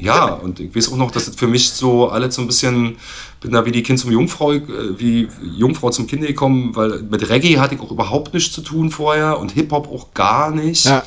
ja, 0.00 0.24
und 0.24 0.58
ich 0.58 0.74
weiß 0.74 0.90
auch 0.90 0.96
noch, 0.96 1.10
dass 1.10 1.28
es 1.28 1.36
für 1.36 1.46
mich 1.46 1.70
so 1.70 2.08
alle 2.08 2.32
so 2.32 2.40
ein 2.40 2.46
bisschen, 2.46 2.96
bin 3.42 3.52
da 3.52 3.66
wie 3.66 3.72
die 3.72 3.82
Kind 3.82 3.98
zum 3.98 4.10
Jungfrau, 4.10 4.52
äh, 4.52 4.62
wie 4.98 5.28
Jungfrau 5.42 5.90
zum 5.90 6.06
Kind 6.06 6.26
gekommen, 6.26 6.74
weil 6.74 7.02
mit 7.02 7.28
Reggae 7.28 7.58
hatte 7.58 7.74
ich 7.74 7.80
auch 7.82 7.90
überhaupt 7.90 8.32
nichts 8.32 8.54
zu 8.54 8.62
tun 8.62 8.90
vorher 8.90 9.38
und 9.38 9.52
Hip-Hop 9.52 9.86
auch 9.92 10.14
gar 10.14 10.50
nicht. 10.50 10.86
Ja. 10.86 11.02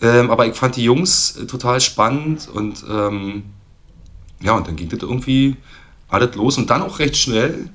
Ähm, 0.00 0.30
aber 0.30 0.46
ich 0.46 0.54
fand 0.54 0.76
die 0.76 0.84
Jungs 0.84 1.36
äh, 1.36 1.44
total 1.44 1.82
spannend 1.82 2.48
und 2.48 2.82
ähm, 2.90 3.42
ja, 4.40 4.54
und 4.54 4.66
dann 4.66 4.76
ging 4.76 4.88
das 4.88 5.02
irgendwie 5.02 5.56
alles 6.08 6.34
los 6.36 6.56
und 6.56 6.70
dann 6.70 6.80
auch 6.80 6.98
recht 7.00 7.18
schnell. 7.18 7.68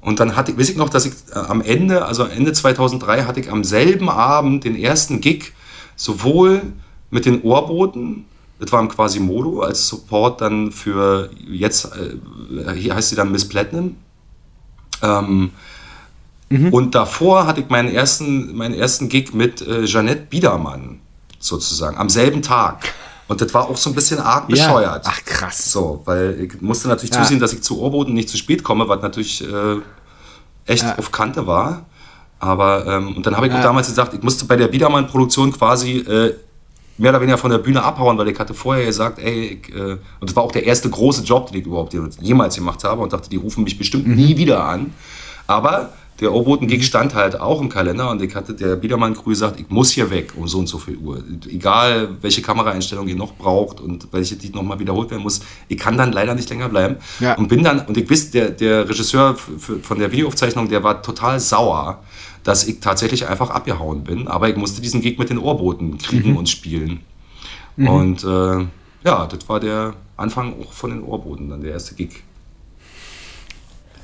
Und 0.00 0.20
dann 0.20 0.36
hatte 0.36 0.52
ich, 0.52 0.58
weiß 0.58 0.68
ich 0.68 0.76
noch, 0.76 0.88
dass 0.88 1.06
ich 1.06 1.14
äh, 1.32 1.38
am 1.38 1.60
Ende, 1.60 2.04
also 2.04 2.24
Ende 2.24 2.52
2003, 2.52 3.24
hatte 3.24 3.40
ich 3.40 3.50
am 3.50 3.64
selben 3.64 4.08
Abend 4.08 4.64
den 4.64 4.76
ersten 4.76 5.20
Gig 5.20 5.52
sowohl 5.96 6.62
mit 7.10 7.26
den 7.26 7.42
Ohrboten, 7.42 8.26
das 8.58 8.72
war 8.72 8.80
im 8.80 8.88
Quasimodo 8.88 9.60
als 9.60 9.88
Support 9.88 10.40
dann 10.40 10.72
für 10.72 11.30
jetzt, 11.46 11.90
äh, 11.96 12.74
hier 12.74 12.94
heißt 12.94 13.10
sie 13.10 13.16
dann 13.16 13.30
Miss 13.30 13.48
Platinum. 13.48 13.96
Ähm, 15.02 15.50
mhm. 16.48 16.72
Und 16.72 16.94
davor 16.94 17.46
hatte 17.46 17.60
ich 17.60 17.68
meinen 17.68 17.92
ersten, 17.92 18.56
meinen 18.56 18.74
ersten 18.74 19.08
Gig 19.08 19.34
mit 19.34 19.60
äh, 19.60 19.84
Jeanette 19.84 20.26
Biedermann 20.30 21.00
sozusagen, 21.38 21.98
am 21.98 22.08
selben 22.08 22.42
Tag. 22.42 22.94
Und 23.28 23.40
das 23.40 23.52
war 23.52 23.68
auch 23.68 23.76
so 23.76 23.90
ein 23.90 23.94
bisschen 23.94 24.18
arg 24.20 24.46
bescheuert. 24.48 25.04
Ja. 25.04 25.12
Ach 25.12 25.24
krass. 25.24 25.72
So, 25.72 26.02
weil 26.04 26.40
ich 26.40 26.60
musste 26.60 26.88
natürlich 26.88 27.14
ja. 27.14 27.22
zusehen, 27.22 27.40
dass 27.40 27.52
ich 27.52 27.62
zu 27.62 27.80
Ohrboten 27.80 28.14
nicht 28.14 28.28
zu 28.28 28.36
spät 28.36 28.62
komme, 28.62 28.88
was 28.88 29.02
natürlich 29.02 29.42
äh, 29.42 29.80
echt 30.66 30.84
ja. 30.84 30.96
auf 30.96 31.10
Kante 31.10 31.46
war. 31.46 31.86
Aber, 32.38 32.86
ähm, 32.86 33.16
und 33.16 33.26
dann 33.26 33.36
habe 33.36 33.48
ich 33.48 33.52
ja. 33.52 33.62
damals 33.62 33.88
gesagt, 33.88 34.14
ich 34.14 34.22
musste 34.22 34.44
bei 34.44 34.56
der 34.56 34.68
Biedermann-Produktion 34.68 35.52
quasi 35.52 35.98
äh, 35.98 36.34
mehr 36.98 37.10
oder 37.10 37.20
weniger 37.20 37.38
von 37.38 37.50
der 37.50 37.58
Bühne 37.58 37.82
abhauen, 37.82 38.16
weil 38.18 38.28
ich 38.28 38.38
hatte 38.38 38.54
vorher 38.54 38.84
gesagt, 38.84 39.18
ey, 39.18 39.60
ich, 39.60 39.74
äh, 39.74 39.92
und 39.92 40.00
das 40.20 40.36
war 40.36 40.42
auch 40.42 40.52
der 40.52 40.64
erste 40.64 40.88
große 40.88 41.22
Job, 41.22 41.50
den 41.50 41.60
ich 41.60 41.66
überhaupt 41.66 41.94
jemals 42.20 42.54
gemacht 42.54 42.84
habe 42.84 43.02
und 43.02 43.12
dachte, 43.12 43.28
die 43.28 43.36
rufen 43.36 43.64
mich 43.64 43.76
bestimmt 43.76 44.06
mhm. 44.06 44.14
nie 44.14 44.36
wieder 44.36 44.64
an. 44.64 44.94
Aber 45.46 45.92
der 46.20 46.32
Oboten-Gig 46.32 46.78
mhm. 46.78 46.82
stand 46.82 47.14
halt 47.14 47.38
auch 47.38 47.60
im 47.60 47.68
Kalender 47.68 48.10
und 48.10 48.22
ich 48.22 48.34
hatte 48.34 48.54
der 48.54 48.76
Biedermann-Crew 48.76 49.30
gesagt, 49.30 49.60
ich 49.60 49.68
muss 49.68 49.90
hier 49.90 50.10
weg 50.10 50.32
um 50.36 50.48
so 50.48 50.58
und 50.58 50.66
so 50.66 50.78
viel 50.78 50.96
Uhr. 50.96 51.22
Egal, 51.48 52.08
welche 52.22 52.42
Kameraeinstellung 52.42 53.06
ihr 53.08 53.16
noch 53.16 53.34
braucht 53.34 53.80
und 53.80 54.08
welche 54.12 54.36
die 54.36 54.50
nochmal 54.50 54.78
wiederholt 54.78 55.10
werden 55.10 55.22
muss, 55.22 55.40
ich 55.68 55.78
kann 55.78 55.98
dann 55.98 56.12
leider 56.12 56.34
nicht 56.34 56.48
länger 56.48 56.68
bleiben. 56.68 56.96
Ja. 57.20 57.36
Und 57.36 57.48
bin 57.48 57.62
dann, 57.62 57.80
und 57.80 57.96
ich 57.96 58.08
wusste, 58.08 58.30
der, 58.30 58.50
der 58.50 58.88
Regisseur 58.88 59.36
von 59.36 59.98
der 59.98 60.10
Videoaufzeichnung, 60.10 60.68
der 60.68 60.82
war 60.82 61.02
total 61.02 61.38
sauer, 61.38 62.02
dass 62.44 62.66
ich 62.66 62.80
tatsächlich 62.80 63.26
einfach 63.26 63.50
abgehauen 63.50 64.04
bin. 64.04 64.28
Aber 64.28 64.48
ich 64.48 64.56
musste 64.56 64.80
diesen 64.80 65.02
Gig 65.02 65.18
mit 65.18 65.28
den 65.30 65.38
Ohrboten 65.38 65.98
kriegen 65.98 66.30
mhm. 66.30 66.36
und 66.38 66.48
spielen. 66.48 67.00
Mhm. 67.76 67.88
Und 67.88 68.24
äh, 68.24 68.66
ja, 69.04 69.26
das 69.26 69.48
war 69.48 69.60
der 69.60 69.94
Anfang 70.16 70.54
auch 70.62 70.72
von 70.72 70.90
den 70.90 71.02
Ohrboten, 71.02 71.50
dann 71.50 71.60
der 71.60 71.72
erste 71.72 71.94
Gig. 71.94 72.22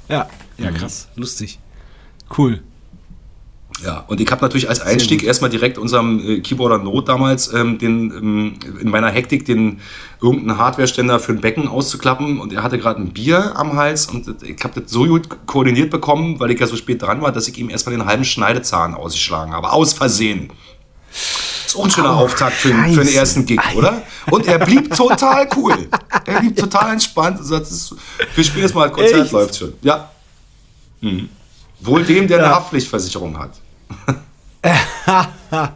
Ja, 0.09 0.29
ja, 0.59 0.71
mhm. 0.71 0.75
krass, 0.75 1.09
lustig. 1.17 1.59
Cool. 2.37 2.63
Ja, 3.85 4.05
und 4.07 4.21
ich 4.21 4.31
habe 4.31 4.43
natürlich 4.43 4.69
als 4.69 4.81
Einstieg 4.81 5.25
erstmal 5.25 5.51
direkt 5.51 5.77
unserem 5.77 6.21
äh, 6.21 6.41
Keyboarder 6.41 6.79
Not 6.79 7.09
damals 7.09 7.53
ähm, 7.53 7.79
den, 7.79 8.11
ähm, 8.11 8.55
in 8.81 8.89
meiner 8.89 9.11
Hektik 9.11 9.45
den 9.45 9.81
irgendeinen 10.21 10.59
Hardwareständer 10.59 11.19
für 11.19 11.33
ein 11.33 11.41
Becken 11.41 11.67
auszuklappen 11.67 12.39
und 12.39 12.53
er 12.53 12.63
hatte 12.63 12.79
gerade 12.79 13.01
ein 13.01 13.13
Bier 13.13 13.57
am 13.57 13.77
Hals 13.77 14.07
und 14.07 14.43
ich 14.43 14.63
habe 14.63 14.81
das 14.81 14.91
so 14.91 15.07
gut 15.07 15.29
koordiniert 15.47 15.91
bekommen, 15.91 16.39
weil 16.39 16.53
ich 16.53 16.61
ja 16.61 16.67
so 16.67 16.77
spät 16.77 17.03
dran 17.03 17.23
war, 17.23 17.33
dass 17.33 17.49
ich 17.49 17.59
ihm 17.59 17.71
erstmal 17.71 17.97
den 17.97 18.07
halben 18.07 18.25
Schneidezahn 18.25 18.95
ausgeschlagen 18.95 19.53
habe, 19.53 19.73
aus 19.73 19.93
Versehen. 19.93 20.53
Ist 21.67 21.77
auch 21.77 21.85
ein 21.85 21.91
schöner 21.91 22.15
oh, 22.15 22.25
Auftakt 22.25 22.53
für, 22.53 22.69
für, 22.69 23.05
den 23.05 23.15
ersten 23.15 23.47
Gig, 23.47 23.61
oder? 23.75 24.03
Und 24.31 24.47
er 24.47 24.59
blieb 24.59 24.95
total 24.95 25.49
cool. 25.57 25.89
Er 26.27 26.41
blieb 26.41 26.57
total 26.57 26.93
entspannt 26.93 27.41
und 27.41 27.47
sagt, 27.47 27.67
wir 28.35 28.45
spielen 28.45 28.63
jetzt 28.63 28.75
mal, 28.75 28.93
Konzert 28.93 29.23
Echt? 29.23 29.33
läuft 29.33 29.57
schon. 29.57 29.73
Ja. 29.83 30.11
Mhm. 31.01 31.31
Wohl 31.83 32.05
dem, 32.05 32.29
der 32.29 32.39
ja. 32.39 32.45
eine 32.45 32.55
Haftpflichtversicherung 32.55 33.39
hat. 33.39 33.61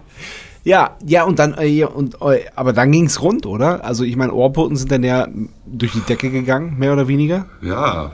ja, 0.64 0.96
ja, 1.04 1.24
und 1.24 1.38
dann, 1.38 1.54
äh, 1.59 1.84
und, 1.84 2.20
äh, 2.20 2.44
aber 2.54 2.72
dann 2.72 2.92
ging 2.92 3.07
es 3.07 3.20
rund, 3.20 3.46
oder? 3.46 3.84
Also 3.84 4.04
ich 4.04 4.16
meine, 4.16 4.32
Ohrpoten 4.32 4.76
sind 4.76 4.92
dann 4.92 5.02
ja 5.02 5.28
durch 5.66 5.92
die 5.92 6.00
Decke 6.00 6.30
gegangen, 6.30 6.78
mehr 6.78 6.92
oder 6.92 7.09
weniger. 7.09 7.46
Ja. 7.62 8.12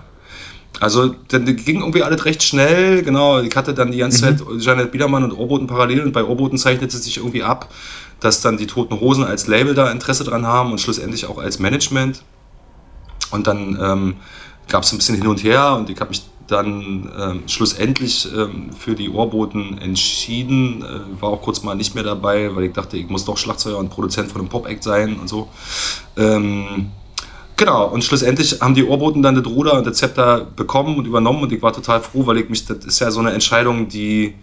Also 0.80 1.14
dann 1.28 1.44
ging 1.44 1.80
irgendwie 1.80 2.02
alles 2.02 2.24
recht 2.24 2.42
schnell, 2.42 3.02
genau. 3.02 3.40
Ich 3.40 3.54
hatte 3.54 3.74
dann 3.74 3.92
die 3.92 3.98
ganze 3.98 4.24
mhm. 4.24 4.38
Zeit 4.38 4.46
Janet 4.58 4.90
Biedermann 4.90 5.22
und 5.22 5.32
Ohrboten 5.32 5.66
parallel 5.66 6.00
und 6.00 6.12
bei 6.12 6.24
Ohrboten 6.24 6.58
zeichnete 6.58 6.96
sich 6.96 7.18
irgendwie 7.18 7.42
ab, 7.42 7.68
dass 8.20 8.40
dann 8.40 8.56
die 8.56 8.66
Toten 8.66 8.98
Hosen 8.98 9.24
als 9.24 9.46
Label 9.46 9.74
da 9.74 9.90
Interesse 9.90 10.24
dran 10.24 10.46
haben 10.46 10.72
und 10.72 10.80
schlussendlich 10.80 11.26
auch 11.26 11.38
als 11.38 11.58
Management. 11.58 12.22
Und 13.30 13.46
dann 13.46 13.78
ähm, 13.80 14.14
gab 14.68 14.82
es 14.82 14.92
ein 14.92 14.98
bisschen 14.98 15.16
hin 15.16 15.26
und 15.26 15.44
her 15.44 15.74
und 15.76 15.88
ich 15.90 16.00
habe 16.00 16.10
mich 16.10 16.24
dann 16.46 17.10
ähm, 17.18 17.42
schlussendlich 17.46 18.28
ähm, 18.36 18.70
für 18.78 18.94
die 18.94 19.10
Ohrboten 19.10 19.78
entschieden. 19.78 20.82
Äh, 20.82 21.20
war 21.20 21.30
auch 21.30 21.42
kurz 21.42 21.62
mal 21.62 21.74
nicht 21.74 21.94
mehr 21.94 22.04
dabei, 22.04 22.54
weil 22.54 22.64
ich 22.64 22.72
dachte, 22.72 22.96
ich 22.96 23.08
muss 23.08 23.24
doch 23.24 23.36
Schlagzeuger 23.36 23.78
und 23.78 23.90
Produzent 23.90 24.30
von 24.30 24.40
einem 24.40 24.50
Pop-Act 24.50 24.82
sein 24.82 25.18
und 25.20 25.28
so. 25.28 25.48
Ähm, 26.16 26.90
genau, 27.56 27.88
und 27.88 28.04
schlussendlich 28.04 28.60
haben 28.60 28.74
die 28.74 28.84
Ohrboten 28.84 29.22
dann 29.22 29.34
das 29.34 29.46
Ruder 29.46 29.74
und 29.74 29.86
das 29.86 29.96
Zepter 29.98 30.44
bekommen 30.56 30.96
und 30.98 31.06
übernommen 31.06 31.42
und 31.42 31.52
ich 31.52 31.62
war 31.62 31.72
total 31.72 32.00
froh, 32.00 32.26
weil 32.26 32.38
ich 32.38 32.48
mich, 32.48 32.64
das 32.66 32.84
ist 32.84 33.00
ja 33.00 33.10
so 33.10 33.20
eine 33.20 33.32
Entscheidung, 33.32 33.88
die, 33.88 34.34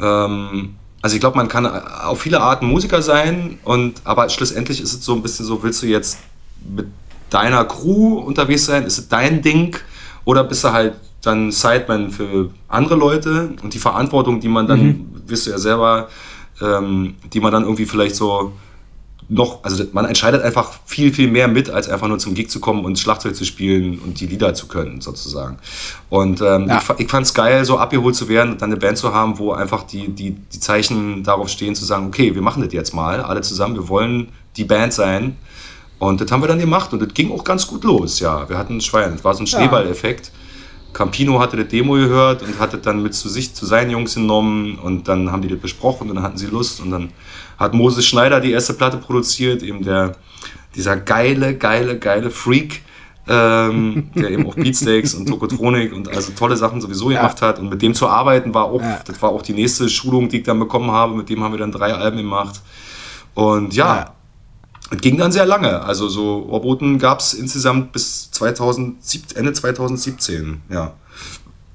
ähm, 0.00 0.76
Also 1.02 1.16
ich 1.16 1.20
glaube, 1.20 1.36
man 1.36 1.48
kann 1.48 1.66
auf 1.66 2.22
viele 2.22 2.40
Arten 2.40 2.66
Musiker 2.66 3.02
sein, 3.02 3.58
und, 3.64 4.00
aber 4.04 4.30
schlussendlich 4.30 4.80
ist 4.80 4.94
es 4.94 5.04
so 5.04 5.14
ein 5.14 5.20
bisschen 5.20 5.44
so, 5.44 5.62
willst 5.62 5.82
du 5.82 5.86
jetzt 5.86 6.18
mit 6.66 6.86
deiner 7.28 7.64
Crew 7.66 8.20
unterwegs 8.20 8.64
sein? 8.64 8.86
Ist 8.86 8.96
es 8.98 9.08
dein 9.08 9.42
Ding? 9.42 9.76
Oder 10.24 10.44
bist 10.44 10.64
du 10.64 10.72
halt 10.72 10.94
dann 11.26 11.50
Sideman 11.50 12.10
für 12.10 12.50
andere 12.68 12.96
Leute 12.96 13.54
und 13.62 13.74
die 13.74 13.78
Verantwortung, 13.78 14.40
die 14.40 14.48
man 14.48 14.66
dann, 14.66 14.86
mhm. 14.86 15.06
wirst 15.26 15.46
du 15.46 15.50
ja 15.50 15.58
selber, 15.58 16.08
ähm, 16.60 17.14
die 17.32 17.40
man 17.40 17.52
dann 17.52 17.64
irgendwie 17.64 17.86
vielleicht 17.86 18.16
so 18.16 18.52
noch, 19.28 19.64
also 19.64 19.84
man 19.92 20.04
entscheidet 20.04 20.42
einfach 20.42 20.72
viel, 20.84 21.12
viel 21.12 21.30
mehr 21.30 21.48
mit, 21.48 21.70
als 21.70 21.88
einfach 21.88 22.08
nur 22.08 22.18
zum 22.18 22.34
Gig 22.34 22.50
zu 22.50 22.60
kommen 22.60 22.84
und 22.84 22.98
Schlagzeug 22.98 23.34
zu 23.34 23.44
spielen 23.44 23.98
und 23.98 24.20
die 24.20 24.26
Lieder 24.26 24.54
zu 24.54 24.66
können, 24.66 25.00
sozusagen. 25.00 25.58
Und 26.10 26.40
ähm, 26.42 26.68
ja. 26.68 26.78
ich, 26.82 27.00
ich 27.00 27.10
fand 27.10 27.26
es 27.26 27.32
geil, 27.32 27.64
so 27.64 27.78
abgeholt 27.78 28.14
zu 28.14 28.28
werden 28.28 28.52
und 28.52 28.62
dann 28.62 28.70
eine 28.70 28.78
Band 28.78 28.98
zu 28.98 29.14
haben, 29.14 29.38
wo 29.38 29.52
einfach 29.52 29.84
die, 29.84 30.08
die, 30.08 30.32
die 30.32 30.60
Zeichen 30.60 31.22
darauf 31.22 31.48
stehen, 31.48 31.74
zu 31.74 31.84
sagen, 31.84 32.06
okay, 32.06 32.34
wir 32.34 32.42
machen 32.42 32.62
das 32.62 32.72
jetzt 32.72 32.94
mal, 32.94 33.20
alle 33.22 33.40
zusammen, 33.40 33.74
wir 33.74 33.88
wollen 33.88 34.28
die 34.56 34.64
Band 34.64 34.92
sein. 34.92 35.36
Und 35.98 36.20
das 36.20 36.30
haben 36.30 36.42
wir 36.42 36.48
dann 36.48 36.58
gemacht 36.58 36.92
und 36.92 37.00
das 37.00 37.14
ging 37.14 37.32
auch 37.32 37.44
ganz 37.44 37.66
gut 37.66 37.84
los, 37.84 38.20
ja. 38.20 38.46
Wir 38.48 38.58
hatten 38.58 38.76
ein 38.76 38.80
Schwein, 38.82 39.12
das 39.12 39.24
war 39.24 39.34
so 39.34 39.42
ein 39.42 39.46
Schneeballeffekt. 39.46 40.32
Campino 40.94 41.40
hatte 41.40 41.56
das 41.56 41.68
Demo 41.68 41.94
gehört 41.94 42.42
und 42.42 42.58
hatte 42.58 42.78
dann 42.78 43.02
mit 43.02 43.14
zu 43.14 43.28
sich, 43.28 43.54
zu 43.54 43.66
seinen 43.66 43.90
Jungs 43.90 44.14
genommen 44.14 44.78
und 44.78 45.08
dann 45.08 45.30
haben 45.30 45.42
die 45.42 45.48
das 45.48 45.58
besprochen 45.58 46.08
und 46.08 46.16
dann 46.16 46.24
hatten 46.24 46.38
sie 46.38 46.46
Lust 46.46 46.80
und 46.80 46.90
dann 46.90 47.10
hat 47.58 47.74
Moses 47.74 48.06
Schneider 48.06 48.40
die 48.40 48.52
erste 48.52 48.74
Platte 48.74 48.96
produziert, 48.96 49.62
eben 49.62 49.84
der, 49.84 50.16
dieser 50.74 50.96
geile, 50.96 51.56
geile, 51.56 51.98
geile 51.98 52.30
Freak, 52.30 52.82
ähm, 53.28 54.10
der 54.14 54.30
eben 54.30 54.46
auch 54.46 54.54
Beatsteaks 54.54 55.14
und 55.14 55.26
Tokotronik 55.26 55.92
und 55.92 56.08
also 56.08 56.32
tolle 56.32 56.56
Sachen 56.56 56.80
sowieso 56.80 57.10
ja. 57.10 57.20
gemacht 57.20 57.42
hat. 57.42 57.58
Und 57.58 57.70
mit 57.70 57.82
dem 57.82 57.94
zu 57.94 58.08
arbeiten 58.08 58.52
war 58.54 58.66
auch, 58.66 58.82
ja. 58.82 59.00
das 59.04 59.20
war 59.22 59.30
auch 59.30 59.42
die 59.42 59.54
nächste 59.54 59.88
Schulung, 59.88 60.28
die 60.28 60.38
ich 60.38 60.42
dann 60.42 60.58
bekommen 60.58 60.90
habe. 60.90 61.14
Mit 61.14 61.28
dem 61.28 61.42
haben 61.42 61.52
wir 61.52 61.58
dann 61.58 61.72
drei 61.72 61.92
Alben 61.94 62.18
gemacht. 62.18 62.60
Und 63.34 63.74
ja, 63.74 63.96
ja. 63.96 64.12
Es 64.94 65.00
ging 65.00 65.16
dann 65.16 65.32
sehr 65.32 65.46
lange. 65.46 65.82
Also 65.82 66.08
so 66.08 66.46
Ohrboten 66.48 66.98
gab 66.98 67.20
es 67.20 67.34
insgesamt 67.34 67.92
bis 67.92 68.30
2017, 68.30 69.36
Ende 69.36 69.52
2017. 69.52 70.62
Ja. 70.70 70.92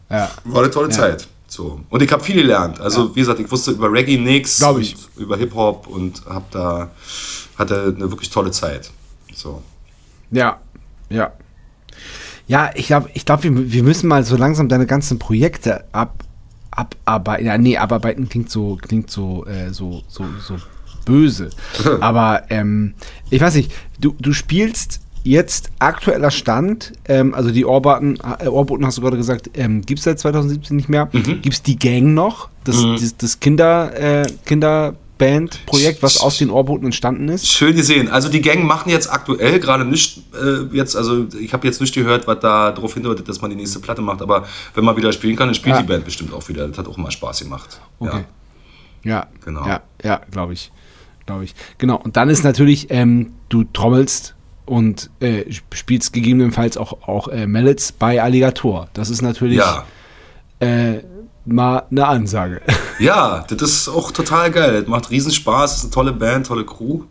ja. 0.09 0.29
War 0.45 0.63
eine 0.63 0.71
tolle 0.71 0.89
Zeit. 0.89 1.27
So. 1.47 1.81
Und 1.89 2.01
ich 2.01 2.11
habe 2.11 2.23
viel 2.23 2.35
gelernt. 2.35 2.79
Also, 2.79 3.07
ja. 3.07 3.15
wie 3.15 3.19
gesagt, 3.19 3.39
ich 3.39 3.51
wusste 3.51 3.71
über 3.71 3.91
Reggae 3.91 4.17
nichts. 4.17 4.59
Glaube 4.59 4.81
ich. 4.81 4.95
Über 5.17 5.35
Hip-Hop 5.37 5.87
und 5.87 6.23
habe 6.27 6.45
da, 6.51 6.91
hatte 7.57 7.93
eine 7.95 8.11
wirklich 8.11 8.29
tolle 8.29 8.51
Zeit. 8.51 8.91
So. 9.33 9.61
Ja, 10.31 10.59
ja. 11.09 11.33
Ja, 12.47 12.71
ich 12.75 12.87
glaube, 12.87 13.09
ich 13.13 13.25
glaub, 13.25 13.43
wir, 13.43 13.71
wir 13.71 13.83
müssen 13.83 14.07
mal 14.07 14.23
so 14.23 14.35
langsam 14.35 14.69
deine 14.69 14.85
ganzen 14.85 15.19
Projekte 15.19 15.85
ab, 15.91 16.23
abarbeiten. 16.71 17.45
Ja, 17.45 17.57
nee, 17.57 17.77
abarbeiten 17.77 18.29
klingt 18.29 18.49
so, 18.49 18.77
klingt 18.81 19.09
so, 19.09 19.45
äh, 19.45 19.71
so, 19.71 20.03
so, 20.07 20.25
so 20.39 20.57
böse. 21.09 21.49
Aber 21.99 22.43
ähm, 22.49 22.93
ich 23.29 23.41
weiß 23.41 23.55
nicht, 23.55 23.71
du, 23.99 24.15
du 24.19 24.33
spielst 24.33 25.01
jetzt 25.23 25.69
aktueller 25.79 26.31
Stand, 26.31 26.93
ähm, 27.05 27.33
also 27.33 27.51
die 27.51 27.65
Orbaten, 27.65 28.17
äh, 28.39 28.47
Orboten 28.47 28.85
hast 28.85 28.97
du 28.97 29.01
gerade 29.01 29.17
gesagt, 29.17 29.51
ähm, 29.53 29.81
gibt 29.81 29.99
es 29.99 30.05
seit 30.05 30.19
2017 30.19 30.75
nicht 30.75 30.89
mehr. 30.89 31.09
Mhm. 31.11 31.41
Gibt 31.41 31.53
es 31.53 31.61
die 31.61 31.77
Gang 31.77 32.13
noch? 32.13 32.49
Das, 32.63 32.77
mhm. 32.77 32.97
das, 32.99 33.17
das 33.17 33.39
Kinder, 33.39 33.91
äh, 33.99 34.27
Kinderband-Projekt, 34.45 36.01
was 36.01 36.19
aus 36.19 36.37
den 36.37 36.49
Orboten 36.49 36.85
entstanden 36.85 37.27
ist? 37.29 37.47
Schön 37.47 37.75
gesehen. 37.75 38.09
Also 38.09 38.29
die 38.29 38.41
Gang 38.41 38.63
machen 38.63 38.89
jetzt 38.89 39.11
aktuell 39.11 39.59
gerade 39.59 39.85
nicht 39.85 40.23
äh, 40.33 40.75
jetzt, 40.75 40.95
also 40.95 41.27
ich 41.39 41.53
habe 41.53 41.67
jetzt 41.67 41.81
nicht 41.81 41.93
gehört, 41.93 42.25
was 42.27 42.39
da 42.39 42.71
darauf 42.71 42.93
hindeutet, 42.93 43.27
dass 43.27 43.41
man 43.41 43.49
die 43.51 43.57
nächste 43.57 43.79
Platte 43.79 44.01
macht, 44.01 44.21
aber 44.21 44.47
wenn 44.73 44.85
man 44.85 44.95
wieder 44.95 45.11
spielen 45.11 45.35
kann, 45.35 45.49
dann 45.49 45.55
spielt 45.55 45.75
ja. 45.75 45.81
die 45.81 45.87
Band 45.87 46.05
bestimmt 46.05 46.33
auch 46.33 46.47
wieder. 46.47 46.67
Das 46.67 46.77
hat 46.77 46.87
auch 46.87 46.97
immer 46.97 47.11
Spaß 47.11 47.41
gemacht. 47.41 47.79
Okay. 47.99 48.23
Ja, 49.03 49.11
ja 49.11 49.27
genau. 49.43 49.67
Ja, 49.67 49.81
ja 50.03 50.21
glaube 50.31 50.53
ich. 50.53 50.71
Glaube 51.29 51.43
ich. 51.43 51.53
Genau. 51.77 51.95
Und 51.95 52.17
dann 52.17 52.27
ist 52.27 52.43
natürlich, 52.43 52.87
ähm, 52.89 53.33
du 53.49 53.63
trommelst 53.63 54.33
und 54.65 55.11
äh, 55.19 55.45
spielst 55.71 56.11
gegebenenfalls 56.11 56.75
auch, 56.75 57.07
auch 57.07 57.27
äh, 57.27 57.45
Mallets 57.45 57.91
bei 57.91 58.19
Alligator. 58.19 58.89
Das 58.93 59.11
ist 59.11 59.21
natürlich 59.21 59.59
ja. 59.59 59.85
äh, 60.59 61.03
mal 61.45 61.83
eine 61.91 62.07
Ansage. 62.07 62.61
Ja, 62.99 63.45
das 63.47 63.61
ist 63.61 63.87
auch 63.87 64.11
total 64.11 64.51
geil. 64.51 64.81
Das 64.81 64.89
macht 64.89 65.09
riesen 65.09 65.31
Spaß, 65.31 65.77
ist 65.77 65.83
eine 65.83 65.91
tolle 65.91 66.11
Band, 66.11 66.47
tolle 66.47 66.65
Crew. 66.65 67.03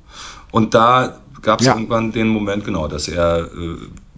Und 0.51 0.75
da 0.75 1.21
gab 1.41 1.61
es 1.61 1.67
ja. 1.67 1.73
irgendwann 1.73 2.13
den 2.13 2.29
Moment, 2.29 2.63
genau, 2.67 2.89
dass 2.89 3.09
er 3.09 3.45
äh, 3.45 3.77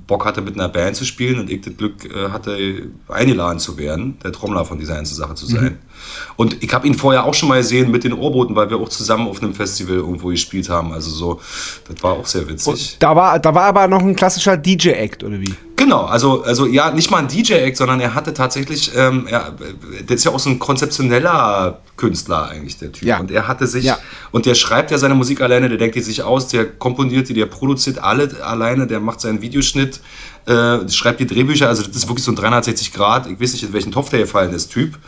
Bock 0.08 0.24
hatte, 0.24 0.40
mit 0.40 0.54
einer 0.54 0.68
Band 0.68 0.96
zu 0.96 1.04
spielen 1.04 1.38
und 1.38 1.48
ich 1.48 1.60
das 1.60 1.76
Glück 1.76 2.12
äh, 2.12 2.30
hatte, 2.30 2.88
eingeladen 3.06 3.60
zu 3.60 3.78
werden, 3.78 4.18
der 4.24 4.32
Trommler 4.32 4.64
von 4.64 4.80
dieser 4.80 4.94
ganzen 4.94 5.14
Sache 5.14 5.36
zu 5.36 5.46
sein. 5.46 5.64
Mhm. 5.64 5.78
Und 6.36 6.62
ich 6.62 6.72
habe 6.72 6.86
ihn 6.86 6.94
vorher 6.94 7.24
auch 7.24 7.34
schon 7.34 7.48
mal 7.48 7.58
gesehen 7.58 7.90
mit 7.90 8.04
den 8.04 8.12
Ohrboten, 8.12 8.56
weil 8.56 8.70
wir 8.70 8.78
auch 8.78 8.88
zusammen 8.88 9.28
auf 9.28 9.42
einem 9.42 9.54
Festival 9.54 9.96
irgendwo 9.96 10.28
gespielt 10.28 10.68
haben. 10.68 10.92
Also 10.92 11.10
so, 11.10 11.40
das 11.88 12.02
war 12.02 12.12
auch 12.12 12.26
sehr 12.26 12.48
witzig. 12.48 12.68
Und 12.68 13.02
da 13.02 13.14
war, 13.16 13.38
da 13.38 13.54
war 13.54 13.64
aber 13.64 13.88
noch 13.88 14.00
ein 14.00 14.16
klassischer 14.16 14.56
DJ-Act, 14.56 15.24
oder 15.24 15.40
wie? 15.40 15.54
Genau, 15.80 16.02
also, 16.02 16.42
also 16.42 16.66
ja, 16.66 16.90
nicht 16.90 17.10
mal 17.10 17.18
ein 17.18 17.28
DJ-Act, 17.28 17.74
sondern 17.74 18.00
er 18.00 18.14
hatte 18.14 18.34
tatsächlich, 18.34 18.92
ähm, 18.94 19.26
er, 19.26 19.54
der 20.06 20.14
ist 20.14 20.24
ja 20.24 20.30
auch 20.30 20.38
so 20.38 20.50
ein 20.50 20.58
konzeptioneller 20.58 21.80
Künstler 21.96 22.50
eigentlich, 22.50 22.76
der 22.76 22.92
Typ. 22.92 23.08
Ja. 23.08 23.18
Und 23.18 23.30
er 23.30 23.48
hatte 23.48 23.66
sich, 23.66 23.84
ja. 23.84 23.96
und 24.30 24.44
der 24.44 24.54
schreibt 24.54 24.90
ja 24.90 24.98
seine 24.98 25.14
Musik 25.14 25.40
alleine, 25.40 25.70
der 25.70 25.78
denkt 25.78 25.96
die 25.96 26.02
sich 26.02 26.22
aus, 26.22 26.48
der 26.48 26.66
komponiert 26.66 27.30
die, 27.30 27.32
der 27.32 27.46
produziert 27.46 27.98
alle 27.98 28.28
alleine, 28.44 28.86
der 28.86 29.00
macht 29.00 29.22
seinen 29.22 29.40
Videoschnitt, 29.40 30.00
äh, 30.44 30.86
schreibt 30.90 31.20
die 31.20 31.26
Drehbücher, 31.26 31.68
also 31.68 31.82
das 31.82 31.96
ist 31.96 32.08
wirklich 32.08 32.24
so 32.24 32.32
ein 32.32 32.36
360 32.36 32.92
Grad, 32.92 33.26
ich 33.26 33.40
weiß 33.40 33.52
nicht, 33.54 33.62
in 33.62 33.72
welchen 33.72 33.90
Topf 33.90 34.10
der 34.10 34.20
gefallen 34.20 34.52
ist, 34.52 34.70
Typ. 34.70 34.98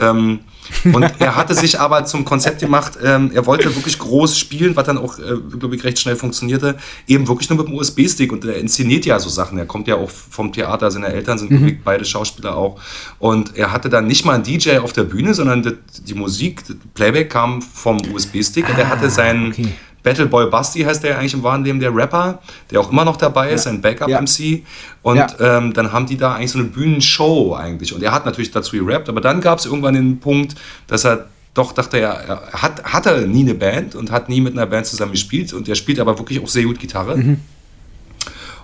Ähm, 0.00 0.40
und 0.84 1.02
er 1.18 1.36
hatte 1.36 1.54
sich 1.54 1.80
aber 1.80 2.04
zum 2.04 2.24
Konzept 2.24 2.60
gemacht, 2.60 2.98
ähm, 3.02 3.30
er 3.34 3.46
wollte 3.46 3.74
wirklich 3.74 3.98
groß 3.98 4.38
spielen, 4.38 4.76
was 4.76 4.86
dann 4.86 4.98
auch, 4.98 5.18
äh, 5.18 5.36
glaube 5.58 5.76
ich, 5.76 5.84
recht 5.84 5.98
schnell 5.98 6.16
funktionierte, 6.16 6.76
eben 7.06 7.26
wirklich 7.26 7.48
nur 7.48 7.58
mit 7.58 7.68
dem 7.68 7.74
USB-Stick. 7.74 8.32
Und 8.32 8.44
er 8.44 8.56
inszeniert 8.56 9.06
ja 9.06 9.18
so 9.18 9.28
Sachen. 9.28 9.58
Er 9.58 9.66
kommt 9.66 9.88
ja 9.88 9.96
auch 9.96 10.10
vom 10.10 10.52
Theater, 10.52 10.90
seine 10.90 11.08
Eltern 11.08 11.38
sind 11.38 11.50
mhm. 11.50 11.78
beide 11.84 12.04
Schauspieler 12.04 12.56
auch. 12.56 12.80
Und 13.18 13.56
er 13.56 13.72
hatte 13.72 13.88
dann 13.88 14.06
nicht 14.06 14.24
mal 14.24 14.34
einen 14.34 14.44
DJ 14.44 14.78
auf 14.78 14.92
der 14.92 15.04
Bühne, 15.04 15.34
sondern 15.34 15.62
die, 15.62 15.76
die 16.06 16.14
Musik, 16.14 16.62
Playback 16.94 17.30
kam 17.30 17.62
vom 17.62 17.98
USB-Stick 18.12 18.66
ah, 18.66 18.72
und 18.72 18.78
er 18.78 18.88
hatte 18.88 19.06
ah, 19.06 19.10
seinen. 19.10 19.52
Okay 19.52 19.68
Battleboy 20.08 20.46
Basti 20.46 20.80
heißt 20.80 21.04
der 21.04 21.18
eigentlich 21.18 21.34
im 21.34 21.42
wahren 21.42 21.64
Leben, 21.64 21.80
der 21.80 21.94
Rapper, 21.94 22.38
der 22.70 22.80
auch 22.80 22.90
immer 22.90 23.04
noch 23.04 23.16
dabei 23.16 23.50
ist, 23.50 23.66
ja. 23.66 23.72
ein 23.72 23.82
Backup-MC. 23.82 24.38
Ja. 24.38 24.58
Und 25.02 25.16
ja. 25.16 25.58
ähm, 25.58 25.74
dann 25.74 25.92
haben 25.92 26.06
die 26.06 26.16
da 26.16 26.34
eigentlich 26.34 26.52
so 26.52 26.58
eine 26.58 26.68
Bühnenshow 26.68 27.54
eigentlich. 27.54 27.92
Und 27.92 28.02
er 28.02 28.12
hat 28.12 28.24
natürlich 28.24 28.50
dazu 28.50 28.82
gerappt, 28.82 29.10
aber 29.10 29.20
dann 29.20 29.42
gab 29.42 29.58
es 29.58 29.66
irgendwann 29.66 29.92
den 29.92 30.18
Punkt, 30.18 30.54
dass 30.86 31.04
er 31.04 31.26
doch 31.52 31.72
dachte, 31.72 31.98
er, 31.98 32.12
er 32.12 32.52
hat, 32.54 32.84
hatte 32.84 33.26
nie 33.28 33.42
eine 33.42 33.54
Band 33.54 33.94
und 33.94 34.10
hat 34.10 34.30
nie 34.30 34.40
mit 34.40 34.54
einer 34.54 34.64
Band 34.64 34.86
zusammen 34.86 35.12
gespielt. 35.12 35.52
Und 35.52 35.68
er 35.68 35.74
spielt 35.74 36.00
aber 36.00 36.18
wirklich 36.18 36.42
auch 36.42 36.48
sehr 36.48 36.64
gut 36.64 36.78
Gitarre. 36.78 37.16
Mhm. 37.16 37.40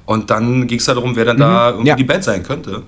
Und 0.07 0.31
dann 0.31 0.67
ging 0.67 0.79
es 0.79 0.87
darum, 0.87 1.15
wer 1.15 1.27
dann 1.27 1.37
mhm. 1.37 1.41
da 1.41 1.71
irgendwie 1.73 1.95
die 1.95 2.05
Band 2.05 2.25
sein 2.25 2.43
könnte. 2.43 2.85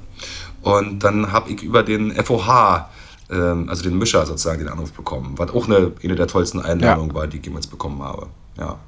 Und 0.63 1.05
dann 1.05 1.31
habe 1.31 1.51
ich 1.51 1.63
über 1.63 1.83
den 1.83 2.13
FOH 2.25 2.87
ähm, 3.31 3.69
also 3.69 3.83
den 3.83 3.99
Mischer 3.99 4.25
sozusagen, 4.25 4.61
den 4.61 4.69
Anruf 4.69 4.93
bekommen. 4.93 5.35
Was 5.37 5.51
auch 5.51 5.67
eine, 5.67 5.93
eine 6.03 6.15
der 6.15 6.27
tollsten 6.27 6.61
Einladungen 6.61 7.11
ja. 7.11 7.15
war, 7.15 7.27
die 7.27 7.39
ich 7.39 7.45
jemals 7.45 7.67
bekommen 7.67 8.03
habe. 8.03 8.29
Ja, 8.59 8.79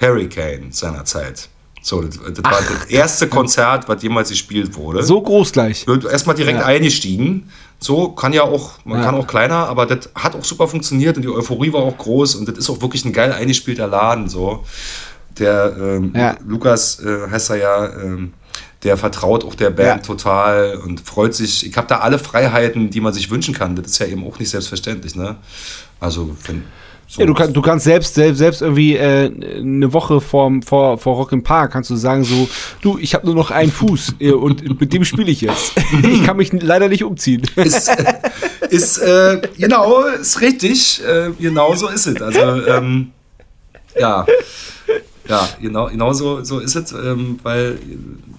Hurricane 0.00 0.72
seiner 0.72 1.04
Zeit. 1.04 1.50
So, 1.82 2.00
das, 2.00 2.16
das 2.16 2.44
war 2.44 2.60
das 2.60 2.86
erste 2.88 3.28
Konzert, 3.28 3.86
was 3.88 4.02
jemals 4.02 4.30
gespielt 4.30 4.74
wurde. 4.76 5.02
So 5.02 5.20
groß 5.20 5.52
gleich. 5.52 5.84
Erstmal 6.10 6.36
direkt 6.36 6.60
ja. 6.60 6.64
eingestiegen. 6.64 7.50
So 7.82 8.10
kann 8.10 8.32
ja 8.32 8.42
auch, 8.42 8.72
man 8.84 9.00
ja. 9.00 9.04
kann 9.04 9.14
auch 9.14 9.26
kleiner, 9.26 9.68
aber 9.68 9.86
das 9.86 10.10
hat 10.14 10.36
auch 10.36 10.44
super 10.44 10.68
funktioniert 10.68 11.16
und 11.16 11.22
die 11.22 11.28
Euphorie 11.28 11.72
war 11.72 11.82
auch 11.82 11.98
groß 11.98 12.36
und 12.36 12.48
das 12.48 12.58
ist 12.58 12.70
auch 12.70 12.80
wirklich 12.80 13.04
ein 13.04 13.12
geil 13.12 13.32
eingespielter 13.32 13.88
Laden. 13.88 14.28
So. 14.28 14.64
Der 15.38 15.74
ähm, 15.78 16.12
ja. 16.14 16.36
Lukas 16.46 17.00
äh, 17.00 17.30
heißt 17.30 17.50
er 17.50 17.56
ja, 17.56 17.86
ähm, 17.86 18.34
der 18.82 18.96
vertraut 18.96 19.44
auch 19.44 19.54
der 19.54 19.70
Band 19.70 20.04
total 20.04 20.76
und 20.76 21.00
freut 21.00 21.34
sich. 21.34 21.66
Ich 21.66 21.76
habe 21.76 21.86
da 21.86 21.98
alle 21.98 22.18
Freiheiten, 22.18 22.90
die 22.90 23.00
man 23.00 23.12
sich 23.12 23.30
wünschen 23.30 23.54
kann. 23.54 23.76
Das 23.76 23.86
ist 23.86 23.98
ja 23.98 24.06
eben 24.06 24.26
auch 24.26 24.38
nicht 24.38 24.50
selbstverständlich. 24.50 25.14
Ne? 25.14 25.36
Also, 26.00 26.36
wenn, 26.46 26.64
so 27.06 27.20
ja, 27.20 27.26
du, 27.26 27.34
kann, 27.34 27.52
du 27.52 27.60
kannst 27.60 27.84
selbst, 27.84 28.14
selbst, 28.14 28.38
selbst 28.38 28.62
irgendwie 28.62 28.96
äh, 28.96 29.30
eine 29.58 29.92
Woche 29.92 30.20
vor, 30.20 30.50
vor, 30.64 30.96
vor 30.98 31.16
Rock 31.16 31.32
im 31.32 31.42
Park 31.42 31.72
kannst 31.72 31.90
du 31.90 31.96
sagen 31.96 32.24
so, 32.24 32.48
du, 32.80 32.98
ich 32.98 33.14
habe 33.14 33.26
nur 33.26 33.34
noch 33.34 33.50
einen 33.50 33.70
Fuß 33.70 34.14
äh, 34.20 34.32
und 34.32 34.80
mit 34.80 34.92
dem 34.92 35.04
spiele 35.04 35.30
ich 35.30 35.42
jetzt. 35.42 35.74
ich 36.02 36.24
kann 36.24 36.36
mich 36.36 36.52
leider 36.52 36.88
nicht 36.88 37.04
umziehen. 37.04 37.42
Ist, 37.56 37.88
äh, 37.88 38.14
ist 38.70 38.98
äh, 38.98 39.42
genau, 39.58 40.04
ist 40.04 40.40
richtig. 40.40 41.02
Äh, 41.04 41.30
genau 41.38 41.74
so 41.74 41.88
ist 41.88 42.06
es. 42.06 42.20
Also, 42.22 42.40
ähm, 42.40 43.12
ja. 43.98 44.26
Ja, 45.28 45.48
genau, 45.60 45.86
genau 45.86 46.12
so, 46.12 46.42
so 46.42 46.58
ist 46.58 46.74
es, 46.74 46.92
ähm, 46.92 47.38
weil 47.42 47.78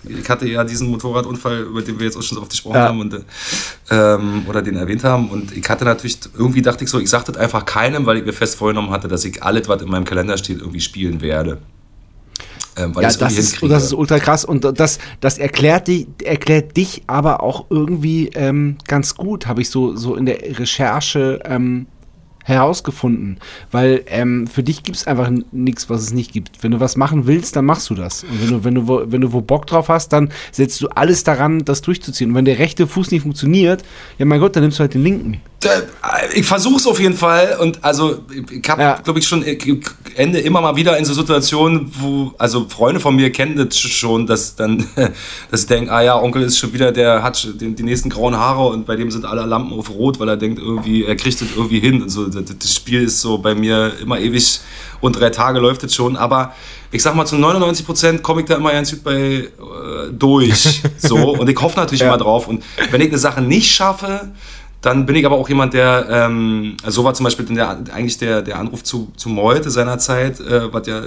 ich 0.04 0.30
hatte 0.30 0.48
ja 0.48 0.64
diesen 0.64 0.90
Motorradunfall, 0.90 1.62
über 1.62 1.82
den 1.82 1.98
wir 1.98 2.06
jetzt 2.06 2.18
auch 2.18 2.22
schon 2.22 2.36
so 2.36 2.42
oft 2.42 2.52
gesprochen 2.52 2.76
ja. 2.76 2.88
haben 2.88 3.00
und, 3.00 3.20
ähm, 3.90 4.46
oder 4.48 4.62
den 4.62 4.76
erwähnt 4.76 5.04
haben. 5.04 5.30
Und 5.30 5.56
ich 5.56 5.68
hatte 5.70 5.86
natürlich, 5.86 6.20
irgendwie 6.38 6.62
dachte 6.62 6.84
ich 6.84 6.90
so, 6.90 7.00
ich 7.00 7.10
sagte 7.10 7.32
das 7.32 7.42
einfach 7.42 7.66
keinem, 7.66 8.06
weil 8.06 8.18
ich 8.18 8.26
mir 8.26 8.34
fest 8.34 8.56
vorgenommen 8.56 8.92
hatte, 8.92 9.08
dass 9.08 9.24
ich 9.24 9.42
alles, 9.42 9.70
was 9.70 9.82
in 9.82 9.90
meinem 9.90 10.06
Kalender 10.06 10.38
steht, 10.38 10.60
irgendwie 10.60 10.82
spielen 10.82 11.22
werde. 11.22 11.60
Ähm, 12.76 12.94
ja, 12.96 13.02
das 13.02 13.38
ist, 13.38 13.62
das 13.62 13.84
ist 13.84 13.94
ultra 13.94 14.18
krass 14.18 14.44
und 14.44 14.66
das, 14.66 14.98
das 15.20 15.38
erklärt, 15.38 15.88
die, 15.88 16.08
erklärt 16.24 16.76
dich 16.76 17.04
aber 17.06 17.44
auch 17.44 17.66
irgendwie 17.70 18.30
ähm, 18.34 18.78
ganz 18.88 19.16
gut, 19.16 19.46
habe 19.46 19.62
ich 19.62 19.70
so, 19.70 19.96
so 19.96 20.16
in 20.16 20.26
der 20.26 20.40
Recherche 20.58 21.40
ähm, 21.46 21.86
herausgefunden. 22.44 23.40
Weil 23.72 24.04
ähm, 24.08 24.48
für 24.48 24.64
dich 24.64 24.84
gibt 24.84 24.98
es 24.98 25.08
einfach 25.08 25.32
nichts, 25.52 25.90
was 25.90 26.02
es 26.02 26.14
nicht 26.14 26.32
gibt. 26.32 26.64
Wenn 26.64 26.72
du 26.72 26.80
was 26.80 26.96
machen 26.96 27.26
willst, 27.26 27.56
dann 27.56 27.66
machst 27.66 27.90
du 27.90 27.96
das. 27.96 28.24
Und 28.24 28.42
wenn 28.42 28.50
du, 28.50 28.64
wenn 28.64 28.76
du, 28.76 28.88
wo, 28.88 29.04
wenn 29.06 29.22
du 29.22 29.34
wo 29.34 29.42
Bock 29.42 29.66
drauf 29.66 29.90
hast, 29.90 30.10
dann 30.10 30.30
setzt 30.52 30.82
du 30.82 30.90
alles 30.90 31.24
daran, 31.24 31.66
das 31.66 31.82
durchzuziehen. 31.82 32.32
Und 32.32 32.36
wenn 32.36 32.46
der 32.46 32.60
rechte 32.60 32.88
Fuß 32.88 33.12
nicht 33.12 33.24
funktioniert, 33.24 33.84
ja 34.18 34.26
mein 34.26 34.40
Gott, 34.40 34.56
dann 34.56 34.64
nimmst 34.64 34.80
du 34.80 34.82
halt 34.82 34.94
den 34.94 35.04
linken. 35.04 35.42
Ich 36.36 36.46
versuche 36.46 36.78
es 36.78 36.88
auf 36.88 37.00
jeden 37.00 37.16
Fall 37.16 37.58
und 37.60 37.84
also 37.84 38.20
ich 38.52 38.70
habe, 38.70 38.82
ja. 38.82 39.00
glaube 39.04 39.20
ich, 39.20 39.28
schon 39.28 39.44
Ende 40.16 40.40
immer 40.40 40.62
mal 40.62 40.76
wieder 40.76 40.98
in 40.98 41.06
so 41.06 41.14
Situationen, 41.14 41.92
wo 42.00 42.34
also 42.38 42.68
Freunde 42.68 43.00
von 43.00 43.16
mir 43.16 43.32
kennen 43.32 43.56
das 43.56 43.80
schon, 43.80 44.28
dass 44.28 44.56
dann, 44.56 44.86
dass 45.52 45.62
sie 45.62 45.68
denken, 45.68 45.90
ah 45.90 46.02
ja, 46.02 46.20
Onkel 46.20 46.44
ist 46.44 46.58
schon 46.58 46.74
wieder, 46.74 46.92
der 46.92 47.24
hat 47.24 47.48
die, 47.60 47.74
die 47.74 47.84
nächsten 47.84 48.10
grauen 48.10 48.38
Haare 48.38 48.68
und 48.68 48.86
bei 48.86 48.96
dem 48.96 49.12
sind 49.12 49.26
alle 49.26 49.46
Lampen 49.46 49.78
auf 49.78 49.90
Rot, 49.90 50.20
weil 50.20 50.30
er 50.30 50.38
denkt 50.38 50.60
irgendwie, 50.60 51.04
er 51.04 51.16
kriegt 51.16 51.42
das 51.42 51.48
irgendwie 51.56 51.80
hin 51.80 52.02
und 52.02 52.10
so. 52.10 52.28
Das, 52.28 52.44
das 52.58 52.74
Spiel 52.74 53.04
ist 53.04 53.22
so 53.22 53.38
bei 53.38 53.56
mir 53.56 53.94
immer 54.02 54.20
ewig 54.20 54.60
und 55.02 55.20
drei 55.20 55.30
Tage 55.30 55.60
läuft 55.60 55.84
es 55.84 55.96
schon, 55.96 56.16
aber 56.16 56.54
ich 56.92 57.02
sag 57.02 57.16
mal, 57.16 57.26
zu 57.26 57.38
99 57.38 57.86
Prozent 57.86 58.24
komme 58.24 58.42
ich 58.42 58.48
da 58.48 58.56
immer 58.56 58.72
ganz 58.72 58.92
gut 58.92 59.04
bei 59.04 59.16
äh, 59.16 59.50
durch. 60.12 60.82
so 60.98 61.32
und 61.32 61.50
ich 61.50 61.60
hoffe 61.60 61.80
natürlich 61.80 62.02
ja. 62.02 62.08
immer 62.08 62.18
drauf 62.18 62.48
und 62.48 62.64
wenn 62.92 63.02
ich 63.02 63.08
eine 63.08 63.18
Sache 63.18 63.42
nicht 63.42 63.74
schaffe, 63.74 64.32
dann 64.84 65.06
bin 65.06 65.16
ich 65.16 65.26
aber 65.26 65.38
auch 65.38 65.48
jemand, 65.48 65.74
der, 65.74 66.08
ähm, 66.10 66.76
also 66.84 67.02
so 67.02 67.06
war 67.06 67.14
zum 67.14 67.24
Beispiel 67.24 67.46
der, 67.46 67.70
eigentlich 67.94 68.18
der, 68.18 68.42
der 68.42 68.60
Anruf 68.60 68.84
zu, 68.84 69.14
zu 69.16 69.30
Meute 69.30 69.72
seinerzeit, 69.72 70.42
äh, 70.42 70.74
was 70.74 70.86
ja, 70.88 71.02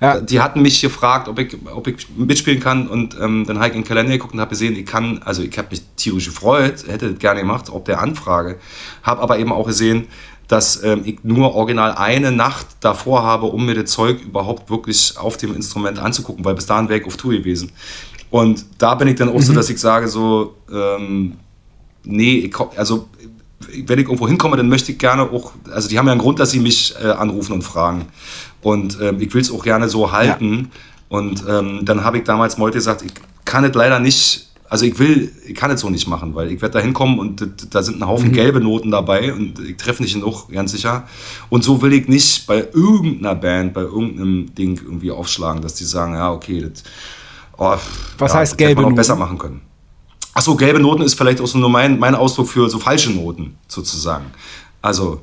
ja, 0.00 0.20
die 0.20 0.40
hatten 0.40 0.60
mich 0.60 0.80
gefragt, 0.80 1.28
ob 1.28 1.38
ich, 1.38 1.56
ob 1.72 1.86
ich 1.86 2.08
mitspielen 2.16 2.58
kann 2.58 2.88
und 2.88 3.16
ähm, 3.20 3.44
dann 3.46 3.58
habe 3.58 3.68
ich 3.68 3.74
in 3.76 3.82
den 3.82 3.88
Kalender 3.88 4.12
geguckt 4.12 4.34
und 4.34 4.40
habe 4.40 4.50
gesehen, 4.50 4.74
ich 4.74 4.84
kann, 4.84 5.20
also 5.24 5.42
ich 5.42 5.56
habe 5.56 5.68
mich 5.70 5.82
tierisch 5.94 6.26
gefreut, 6.26 6.86
hätte 6.88 7.10
das 7.10 7.20
gerne 7.20 7.40
gemacht, 7.40 7.70
ob 7.70 7.84
der 7.84 8.00
Anfrage, 8.00 8.58
habe 9.04 9.22
aber 9.22 9.38
eben 9.38 9.52
auch 9.52 9.68
gesehen, 9.68 10.08
dass 10.48 10.82
ähm, 10.82 11.02
ich 11.04 11.22
nur 11.22 11.54
original 11.54 11.92
eine 11.92 12.32
Nacht 12.32 12.66
davor 12.80 13.22
habe, 13.22 13.46
um 13.46 13.64
mir 13.64 13.76
das 13.76 13.92
Zeug 13.92 14.22
überhaupt 14.22 14.70
wirklich 14.70 15.16
auf 15.16 15.36
dem 15.36 15.54
Instrument 15.54 16.00
anzugucken, 16.00 16.44
weil 16.44 16.54
bis 16.56 16.66
dahin 16.66 16.88
wäre 16.88 16.98
ich 16.98 17.06
auf 17.06 17.16
Tour 17.16 17.32
gewesen. 17.32 17.70
Und 18.30 18.66
da 18.78 18.96
bin 18.96 19.06
ich 19.06 19.14
dann 19.14 19.28
auch 19.28 19.34
mhm. 19.34 19.42
so, 19.42 19.52
dass 19.52 19.70
ich 19.70 19.78
sage 19.78 20.08
so, 20.08 20.56
ähm, 20.68 21.36
nee, 22.04 22.38
ich, 22.38 22.54
also 22.76 23.08
wenn 23.86 23.98
ich 23.98 24.06
irgendwo 24.06 24.28
hinkomme, 24.28 24.56
dann 24.56 24.68
möchte 24.68 24.92
ich 24.92 24.98
gerne 24.98 25.22
auch, 25.22 25.52
also 25.72 25.88
die 25.88 25.98
haben 25.98 26.06
ja 26.06 26.12
einen 26.12 26.20
Grund, 26.20 26.38
dass 26.38 26.50
sie 26.50 26.60
mich 26.60 26.94
äh, 27.02 27.08
anrufen 27.08 27.52
und 27.52 27.62
fragen. 27.62 28.06
Und 28.62 28.98
ähm, 29.00 29.20
ich 29.20 29.32
will 29.34 29.40
es 29.40 29.50
auch 29.50 29.64
gerne 29.64 29.88
so 29.88 30.12
halten. 30.12 30.70
Ja. 30.72 31.18
Und 31.18 31.44
ähm, 31.48 31.80
dann 31.82 32.04
habe 32.04 32.18
ich 32.18 32.24
damals 32.24 32.58
Molte 32.58 32.78
gesagt, 32.78 33.02
ich 33.02 33.12
kann 33.44 33.64
es 33.64 33.74
leider 33.74 34.00
nicht, 34.00 34.50
also 34.68 34.86
ich 34.86 34.98
will, 34.98 35.30
ich 35.46 35.54
kann 35.54 35.70
es 35.70 35.80
so 35.80 35.90
nicht 35.90 36.08
machen, 36.08 36.34
weil 36.34 36.50
ich 36.50 36.60
werde 36.62 36.74
da 36.74 36.80
hinkommen 36.80 37.18
und 37.18 37.46
da 37.70 37.82
sind 37.82 38.00
ein 38.00 38.08
Haufen 38.08 38.28
mhm. 38.28 38.32
gelbe 38.32 38.60
Noten 38.60 38.90
dabei 38.90 39.32
und 39.32 39.60
ich 39.60 39.76
treffe 39.76 40.02
nicht 40.02 40.14
genug, 40.14 40.50
ganz 40.50 40.72
sicher. 40.72 41.06
Und 41.50 41.62
so 41.62 41.82
will 41.82 41.92
ich 41.92 42.08
nicht 42.08 42.46
bei 42.46 42.66
irgendeiner 42.72 43.34
Band, 43.34 43.74
bei 43.74 43.82
irgendeinem 43.82 44.54
Ding 44.54 44.80
irgendwie 44.82 45.10
aufschlagen, 45.10 45.62
dass 45.62 45.74
die 45.74 45.84
sagen, 45.84 46.14
ja, 46.14 46.32
okay, 46.32 46.62
das, 46.62 46.82
oh, 47.58 47.76
Was 48.18 48.32
ja, 48.32 48.38
heißt 48.38 48.58
gelbe 48.58 48.82
Noten? 48.82 48.94
besser 48.94 49.16
machen 49.16 49.38
können. 49.38 49.60
Achso, 50.34 50.56
gelbe 50.56 50.80
Noten 50.80 51.02
ist 51.02 51.14
vielleicht 51.14 51.40
auch 51.40 51.46
so 51.46 51.58
nur 51.58 51.70
mein, 51.70 51.98
mein 51.98 52.14
Ausdruck 52.14 52.48
für 52.48 52.68
so 52.68 52.78
falsche 52.80 53.12
Noten, 53.12 53.56
sozusagen. 53.68 54.26
Also 54.82 55.20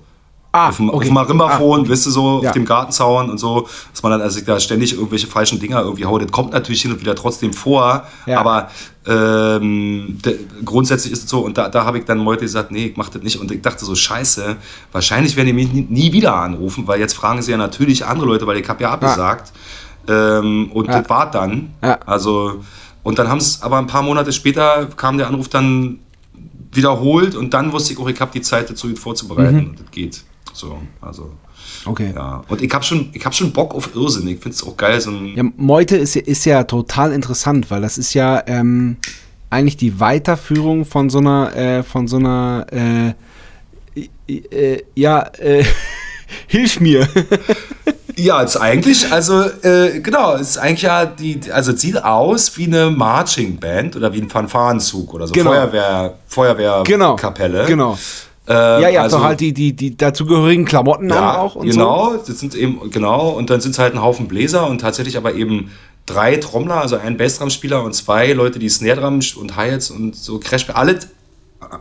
ah, 0.53 0.69
auf 0.69 0.77
dem, 0.77 0.89
okay. 0.89 1.05
dem 1.05 1.13
Marimbaphon, 1.13 1.79
ah, 1.79 1.81
okay. 1.81 1.91
weißt 1.91 2.05
du, 2.05 2.11
so 2.11 2.41
ja. 2.41 2.49
auf 2.49 2.53
dem 2.53 2.65
Gartenzaun 2.65 3.29
und 3.29 3.37
so, 3.37 3.67
dass 3.91 4.01
man 4.03 4.13
dann 4.13 4.21
also 4.21 4.39
da 4.41 4.59
ständig 4.59 4.93
irgendwelche 4.93 5.27
falschen 5.27 5.59
Dinger 5.59 5.81
irgendwie 5.81 6.05
haut. 6.05 6.21
Das 6.21 6.31
kommt 6.31 6.53
natürlich 6.53 6.81
hin 6.81 6.91
und 6.91 7.01
wieder 7.01 7.15
trotzdem 7.15 7.53
vor, 7.53 8.05
ja. 8.25 8.39
aber 8.39 8.69
ähm, 9.05 10.19
de, 10.23 10.39
grundsätzlich 10.63 11.11
ist 11.11 11.25
es 11.25 11.29
so, 11.29 11.39
und 11.39 11.57
da, 11.57 11.69
da 11.69 11.85
habe 11.85 11.99
ich 11.99 12.05
dann 12.05 12.23
heute 12.25 12.41
gesagt, 12.41 12.71
nee, 12.71 12.87
ich 12.87 12.97
mache 12.97 13.11
das 13.11 13.21
nicht. 13.21 13.39
Und 13.39 13.51
ich 13.51 13.61
dachte 13.61 13.83
so, 13.83 13.95
scheiße, 13.95 14.55
wahrscheinlich 14.91 15.35
werden 15.35 15.47
die 15.47 15.53
mich 15.53 15.73
nie, 15.73 15.87
nie, 15.89 16.13
wieder 16.13 16.35
anrufen, 16.35 16.87
weil 16.87 16.99
jetzt 16.99 17.13
fragen 17.13 17.41
sie 17.41 17.51
ja 17.51 17.57
natürlich 17.57 18.05
andere 18.05 18.27
Leute, 18.27 18.47
weil 18.47 18.57
ich 18.57 18.69
habe 18.69 18.83
ja 18.83 18.91
abgesagt. 18.91 19.51
Ja. 20.07 20.39
Ähm, 20.39 20.71
und 20.71 20.87
das 20.87 21.09
war 21.09 21.29
dann. 21.29 21.73
Also 22.05 22.63
und 23.03 23.19
dann 23.19 23.27
haben 23.27 23.39
es 23.39 23.61
aber 23.61 23.77
ein 23.77 23.87
paar 23.87 24.03
Monate 24.03 24.31
später 24.31 24.87
kam 24.95 25.17
der 25.17 25.27
Anruf 25.27 25.49
dann 25.49 25.99
wiederholt 26.71 27.35
und 27.35 27.53
dann 27.53 27.71
wusste 27.73 27.93
ich 27.93 27.99
auch, 27.99 28.07
ich 28.07 28.19
habe 28.19 28.31
die 28.33 28.41
Zeit 28.41 28.69
dazu 28.69 28.95
vorzubereiten 28.95 29.57
mhm. 29.57 29.69
und 29.69 29.79
das 29.79 29.91
geht. 29.91 30.23
So, 30.53 30.81
also. 31.01 31.31
Okay. 31.85 32.13
Ja. 32.15 32.43
Und 32.47 32.61
ich 32.61 32.71
habe 32.73 32.83
schon, 32.83 33.11
hab 33.23 33.33
schon 33.33 33.51
Bock 33.51 33.73
auf 33.73 33.95
Irrsinn. 33.95 34.27
Ich 34.27 34.39
finde 34.39 34.55
es 34.55 34.63
auch 34.63 34.77
geil. 34.77 35.01
So 35.01 35.11
ja, 35.11 35.43
Meute 35.57 35.97
ist, 35.97 36.15
ist 36.15 36.45
ja 36.45 36.63
total 36.63 37.11
interessant, 37.11 37.71
weil 37.71 37.81
das 37.81 37.97
ist 37.97 38.13
ja 38.13 38.43
ähm, 38.45 38.97
eigentlich 39.49 39.77
die 39.77 39.99
Weiterführung 39.99 40.85
von 40.85 41.09
so 41.09 41.19
einer, 41.19 41.55
äh, 41.55 41.83
von 41.83 42.07
so 42.07 42.17
einer, 42.17 42.67
äh, 42.71 44.01
äh, 44.27 44.83
ja, 44.95 45.21
äh, 45.39 45.63
hilf 46.47 46.79
mir. 46.79 47.07
Ja, 48.21 48.41
ist 48.41 48.57
eigentlich, 48.57 49.11
also 49.11 49.41
äh, 49.63 49.99
genau, 49.99 50.35
ist 50.35 50.57
eigentlich 50.57 50.83
ja 50.83 51.05
die, 51.05 51.39
also 51.51 51.75
sieht 51.75 52.03
aus 52.03 52.55
wie 52.57 52.65
eine 52.65 52.91
Marching 52.91 53.57
Band 53.57 53.95
oder 53.95 54.13
wie 54.13 54.21
ein 54.21 54.29
Fanfarenzug 54.29 55.13
oder 55.13 55.27
so 55.27 55.33
genau. 55.33 55.51
Feuerwehr, 55.51 56.13
Feuerwehrkapelle. 56.27 57.65
Genau. 57.65 57.93
genau. 57.93 57.97
Äh, 58.47 58.53
ja, 58.53 58.89
ihr 58.89 58.99
habt 58.99 59.05
also, 59.05 59.17
doch 59.17 59.23
halt 59.23 59.39
die, 59.39 59.53
die, 59.53 59.75
die 59.75 59.97
dazugehörigen 59.97 60.65
Klamotten 60.65 61.09
ja, 61.09 61.31
an 61.31 61.35
auch 61.37 61.55
und 61.55 61.69
genau, 61.69 62.11
so. 62.11 62.23
Das 62.27 62.39
sind 62.39 62.53
eben, 62.53 62.91
genau, 62.91 63.29
und 63.29 63.49
dann 63.49 63.59
sind 63.59 63.71
es 63.71 63.79
halt 63.79 63.95
ein 63.95 64.01
Haufen 64.01 64.27
Bläser 64.27 64.67
und 64.67 64.81
tatsächlich 64.81 65.17
aber 65.17 65.33
eben 65.33 65.71
drei 66.05 66.35
Trommler, 66.37 66.81
also 66.81 66.97
ein 66.97 67.17
Bassdrum-Spieler 67.17 67.83
und 67.83 67.93
zwei 67.93 68.33
Leute, 68.33 68.59
die 68.59 68.69
Snare-Drum 68.69 69.19
und 69.37 69.55
Hi-Hats 69.55 69.89
und 69.89 70.15
so 70.15 70.39
Crash, 70.39 70.67
alle 70.73 70.99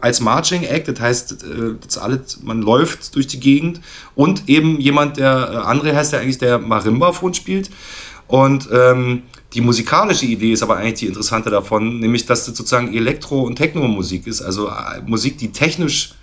als 0.01 0.21
Marching 0.21 0.63
Act, 0.63 0.89
das 0.89 1.01
heißt, 1.01 1.33
äh, 1.45 1.75
das 1.85 1.99
alles, 1.99 2.41
man 2.43 2.63
läuft 2.63 3.15
durch 3.15 3.27
die 3.27 3.41
Gegend 3.41 3.81
und 4.15 4.49
eben 4.49 4.81
jemand, 4.81 5.17
der 5.17 5.51
äh, 5.53 5.57
André 5.57 5.95
heißt, 5.95 6.13
der 6.13 6.21
eigentlich 6.21 6.39
der 6.39 6.59
Marimba-Phon 6.59 7.35
spielt. 7.35 7.71
Und 8.27 8.69
ähm, 8.73 9.23
die 9.55 9.61
musikalische 9.61 10.27
Idee 10.27 10.53
ist 10.53 10.63
aber 10.63 10.77
eigentlich 10.77 11.01
die 11.01 11.07
interessante 11.07 11.51
davon, 11.51 11.99
nämlich 11.99 12.27
dass 12.27 12.45
das 12.45 12.57
sozusagen 12.57 12.95
Elektro- 12.95 13.43
und 13.43 13.57
Techno-Musik 13.57 14.27
ist, 14.27 14.43
also 14.43 14.69
äh, 14.69 15.01
Musik, 15.05 15.39
die 15.39 15.51
technisch, 15.51 16.15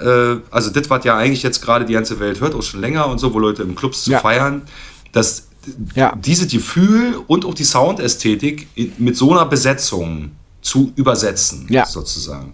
äh, 0.00 0.36
also 0.50 0.70
das, 0.70 0.90
was 0.90 1.04
ja 1.04 1.16
eigentlich 1.16 1.42
jetzt 1.42 1.62
gerade 1.62 1.86
die 1.86 1.94
ganze 1.94 2.20
Welt 2.20 2.40
hört, 2.40 2.54
auch 2.54 2.62
schon 2.62 2.80
länger 2.80 3.06
und 3.06 3.18
so, 3.18 3.32
wo 3.32 3.38
Leute 3.38 3.62
im 3.62 3.74
Clubs 3.74 4.04
zu 4.04 4.10
ja. 4.10 4.18
feiern, 4.18 4.62
dass 5.12 5.48
ja. 5.94 6.14
dieses 6.16 6.50
Gefühl 6.50 7.18
und 7.26 7.44
auch 7.44 7.54
die 7.54 7.64
Soundästhetik 7.64 8.68
mit 8.98 9.16
so 9.16 9.32
einer 9.32 9.46
Besetzung 9.46 10.32
zu 10.60 10.92
übersetzen, 10.96 11.66
ja. 11.68 11.86
sozusagen. 11.86 12.52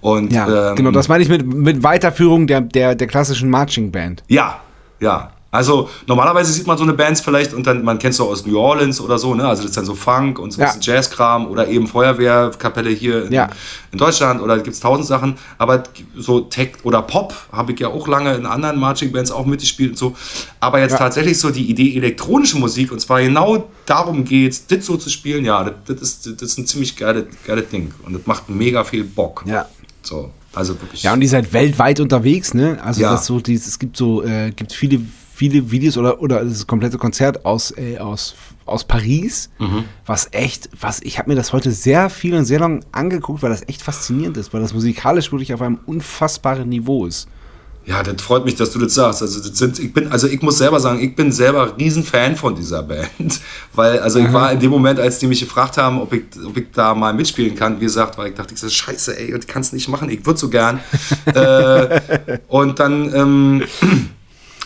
Und, 0.00 0.32
ja, 0.32 0.70
ähm, 0.70 0.76
genau, 0.76 0.90
das 0.90 1.08
meine 1.08 1.22
ich 1.22 1.28
mit, 1.28 1.46
mit 1.46 1.82
Weiterführung 1.82 2.46
der, 2.46 2.60
der, 2.60 2.94
der 2.94 3.06
klassischen 3.06 3.48
Marching 3.50 3.90
Band. 3.90 4.22
Ja, 4.28 4.60
ja. 5.00 5.33
Also 5.54 5.88
normalerweise 6.08 6.52
sieht 6.52 6.66
man 6.66 6.76
so 6.76 6.82
eine 6.82 6.94
Bands 6.94 7.20
vielleicht 7.20 7.54
und 7.54 7.64
dann, 7.64 7.84
man 7.84 8.00
kennt 8.00 8.14
es 8.14 8.20
aus 8.20 8.44
New 8.44 8.58
Orleans 8.58 9.00
oder 9.00 9.18
so, 9.18 9.36
ne? 9.36 9.46
Also 9.46 9.62
das 9.62 9.70
ist 9.70 9.76
dann 9.76 9.84
so 9.84 9.94
Funk 9.94 10.40
und 10.40 10.50
so 10.50 10.60
ein 10.60 10.66
bisschen 10.66 10.80
Jazzkram 10.82 11.46
oder 11.46 11.68
eben 11.68 11.86
Feuerwehrkapelle 11.86 12.90
hier 12.90 13.26
in, 13.26 13.32
ja. 13.32 13.48
in 13.92 13.98
Deutschland 13.98 14.42
oder 14.42 14.56
gibt 14.56 14.74
es 14.74 14.80
tausend 14.80 15.06
Sachen. 15.06 15.36
Aber 15.56 15.84
so 16.16 16.40
Tech 16.40 16.72
oder 16.82 17.02
Pop 17.02 17.34
habe 17.52 17.70
ich 17.70 17.78
ja 17.78 17.86
auch 17.86 18.08
lange 18.08 18.34
in 18.34 18.46
anderen 18.46 18.80
Marching 18.80 19.12
Bands 19.12 19.30
auch 19.30 19.46
mitgespielt 19.46 19.90
und 19.90 19.96
so. 19.96 20.16
Aber 20.58 20.80
jetzt 20.80 20.92
ja. 20.92 20.98
tatsächlich 20.98 21.38
so 21.38 21.50
die 21.50 21.70
Idee 21.70 21.96
elektronische 21.96 22.58
Musik 22.58 22.90
und 22.90 22.98
zwar 22.98 23.22
genau 23.22 23.68
darum 23.86 24.24
geht, 24.24 24.72
das 24.72 24.84
so 24.84 24.96
zu 24.96 25.08
spielen, 25.08 25.44
ja, 25.44 25.72
das, 25.86 26.00
ist, 26.00 26.26
das 26.26 26.42
ist 26.42 26.58
ein 26.58 26.66
ziemlich 26.66 26.96
geiles, 26.96 27.26
geiles 27.46 27.68
Ding 27.68 27.94
und 28.04 28.14
das 28.14 28.26
macht 28.26 28.48
mega 28.48 28.82
viel 28.82 29.04
Bock. 29.04 29.44
Ja. 29.46 29.68
So, 30.02 30.32
also 30.52 30.74
wirklich. 30.80 31.04
Ja, 31.04 31.12
und 31.12 31.20
die 31.20 31.28
seid 31.28 31.52
weltweit 31.52 32.00
unterwegs, 32.00 32.54
ne? 32.54 32.80
Also 32.82 33.02
ja. 33.02 33.12
das 33.12 33.26
so, 33.26 33.38
dieses, 33.38 33.68
es 33.68 33.78
gibt 33.78 33.96
so, 33.96 34.24
äh, 34.24 34.50
gibt 34.50 34.72
viele 34.72 35.00
viele 35.34 35.72
Videos 35.72 35.98
oder, 35.98 36.20
oder 36.20 36.44
das 36.44 36.64
komplette 36.66 36.96
Konzert 36.96 37.44
aus, 37.44 37.76
äh, 37.76 37.98
aus, 37.98 38.36
aus 38.66 38.84
Paris, 38.84 39.50
mhm. 39.58 39.84
was 40.06 40.28
echt, 40.30 40.70
was, 40.80 41.00
ich 41.02 41.18
habe 41.18 41.30
mir 41.30 41.34
das 41.34 41.52
heute 41.52 41.72
sehr 41.72 42.08
viel 42.08 42.36
und 42.36 42.44
sehr 42.44 42.60
lang 42.60 42.84
angeguckt, 42.92 43.42
weil 43.42 43.50
das 43.50 43.68
echt 43.68 43.82
faszinierend 43.82 44.36
ist, 44.36 44.54
weil 44.54 44.60
das 44.60 44.72
musikalisch 44.72 45.32
wirklich 45.32 45.52
auf 45.52 45.60
einem 45.60 45.80
unfassbaren 45.86 46.68
Niveau 46.68 47.06
ist. 47.06 47.26
Ja, 47.84 48.02
das 48.02 48.22
freut 48.22 48.44
mich, 48.46 48.54
dass 48.54 48.70
du 48.70 48.78
das 48.78 48.94
sagst. 48.94 49.20
Also, 49.20 49.46
das 49.46 49.58
sind, 49.58 49.78
ich 49.78 49.92
bin, 49.92 50.10
also 50.10 50.26
ich 50.26 50.40
muss 50.40 50.56
selber 50.56 50.80
sagen, 50.80 51.00
ich 51.00 51.14
bin 51.14 51.32
selber 51.32 51.76
Riesenfan 51.76 52.34
von 52.34 52.54
dieser 52.54 52.82
Band. 52.82 53.10
Weil, 53.74 53.98
also 53.98 54.20
ich 54.20 54.32
war 54.32 54.52
in 54.52 54.60
dem 54.60 54.70
Moment, 54.70 54.98
als 55.00 55.18
die 55.18 55.26
mich 55.26 55.40
gefragt 55.40 55.76
haben, 55.76 56.00
ob 56.00 56.12
ich, 56.14 56.22
ob 56.46 56.56
ich 56.56 56.68
da 56.72 56.94
mal 56.94 57.12
mitspielen 57.12 57.54
kann, 57.54 57.78
wie 57.80 57.84
gesagt, 57.84 58.16
weil 58.16 58.28
ich 58.28 58.34
dachte, 58.34 58.54
ich 58.54 58.60
so, 58.60 58.70
scheiße, 58.70 59.18
ey, 59.18 59.36
ich 59.36 59.46
kann 59.46 59.60
es 59.60 59.74
nicht 59.74 59.88
machen, 59.88 60.08
ich 60.08 60.24
würde 60.24 60.38
so 60.38 60.48
gern. 60.48 60.80
äh, 61.26 62.00
und 62.48 62.78
dann 62.78 63.12
ähm, 63.14 63.64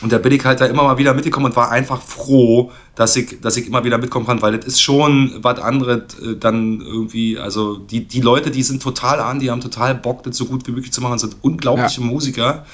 und 0.01 0.13
da 0.13 0.19
bin 0.19 0.33
ich 0.33 0.45
halt 0.45 0.61
da 0.61 0.67
immer 0.67 0.85
mal 0.85 0.97
wieder 0.99 1.13
mitgekommen 1.15 1.47
und 1.47 1.57
war 1.57 1.71
einfach 1.71 2.01
froh, 2.01 2.71
dass 2.95 3.17
ich, 3.17 3.41
dass 3.41 3.57
ich 3.57 3.67
immer 3.67 3.83
wieder 3.85 3.99
mitkommen 3.99 4.27
kann, 4.27 4.41
weil 4.43 4.57
das 4.57 4.67
ist 4.67 4.81
schon 4.81 5.33
was 5.43 5.59
anderes 5.61 6.03
äh, 6.23 6.37
dann 6.39 6.81
irgendwie, 6.81 7.39
also 7.39 7.77
die, 7.79 8.05
die 8.05 8.21
Leute, 8.21 8.51
die 8.51 8.63
sind 8.63 8.83
total 8.83 9.19
an, 9.21 9.41
die 9.41 9.51
haben 9.51 9.61
total 9.61 9.95
Bock, 9.97 10.23
das 10.23 10.37
so 10.37 10.45
gut 10.47 10.67
wie 10.67 10.73
möglich 10.73 10.93
zu 10.93 11.01
machen, 11.01 11.19
sind 11.19 11.37
unglaubliche 11.43 12.01
Ja. 12.01 12.07
Musiker. 12.07 12.67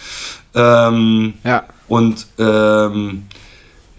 Ähm, 0.54 1.34
Ja. 1.44 1.64
und 1.88 2.26
ähm, 2.38 3.24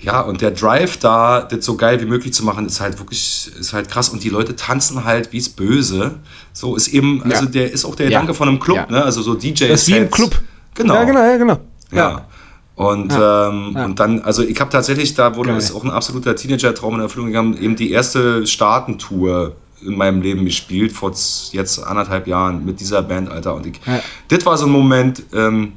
ja, 0.02 0.22
und 0.22 0.42
der 0.42 0.52
Drive 0.52 0.98
da, 0.98 1.42
das 1.42 1.66
so 1.66 1.76
geil 1.78 2.00
wie 2.00 2.06
möglich 2.06 2.32
zu 2.34 2.46
machen, 2.46 2.66
ist 2.68 2.80
halt 2.80 3.00
wirklich, 3.00 3.50
ist 3.60 3.74
halt 3.74 3.90
krass. 3.90 4.10
Und 4.10 4.24
die 4.24 4.30
Leute 4.30 4.56
tanzen 4.56 5.04
halt 5.04 5.32
wie 5.34 5.38
es 5.40 5.50
böse. 5.50 6.20
So 6.54 6.76
ist 6.76 6.90
eben, 6.90 7.24
also 7.24 7.46
Ja. 7.46 7.50
der 7.50 7.72
ist 7.72 7.86
auch 7.86 7.96
der 7.96 8.06
Ja. 8.06 8.20
Gedanke 8.20 8.36
von 8.36 8.48
einem 8.48 8.60
Club, 8.60 8.78
Ja. 8.78 8.86
ne? 8.88 9.04
Also 9.04 9.24
so 9.24 9.34
DJ. 9.34 9.68
Das 9.70 9.82
ist 9.82 9.88
wie 9.88 9.98
im 9.98 10.12
Club. 10.12 10.40
Genau. 10.76 10.94
Ja, 10.96 11.04
genau, 11.06 11.20
ja, 11.24 11.38
genau. 11.38 11.58
Ja. 11.92 12.28
Und, 12.76 13.14
Ja. 13.14 13.50
Ähm, 13.50 13.72
Ja. 13.76 13.86
und 13.86 14.00
dann, 14.00 14.22
also 14.22 14.44
ich 14.44 14.60
habe 14.60 14.70
tatsächlich, 14.70 15.14
da 15.14 15.36
wurde 15.36 15.52
es 15.56 15.74
auch 15.74 15.84
ein 15.84 15.92
absoluter 15.92 16.36
Teenager-Traum 16.36 16.96
in 16.96 17.02
Erfüllung 17.02 17.28
gegangen, 17.28 17.58
eben 17.62 17.76
die 17.76 17.92
erste 17.92 18.46
Staatentour 18.46 19.54
in 19.82 19.96
meinem 19.96 20.22
Leben 20.22 20.44
gespielt, 20.46 20.92
vor 20.92 21.14
jetzt 21.52 21.80
anderthalb 21.84 22.28
Jahren 22.28 22.66
mit 22.66 22.80
dieser 22.80 23.02
Band, 23.02 23.30
Alter. 23.30 23.56
Und 23.56 23.66
ich, 23.68 23.80
Ja. 23.86 24.02
das 24.28 24.46
war 24.46 24.58
so 24.58 24.66
ein 24.66 24.72
Moment, 24.72 25.24
ähm, 25.34 25.74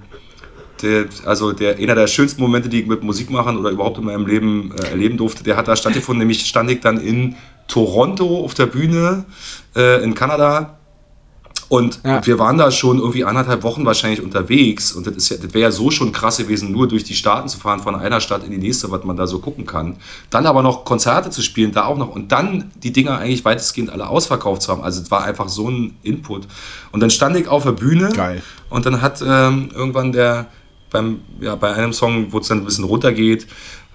der, 0.82 1.06
also 1.24 1.52
der, 1.52 1.76
einer 1.78 1.94
der 1.94 2.06
schönsten 2.06 2.40
Momente, 2.40 2.68
die 2.68 2.80
ich 2.82 2.86
mit 2.86 3.02
Musik 3.02 3.30
machen 3.30 3.56
oder 3.58 3.70
überhaupt 3.70 3.98
in 3.98 4.04
meinem 4.04 4.26
Leben 4.26 4.72
äh, 4.80 4.90
erleben 4.90 5.16
durfte, 5.16 5.42
der 5.44 5.56
hat 5.56 5.68
da 5.68 5.76
stattgefunden, 5.76 6.20
nämlich 6.20 6.46
stand 6.46 6.70
ich 6.70 6.80
dann 6.80 7.00
in 7.00 7.34
Toronto 7.66 8.44
auf 8.44 8.54
der 8.54 8.66
Bühne 8.66 9.24
äh, 9.76 10.02
in 10.02 10.14
Kanada 10.14 10.77
und 11.68 12.00
Ja. 12.02 12.24
wir 12.26 12.38
waren 12.38 12.56
da 12.56 12.70
schon 12.70 12.98
irgendwie 12.98 13.24
anderthalb 13.24 13.62
Wochen 13.62 13.84
wahrscheinlich 13.84 14.22
unterwegs. 14.22 14.92
Und 14.92 15.06
das, 15.06 15.16
ist 15.16 15.28
ja, 15.28 15.36
das 15.36 15.52
wäre 15.52 15.64
ja 15.64 15.70
so 15.70 15.90
schon 15.90 16.12
krass 16.12 16.38
gewesen, 16.38 16.72
nur 16.72 16.88
durch 16.88 17.04
die 17.04 17.14
Staaten 17.14 17.48
zu 17.48 17.58
fahren, 17.58 17.80
von 17.80 17.94
einer 17.94 18.20
Stadt 18.20 18.42
in 18.44 18.50
die 18.50 18.58
nächste, 18.58 18.90
was 18.90 19.04
man 19.04 19.16
da 19.16 19.26
so 19.26 19.38
gucken 19.38 19.66
kann. 19.66 19.96
Dann 20.30 20.46
aber 20.46 20.62
noch 20.62 20.84
Konzerte 20.84 21.28
zu 21.30 21.42
spielen, 21.42 21.72
da 21.72 21.84
auch 21.84 21.98
noch. 21.98 22.08
Und 22.08 22.32
dann 22.32 22.70
die 22.82 22.92
Dinger 22.92 23.18
eigentlich 23.18 23.44
weitestgehend 23.44 23.90
alle 23.90 24.08
ausverkauft 24.08 24.62
zu 24.62 24.72
haben. 24.72 24.82
Also 24.82 25.02
es 25.02 25.10
war 25.10 25.24
einfach 25.24 25.48
so 25.48 25.68
ein 25.68 25.96
Input. 26.02 26.46
Und 26.90 27.00
dann 27.00 27.10
stand 27.10 27.36
ich 27.36 27.48
auf 27.48 27.64
der 27.64 27.72
Bühne. 27.72 28.10
Geil. 28.14 28.42
Und 28.70 28.86
dann 28.86 29.02
hat 29.02 29.22
ähm, 29.26 29.68
irgendwann 29.74 30.12
der, 30.12 30.46
beim, 30.90 31.20
ja, 31.40 31.54
bei 31.54 31.74
einem 31.74 31.92
Song, 31.92 32.32
wo 32.32 32.38
es 32.38 32.48
dann 32.48 32.58
ein 32.60 32.64
bisschen 32.64 32.84
runtergeht, 32.84 33.46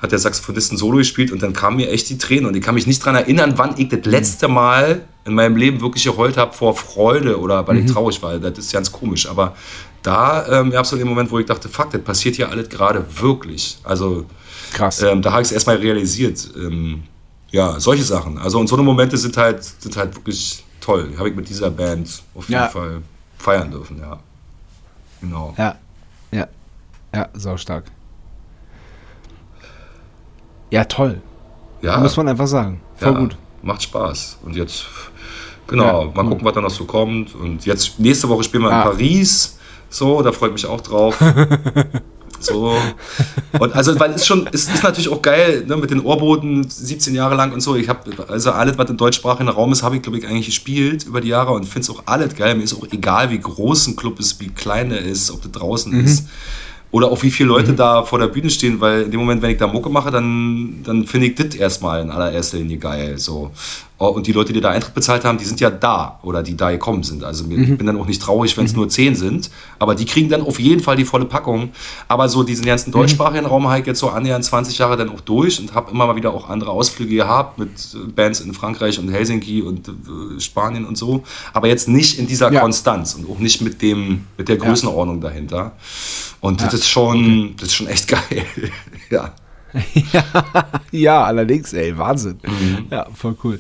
hat 0.04 0.12
der 0.12 0.20
Saxophonist 0.20 0.72
ein 0.74 0.78
Solo 0.78 0.98
gespielt 0.98 1.32
und 1.32 1.42
dann 1.42 1.54
kamen 1.54 1.78
mir 1.78 1.90
echt 1.90 2.10
die 2.10 2.18
Tränen. 2.18 2.46
Und 2.46 2.56
ich 2.56 2.62
kann 2.62 2.76
mich 2.76 2.86
nicht 2.86 3.02
daran 3.02 3.16
erinnern, 3.16 3.54
wann 3.56 3.74
ich 3.78 3.88
das 3.90 4.04
letzte 4.06 4.48
Mal 4.50 5.02
in 5.26 5.34
meinem 5.34 5.56
Leben 5.56 5.80
wirklich 5.82 6.04
geheult 6.04 6.36
habe 6.38 6.54
vor 6.54 6.76
Freude 6.76 7.40
oder 7.40 7.66
weil 7.68 7.78
ich 7.78 7.92
traurig 7.92 8.22
war. 8.22 8.38
Das 8.38 8.58
ist 8.60 8.74
ganz 8.74 8.92
komisch. 8.92 9.28
Aber 9.30 9.56
da 10.04 10.46
ähm, 10.60 10.72
gab 10.72 10.84
es 10.84 10.90
so 10.92 10.98
den 10.98 11.08
Moment, 11.08 11.32
wo 11.32 11.40
ich 11.40 11.46
dachte, 11.46 11.70
fuck, 11.70 11.90
das 11.92 12.02
passiert 12.02 12.36
hier 12.36 12.50
alles 12.50 12.68
gerade 12.68 13.06
wirklich. 13.22 13.78
Also 13.84 14.26
Krass. 14.74 15.02
ähm, 15.02 15.22
da 15.22 15.32
habe 15.32 15.42
ich 15.42 15.48
es 15.48 15.52
erstmal 15.54 15.78
realisiert. 15.78 16.50
Ähm, 16.58 17.04
ja, 17.52 17.80
solche 17.80 18.04
Sachen. 18.04 18.38
Also 18.38 18.60
und 18.60 18.68
so 18.68 18.76
eine 18.76 18.84
Momente 18.84 19.16
sind 19.16 19.38
halt, 19.38 19.64
sind 19.64 19.96
halt 19.96 20.14
wirklich 20.16 20.66
toll. 20.82 21.14
Habe 21.18 21.30
ich 21.30 21.36
mit 21.36 21.48
dieser 21.48 21.70
Band 21.72 22.22
auf 22.36 22.50
jeden 22.50 22.62
Ja. 22.62 22.68
Fall 22.68 23.02
feiern 23.38 23.72
dürfen, 23.72 24.00
ja. 24.00 24.20
Genau. 25.22 25.54
Ja, 25.58 25.78
ja, 26.34 26.48
ja, 27.16 27.30
sau 27.36 27.56
stark. 27.56 27.86
Ja, 30.74 30.84
toll. 30.86 31.22
Ja, 31.84 32.00
Muss 32.00 32.18
man 32.18 32.28
einfach 32.30 32.48
sagen. 32.48 32.82
Voll 32.96 33.14
ja, 33.14 33.20
gut. 33.20 33.38
Macht 33.62 33.84
Spaß. 33.84 34.40
Und 34.44 34.56
jetzt, 34.56 34.86
genau, 35.68 36.06
Ja, 36.06 36.12
mal 36.24 36.28
gucken, 36.28 36.44
was 36.44 36.54
da 36.56 36.62
noch 36.62 36.72
so 36.72 36.86
kommt. 36.86 37.36
Und 37.36 37.64
jetzt, 37.68 38.00
nächste 38.00 38.28
Woche 38.28 38.44
spielen 38.44 38.64
wir 38.64 38.72
Ah. 38.72 38.78
in 38.82 38.90
Paris. 38.92 39.58
So, 39.92 40.24
da 40.24 40.32
freue 40.32 40.50
ich 40.50 40.54
mich 40.54 40.66
auch 40.66 40.82
drauf. 40.82 41.16
so. 42.40 42.76
Und 43.60 43.76
also, 43.76 44.00
weil 44.00 44.14
es 44.14 44.26
schon, 44.26 44.50
es 44.52 44.68
ist 44.68 44.82
natürlich 44.84 45.10
auch 45.10 45.22
geil, 45.22 45.64
ne, 45.68 45.78
mit 45.78 45.92
den 45.92 46.00
Ohrboten 46.02 46.68
17 46.68 47.14
Jahre 47.14 47.36
lang 47.36 47.54
und 47.54 47.62
so. 47.62 47.76
Ich 47.76 47.88
habe, 47.88 48.00
also 48.28 48.52
alles, 48.52 48.76
was 48.80 48.90
im 48.90 48.98
deutschsprachigen 48.98 49.50
Raum 49.50 49.72
ist, 49.74 49.84
habe 49.84 49.96
ich, 49.98 50.02
glaube 50.02 50.18
ich, 50.18 50.26
eigentlich 50.28 50.48
gespielt 50.48 51.04
über 51.06 51.22
die 51.22 51.28
Jahre 51.28 51.52
und 51.52 51.66
finde 51.66 51.82
es 51.82 51.90
auch 51.92 52.02
alles 52.08 52.34
geil. 52.36 52.56
Mir 52.56 52.64
ist 52.64 52.74
auch 52.74 52.88
egal, 52.92 53.30
wie 53.30 53.40
groß 53.40 53.88
ein 53.90 53.96
Club 53.96 54.20
ist, 54.20 54.40
wie 54.42 54.50
klein 54.50 54.92
er 54.92 55.02
ist, 55.02 55.30
ob 55.30 55.44
der 55.44 55.52
draußen 55.52 55.92
Mhm. 55.94 56.04
ist. 56.06 56.28
Oder 56.94 57.08
auch 57.12 57.24
wie 57.24 57.32
viele 57.32 57.50
Leute 57.50 57.74
da 57.74 58.04
vor 58.04 58.20
der 58.20 58.28
Bühne 58.28 58.52
stehen, 58.52 58.80
weil 58.80 59.02
in 59.02 59.12
dem 59.12 59.20
Moment, 59.20 59.42
wenn 59.42 59.50
ich 59.50 59.58
da 59.58 59.66
Mucke 59.66 59.90
mache, 59.90 60.12
dann, 60.12 60.84
dann 60.84 61.06
finde 61.06 61.26
ich 61.26 61.34
das 61.34 61.56
erstmal 61.56 62.04
in 62.04 62.12
allererster 62.12 62.60
Linie 62.60 62.78
geil. 62.78 63.18
So. 63.18 63.50
Oh, 64.04 64.10
Und 64.10 64.28
die 64.28 64.34
Leute, 64.34 64.52
die 64.52 64.60
da 64.60 64.70
Eintritt 64.72 64.94
bezahlt 64.94 65.24
haben, 65.24 65.38
die 65.38 65.46
sind 65.46 65.62
ja 65.62 65.70
da 65.70 66.20
oder 66.24 66.44
die 66.44 66.58
da 66.58 66.72
gekommen 66.72 67.04
sind. 67.04 67.24
Also 67.24 67.46
mir, 67.46 67.58
ich 67.58 67.78
bin 67.78 67.88
dann 67.88 67.98
auch 67.98 68.06
nicht 68.06 68.22
traurig, 68.22 68.58
wenn 68.58 68.66
es 68.66 68.74
nur 68.74 68.90
zehn 68.90 69.16
sind, 69.16 69.50
aber 69.80 69.96
die 69.96 70.04
kriegen 70.04 70.28
dann 70.28 70.42
auf 70.42 70.60
jeden 70.60 70.82
Fall 70.82 70.98
die 70.98 71.06
volle 71.06 71.24
Packung. 71.24 71.70
Aber 72.10 72.28
so 72.28 72.44
diesen 72.44 72.66
ganzen 72.66 72.92
deutschsprachigen 72.92 73.46
Raum 73.46 73.68
habe 73.70 73.80
ich 73.80 73.86
jetzt 73.88 74.00
so 74.00 74.10
annähernd 74.10 74.44
20 74.44 74.78
Jahre 74.78 74.98
dann 74.98 75.08
auch 75.10 75.22
durch 75.22 75.58
und 75.62 75.74
habe 75.74 75.92
immer 75.92 76.06
mal 76.06 76.18
wieder 76.18 76.34
auch 76.34 76.50
andere 76.50 76.72
Ausflüge 76.72 77.16
gehabt 77.16 77.58
mit 77.58 77.70
äh, 77.94 78.12
Bands 78.12 78.42
in 78.42 78.54
Frankreich 78.54 79.00
und 79.00 79.10
Helsinki 79.10 79.62
und 79.62 79.88
äh, 79.88 80.40
Spanien 80.42 80.84
und 80.86 80.98
so. 80.98 81.24
Aber 81.54 81.68
jetzt 81.70 81.88
nicht 81.88 82.20
in 82.20 82.28
dieser 82.28 82.52
Ja. 82.52 82.60
Konstanz 82.60 83.14
und 83.16 83.30
auch 83.30 83.40
nicht 83.40 83.62
mit, 83.62 83.82
dem, 83.82 84.26
mit 84.38 84.50
der 84.50 84.58
Größenordnung 84.58 85.22
dahinter. 85.22 85.72
Und 86.42 86.62
das 86.62 86.74
ist 86.74 86.90
schon, 86.90 87.56
das 87.58 87.70
ist 87.70 87.76
schon 87.76 87.88
echt 87.88 88.08
geil. 88.10 88.46
ja. 89.10 89.32
Ja, 90.92 91.24
allerdings, 91.24 91.74
ey, 91.74 91.98
Wahnsinn. 91.98 92.40
Mhm. 92.44 92.86
Ja, 92.92 93.08
voll 93.14 93.36
cool. 93.44 93.60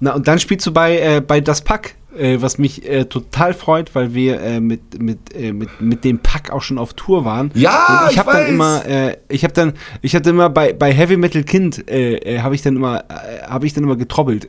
Na, 0.00 0.14
und 0.14 0.26
dann 0.28 0.38
spielst 0.38 0.66
du 0.66 0.72
bei, 0.72 0.98
äh, 0.98 1.20
bei 1.20 1.40
Das 1.40 1.62
Pack, 1.62 1.94
äh, 2.18 2.36
was 2.40 2.58
mich 2.58 2.88
äh, 2.88 3.04
total 3.04 3.54
freut, 3.54 3.94
weil 3.94 4.14
wir 4.14 4.40
äh, 4.40 4.60
mit, 4.60 5.00
mit, 5.00 5.34
äh, 5.34 5.52
mit, 5.52 5.80
mit 5.80 6.04
dem 6.04 6.18
Pack 6.18 6.50
auch 6.50 6.60
schon 6.62 6.76
auf 6.78 6.94
Tour 6.94 7.24
waren. 7.24 7.50
Ja, 7.54 8.00
und 8.02 8.06
ich 8.06 8.12
ich 8.14 8.18
habe 8.18 8.32
dann 8.32 8.46
immer, 8.48 8.84
äh, 8.84 9.16
ich 9.28 9.44
habe 9.44 9.54
dann, 9.54 9.74
ich 10.02 10.14
hatte 10.16 10.30
immer 10.30 10.50
bei, 10.50 10.72
bei 10.72 10.92
Heavy 10.92 11.16
Metal 11.16 11.44
Kind, 11.44 11.78
habe 11.88 12.54
ich 12.54 12.62
dann 12.62 12.76
immer, 12.76 13.04
habe 13.48 13.66
ich 13.66 13.72
dann 13.74 13.84
immer 13.84 13.96
getrobbelt. 13.96 14.48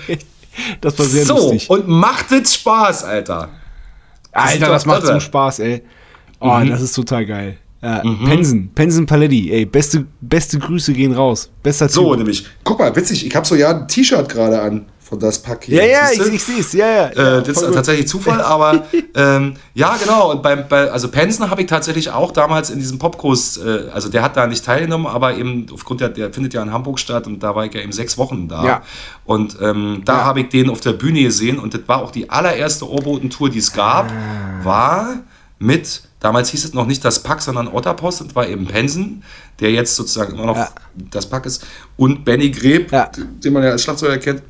das 0.80 0.98
war 0.98 1.06
sehr 1.06 1.24
so, 1.24 1.34
lustig. 1.36 1.70
und 1.70 1.86
macht 1.88 2.32
es 2.32 2.54
Spaß, 2.54 3.04
Alter. 3.04 3.50
ist 4.24 4.30
Alter, 4.32 4.66
das 4.68 4.86
macht 4.86 5.06
so 5.06 5.20
Spaß, 5.20 5.60
ey. 5.60 5.82
Oh, 6.40 6.58
Mhm. 6.58 6.68
das 6.70 6.82
ist 6.82 6.92
total 6.94 7.24
geil. 7.24 7.56
Ja, 7.84 8.02
Pensen, 8.24 8.70
Pensen 8.74 9.04
Paletti, 9.06 9.50
ey, 9.52 9.66
beste, 9.66 10.06
beste 10.20 10.58
Grüße 10.58 10.92
gehen 10.94 11.12
raus. 11.12 11.50
Bester 11.62 11.88
So, 11.88 12.08
Typ. 12.10 12.18
nämlich. 12.18 12.46
Guck 12.64 12.78
mal, 12.78 12.94
witzig, 12.96 13.26
ich 13.26 13.36
habe 13.36 13.46
so 13.46 13.54
ja 13.54 13.70
ein 13.70 13.86
T-Shirt 13.88 14.28
gerade 14.28 14.60
an 14.60 14.86
von 15.00 15.18
das 15.18 15.38
Pack 15.42 15.64
hier. 15.64 15.84
Ja, 15.84 16.00
ja, 16.00 16.06
Siehste? 16.06 16.28
ich, 16.28 16.34
ich 16.36 16.42
sehe 16.44 16.60
es, 16.60 16.72
ja, 16.72 16.86
ja. 16.88 17.06
Äh, 17.08 17.42
das 17.42 17.60
ist 17.60 17.74
tatsächlich 17.74 18.08
Zufall, 18.08 18.40
aber 18.40 18.84
ähm, 19.14 19.52
ja, 19.74 19.94
genau. 20.02 20.30
Und 20.32 20.42
beim, 20.42 20.64
bei, 20.66 20.90
also 20.90 21.08
Pensen 21.08 21.50
habe 21.50 21.60
ich 21.60 21.66
tatsächlich 21.66 22.10
auch 22.10 22.32
damals 22.32 22.70
in 22.70 22.78
diesem 22.78 22.98
Popkurs, 22.98 23.58
äh, 23.58 23.90
also 23.92 24.08
der 24.08 24.22
hat 24.22 24.34
da 24.38 24.46
nicht 24.46 24.64
teilgenommen, 24.64 25.06
aber 25.06 25.36
eben 25.36 25.66
aufgrund 25.74 26.00
der, 26.00 26.08
der 26.08 26.32
findet 26.32 26.54
ja 26.54 26.62
in 26.62 26.72
Hamburg 26.72 26.98
statt 26.98 27.26
und 27.26 27.42
da 27.42 27.54
war 27.54 27.66
ich 27.66 27.74
ja 27.74 27.82
eben 27.82 27.92
sechs 27.92 28.16
Wochen 28.16 28.48
da. 28.48 28.64
Ja. 28.64 28.82
Und 29.26 29.58
ähm, 29.60 30.00
da 30.06 30.20
Ja. 30.20 30.24
habe 30.24 30.40
ich 30.40 30.48
den 30.48 30.70
auf 30.70 30.80
der 30.80 30.94
Bühne 30.94 31.22
gesehen 31.22 31.58
und 31.58 31.74
das 31.74 31.82
war 31.86 32.02
auch 32.02 32.10
die 32.10 32.30
allererste 32.30 32.88
Ohrboten-Tour, 32.90 33.50
die 33.50 33.58
es 33.58 33.74
gab, 33.74 34.10
Ah. 34.10 34.64
war 34.64 35.16
mit, 35.58 36.02
damals 36.24 36.48
hieß 36.50 36.64
es 36.64 36.72
noch 36.74 36.86
nicht 36.86 37.04
das 37.04 37.22
Pack, 37.22 37.42
sondern 37.42 37.68
Otterpost 37.68 38.22
und 38.22 38.34
war 38.34 38.48
eben 38.48 38.66
Pensen, 38.66 39.22
der 39.60 39.70
jetzt 39.72 39.94
sozusagen 39.94 40.34
immer 40.34 40.46
noch 40.46 40.56
Ja. 40.56 40.70
das 41.10 41.26
Pack 41.28 41.44
ist, 41.46 41.64
und 41.96 42.24
Benny 42.24 42.50
Greb, 42.50 42.90
Ja. 42.92 43.10
den 43.14 43.52
man 43.52 43.62
ja 43.62 43.70
als 43.70 43.82
Schlagzeuger 43.82 44.18
kennt 44.18 44.42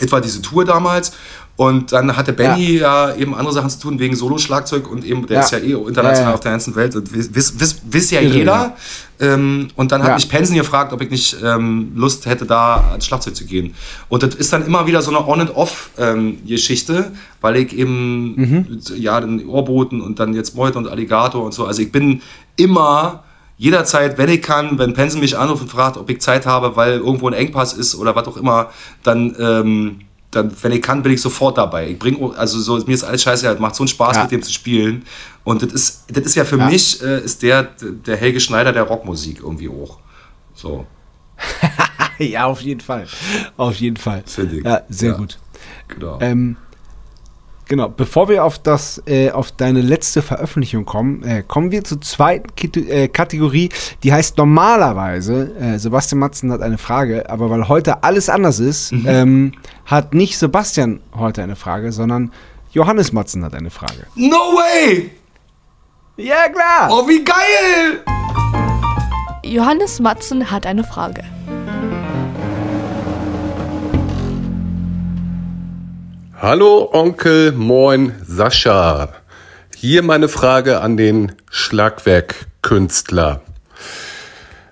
etwa 0.00 0.20
diese 0.20 0.42
Tour 0.42 0.64
damals. 0.64 1.12
Und 1.56 1.92
dann 1.92 2.16
hatte 2.16 2.32
Benny 2.32 2.78
ja. 2.78 3.14
eben 3.14 3.32
andere 3.32 3.54
Sachen 3.54 3.70
zu 3.70 3.78
tun, 3.78 4.00
wegen 4.00 4.16
Solo-Schlagzeug 4.16 4.90
und 4.90 5.04
eben, 5.04 5.24
der 5.28 5.36
Ja. 5.38 5.44
ist 5.44 5.52
ja 5.52 5.58
eh 5.58 5.72
international 5.72 6.14
Ja, 6.16 6.22
ja. 6.30 6.34
auf 6.34 6.40
der 6.40 6.50
ganzen 6.50 6.74
Welt 6.74 6.96
und 6.96 7.12
wiss, 7.14 7.30
wiss, 7.60 7.80
wiss, 7.88 8.10
ja 8.10 8.20
jeder. 8.20 8.74
Ähm, 9.20 9.68
und 9.76 9.92
dann 9.92 10.02
hat 10.02 10.08
Ja. 10.08 10.14
mich 10.16 10.28
Pensen 10.28 10.56
gefragt, 10.56 10.92
ob 10.92 11.00
ich 11.00 11.10
nicht 11.10 11.36
ähm, 11.44 11.92
Lust 11.94 12.26
hätte, 12.26 12.44
da 12.44 12.88
ans 12.90 13.06
Schlagzeug 13.06 13.36
zu 13.36 13.44
gehen. 13.46 13.74
Und 14.08 14.24
das 14.24 14.34
ist 14.34 14.52
dann 14.52 14.66
immer 14.66 14.88
wieder 14.88 15.00
so 15.00 15.10
eine 15.16 15.24
On- 15.28 15.40
and 15.42 15.54
Off-Geschichte, 15.54 17.12
weil 17.40 17.56
ich 17.56 17.72
eben, 17.76 18.34
Mhm. 18.34 18.66
ja, 18.96 19.20
den 19.20 19.46
Ohrboten 19.46 20.00
und 20.00 20.18
dann 20.18 20.34
jetzt 20.34 20.56
Meute 20.56 20.78
und 20.78 20.88
Alligator 20.88 21.44
und 21.44 21.54
so. 21.54 21.66
Also 21.66 21.82
ich 21.82 21.92
bin 21.92 22.20
immer 22.56 23.22
jederzeit, 23.56 24.18
wenn 24.18 24.28
ich 24.28 24.42
kann, 24.42 24.78
wenn 24.78 24.94
Pensen 24.94 25.20
mich 25.20 25.38
anruft 25.38 25.62
und 25.62 25.70
fragt, 25.70 25.96
ob 25.96 26.10
ich 26.10 26.20
Zeit 26.20 26.46
habe, 26.46 26.74
weil 26.76 26.94
irgendwo 26.98 27.28
ein 27.28 27.34
Engpass 27.34 27.72
ist 27.74 27.94
oder 27.94 28.16
was 28.16 28.26
auch 28.26 28.36
immer, 28.36 28.70
dann, 29.04 29.36
ähm, 29.38 30.00
dann 30.34 30.52
wenn 30.62 30.72
ich 30.72 30.82
kann, 30.82 31.02
bin 31.02 31.12
ich 31.12 31.20
sofort 31.20 31.56
dabei. 31.58 31.88
Ich 31.88 31.98
bring, 31.98 32.32
also 32.36 32.58
so, 32.60 32.76
mir 32.86 32.94
ist 32.94 33.04
alles 33.04 33.22
scheiße, 33.22 33.46
halt, 33.46 33.60
macht 33.60 33.74
so 33.74 33.82
einen 33.82 33.88
Spaß 33.88 34.16
Ja. 34.16 34.22
mit 34.22 34.32
dem 34.32 34.42
zu 34.42 34.52
spielen. 34.52 35.04
Und 35.44 35.62
das 35.62 35.72
ist, 35.72 36.04
das 36.08 36.24
ist 36.24 36.34
ja 36.34 36.44
für 36.44 36.58
Ja. 36.58 36.66
mich, 36.66 37.02
äh, 37.02 37.20
ist 37.20 37.42
der, 37.42 37.62
der 37.80 38.16
Helge 38.16 38.40
Schneider 38.40 38.72
der 38.72 38.84
Rockmusik 38.84 39.40
irgendwie 39.40 39.68
hoch. 39.68 39.98
So, 40.54 40.86
Ja, 42.18 42.44
auf 42.46 42.60
jeden 42.60 42.80
Fall. 42.80 43.06
Auf 43.56 43.74
jeden 43.76 43.96
Fall. 43.96 44.22
Finde 44.26 44.56
ich. 44.58 44.64
Ja, 44.64 44.82
sehr 44.88 45.10
Ja. 45.12 45.16
gut. 45.16 45.38
genau. 45.88 46.18
Ähm, 46.20 46.56
genau, 47.66 47.88
bevor 47.88 48.28
wir 48.28 48.44
auf 48.44 48.58
das, 48.58 49.02
äh, 49.06 49.30
auf 49.30 49.52
deine 49.52 49.80
letzte 49.80 50.22
Veröffentlichung 50.22 50.84
kommen, 50.84 51.22
äh, 51.22 51.42
kommen 51.46 51.70
wir 51.70 51.84
zur 51.84 52.00
zweiten 52.00 52.54
Kit 52.56 52.76
äh, 52.76 53.08
Kategorie, 53.08 53.70
die 54.02 54.12
heißt 54.12 54.36
normalerweise, 54.38 55.54
äh, 55.58 55.78
Sebastian 55.78 56.18
Matzen 56.18 56.52
hat 56.52 56.62
eine 56.62 56.78
Frage, 56.78 57.28
aber 57.30 57.50
weil 57.50 57.68
heute 57.68 58.02
alles 58.04 58.28
anders 58.28 58.58
ist, 58.60 58.92
Mhm. 58.92 59.04
ähm, 59.06 59.52
hat 59.86 60.14
nicht 60.14 60.38
Sebastian 60.38 61.00
heute 61.14 61.42
eine 61.42 61.56
Frage, 61.56 61.92
sondern 61.92 62.32
Johannes 62.72 63.12
Matzen 63.12 63.44
hat 63.44 63.54
eine 63.54 63.70
Frage. 63.70 64.06
no 64.14 64.36
way! 64.36 65.10
Ja, 66.16 66.48
klar. 66.48 66.88
Oh, 66.90 67.08
wie 67.08 67.24
geil! 67.24 68.00
Johannes 69.44 70.00
Matzen 70.00 70.50
hat 70.50 70.64
eine 70.66 70.84
Frage. 70.84 71.22
Hallo 76.36 76.90
Onkel, 76.92 77.52
moin 77.52 78.12
Sascha. 78.26 79.10
Hier 79.76 80.02
meine 80.02 80.28
Frage 80.28 80.80
an 80.80 80.96
den 80.96 81.32
Schlagwerkkünstler. 81.48 83.40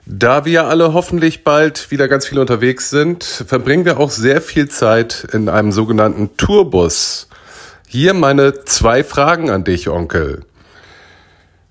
Da 0.05 0.45
wir 0.45 0.65
alle 0.65 0.93
hoffentlich 0.93 1.45
bald 1.45 1.93
wieder 1.93 2.09
ganz 2.09 2.27
viel 2.27 2.41
unterwegs 2.41 2.91
sind, 2.91 3.23
verbringen 3.23 3.85
wir 3.85 4.01
auch 4.01 4.11
sehr 4.11 4.43
viel 4.43 4.69
Zeit 4.69 5.29
in 5.33 5.49
einem 5.49 5.71
sogenannten 5.71 6.37
Tourbus. 6.37 7.29
Hier 7.87 8.13
meine 8.13 8.65
zwei 8.65 9.05
Fragen 9.05 9.49
an 9.49 9.63
dich, 9.63 9.89
Onkel. 9.89 10.45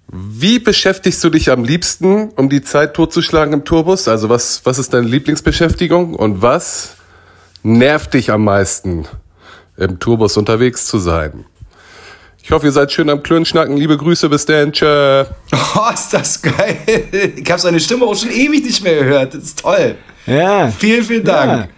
Wie 0.07 0.59
beschäftigst 0.59 1.21
du 1.21 1.29
dich 1.29 1.51
am 1.51 1.65
liebsten, 1.65 2.29
um 2.37 2.49
die 2.49 2.61
Zeit 2.61 2.93
totzuschlagen 2.93 3.53
im 3.53 3.65
Tourbus? 3.65 4.07
Also 4.07 4.29
was, 4.29 4.65
was 4.65 4.79
ist 4.79 4.93
deine 4.93 5.07
Lieblingsbeschäftigung 5.07 6.15
und 6.15 6.41
was 6.41 6.95
nervt 7.61 8.13
dich 8.13 8.31
am 8.31 8.45
meisten, 8.45 9.05
im 9.77 9.99
Tourbus 9.99 10.37
unterwegs 10.37 10.85
zu 10.85 10.97
sein? 10.99 11.45
Ich 12.43 12.51
hoffe, 12.51 12.65
ihr 12.65 12.71
seid 12.71 12.91
schön 12.91 13.09
am 13.09 13.21
Klönschnacken. 13.21 13.77
Liebe 13.77 13.97
Grüße, 13.97 14.27
bis 14.27 14.45
dann. 14.45 14.71
Tschö. 14.71 15.25
Oh, 15.75 15.93
ist 15.93 16.13
das 16.13 16.41
geil. 16.41 17.31
Ich 17.35 17.49
habe 17.49 17.61
seine 17.61 17.79
Stimme 17.79 18.05
auch 18.05 18.15
schon 18.15 18.31
ewig 18.31 18.63
nicht 18.63 18.83
mehr 18.83 18.95
gehört. 18.95 19.33
Das 19.33 19.43
ist 19.43 19.59
toll. 19.59 19.95
Ja. 20.25 20.69
Vielen, 20.69 21.03
vielen 21.03 21.23
Dank. 21.23 21.69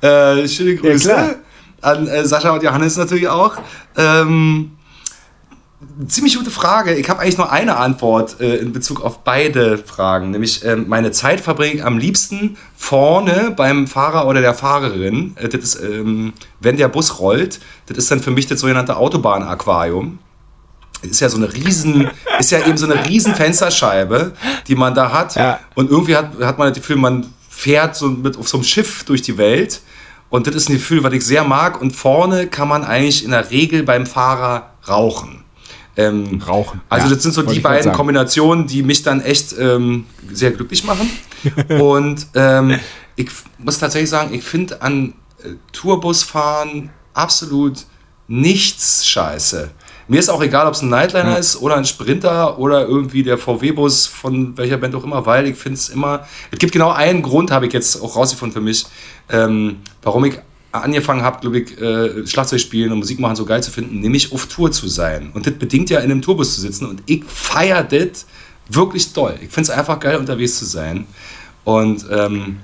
Äh, 0.00 0.46
schöne 0.46 0.76
Grüße 0.76 1.08
klar. 1.08 1.34
an 1.80 2.06
äh, 2.06 2.24
Sascha 2.24 2.50
und 2.50 2.62
Johannes 2.62 2.96
natürlich 2.96 3.28
auch. 3.28 3.56
Ähm, 3.96 4.72
ziemlich 6.08 6.36
gute 6.36 6.50
Frage. 6.50 6.94
Ich 6.94 7.08
habe 7.08 7.20
eigentlich 7.20 7.38
nur 7.38 7.50
eine 7.50 7.76
Antwort 7.76 8.40
äh, 8.40 8.56
in 8.56 8.72
Bezug 8.72 9.02
auf 9.02 9.20
beide 9.20 9.78
Fragen. 9.78 10.30
Nämlich 10.30 10.64
ähm, 10.64 10.86
meine 10.88 11.10
Zeit 11.10 11.40
verbringe 11.40 11.74
ich 11.74 11.84
am 11.84 11.98
liebsten 11.98 12.56
vorne 12.76 13.52
beim 13.56 13.86
Fahrer 13.86 14.26
oder 14.26 14.40
der 14.40 14.54
Fahrerin. 14.54 15.36
Äh, 15.36 15.48
das 15.48 15.74
ist, 15.74 15.82
ähm, 15.82 16.32
wenn 16.60 16.76
der 16.76 16.88
Bus 16.88 17.18
rollt, 17.18 17.60
das 17.86 17.96
ist 17.96 18.10
dann 18.10 18.20
für 18.20 18.30
mich 18.30 18.46
das 18.46 18.60
sogenannte 18.60 18.96
Autobahnaquarium. 18.96 20.18
Das 21.02 21.12
ist 21.12 21.20
ja 21.20 21.30
so 21.30 21.38
eine 21.38 21.52
riesen, 21.52 22.10
ist 22.38 22.50
ja 22.50 22.66
eben 22.66 22.76
so 22.76 22.84
eine 22.84 23.08
riesen 23.08 23.34
Fensterscheibe, 23.34 24.32
die 24.66 24.74
man 24.74 24.94
da 24.94 25.10
hat. 25.10 25.34
Ja. 25.34 25.60
Und 25.74 25.90
irgendwie 25.90 26.14
hat, 26.14 26.38
hat 26.42 26.58
man 26.58 26.68
das 26.68 26.76
Gefühl, 26.76 26.96
man 26.96 27.26
fährt 27.48 27.96
so 27.96 28.08
mit 28.08 28.36
auf 28.36 28.48
so 28.48 28.58
einem 28.58 28.64
Schiff 28.64 29.04
durch 29.04 29.22
die 29.22 29.38
Welt. 29.38 29.80
Und 30.28 30.46
das 30.46 30.54
ist 30.54 30.68
ein 30.68 30.74
Gefühl, 30.74 31.02
was 31.02 31.12
ich 31.14 31.24
sehr 31.24 31.42
mag. 31.42 31.80
Und 31.80 31.96
vorne 31.96 32.48
kann 32.48 32.68
man 32.68 32.84
eigentlich 32.84 33.24
in 33.24 33.30
der 33.30 33.50
Regel 33.50 33.82
beim 33.82 34.04
Fahrer 34.04 34.74
rauchen. 34.86 35.39
Ähm, 36.06 36.42
Rauchen, 36.46 36.80
Also 36.88 37.08
ja, 37.08 37.14
das 37.14 37.22
sind 37.22 37.32
so 37.32 37.42
die 37.42 37.60
beiden. 37.60 37.92
Kombinationen, 37.92 38.66
die 38.66 38.82
mich 38.82 39.02
dann 39.02 39.20
echt 39.20 39.54
ähm, 39.58 40.06
sehr 40.32 40.50
glücklich 40.50 40.84
machen. 40.84 41.10
Und 41.80 42.26
ähm, 42.34 42.78
ich 43.16 43.28
muss 43.58 43.78
tatsächlich 43.78 44.10
sagen, 44.10 44.34
ich 44.34 44.44
finde 44.44 44.82
an 44.82 45.14
äh, 45.42 45.50
Tourbusfahren 45.72 46.90
absolut 47.14 47.84
nichts 48.28 49.06
scheiße. 49.06 49.70
Mir 50.10 50.18
ist 50.18 50.28
auch 50.28 50.42
egal, 50.42 50.66
ob 50.66 50.74
es 50.74 50.82
ein 50.82 50.88
Nightliner 50.88 51.38
ist 51.38 51.60
oder 51.62 51.76
ein 51.76 51.84
Sprinter 51.84 52.58
oder 52.58 52.84
irgendwie 52.84 53.22
der 53.22 53.38
VW-Bus 53.38 54.08
von 54.08 54.58
welcher 54.58 54.76
Band 54.76 54.94
auch 54.96 55.04
immer, 55.04 55.24
weil 55.24 55.46
ich 55.46 55.56
finde 55.56 55.78
es 55.78 55.88
immer. 55.88 56.26
Es 56.50 56.58
gibt 56.58 56.72
genau 56.72 56.90
einen 56.90 57.22
Grund, 57.22 57.52
habe 57.52 57.66
ich 57.66 57.72
jetzt 57.72 58.02
auch 58.02 58.16
rausgefunden 58.16 58.52
für 58.52 58.60
mich, 58.60 58.86
ähm, 59.28 59.76
warum 60.02 60.24
ich 60.24 60.40
angefangen 60.72 61.22
habe, 61.22 61.40
glaube 61.40 61.60
ich, 61.60 61.80
äh, 61.80 62.26
Schlagzeug 62.26 62.60
spielen 62.60 62.92
und 62.92 62.98
Musik 62.98 63.18
machen 63.18 63.36
so 63.36 63.44
geil 63.44 63.62
zu 63.62 63.70
finden, 63.70 64.00
nämlich 64.00 64.32
auf 64.32 64.46
Tour 64.46 64.70
zu 64.70 64.86
sein. 64.88 65.30
Und 65.34 65.46
das 65.46 65.54
bedingt 65.54 65.90
ja 65.90 65.98
in 66.00 66.10
einem 66.10 66.22
Tourbus 66.22 66.54
zu 66.54 66.60
sitzen 66.60 66.86
und 66.86 67.02
ich 67.06 67.24
feiere 67.24 67.82
das 67.82 68.26
wirklich 68.68 69.12
doll. 69.12 69.34
Ich 69.42 69.48
finde 69.50 69.62
es 69.62 69.70
einfach 69.70 69.98
geil, 69.98 70.16
unterwegs 70.16 70.58
zu 70.58 70.64
sein. 70.64 71.06
Und 71.64 72.06
ähm, 72.10 72.58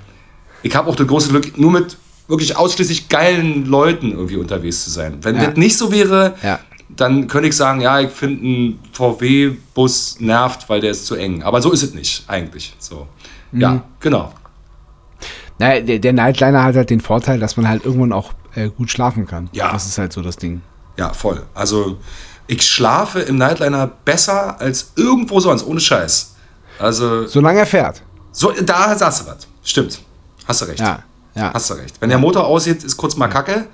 ich 0.63 0.75
habe 0.75 0.89
auch 0.89 0.95
das 0.95 1.05
große 1.07 1.29
Glück, 1.29 1.57
nur 1.57 1.71
mit 1.71 1.97
wirklich 2.27 2.55
ausschließlich 2.57 3.09
geilen 3.09 3.65
Leuten 3.65 4.11
irgendwie 4.11 4.37
unterwegs 4.37 4.83
zu 4.83 4.89
sein. 4.89 5.17
Wenn 5.21 5.35
Ja. 5.35 5.47
das 5.47 5.57
nicht 5.57 5.77
so 5.77 5.91
wäre, 5.91 6.35
Ja. 6.43 6.59
dann 6.89 7.27
könnte 7.27 7.49
ich 7.49 7.55
sagen, 7.55 7.81
ja, 7.81 7.99
ich 7.99 8.09
finde 8.11 8.41
einen 8.45 8.79
VW-Bus 8.93 10.17
nervt, 10.19 10.67
weil 10.69 10.81
der 10.81 10.91
ist 10.91 11.05
zu 11.05 11.15
eng. 11.15 11.43
Aber 11.43 11.61
so 11.61 11.71
ist 11.71 11.83
es 11.83 11.93
nicht, 11.93 12.23
eigentlich. 12.27 12.73
So. 12.79 13.07
Mhm. 13.51 13.61
Ja, 13.61 13.83
genau. 13.99 14.33
Naja, 15.59 15.81
der, 15.81 15.99
der 15.99 16.13
Nightliner 16.13 16.63
hat 16.63 16.75
halt 16.75 16.89
den 16.89 17.01
Vorteil, 17.01 17.39
dass 17.39 17.57
man 17.57 17.67
halt 17.67 17.85
irgendwann 17.85 18.13
auch 18.13 18.33
äh, 18.55 18.69
gut 18.69 18.91
schlafen 18.91 19.25
kann. 19.25 19.49
Ja. 19.53 19.71
Das 19.71 19.85
ist 19.85 19.97
halt 19.97 20.13
so 20.13 20.21
das 20.21 20.37
Ding. 20.37 20.61
Ja, 20.97 21.13
voll. 21.13 21.43
Also 21.53 21.97
ich 22.47 22.63
schlafe 22.63 23.19
im 23.19 23.37
Nightliner 23.37 23.87
besser 23.87 24.59
als 24.59 24.91
irgendwo 24.95 25.39
sonst, 25.39 25.63
ohne 25.65 25.79
Scheiß. 25.79 26.35
Also, 26.79 27.25
Solange 27.27 27.59
er 27.59 27.65
fährt. 27.65 28.01
so, 28.31 28.51
da 28.51 28.95
sagst 28.95 29.21
du 29.21 29.27
was. 29.27 29.47
Stimmt. 29.63 29.99
Hast 30.47 30.61
du 30.61 30.65
recht. 30.65 30.79
Ja. 30.79 31.03
Ja. 31.35 31.53
Hast 31.53 31.69
du 31.69 31.73
recht. 31.75 31.95
Wenn 31.99 32.09
der 32.09 32.17
Motor 32.19 32.45
aussieht, 32.45 32.83
ist 32.83 32.97
kurz 32.97 33.15
mal 33.15 33.27
Kacke. 33.27 33.67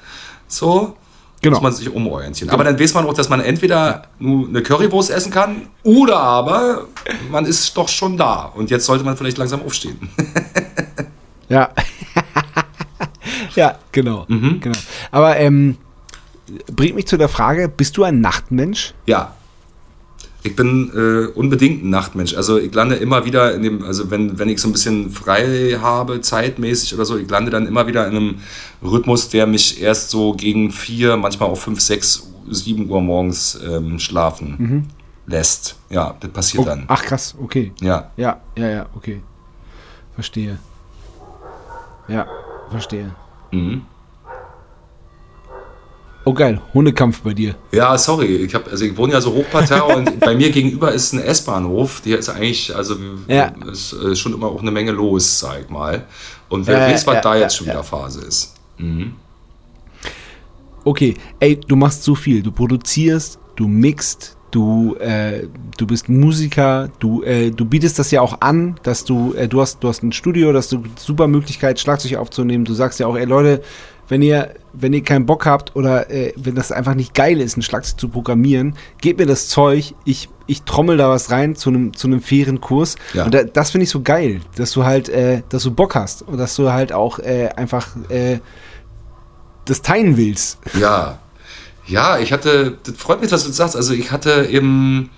So. 0.47 0.95
Genau. 1.41 1.57
Muss 1.57 1.64
man 1.64 1.73
sich 1.73 1.89
umorientieren. 1.89 2.53
Aber 2.53 2.64
dann 2.64 2.80
weiß 2.80 2.93
man 2.93 3.05
auch, 3.05 3.14
dass 3.14 3.27
man 3.27 3.41
entweder 3.41 4.03
nur 4.18 4.47
eine 4.47 4.64
Currywurst 4.64 5.10
essen 5.10 5.30
kann 5.30 5.68
oder 5.84 6.18
aber 6.18 6.85
man 7.30 7.45
ist 7.45 7.76
doch 7.76 7.89
schon 7.89 8.15
da. 8.15 8.45
Und 8.55 8.72
jetzt 8.72 8.85
sollte 8.85 9.03
man 9.03 9.18
vielleicht 9.18 9.38
langsam 9.38 9.61
aufstehen. 9.61 10.10
Ja. 11.49 11.70
ja, 13.56 13.78
genau. 13.91 14.26
Mhm. 14.28 14.60
genau. 14.60 14.78
Aber 15.11 15.38
ähm, 15.38 15.78
bringt 16.72 16.95
mich 16.95 17.07
zu 17.07 17.18
der 17.18 17.30
Frage, 17.30 17.70
bist 17.70 17.98
du 17.98 18.03
ein 18.03 18.22
Nachtmensch? 18.22 18.94
Ja. 19.06 19.34
Ich 20.45 20.57
bin 20.57 20.91
äh, 20.94 21.28
unbedingt 21.38 21.86
ein 21.86 21.90
Nachtmensch. 21.90 22.34
Also 22.36 22.57
ich 22.60 22.74
lande 22.74 22.95
immer 22.95 23.24
wieder 23.24 23.53
in 23.56 23.64
dem, 23.64 23.84
also 23.84 24.11
wenn, 24.11 24.38
wenn 24.38 24.49
ich 24.49 24.60
so 24.60 24.68
ein 24.68 24.74
bisschen 24.74 25.10
frei 25.10 25.78
habe, 25.80 26.20
zeitmäßig 26.20 26.94
oder 26.94 27.06
so, 27.06 27.18
ich 27.18 27.30
lande 27.30 27.49
dann 27.49 27.65
immer 27.65 27.88
wieder 27.88 28.06
in 28.07 28.15
einem 28.15 28.36
Rhythmus, 28.84 29.30
der 29.30 29.48
mich 29.48 29.82
erst 29.82 30.10
so 30.10 30.34
gegen 30.34 30.72
vier, 30.72 31.15
manchmal 31.15 31.49
auch 31.49 31.57
fünf, 31.57 31.80
sechs, 31.80 32.28
sieben 32.49 32.90
Uhr 32.90 32.99
morgens 32.99 33.57
ähm, 33.65 33.99
schlafen 33.99 34.90
lässt. 35.28 35.78
Ja, 35.90 36.14
das 36.20 36.30
passiert 36.32 36.64
Oh, 36.64 36.65
dann. 36.65 36.84
ach 36.88 37.03
krass, 37.03 37.36
okay. 37.41 37.72
Ja. 37.80 38.11
Ja, 38.18 38.41
ja, 38.57 38.70
ja, 38.70 38.86
okay. 38.95 39.22
Verstehe. 40.14 40.57
Ja, 42.08 42.28
verstehe. 42.70 43.16
Mhm. 43.52 43.84
Oh 46.26 46.34
geil, 46.34 46.62
Hundekampf 46.74 47.22
bei 47.22 47.34
dir. 47.34 47.56
Ja, 47.74 47.98
sorry, 47.98 48.28
ich, 48.38 48.56
hab, 48.56 48.70
also 48.72 48.86
ich 48.86 48.96
wohne 48.96 49.12
ja 49.12 49.20
so 49.20 49.34
Hochparterre 49.34 49.84
und 49.96 50.20
bei 50.22 50.34
mir 50.36 50.52
gegenüber 50.52 50.94
ist 50.94 51.12
ein 51.12 51.20
S-Bahnhof. 51.20 52.00
Der 52.02 52.18
ist 52.20 52.30
eigentlich, 52.30 52.74
also 52.74 52.96
Ja. 53.28 53.52
ist 53.70 53.92
äh, 53.92 54.16
schon 54.16 54.34
immer 54.34 54.48
auch 54.48 54.62
eine 54.62 54.72
Menge 54.72 54.92
los, 54.92 55.40
sag 55.40 55.62
ich 55.64 55.70
mal. 55.70 56.06
Und 56.48 56.66
wer 56.66 56.80
Ja, 56.80 56.94
weiß, 56.94 57.06
was 57.08 57.16
ja, 57.16 57.22
da 57.22 57.36
ja, 57.36 57.42
jetzt 57.42 57.58
schon 57.58 57.68
wieder 57.68 57.84
Phase 57.84 58.22
ist. 58.22 58.56
Mhm. 58.78 59.16
Okay, 60.86 61.16
ey, 61.42 61.58
du 61.60 61.76
machst 61.76 62.04
so 62.04 62.16
viel. 62.16 62.42
Du 62.42 62.52
produzierst, 62.54 63.38
du 63.58 63.68
mixt, 63.68 64.38
du, 64.54 64.96
äh, 64.96 65.48
du 65.78 65.88
bist 65.88 66.10
Musiker, 66.10 66.90
du, 67.00 67.24
äh, 67.24 67.52
du 67.52 67.66
bietest 67.66 67.98
das 68.00 68.12
ja 68.12 68.22
auch 68.22 68.42
an, 68.42 68.76
dass 68.84 69.04
du, 69.04 69.34
äh, 69.34 69.48
du 69.48 69.62
hast, 69.62 69.84
du 69.84 69.90
hast 69.90 70.04
ein 70.04 70.12
Studio, 70.12 70.54
dass 70.54 70.70
du 70.70 70.84
super 70.98 71.28
Möglichkeit, 71.28 71.80
Schlagzeug 71.80 72.18
aufzunehmen. 72.18 72.64
Du 72.64 72.74
sagst 72.74 73.00
ja 73.00 73.08
auch, 73.08 73.18
ey 73.18 73.26
Leute, 73.26 73.62
wenn 74.10 74.22
ihr, 74.22 74.54
wenn 74.74 74.94
ihr 74.94 75.02
keinen 75.02 75.26
Bock 75.26 75.46
habt 75.46 75.76
oder 75.76 76.10
äh, 76.12 76.34
wenn 76.36 76.56
das 76.56 76.72
einfach 76.72 76.94
nicht 76.94 77.14
geil 77.16 77.42
ist, 77.42 77.58
ein 77.58 77.64
Schlagzeug 77.64 78.00
zu 78.00 78.10
programmieren, 78.10 78.76
gebt 79.02 79.20
mir 79.20 79.26
das 79.26 79.48
Zeug, 79.48 79.96
ich, 80.06 80.30
ich 80.46 80.62
trommel 80.64 80.98
da 80.98 81.10
was 81.10 81.32
rein 81.32 81.56
zu 81.56 81.70
einem 81.70 81.94
zu 81.94 82.08
einem 82.08 82.22
fairen 82.22 82.62
Kurs. 82.62 82.96
Ja. 83.14 83.26
Und 83.26 83.34
da, 83.34 83.44
das 83.44 83.72
finde 83.72 83.86
ich 83.86 83.90
so 83.90 84.02
geil, 84.02 84.42
dass 84.56 84.72
du 84.72 84.84
halt, 84.84 85.10
äh, 85.10 85.42
dass 85.50 85.64
du 85.64 85.72
Bock 85.72 85.96
hast 85.96 86.22
und 86.22 86.38
dass 86.38 86.56
du 86.56 86.72
halt 86.72 86.94
auch 86.94 87.18
äh, 87.20 87.50
einfach 87.56 87.88
das 89.66 89.82
teilen 89.82 90.18
willst. 90.18 90.60
Ja. 90.80 91.18
Ja, 91.85 92.18
ich 92.19 92.31
hatte, 92.31 92.77
das 92.84 92.95
freut 92.97 93.22
mich, 93.22 93.30
dass 93.30 93.45
du 93.45 93.51
sagst. 93.51 93.76
Also 93.76 93.93
ich 93.93 94.11
hatte 94.11 94.47
eben, 94.49 95.10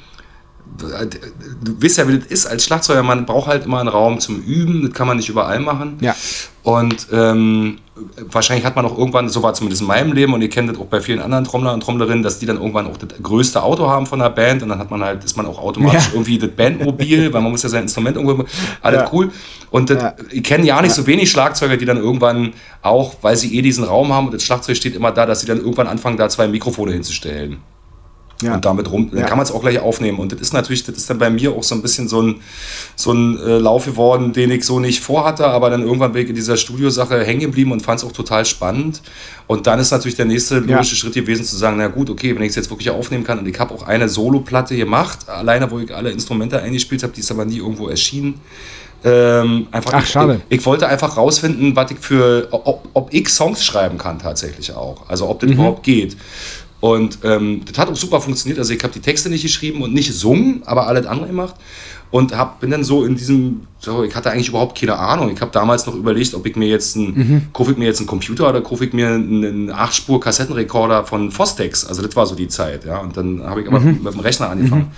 du 0.77 1.81
weißt 1.83 1.97
ja, 1.99 2.07
wie 2.07 2.17
das 2.19 2.27
ist 2.27 2.45
als 2.47 2.65
Schlagzeuger, 2.65 3.01
man 3.03 3.25
braucht 3.25 3.47
halt 3.47 3.65
immer 3.65 3.79
einen 3.79 3.89
Raum 3.89 4.19
zum 4.19 4.41
Üben, 4.41 4.81
das 4.83 4.93
kann 4.93 5.07
man 5.07 5.17
nicht 5.17 5.29
überall 5.29 5.59
machen. 5.59 5.97
Ja. 6.01 6.15
Und 6.63 7.07
ähm, 7.13 7.77
wahrscheinlich 8.31 8.65
hat 8.65 8.75
man 8.75 8.85
auch 8.85 8.97
irgendwann, 8.97 9.29
so 9.29 9.41
war 9.43 9.53
zumindest 9.53 9.83
in 9.83 9.87
meinem 9.87 10.11
Leben, 10.13 10.33
und 10.33 10.41
ihr 10.41 10.49
kennt 10.49 10.69
das 10.69 10.77
auch 10.77 10.87
bei 10.87 10.99
vielen 10.99 11.21
anderen 11.21 11.43
Trommler 11.45 11.73
und 11.73 11.81
Trommlerinnen, 11.81 12.23
dass 12.23 12.39
die 12.39 12.45
dann 12.45 12.57
irgendwann 12.57 12.87
auch 12.87 12.97
das 12.97 13.09
größte 13.21 13.61
Auto 13.61 13.87
haben 13.87 14.05
von 14.05 14.19
der 14.19 14.31
Band 14.31 14.63
und 14.63 14.69
dann 14.69 14.79
hat 14.79 14.89
man 14.91 15.01
halt, 15.03 15.23
ist 15.23 15.37
man 15.37 15.45
auch 15.45 15.59
automatisch 15.59 16.07
Ja. 16.07 16.13
irgendwie 16.13 16.37
das 16.39 16.49
Bandmobil, 16.49 17.31
weil 17.31 17.41
man 17.41 17.51
muss 17.51 17.63
ja 17.63 17.69
sein 17.69 17.83
Instrument 17.83 18.17
irgendwo, 18.17 18.43
alles 18.81 19.01
Ja. 19.01 19.09
cool. 19.13 19.31
Und 19.69 19.89
das, 19.91 20.01
Ja. 20.01 20.15
ich 20.31 20.43
kenne 20.43 20.65
ja 20.65 20.81
nicht 20.81 20.93
so 20.95 21.05
wenig 21.07 21.29
Schlagzeuger, 21.31 21.77
die 21.77 21.85
dann 21.85 21.97
irgendwann 21.97 22.53
auch, 22.81 23.15
weil 23.21 23.35
sie 23.37 23.55
eh 23.57 23.61
diesen 23.61 23.83
Raum 23.83 24.11
haben 24.11 24.25
und 24.27 24.33
das 24.33 24.43
Schlagzeug 24.43 24.75
steht 24.75 24.95
immer 24.95 25.11
da, 25.11 25.25
dass 25.25 25.39
sie 25.41 25.47
dann 25.47 25.59
irgendwann 25.59 25.87
anfangen, 25.87 26.17
da 26.17 26.27
zwei 26.27 26.47
Mikrofone 26.47 26.91
hinzustellen. 26.91 27.59
Ja. 28.41 28.55
Und 28.55 28.65
damit 28.65 28.91
rum, 28.91 29.09
dann 29.11 29.21
ja. 29.21 29.25
kann 29.25 29.37
man 29.37 29.45
es 29.45 29.51
auch 29.51 29.61
gleich 29.61 29.79
aufnehmen. 29.79 30.19
Und 30.19 30.33
das 30.33 30.41
ist 30.41 30.53
natürlich, 30.53 30.83
das 30.83 30.97
ist 30.97 31.09
dann 31.09 31.17
bei 31.17 31.29
mir 31.29 31.53
auch 31.53 31.63
so 31.63 31.73
ein 31.73 31.81
bisschen 31.81 32.09
so 32.09 32.21
ein, 32.21 32.41
so 32.95 33.13
ein 33.13 33.39
äh, 33.39 33.57
Lauf 33.59 33.85
geworden, 33.85 34.33
den 34.33 34.51
ich 34.51 34.65
so 34.65 34.79
nicht 34.81 35.01
vorhatte, 35.01 35.47
aber 35.47 35.69
dann 35.69 35.83
irgendwann 35.83 36.11
bin 36.11 36.23
ich 36.23 36.29
in 36.29 36.35
dieser 36.35 36.57
Studiosache 36.57 37.23
hängen 37.23 37.39
geblieben 37.39 37.71
und 37.71 37.81
fand 37.81 37.99
es 37.99 38.05
auch 38.05 38.11
total 38.11 38.43
spannend. 38.43 39.01
Und 39.47 39.67
dann 39.67 39.79
ist 39.79 39.91
natürlich 39.91 40.17
der 40.17 40.25
nächste 40.25 40.59
logische 40.59 40.95
ja. 40.95 40.97
Schritt 40.97 41.13
gewesen 41.13 41.45
zu 41.45 41.55
sagen, 41.55 41.77
na 41.77 41.87
gut, 41.87 42.09
okay, 42.09 42.35
wenn 42.35 42.43
ich 42.43 42.49
es 42.49 42.55
jetzt 42.55 42.69
wirklich 42.69 42.89
aufnehmen 42.89 43.23
kann 43.23 43.39
und 43.39 43.47
ich 43.47 43.57
habe 43.57 43.73
auch 43.73 43.83
eine 43.83 44.09
Solo-Platte 44.09 44.75
gemacht, 44.75 45.29
alleine 45.29 45.71
wo 45.71 45.79
ich 45.79 45.95
alle 45.95 46.11
Instrumente 46.11 46.61
eingespielt 46.61 47.03
habe, 47.03 47.13
die 47.13 47.21
ist 47.21 47.31
aber 47.31 47.45
nie 47.45 47.57
irgendwo 47.57 47.87
erschienen. 47.87 48.41
Ähm, 49.05 49.67
einfach, 49.71 49.93
Ach, 49.93 50.05
schade. 50.05 50.41
Ich, 50.49 50.59
ich, 50.59 50.65
wollte 50.65 50.87
einfach 50.87 51.15
rausfinden, 51.15 51.75
was 51.75 51.91
ich 51.91 51.99
für, 51.99 52.47
ob, 52.49 52.87
ob 52.93 53.13
ich 53.13 53.29
Songs 53.29 53.63
schreiben 53.63 53.99
kann 53.99 54.17
tatsächlich 54.17 54.73
auch. 54.73 55.07
Also 55.07 55.29
ob 55.29 55.39
das 55.41 55.49
mhm. 55.49 55.55
überhaupt 55.57 55.83
geht. 55.83 56.17
Und 56.85 57.17
ähm, 57.23 57.61
das 57.65 57.79
hat 57.79 57.89
auch 57.89 57.95
super 57.95 58.21
funktioniert. 58.21 58.59
Also 58.59 58.71
ich 58.71 58.83
habe 58.83 58.93
die 58.93 58.99
Texte 58.99 59.27
nicht 59.27 59.41
geschrieben 59.41 59.81
und 59.81 59.91
nicht 59.91 60.05
gesungen, 60.05 60.61
aber 60.67 60.85
alles 60.85 61.07
andere 61.07 61.25
gemacht. 61.25 61.55
Und 62.11 62.37
hab, 62.37 62.59
bin 62.59 62.69
dann 62.69 62.83
so 62.83 63.05
in 63.05 63.15
diesem, 63.15 63.61
so, 63.79 64.03
ich 64.03 64.15
hatte 64.15 64.29
eigentlich 64.29 64.49
überhaupt 64.49 64.79
keine 64.79 64.95
Ahnung. 64.95 65.31
Ich 65.33 65.41
habe 65.41 65.49
damals 65.51 65.87
noch 65.87 65.95
überlegt, 65.95 66.35
ob 66.35 66.45
ich 66.45 66.55
mir 66.55 66.67
jetzt 66.67 66.95
ein, 66.95 67.13
mhm. 67.15 67.41
kaufe 67.53 67.71
ich 67.71 67.77
mir 67.77 67.85
jetzt 67.85 68.01
einen 68.01 68.07
Computer 68.07 68.47
oder 68.47 68.61
kaufe 68.61 68.85
ich 68.85 68.93
mir 68.93 69.07
einen 69.07 69.71
8-Spur-Kassettenrekorder 69.71 71.05
von 71.05 71.31
Fostex. 71.31 71.87
Also 71.87 72.03
das 72.03 72.15
war 72.15 72.27
so 72.27 72.35
die 72.35 72.49
Zeit, 72.49 72.85
ja. 72.85 72.99
Und 72.99 73.17
dann 73.17 73.41
habe 73.41 73.61
ich 73.61 73.67
aber 73.67 73.79
mhm. 73.79 74.03
mit 74.03 74.13
dem 74.13 74.19
Rechner 74.19 74.51
angefangen. 74.51 74.83
Mhm. 74.83 74.91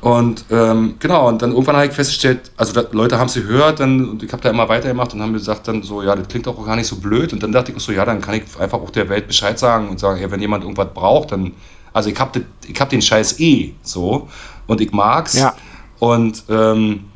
Und 0.00 0.44
ähm, 0.50 0.94
genau, 1.00 1.28
und 1.28 1.42
dann 1.42 1.50
irgendwann 1.50 1.76
habe 1.76 1.86
ich 1.86 1.92
festgestellt, 1.92 2.52
also 2.56 2.72
da, 2.72 2.84
Leute 2.92 3.18
haben 3.18 3.26
es 3.26 3.34
gehört, 3.34 3.80
dann, 3.80 4.08
und 4.10 4.22
ich 4.22 4.32
habe 4.32 4.42
da 4.42 4.50
immer 4.50 4.68
weitergemacht 4.68 5.12
und 5.12 5.20
haben 5.20 5.32
gesagt 5.32 5.66
dann 5.66 5.82
so, 5.82 6.02
ja, 6.02 6.14
das 6.14 6.28
klingt 6.28 6.46
auch 6.46 6.64
gar 6.64 6.76
nicht 6.76 6.86
so 6.86 6.96
blöd. 6.96 7.32
Und 7.32 7.42
dann 7.42 7.50
dachte 7.50 7.72
ich 7.72 7.82
so, 7.82 7.90
ja, 7.90 8.04
dann 8.04 8.20
kann 8.20 8.34
ich 8.34 8.42
einfach 8.58 8.78
auch 8.78 8.90
der 8.90 9.08
Welt 9.08 9.26
Bescheid 9.26 9.58
sagen 9.58 9.88
und 9.88 9.98
sagen, 9.98 10.20
ja, 10.20 10.30
wenn 10.30 10.40
jemand 10.40 10.62
irgendwas 10.62 10.88
braucht, 10.94 11.32
dann, 11.32 11.52
also 11.92 12.10
ich 12.10 12.18
habe 12.18 12.44
hab 12.78 12.88
den 12.90 13.02
Scheiß 13.02 13.40
eh 13.40 13.74
so 13.82 14.28
und 14.68 14.80
ich 14.80 14.92
mag's. 14.92 15.34
Ja. 15.34 15.54
Und 15.98 16.44
ähm, 16.48 17.06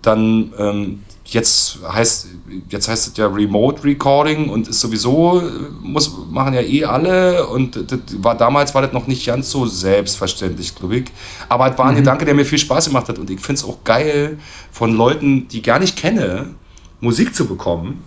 dann 0.00 0.54
ähm, 0.58 1.02
jetzt 1.30 1.78
heißt 1.86 2.28
jetzt 2.68 2.88
heißt 2.88 3.08
es 3.08 3.16
ja 3.16 3.26
Remote 3.26 3.84
Recording 3.84 4.48
und 4.48 4.68
ist 4.68 4.80
sowieso 4.80 5.42
muss 5.82 6.12
machen 6.30 6.54
ja 6.54 6.60
eh 6.60 6.84
alle 6.84 7.46
und 7.46 7.76
das 7.76 8.00
war 8.18 8.36
damals 8.36 8.74
war 8.74 8.82
das 8.82 8.92
noch 8.92 9.06
nicht 9.06 9.26
ganz 9.26 9.50
so 9.50 9.66
selbstverständlich 9.66 10.74
glaube 10.74 10.96
ich 10.96 11.04
aber 11.48 11.70
es 11.70 11.78
war 11.78 11.86
ein 11.86 11.94
mhm. 11.94 11.98
Gedanke 11.98 12.24
der 12.24 12.34
mir 12.34 12.44
viel 12.44 12.58
Spaß 12.58 12.86
gemacht 12.86 13.08
hat 13.08 13.18
und 13.18 13.30
ich 13.30 13.40
finde 13.40 13.60
es 13.60 13.64
auch 13.64 13.84
geil 13.84 14.38
von 14.72 14.94
Leuten 14.94 15.48
die 15.48 15.58
ich 15.58 15.64
gar 15.64 15.78
nicht 15.78 15.96
kenne 15.96 16.54
Musik 17.00 17.34
zu 17.34 17.46
bekommen 17.46 18.02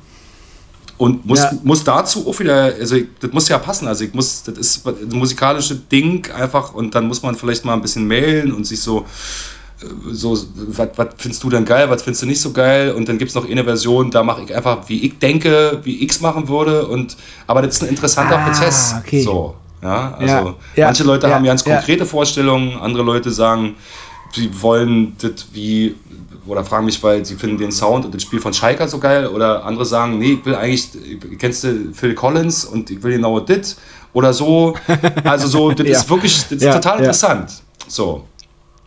und 0.97 1.25
muss, 1.25 1.39
ja. 1.39 1.51
muss 1.63 1.83
dazu 1.83 2.27
auch 2.27 2.39
wieder, 2.39 2.65
also 2.79 2.95
ich, 2.95 3.07
das 3.19 3.31
muss 3.31 3.49
ja 3.49 3.57
passen, 3.57 3.87
also 3.87 4.03
ich 4.03 4.13
muss, 4.13 4.43
das 4.43 4.57
ist 4.57 4.87
ein 4.87 5.17
musikalische 5.17 5.75
Ding 5.75 6.29
einfach 6.31 6.73
und 6.73 6.93
dann 6.93 7.07
muss 7.07 7.21
man 7.23 7.35
vielleicht 7.35 7.65
mal 7.65 7.73
ein 7.73 7.81
bisschen 7.81 8.07
mailen 8.07 8.53
und 8.53 8.65
sich 8.65 8.79
so 8.79 9.05
so, 10.11 10.37
was 10.67 11.07
findest 11.17 11.43
du 11.43 11.49
denn 11.49 11.65
geil, 11.65 11.89
was 11.89 12.03
findest 12.03 12.23
du 12.23 12.27
nicht 12.27 12.41
so 12.41 12.51
geil? 12.51 12.91
Und 12.91 13.07
dann 13.09 13.17
gibt 13.17 13.29
es 13.29 13.35
noch 13.35 13.49
eine 13.49 13.63
Version, 13.63 14.11
da 14.11 14.23
mache 14.23 14.43
ich 14.43 14.55
einfach, 14.55 14.87
wie 14.87 15.05
ich 15.05 15.19
denke, 15.19 15.79
wie 15.83 16.03
ich 16.03 16.11
es 16.11 16.21
machen 16.21 16.47
würde. 16.47 16.87
Und, 16.87 17.17
aber 17.47 17.61
das 17.61 17.75
ist 17.75 17.83
ein 17.83 17.89
interessanter 17.89 18.39
ah, 18.39 18.45
Prozess. 18.45 18.95
Okay. 18.99 19.21
So, 19.21 19.55
ja, 19.81 20.13
also 20.17 20.33
ja, 20.33 20.55
ja, 20.75 20.85
manche 20.85 21.03
Leute 21.03 21.27
ja, 21.27 21.35
haben 21.35 21.43
ganz 21.43 21.63
konkrete 21.63 22.05
Vorstellungen, 22.05 22.77
andere 22.77 23.03
Leute 23.03 23.31
sagen, 23.31 23.75
sie 24.33 24.49
wollen 24.61 25.15
das 25.21 25.47
wie, 25.51 25.95
oder 26.47 26.63
fragen 26.63 26.85
mich, 26.85 27.01
weil 27.03 27.25
sie 27.25 27.35
finden 27.35 27.57
den 27.57 27.71
Sound 27.71 28.05
und 28.05 28.15
das 28.15 28.21
Spiel 28.21 28.39
von 28.39 28.53
Schalker 28.53 28.87
so 28.87 28.99
geil. 28.99 29.27
Oder 29.27 29.65
andere 29.65 29.85
sagen, 29.85 30.19
nee, 30.19 30.33
ich 30.33 30.45
will 30.45 30.55
eigentlich, 30.55 30.89
kennst 31.37 31.63
du 31.63 31.93
Phil 31.93 32.13
Collins 32.15 32.65
und 32.65 32.89
ich 32.89 33.01
will 33.03 33.13
genau 33.13 33.39
das 33.39 33.77
oder 34.13 34.33
so. 34.33 34.75
Also 35.23 35.47
so, 35.47 35.71
das 35.71 35.87
ist 35.87 36.09
wirklich, 36.09 36.41
das 36.43 36.51
ist 36.51 36.71
total 36.73 36.99
interessant. 36.99 37.51
So, 37.87 38.25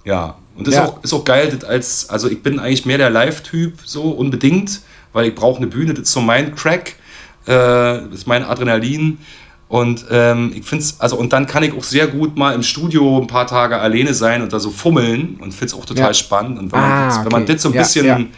ja. 0.05 0.37
Und 0.57 0.67
das 0.67 0.75
ja. 0.75 0.85
ist, 0.85 0.91
auch, 0.91 1.05
ist 1.05 1.13
auch 1.13 1.25
geil, 1.25 1.59
als, 1.67 2.09
also 2.09 2.29
ich 2.29 2.43
bin 2.43 2.59
eigentlich 2.59 2.87
mehr 2.87 2.99
der 2.99 3.11
Live-Typ, 3.11 3.75
so 3.85 4.03
unbedingt, 4.11 4.81
weil 5.13 5.29
ich 5.29 5.35
brauche 5.35 5.59
eine 5.59 5.67
Bühne, 5.67 5.95
das 5.95 6.05
ist 6.05 6.13
so 6.13 6.21
mein 6.21 6.55
Crack, 6.55 6.95
äh, 7.45 7.53
das 7.53 8.13
ist 8.13 8.27
mein 8.27 8.45
Adrenalin. 8.45 9.19
Und 9.69 10.07
ähm, 10.11 10.53
ich 10.55 10.65
finde 10.65 10.85
es, 10.85 11.01
also 11.01 11.17
und 11.17 11.33
dann 11.33 11.47
kann 11.47 11.65
ich 11.65 11.73
auch 11.73 11.83
sehr 11.83 12.07
gut 12.07 12.37
mal 12.37 12.55
im 12.55 12.63
Studio 12.63 13.19
ein 13.19 13.27
paar 13.27 13.49
Tage 13.49 13.79
alleine 13.79 14.15
sein 14.15 14.43
und 14.43 14.53
da 14.53 14.61
so 14.61 14.71
fummeln 14.71 15.39
und 15.41 15.53
finde 15.53 15.67
es 15.67 15.75
auch 15.75 15.85
total 15.85 16.09
ja. 16.09 16.15
spannend. 16.15 16.59
Und 16.59 16.73
wenn, 16.73 16.79
ah, 16.79 16.89
man, 16.89 17.09
das, 17.09 17.25
wenn 17.25 17.33
man 17.33 17.47
das 17.47 17.63
so 17.63 17.69
ein 17.71 17.75
ja, 17.75 17.83
bisschen 17.83 18.29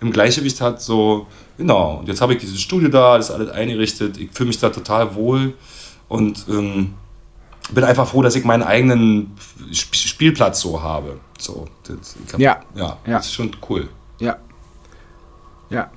im 0.00 0.12
Gleichgewicht 0.12 0.60
hat, 0.60 0.80
so, 0.80 1.26
genau. 1.58 1.98
Und 1.98 2.08
jetzt 2.08 2.22
habe 2.22 2.32
ich 2.32 2.38
dieses 2.38 2.60
Studio 2.60 2.88
da, 2.88 3.18
das 3.18 3.28
ist 3.28 3.34
alles 3.34 3.50
eingerichtet, 3.50 4.16
ich 4.16 4.30
fühle 4.32 4.48
mich 4.48 4.58
da 4.58 4.70
total 4.70 5.14
wohl 5.14 5.52
und 6.08 6.46
ähm, 6.48 6.94
bin 7.70 7.84
einfach 7.84 8.08
froh, 8.08 8.22
dass 8.22 8.34
ich 8.34 8.44
meinen 8.44 8.62
eigenen 8.62 9.36
Spielplatz 9.72 10.60
so 10.60 10.82
habe. 10.82 11.18
So, 11.38 11.66
das, 11.84 12.16
hab, 12.32 12.40
ja. 12.40 12.60
ja. 12.74 12.96
Ja, 13.06 13.16
das 13.16 13.26
ist 13.26 13.34
schon 13.34 13.50
cool. 13.68 13.88
Ja. 14.18 14.36
Ja. 15.70 15.90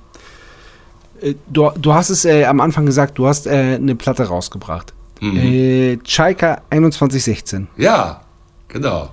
Äh, 1.20 1.34
du, 1.48 1.70
du 1.76 1.94
hast 1.94 2.10
es 2.10 2.24
äh, 2.24 2.44
am 2.44 2.60
Anfang 2.60 2.86
gesagt, 2.86 3.18
du 3.18 3.26
hast 3.26 3.46
äh, 3.46 3.74
eine 3.74 3.94
Platte 3.94 4.24
rausgebracht. 4.24 4.92
Mhm. 5.20 5.36
Äh, 5.36 5.98
Chaika 6.04 6.62
2116. 6.70 7.68
Ja, 7.76 8.22
genau. 8.68 9.10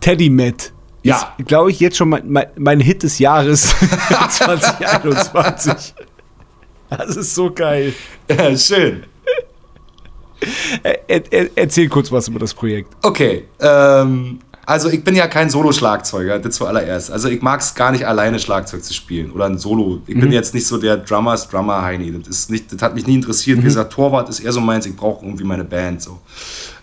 Teddy 0.00 0.30
Matt. 0.30 0.72
Ja. 1.02 1.34
Glaube 1.46 1.70
ich, 1.70 1.80
jetzt 1.80 1.96
schon 1.96 2.10
mein, 2.10 2.30
mein, 2.30 2.46
mein 2.56 2.80
Hit 2.80 3.02
des 3.02 3.18
Jahres 3.18 3.74
2021. 4.30 5.94
Das 6.90 7.16
ist 7.16 7.34
so 7.34 7.50
geil. 7.50 7.94
Ja, 8.28 8.56
schön. 8.56 9.04
Er, 10.82 11.32
er, 11.32 11.50
erzähl 11.54 11.88
kurz 11.88 12.10
was 12.10 12.28
über 12.28 12.38
das 12.38 12.54
Projekt. 12.54 12.94
Okay. 13.02 13.44
Ähm, 13.60 14.38
also 14.64 14.88
ich 14.88 15.02
bin 15.02 15.16
ja 15.16 15.26
kein 15.26 15.50
Solo-Schlagzeuger, 15.50 16.38
das 16.38 16.54
zuallererst. 16.54 17.10
Also 17.10 17.28
ich 17.28 17.42
mag 17.42 17.60
es 17.60 17.74
gar 17.74 17.90
nicht 17.90 18.06
alleine 18.06 18.38
Schlagzeug 18.38 18.84
zu 18.84 18.94
spielen 18.94 19.32
oder 19.32 19.46
ein 19.46 19.58
Solo. 19.58 20.00
Ich 20.06 20.14
mhm. 20.14 20.20
bin 20.20 20.32
jetzt 20.32 20.54
nicht 20.54 20.66
so 20.66 20.78
der 20.78 20.96
Drummers 20.96 21.48
Drummer 21.48 21.82
Heini. 21.82 22.12
Das 22.24 22.46
das 22.46 22.82
hat 22.82 22.94
mich 22.94 23.06
nie 23.06 23.16
interessiert. 23.16 23.58
Mhm. 23.58 23.62
Wie 23.62 23.66
gesagt, 23.66 23.92
Torwart 23.92 24.28
ist 24.28 24.40
eher 24.40 24.52
so 24.52 24.60
meins. 24.60 24.86
Ich 24.86 24.94
brauche 24.94 25.24
irgendwie 25.24 25.44
meine 25.44 25.64
Band 25.64 26.02
so. 26.02 26.20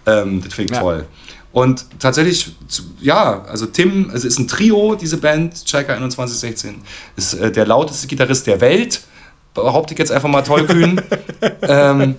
Ähm, 0.06 0.42
das 0.44 0.54
finde 0.54 0.74
ich 0.74 0.78
ja. 0.78 0.82
toll. 0.82 1.06
Und 1.54 1.86
tatsächlich, 2.00 2.56
ja, 3.00 3.44
also 3.46 3.66
Tim, 3.66 4.12
es 4.14 4.26
ist 4.26 4.38
ein 4.38 4.48
Trio, 4.48 4.96
diese 4.96 5.18
Band, 5.18 5.66
Chaika 5.66 5.96
2116, 5.96 6.76
ist 7.16 7.34
äh, 7.34 7.52
der 7.52 7.66
lauteste 7.66 8.06
Gitarrist 8.08 8.46
der 8.48 8.62
Welt, 8.62 9.02
behaupte 9.54 9.94
ich 9.94 10.00
jetzt 10.00 10.12
einfach 10.12 10.30
mal 10.30 10.44
tollkühn. 10.44 11.02
ähm, 11.62 12.16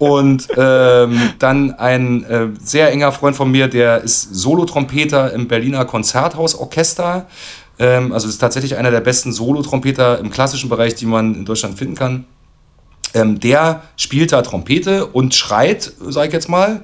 und 0.00 0.48
ähm, 0.56 1.20
dann 1.38 1.72
ein 1.74 2.24
äh, 2.24 2.46
sehr 2.58 2.90
enger 2.90 3.12
Freund 3.12 3.36
von 3.36 3.50
mir, 3.50 3.68
der 3.68 4.00
ist 4.00 4.34
Solotrompeter 4.34 5.30
im 5.34 5.46
Berliner 5.46 5.84
Konzerthausorchester. 5.84 7.26
Ähm, 7.78 8.10
also 8.10 8.26
ist 8.26 8.38
tatsächlich 8.38 8.78
einer 8.78 8.90
der 8.90 9.02
besten 9.02 9.30
Solotrompeter 9.30 10.18
im 10.18 10.30
klassischen 10.30 10.70
Bereich, 10.70 10.94
die 10.94 11.04
man 11.04 11.34
in 11.34 11.44
Deutschland 11.44 11.76
finden 11.76 11.96
kann. 11.96 12.24
Ähm, 13.12 13.40
der 13.40 13.82
spielt 13.98 14.32
da 14.32 14.40
Trompete 14.40 15.04
und 15.04 15.34
schreit, 15.34 15.92
sag 16.08 16.28
ich 16.28 16.32
jetzt 16.32 16.48
mal. 16.48 16.82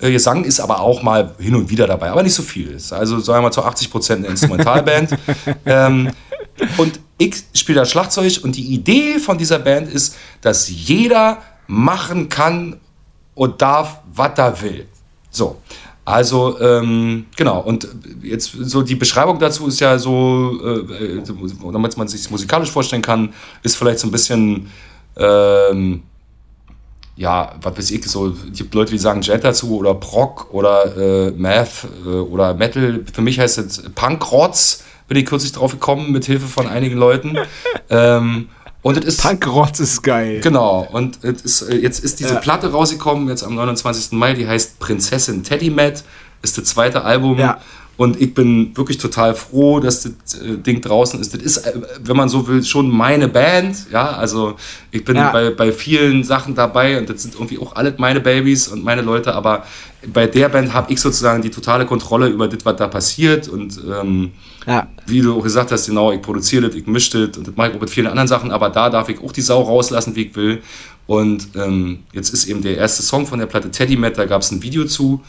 Äh, 0.00 0.10
Gesang 0.10 0.42
ist 0.42 0.58
aber 0.58 0.80
auch 0.80 1.04
mal 1.04 1.36
hin 1.38 1.54
und 1.54 1.70
wieder 1.70 1.86
dabei, 1.86 2.10
aber 2.10 2.24
nicht 2.24 2.34
so 2.34 2.42
viel. 2.42 2.72
Ist 2.72 2.92
also 2.92 3.20
sagen 3.20 3.38
wir 3.38 3.42
mal 3.42 3.52
zu 3.52 3.62
80 3.62 3.92
Prozent 3.92 4.24
eine 4.24 4.32
Instrumentalband. 4.32 5.10
ähm, 5.66 6.10
und 6.78 6.98
ich 7.16 7.44
spiele 7.54 7.78
das 7.78 7.92
Schlagzeug 7.92 8.40
und 8.42 8.56
die 8.56 8.74
Idee 8.74 9.20
von 9.20 9.38
dieser 9.38 9.60
Band 9.60 9.88
ist, 9.88 10.16
dass 10.40 10.68
jeder 10.68 11.38
machen 11.66 12.28
kann 12.28 12.80
und 13.34 13.60
darf, 13.62 14.00
was 14.12 14.38
er 14.38 14.62
will. 14.62 14.86
So. 15.30 15.58
Also, 16.06 16.60
ähm, 16.60 17.26
genau, 17.36 17.58
und 17.58 17.88
jetzt 18.22 18.52
so 18.52 18.82
die 18.82 18.94
Beschreibung 18.94 19.40
dazu 19.40 19.66
ist 19.66 19.80
ja 19.80 19.98
so, 19.98 20.56
äh, 20.64 21.20
damit 21.72 21.96
man 21.96 22.06
sich 22.06 22.30
musikalisch 22.30 22.70
vorstellen 22.70 23.02
kann, 23.02 23.34
ist 23.64 23.76
vielleicht 23.76 23.98
so 23.98 24.06
ein 24.06 24.12
bisschen, 24.12 24.70
ähm, 25.16 26.04
ja, 27.16 27.56
was 27.60 27.76
weiß 27.76 27.90
ich, 27.90 28.04
so, 28.06 28.28
es 28.28 28.56
gibt 28.56 28.72
Leute, 28.76 28.92
die 28.92 28.98
sagen 28.98 29.20
Jet 29.20 29.42
dazu 29.42 29.78
oder 29.78 29.94
Proc 29.94 30.54
oder 30.54 30.96
äh, 30.96 31.30
Math 31.32 31.88
äh, 32.04 32.08
oder 32.08 32.54
Metal. 32.54 33.04
Für 33.12 33.22
mich 33.22 33.40
heißt 33.40 33.58
es 33.58 33.82
Punk-Rotz, 33.96 34.84
bin 35.08 35.18
ich 35.18 35.26
kürzlich 35.26 35.50
drauf 35.50 35.72
gekommen, 35.72 36.12
mit 36.12 36.24
Hilfe 36.24 36.46
von 36.46 36.68
einigen 36.68 36.98
Leuten. 36.98 37.36
ähm, 37.90 38.48
und 38.86 38.98
es 38.98 39.16
ist. 39.16 39.22
Punkrotz 39.22 39.80
ist 39.80 40.02
geil. 40.02 40.40
Genau. 40.40 40.86
Und 40.92 41.16
ist, 41.24 41.62
äh, 41.62 41.74
jetzt 41.74 42.04
ist 42.04 42.20
diese 42.20 42.34
ja. 42.34 42.40
Platte 42.40 42.70
rausgekommen, 42.70 43.28
jetzt 43.28 43.42
am 43.42 43.56
29. 43.56 44.12
Mai, 44.12 44.34
die 44.34 44.46
heißt 44.46 44.78
Prinzessin 44.78 45.42
Teddy 45.42 45.70
Matt. 45.70 46.04
Ist 46.42 46.56
das 46.56 46.66
zweite 46.66 47.02
Album. 47.02 47.36
Ja. 47.36 47.58
Und 47.98 48.20
ich 48.20 48.34
bin 48.34 48.76
wirklich 48.76 48.98
total 48.98 49.34
froh, 49.34 49.80
dass 49.80 50.02
das 50.02 50.34
äh, 50.40 50.58
Ding 50.58 50.82
draußen 50.82 51.18
ist. 51.18 51.32
Das 51.32 51.40
ist, 51.40 51.56
äh, 51.58 51.72
wenn 52.04 52.16
man 52.16 52.28
so 52.28 52.46
will, 52.46 52.62
schon 52.62 52.90
meine 52.90 53.26
Band. 53.28 53.86
Ja, 53.90 54.10
also 54.10 54.56
Ich 54.90 55.02
bin 55.04 55.16
Ja. 55.16 55.30
bei, 55.32 55.50
bei 55.50 55.72
vielen 55.72 56.22
Sachen 56.24 56.54
dabei 56.54 56.98
und 56.98 57.08
das 57.08 57.22
sind 57.22 57.34
irgendwie 57.34 57.58
auch 57.58 57.74
alle 57.76 57.94
meine 57.98 58.20
Babys 58.20 58.68
und 58.68 58.84
meine 58.84 59.02
Leute, 59.02 59.34
aber 59.34 59.64
bei 60.12 60.26
der 60.26 60.48
Band 60.50 60.72
habe 60.74 60.92
ich 60.92 61.00
sozusagen 61.00 61.42
die 61.42 61.50
totale 61.50 61.84
Kontrolle 61.86 62.28
über 62.28 62.48
das, 62.48 62.64
was 62.64 62.76
da 62.76 62.86
passiert 62.86 63.48
und 63.48 63.78
ähm, 63.90 64.30
Ja. 64.66 64.88
wie 65.06 65.20
du 65.20 65.38
auch 65.38 65.42
gesagt 65.42 65.72
hast, 65.72 65.86
genau, 65.86 66.12
ich 66.12 66.20
produziere 66.22 66.66
das, 66.68 66.74
ich 66.76 66.86
mische 66.86 67.26
das 67.28 67.36
und 67.38 67.46
das 67.48 67.56
mache 67.56 67.70
ich 67.70 67.76
auch 67.76 67.80
mit 67.80 67.90
vielen 67.90 68.06
anderen 68.08 68.28
Sachen, 68.28 68.50
aber 68.50 68.68
da 68.70 68.88
darf 68.90 69.08
ich 69.08 69.20
auch 69.22 69.32
die 69.32 69.40
Sau 69.42 69.62
rauslassen, 69.62 70.14
wie 70.16 70.26
ich 70.26 70.36
will. 70.36 70.62
Und 71.06 71.48
ähm, 71.54 72.00
jetzt 72.12 72.30
ist 72.30 72.46
eben 72.46 72.62
der 72.62 72.76
erste 72.78 73.02
Song 73.02 73.26
von 73.26 73.38
der 73.38 73.46
Platte 73.46 73.70
Teddy 73.70 73.96
Matt, 73.96 74.18
da 74.18 74.24
gab 74.26 74.42
es 74.42 74.50
ein 74.50 74.60
Video 74.62 74.84
zu. 74.86 75.22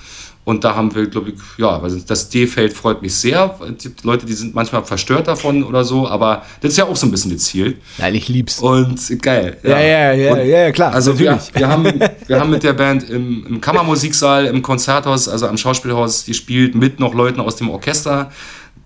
Und 0.47 0.63
da 0.63 0.75
haben 0.75 0.95
wir, 0.95 1.07
glaube 1.07 1.31
ich, 1.31 1.35
ja, 1.57 1.77
also 1.77 1.99
das 1.99 2.29
D-Feld 2.29 2.71
freut 2.71 3.01
mich 3.01 3.13
sehr. 3.13 3.59
Die 3.83 3.91
Leute, 4.03 4.25
die 4.25 4.31
sind 4.31 4.55
manchmal 4.55 4.81
verstört 4.85 5.27
davon 5.27 5.61
oder 5.61 5.83
so, 5.83 6.07
aber 6.07 6.43
das 6.61 6.71
ist 6.71 6.77
ja 6.77 6.85
auch 6.85 6.95
so 6.95 7.05
ein 7.05 7.11
bisschen 7.11 7.37
Ziel. 7.37 7.75
Nein, 7.97 8.15
ich 8.15 8.29
lieb's. 8.29 8.59
Und 8.59 8.97
geil. 9.21 9.57
Ja, 9.61 9.77
ja, 9.77 10.13
ja, 10.13 10.37
ja, 10.37 10.43
ja, 10.43 10.71
klar, 10.71 10.93
Also 10.93 11.19
wir, 11.19 11.31
natürlich. 11.31 11.53
wir, 11.53 11.67
haben, 11.67 11.83
wir 12.27 12.39
haben 12.39 12.49
mit 12.49 12.63
der 12.63 12.71
Band 12.71 13.09
im, 13.09 13.45
im 13.45 13.59
Kammermusiksaal, 13.59 14.45
im 14.45 14.61
Konzerthaus, 14.61 15.27
also 15.27 15.47
am 15.47 15.57
Schauspielhaus 15.57 16.25
gespielt, 16.25 16.75
mit 16.75 17.01
noch 17.01 17.13
Leuten 17.13 17.41
aus 17.41 17.57
dem 17.57 17.69
Orchester, 17.69 18.31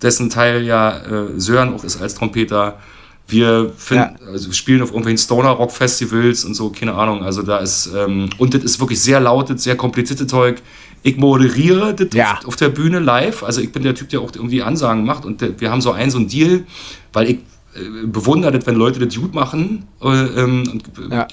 dessen 0.02 0.32
Teil 0.32 0.64
ja 0.64 0.98
äh, 0.98 1.40
Sören 1.40 1.76
auch 1.76 1.84
ist 1.84 2.02
als 2.02 2.16
Trompeter. 2.16 2.80
Wir 3.28 3.72
finden, 3.78 4.16
also 4.34 4.48
wir 4.48 4.56
spielen 4.56 4.82
auf 4.82 4.90
irgendwelchen 4.90 5.20
Stoner-Rock-Festivals 5.20 6.44
und 6.44 6.56
so, 6.56 6.72
keine 6.72 6.96
Ahnung. 6.96 7.24
Also 7.24 7.44
da 7.44 7.60
ist, 7.60 7.88
ähm, 7.96 8.32
und 8.40 8.56
das 8.56 8.64
ist 8.64 8.80
wirklich 8.80 9.00
sehr 9.00 9.20
lautet, 9.20 9.62
sehr 9.62 9.76
komplizierte 9.78 10.26
Zeug. 10.26 10.60
Ich 11.04 11.18
moderiere 11.18 11.94
das 11.96 12.10
Ja. 12.14 12.38
auf, 12.40 12.46
auf 12.50 12.56
der 12.56 12.70
Bühne 12.70 13.00
live. 13.00 13.44
Also 13.44 13.62
ich 13.62 13.72
bin 13.72 13.84
der 13.84 13.96
Typ, 13.96 14.10
der 14.10 14.22
auch 14.22 14.32
irgendwie 14.34 14.62
Ansagen 14.62 15.04
macht. 15.06 15.26
Und 15.26 15.42
der, 15.42 15.60
wir 15.60 15.72
haben 15.72 15.82
so 15.82 15.92
einen, 15.92 16.12
so 16.12 16.18
einen 16.18 16.28
Deal, 16.28 16.64
weil 17.14 17.30
ich 17.30 17.38
äh, 17.76 18.06
bewundere 18.06 18.52
das, 18.52 18.66
wenn 18.68 18.76
Leute 18.76 19.00
das 19.04 19.16
gut 19.16 19.34
machen. 19.34 19.88
Äh, 20.02 20.08
ähm, 20.08 20.64
und, 20.72 21.12
äh, 21.12 21.16
Ja. 21.16 21.28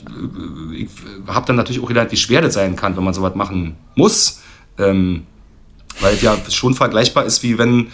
ich 0.75 0.89
habe 1.27 1.47
dann 1.47 1.57
natürlich 1.57 1.83
auch 1.83 1.89
gelernt, 1.89 2.13
wie 2.13 2.17
schwer 2.17 2.41
das 2.41 2.55
sein 2.55 2.77
kann, 2.77 2.97
wenn 2.97 3.05
man 3.05 3.15
sowas 3.15 3.35
machen 3.35 3.77
muss. 3.95 4.41
Ähm, 4.79 5.23
weil 6.01 6.15
es 6.15 6.23
ja 6.23 6.37
schon 6.51 6.75
vergleichbar 6.75 7.25
ist, 7.25 7.43
wie 7.43 7.59
wenn 7.59 7.89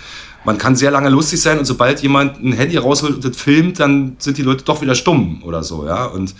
man 0.45 0.59
kann 0.59 0.77
sehr 0.77 0.91
lange 0.91 1.09
lustig 1.09 1.41
sein 1.41 1.59
und 1.59 1.65
sobald 1.65 2.03
jemand 2.03 2.39
ein 2.45 2.53
Handy 2.53 2.77
rausholt 2.77 3.15
und 3.15 3.25
das 3.25 3.35
filmt, 3.39 3.81
dann 3.81 4.17
sind 4.19 4.37
die 4.37 4.43
Leute 4.43 4.63
doch 4.63 4.83
wieder 4.83 4.95
stumm 4.95 5.43
oder 5.43 5.63
so, 5.63 5.87
ja. 5.87 6.05
Und 6.05 6.35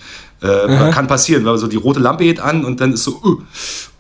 äh, 0.45 0.91
kann 0.93 1.07
passieren, 1.07 1.45
weil 1.45 1.57
so 1.59 1.67
die 1.67 1.77
rote 1.77 2.01
Lampe 2.01 2.25
geht 2.25 2.41
an 2.41 2.65
und 2.65 2.81
dann 2.81 2.93
ist 2.93 3.05
so, 3.05 3.13
uh. 3.25 3.39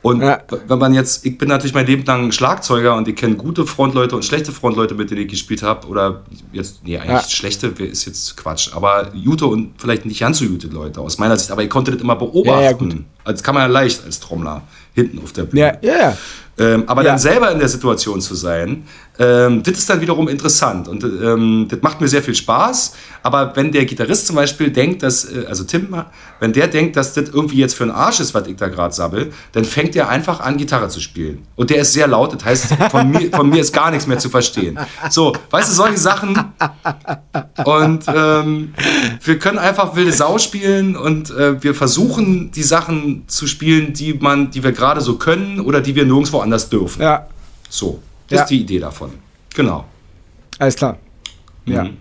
Und 0.02 0.20
Ja. 0.20 0.38
wenn 0.68 0.78
man 0.78 0.92
jetzt, 0.92 1.24
ich 1.24 1.38
bin 1.38 1.48
natürlich 1.48 1.72
mein 1.72 1.86
Leben 1.86 2.04
lang 2.04 2.30
Schlagzeuger 2.30 2.94
und 2.94 3.08
ich 3.08 3.16
kenne 3.16 3.36
gute 3.36 3.64
Frontleute 3.64 4.14
und 4.14 4.22
schlechte 4.22 4.52
Frontleute, 4.52 4.94
mit 4.94 5.10
denen 5.10 5.22
ich 5.22 5.28
gespielt 5.28 5.62
habe. 5.62 5.86
Oder 5.86 6.20
jetzt, 6.52 6.84
nee, 6.84 6.98
eigentlich 6.98 7.22
Ja. 7.22 7.26
schlechte 7.26 7.68
ist 7.68 8.04
jetzt 8.04 8.36
Quatsch. 8.36 8.68
Aber 8.74 9.10
gute 9.24 9.46
und 9.46 9.72
vielleicht 9.78 10.04
nicht 10.04 10.20
ganz 10.20 10.40
so 10.40 10.44
gute 10.44 10.66
Leute 10.66 11.00
aus 11.00 11.16
meiner 11.16 11.38
Sicht. 11.38 11.50
Aber 11.50 11.62
ich 11.62 11.70
konnte 11.70 11.90
das 11.92 12.02
immer 12.02 12.16
beobachten. 12.16 13.06
Ja. 13.24 13.32
Das 13.32 13.42
kann 13.42 13.54
man 13.54 13.62
ja 13.62 13.68
leicht 13.68 14.04
als 14.04 14.20
Trommler 14.20 14.60
hinten 14.92 15.20
auf 15.24 15.32
der 15.32 15.44
Bühne. 15.44 15.78
Ja, 15.80 15.92
ja, 15.94 15.98
ja. 15.98 16.18
Ähm, 16.58 16.84
aber 16.86 17.02
dann 17.02 17.18
selber 17.18 17.50
in 17.50 17.58
der 17.58 17.68
Situation 17.68 18.20
zu 18.20 18.34
sein, 18.34 18.84
ähm, 19.18 19.62
das 19.62 19.78
ist 19.78 19.88
dann 19.88 20.00
wiederum 20.00 20.28
interessant 20.28 20.88
und 20.88 21.04
ähm, 21.04 21.66
das 21.70 21.80
macht 21.82 22.00
mir 22.00 22.08
sehr 22.08 22.22
viel 22.22 22.34
Spaß. 22.34 22.94
Aber 23.22 23.54
wenn 23.54 23.70
der 23.70 23.84
Gitarrist 23.84 24.26
zum 24.26 24.34
Beispiel 24.34 24.70
denkt, 24.70 25.04
dass, 25.04 25.24
äh, 25.24 25.44
also 25.48 25.62
Tim, 25.62 25.94
wenn 26.40 26.52
der 26.52 26.66
denkt, 26.66 26.96
dass 26.96 27.14
das 27.14 27.28
irgendwie 27.28 27.58
jetzt 27.58 27.74
für 27.74 27.84
ein 27.84 27.92
Arsch 27.92 28.18
ist, 28.18 28.34
was 28.34 28.48
ich 28.48 28.56
da 28.56 28.66
gerade 28.68 28.92
sabbel, 28.92 29.32
dann 29.52 29.64
fängt 29.64 29.94
er 29.94 30.08
einfach 30.08 30.40
an, 30.40 30.56
Gitarre 30.56 30.88
zu 30.88 31.00
spielen. 31.00 31.46
Und 31.54 31.70
der 31.70 31.82
ist 31.82 31.92
sehr 31.92 32.08
laut, 32.08 32.34
das 32.34 32.44
heißt, 32.44 32.74
von 32.90 33.10
mir, 33.10 33.30
von 33.30 33.48
mir 33.48 33.60
ist 33.60 33.72
gar 33.72 33.92
nichts 33.92 34.08
mehr 34.08 34.18
zu 34.18 34.30
verstehen. 34.30 34.78
So, 35.10 35.32
weißt 35.50 35.70
du, 35.70 35.74
solche 35.74 35.98
Sachen. 35.98 36.36
Und 37.64 38.04
ähm, 38.08 38.74
wir 39.22 39.38
können 39.38 39.58
einfach 39.58 39.94
wilde 39.94 40.12
Sau 40.12 40.38
spielen 40.38 40.96
und 40.96 41.30
äh, 41.30 41.62
wir 41.62 41.74
versuchen, 41.74 42.50
die 42.50 42.62
Sachen 42.64 43.24
zu 43.28 43.46
spielen, 43.46 43.92
die 43.92 44.14
man, 44.14 44.50
die 44.50 44.64
wir 44.64 44.72
gerade 44.72 45.00
so 45.00 45.16
können 45.18 45.60
oder 45.60 45.80
die 45.80 45.94
wir 45.94 46.04
nirgendwo 46.04 46.40
anders 46.40 46.68
dürfen. 46.68 47.00
Ja, 47.02 47.28
So, 47.68 48.00
das 48.28 48.36
Ja. 48.38 48.42
ist 48.44 48.48
die 48.50 48.60
Idee 48.60 48.78
davon. 48.78 49.10
Genau. 49.54 49.84
alles 50.58 50.76
klar. 50.76 50.98
Ja. 51.66 51.84
Mhm. 51.84 51.96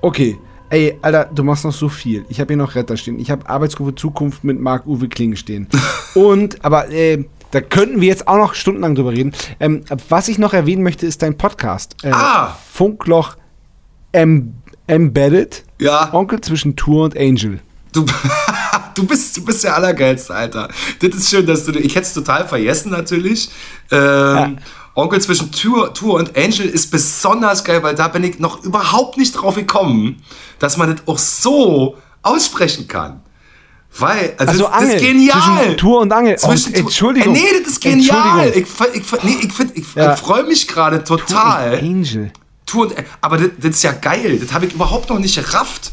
Okay. 0.00 0.38
Ey, 0.70 0.98
Alter, 1.00 1.24
du 1.34 1.42
machst 1.44 1.64
noch 1.64 1.72
so 1.72 1.88
viel. 1.88 2.26
Ich 2.28 2.40
habe 2.40 2.48
hier 2.52 2.58
noch 2.58 2.74
Retter 2.74 2.96
stehen. 2.96 3.18
Ich 3.18 3.30
habe 3.30 3.48
Arbeitsgruppe 3.48 3.94
Zukunft 3.94 4.44
mit 4.44 4.60
Marc-Uwe 4.60 5.08
Kling 5.08 5.34
stehen. 5.34 5.66
Und, 6.14 6.62
aber 6.64 6.90
äh, 6.90 7.24
da 7.52 7.60
könnten 7.62 8.00
wir 8.02 8.08
jetzt 8.08 8.28
auch 8.28 8.36
noch 8.36 8.54
stundenlang 8.54 8.94
drüber 8.94 9.12
reden. 9.12 9.32
Ähm, 9.60 9.82
was 10.10 10.28
ich 10.28 10.38
noch 10.38 10.52
erwähnen 10.52 10.82
möchte, 10.82 11.06
ist 11.06 11.22
dein 11.22 11.38
Podcast. 11.38 11.96
Äh, 12.02 12.10
Ah! 12.12 12.56
Funkloch 12.70 13.36
em 14.12 14.54
Embedded. 14.86 15.64
Ja. 15.80 16.12
Onkel 16.12 16.40
zwischen 16.42 16.76
Tour 16.76 17.04
und 17.04 17.16
Angel. 17.16 17.60
Du, 17.92 18.04
du, 18.94 19.04
bist, 19.06 19.36
du 19.36 19.44
bist 19.44 19.64
der 19.64 19.74
Allergeilste, 19.74 20.34
Alter. 20.34 20.68
Das 21.00 21.14
ist 21.14 21.30
schön, 21.30 21.46
dass 21.46 21.64
du. 21.64 21.72
Ich 21.78 21.94
hätte 21.94 22.06
es 22.06 22.14
total 22.14 22.46
vergessen, 22.46 22.90
natürlich. 22.90 23.48
Ähm, 23.90 24.58
Onkel 24.94 25.20
zwischen 25.20 25.50
Tour, 25.52 25.94
Tour 25.94 26.14
und 26.14 26.36
Angel 26.36 26.66
ist 26.68 26.90
besonders 26.90 27.62
geil, 27.64 27.82
weil 27.82 27.94
da 27.94 28.08
bin 28.08 28.24
ich 28.24 28.38
noch 28.40 28.64
überhaupt 28.64 29.16
nicht 29.16 29.32
drauf 29.32 29.54
gekommen, 29.54 30.22
dass 30.58 30.76
man 30.76 30.94
das 30.96 31.06
auch 31.06 31.18
so 31.18 31.96
aussprechen 32.22 32.88
kann. 32.88 33.22
Weil, 33.96 34.34
also, 34.36 34.50
Also 34.50 34.64
das, 34.64 34.72
Angel. 34.74 34.92
das 34.94 35.02
ist 35.02 35.08
genial. 35.08 35.40
Zwischen 35.62 35.76
Tour 35.78 36.00
und 36.00 36.12
Angel. 36.12 36.36
Zwischen 36.36 36.68
Oh, 36.70 36.72
Tour- 36.74 36.80
Entschuldigung. 36.86 37.34
Äh, 37.34 37.38
nee, 37.38 37.46
das 37.62 37.72
ist 37.72 37.80
genial. 37.80 38.48
Ich, 38.54 38.66
ich, 38.92 39.22
nee, 39.22 39.36
ich, 39.42 39.52
find- 39.52 39.76
ich, 39.76 39.94
Ja. 39.94 40.12
ich 40.14 40.20
freue 40.20 40.42
mich 40.44 40.68
gerade 40.68 41.02
total. 41.04 41.78
Angel. 41.78 42.30
Tour 42.66 42.86
und, 42.88 42.94
aber 43.22 43.38
das, 43.38 43.48
das 43.56 43.70
ist 43.76 43.82
ja 43.84 43.92
geil. 43.92 44.38
Das 44.42 44.52
habe 44.52 44.66
ich 44.66 44.74
überhaupt 44.74 45.08
noch 45.08 45.18
nicht 45.18 45.36
gerafft. 45.36 45.92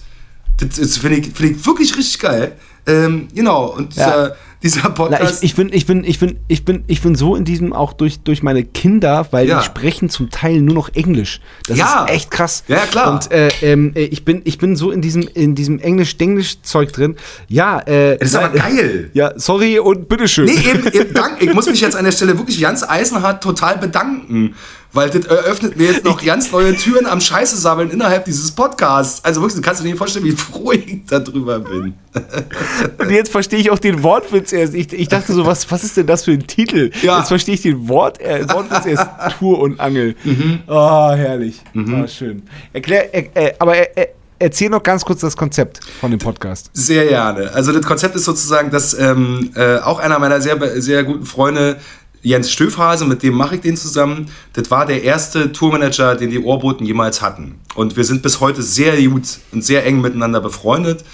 Das, 0.58 0.70
das 0.80 0.98
finde 0.98 1.18
ich, 1.18 1.28
find 1.34 1.58
ich 1.58 1.66
wirklich 1.66 1.96
richtig 1.98 2.20
geil. 2.20 2.54
Ähm, 2.88 3.28
genau, 3.34 3.66
und 3.76 3.96
Ja. 3.96 4.06
dieser, 4.06 4.36
dieser 4.64 4.82
Na, 4.84 4.90
Podcast. 4.90 5.44
ich, 5.44 5.50
ich, 5.52 5.56
bin, 5.56 5.70
ich, 5.74 5.86
bin, 5.88 6.04
ich, 6.04 6.20
bin, 6.20 6.38
ich, 6.48 6.64
bin, 6.66 6.84
ich 6.88 7.02
bin 7.02 7.16
so 7.16 7.36
in 7.36 7.46
diesem 7.46 7.74
auch 7.74 7.94
durch, 7.94 8.20
durch 8.20 8.44
meine 8.44 8.64
Kinder, 8.64 9.28
weil 9.32 9.48
Ja. 9.48 9.60
die 9.60 9.66
sprechen 9.66 10.10
zum 10.10 10.30
Teil 10.30 10.62
nur 10.62 10.76
noch 10.76 10.90
Englisch. 10.94 11.42
Das 11.68 11.78
Ja. 11.80 12.06
ist 12.06 12.12
echt 12.14 12.32
krass. 12.32 12.64
Ja, 12.68 12.78
klar. 12.90 13.12
Und 13.14 13.32
äh, 13.32 13.50
ähm, 13.64 13.92
äh, 13.96 14.04
ich, 14.06 14.24
bin, 14.24 14.42
ich 14.46 14.60
bin 14.60 14.76
so 14.76 14.92
in 14.92 15.02
diesem, 15.02 15.28
in 15.34 15.56
diesem 15.56 15.80
Englisch-Denglisch-Zeug 15.80 16.92
drin. 16.94 17.16
Ja, 17.48 17.80
äh, 17.82 18.18
das 18.18 18.30
ist 18.30 18.36
aber 18.36 18.50
geil. 18.50 19.10
Ja, 19.14 19.34
sorry 19.36 19.80
und 19.80 20.08
bitteschön. 20.08 20.46
Nee, 20.46 20.70
eben, 20.70 20.88
eben 20.88 21.14
dank, 21.14 21.42
ich 21.42 21.54
muss 21.54 21.66
mich 21.66 21.82
jetzt 21.82 21.96
an 21.96 22.06
der 22.06 22.12
Stelle 22.12 22.38
wirklich 22.38 22.62
ganz 22.62 22.84
eisenhart 22.84 23.44
total 23.44 23.78
bedanken. 23.80 24.54
Weil 24.96 25.10
das 25.10 25.26
eröffnet 25.26 25.76
mir 25.76 25.92
jetzt 25.92 26.06
noch 26.06 26.24
ganz 26.24 26.54
neue 26.54 26.74
Türen 26.74 27.06
am 27.06 27.20
Scheiße 27.20 27.58
sammeln 27.58 27.92
innerhalb 27.92 28.24
dieses 28.24 28.52
Podcasts. 28.52 29.24
Also 29.26 29.42
wirklich, 29.42 29.58
du 29.58 29.62
kannst 29.62 29.82
dir 29.82 29.86
nicht 29.86 29.98
vorstellen, 29.98 30.24
wie 30.24 30.32
froh 30.32 30.72
ich 30.72 31.02
darüber 31.06 31.60
bin. 31.60 31.96
Und 32.98 33.10
jetzt 33.12 33.30
verstehe 33.30 33.60
ich 33.60 33.72
auch 33.72 33.80
den 33.80 34.04
Wortwitz 34.04 34.54
erst. 34.54 34.74
Ich, 34.74 34.94
ich 34.94 35.10
dachte 35.10 35.34
so, 35.34 35.46
was, 35.46 35.70
was 35.70 35.84
ist 35.84 35.98
denn 35.98 36.08
das 36.08 36.24
für 36.24 36.32
ein 36.32 36.48
Titel? 36.48 36.92
Ja. 37.02 37.20
Jetzt 37.20 37.28
verstehe 37.28 37.56
ich 37.56 37.62
den 37.62 37.90
Wort, 37.90 38.22
äh, 38.22 38.48
Wortwitz 38.50 38.86
erst. 38.86 39.06
Tour 39.38 39.60
und 39.60 39.82
Angel. 39.82 40.16
Mhm. 40.24 40.60
Oh, 40.68 41.12
herrlich. 41.12 41.62
Ah, 41.76 42.08
schön. 42.08 42.44
Erklär, 42.72 43.14
er, 43.14 43.36
äh, 43.36 43.54
aber 43.60 43.76
er, 43.76 43.98
er, 43.98 44.08
erzähl 44.40 44.70
noch 44.70 44.84
ganz 44.84 45.04
kurz 45.04 45.20
das 45.20 45.36
Konzept 45.36 45.84
von 46.00 46.12
dem 46.12 46.20
Podcast. 46.20 46.70
Sehr 46.74 47.06
gerne. 47.08 47.52
Also 47.54 47.74
das 47.74 47.86
Konzept 47.86 48.16
ist 48.16 48.26
sozusagen, 48.26 48.72
dass 48.72 48.98
ähm, 48.98 49.52
äh, 49.56 49.78
auch 49.80 50.00
einer 50.00 50.20
meiner 50.20 50.40
sehr, 50.40 50.82
sehr 50.82 51.04
guten 51.04 51.26
Freunde, 51.26 51.78
Jens 52.26 52.52
Stöfhase, 52.52 53.06
mit 53.06 53.22
dem 53.22 53.36
mache 53.36 53.56
ich 53.56 53.62
den 53.62 53.78
zusammen, 53.78 54.32
das 54.54 54.72
war 54.72 54.88
der 54.88 55.04
erste 55.04 55.52
Tourmanager, 55.52 56.16
den 56.16 56.32
die 56.32 56.40
Ohrboten 56.40 56.84
jemals 56.84 57.22
hatten. 57.22 57.60
Und 57.76 57.96
wir 57.98 58.04
sind 58.04 58.24
bis 58.24 58.40
heute 58.40 58.64
sehr 58.64 59.00
gut 59.04 59.38
und 59.52 59.64
sehr 59.64 59.86
eng 59.86 60.02
miteinander 60.02 60.42
befreundet. 60.42 61.06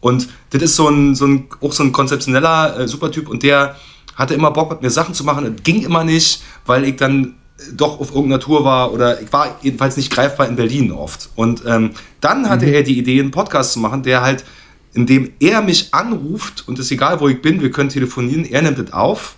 Und 0.00 0.28
das 0.50 0.60
ist 0.60 0.76
so 0.76 0.88
ein, 0.88 1.14
so 1.14 1.26
ein 1.26 1.48
auch 1.62 1.72
so 1.72 1.82
ein 1.82 1.92
konzeptioneller 1.92 2.80
äh, 2.80 2.86
Supertyp 2.86 3.30
und 3.30 3.42
der 3.42 3.76
hatte 4.14 4.34
immer 4.34 4.50
Bock 4.50 4.70
mit 4.70 4.82
mir 4.82 4.90
Sachen 4.90 5.14
zu 5.14 5.24
machen. 5.24 5.44
Das 5.44 5.64
ging 5.64 5.82
immer 5.82 6.04
nicht, 6.04 6.42
weil 6.66 6.84
ich 6.84 6.96
dann 6.96 7.36
doch 7.72 7.98
auf 7.98 8.10
irgendeiner 8.10 8.40
Tour 8.40 8.62
war 8.62 8.92
oder 8.92 9.22
ich 9.22 9.32
war 9.32 9.56
jedenfalls 9.62 9.96
nicht 9.96 10.12
greifbar 10.12 10.48
in 10.48 10.56
Berlin 10.56 10.92
oft. 10.92 11.30
Und 11.34 11.62
ähm, 11.66 11.92
dann 12.20 12.50
hatte 12.50 12.66
er 12.66 12.82
die 12.82 12.98
Idee, 12.98 13.20
einen 13.20 13.30
Podcast 13.30 13.72
zu 13.72 13.80
machen, 13.80 14.02
der 14.02 14.20
halt, 14.20 14.44
in 14.92 15.06
dem 15.06 15.32
er 15.40 15.62
mich 15.62 15.94
anruft 15.94 16.68
und 16.68 16.78
es 16.78 16.86
ist 16.86 16.92
egal, 16.92 17.20
wo 17.20 17.28
ich 17.28 17.40
bin, 17.40 17.62
wir 17.62 17.70
können 17.70 17.88
telefonieren, 17.88 18.44
er 18.44 18.60
nimmt 18.60 18.78
es 18.78 18.92
auf 18.92 19.36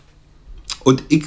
und 0.85 1.03
ich 1.09 1.25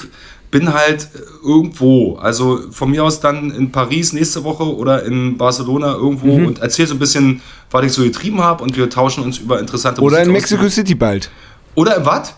bin 0.52 0.72
halt 0.74 1.08
äh, 1.16 1.48
irgendwo, 1.48 2.16
also 2.18 2.60
von 2.72 2.92
mir 2.92 3.04
aus 3.04 3.20
dann 3.20 3.50
in 3.52 3.72
Paris 3.72 4.14
nächste 4.14 4.44
Woche 4.44 4.64
oder 4.64 5.04
in 5.04 5.36
Barcelona 5.38 5.94
irgendwo 5.94 6.28
Mhm. 6.38 6.46
und 6.46 6.60
erzähle 6.60 6.88
so 6.90 6.94
ein 6.96 7.00
bisschen, 7.00 7.42
was 7.72 7.86
ich 7.86 7.92
so 7.94 8.04
getrieben 8.04 8.40
habe 8.42 8.64
und 8.64 8.78
wir 8.78 8.88
tauschen 8.90 9.24
uns 9.24 9.40
über 9.40 9.60
interessante 9.60 10.02
Oder 10.02 10.22
in 10.22 10.30
Musik 10.32 10.44
aus. 10.46 10.52
Mexico 10.52 10.70
City 10.70 10.94
bald. 10.96 11.32
Oder 11.76 11.98
in 11.98 12.06
was? 12.06 12.36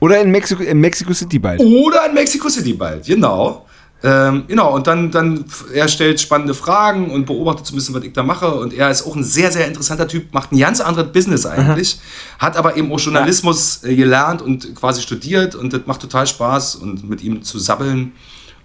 Oder 0.00 0.20
in 0.20 0.30
Mexico, 0.30 0.62
in 0.62 0.78
Mexico 0.80 1.12
City 1.12 1.38
bald. 1.40 1.60
Oder 1.60 2.06
in 2.08 2.14
Mexico 2.14 2.48
City 2.48 2.72
bald, 2.74 3.04
genau. 3.04 3.66
Ähm, 4.04 4.44
genau, 4.46 4.74
und 4.76 4.86
dann, 4.86 5.10
dann, 5.10 5.44
er 5.74 5.88
stellt 5.88 6.20
spannende 6.20 6.54
Fragen 6.54 7.10
und 7.10 7.26
beobachtet 7.26 7.66
so 7.66 7.72
ein 7.72 7.76
bisschen, 7.76 7.94
was 7.96 8.04
ich 8.04 8.12
da 8.12 8.22
mache. 8.22 8.48
Und 8.54 8.72
er 8.72 8.90
ist 8.90 9.04
auch 9.04 9.16
ein 9.16 9.24
sehr, 9.24 9.50
sehr 9.50 9.66
interessanter 9.66 10.06
Typ, 10.06 10.32
macht 10.32 10.52
ein 10.52 10.58
ganz 10.58 10.80
anderes 10.80 11.10
Business 11.12 11.46
eigentlich, 11.46 11.98
hat 12.38 12.56
aber 12.56 12.76
eben 12.76 12.92
auch 12.92 13.00
Journalismus 13.00 13.82
äh, 13.82 13.96
gelernt 13.96 14.40
und 14.40 14.72
quasi 14.76 15.02
studiert 15.02 15.56
und 15.56 15.72
das 15.72 15.80
macht 15.86 16.00
total 16.00 16.26
Spaß 16.28 16.76
und 16.76 17.08
mit 17.08 17.22
ihm 17.22 17.42
zu 17.42 17.58
sabbeln. 17.58 18.12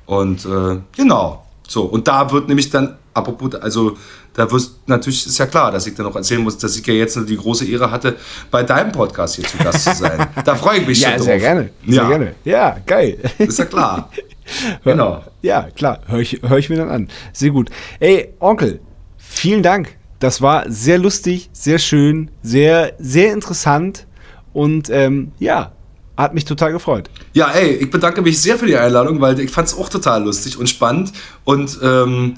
Und 0.05 0.45
äh, 0.45 0.79
genau, 0.95 1.43
So, 1.67 1.83
und 1.83 2.07
da 2.07 2.29
wird 2.29 2.47
nämlich 2.47 2.69
dann, 2.69 2.97
apropos, 3.15 3.55
also 3.55 3.97
da 4.35 4.51
wirst 4.51 4.87
natürlich, 4.87 5.25
ist 5.25 5.37
ja 5.37 5.45
klar, 5.45 5.71
dass 5.71 5.87
ich 5.87 5.95
dann 5.95 6.05
noch 6.05 6.15
erzählen 6.15 6.41
muss, 6.43 6.57
dass 6.57 6.75
ich 6.75 6.85
ja 6.85 6.93
jetzt 6.93 7.17
die 7.27 7.37
große 7.37 7.65
Ehre 7.65 7.89
hatte, 7.89 8.17
bei 8.51 8.63
deinem 8.63 8.91
Podcast 8.91 9.35
hier 9.35 9.45
zu 9.45 9.57
Gast 9.57 9.83
zu 9.85 9.95
sein. 9.95 10.27
Da 10.45 10.55
freue 10.55 10.79
ich 10.79 10.87
mich 10.87 10.99
ja, 10.99 11.09
schon 11.09 11.17
drauf. 11.17 11.25
sehr 11.25 11.39
gerne. 11.39 11.69
Sehr 11.87 11.95
Ja. 12.03 12.07
gerne. 12.09 12.35
Ja, 12.43 12.77
geil. 12.85 13.17
Ist 13.39 13.57
ja 13.59 13.65
klar. 13.65 14.09
genau. 14.83 15.23
Ja, 15.41 15.69
klar. 15.75 15.99
Hör 16.07 16.19
ich, 16.19 16.41
hör 16.41 16.57
ich 16.57 16.69
mir 16.69 16.77
dann 16.77 16.89
an. 16.89 17.07
Sehr 17.31 17.51
gut. 17.51 17.69
Ey, 17.99 18.33
Onkel, 18.39 18.79
vielen 19.17 19.63
Dank. 19.63 19.97
Das 20.19 20.41
war 20.41 20.69
sehr 20.71 20.99
lustig, 20.99 21.49
sehr 21.51 21.79
schön, 21.79 22.31
sehr, 22.41 22.93
sehr 22.97 23.33
interessant 23.33 24.07
und 24.53 24.89
ähm, 24.89 25.33
ja, 25.37 25.73
hat 26.15 26.33
mich 26.33 26.45
total 26.45 26.71
gefreut. 26.71 27.09
Ja, 27.33 27.49
ey, 27.51 27.71
ich 27.75 27.89
bedanke 27.89 28.21
mich 28.21 28.39
sehr 28.41 28.57
für 28.57 28.67
die 28.67 28.77
Einladung, 28.77 29.19
weil 29.19 29.39
ich 29.39 29.51
fand 29.51 29.67
es 29.67 29.77
auch 29.77 29.89
total 29.89 30.23
lustig 30.23 30.57
und 30.57 30.69
spannend. 30.69 31.11
Und 31.43 31.77
ähm, 31.81 32.35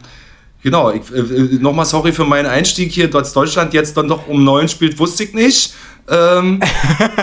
genau, 0.63 0.91
ich, 0.91 1.11
äh, 1.13 1.59
nochmal 1.59 1.85
sorry 1.85 2.11
für 2.11 2.25
meinen 2.25 2.47
Einstieg 2.47 2.91
hier, 2.91 3.09
dass 3.09 3.33
Deutschland 3.33 3.73
jetzt 3.73 3.97
dann 3.97 4.07
doch 4.07 4.27
um 4.27 4.43
neun 4.43 4.69
spielt, 4.69 4.97
wusste 4.97 5.25
ich 5.25 5.33
nicht. 5.33 5.73
Ähm, 6.07 6.59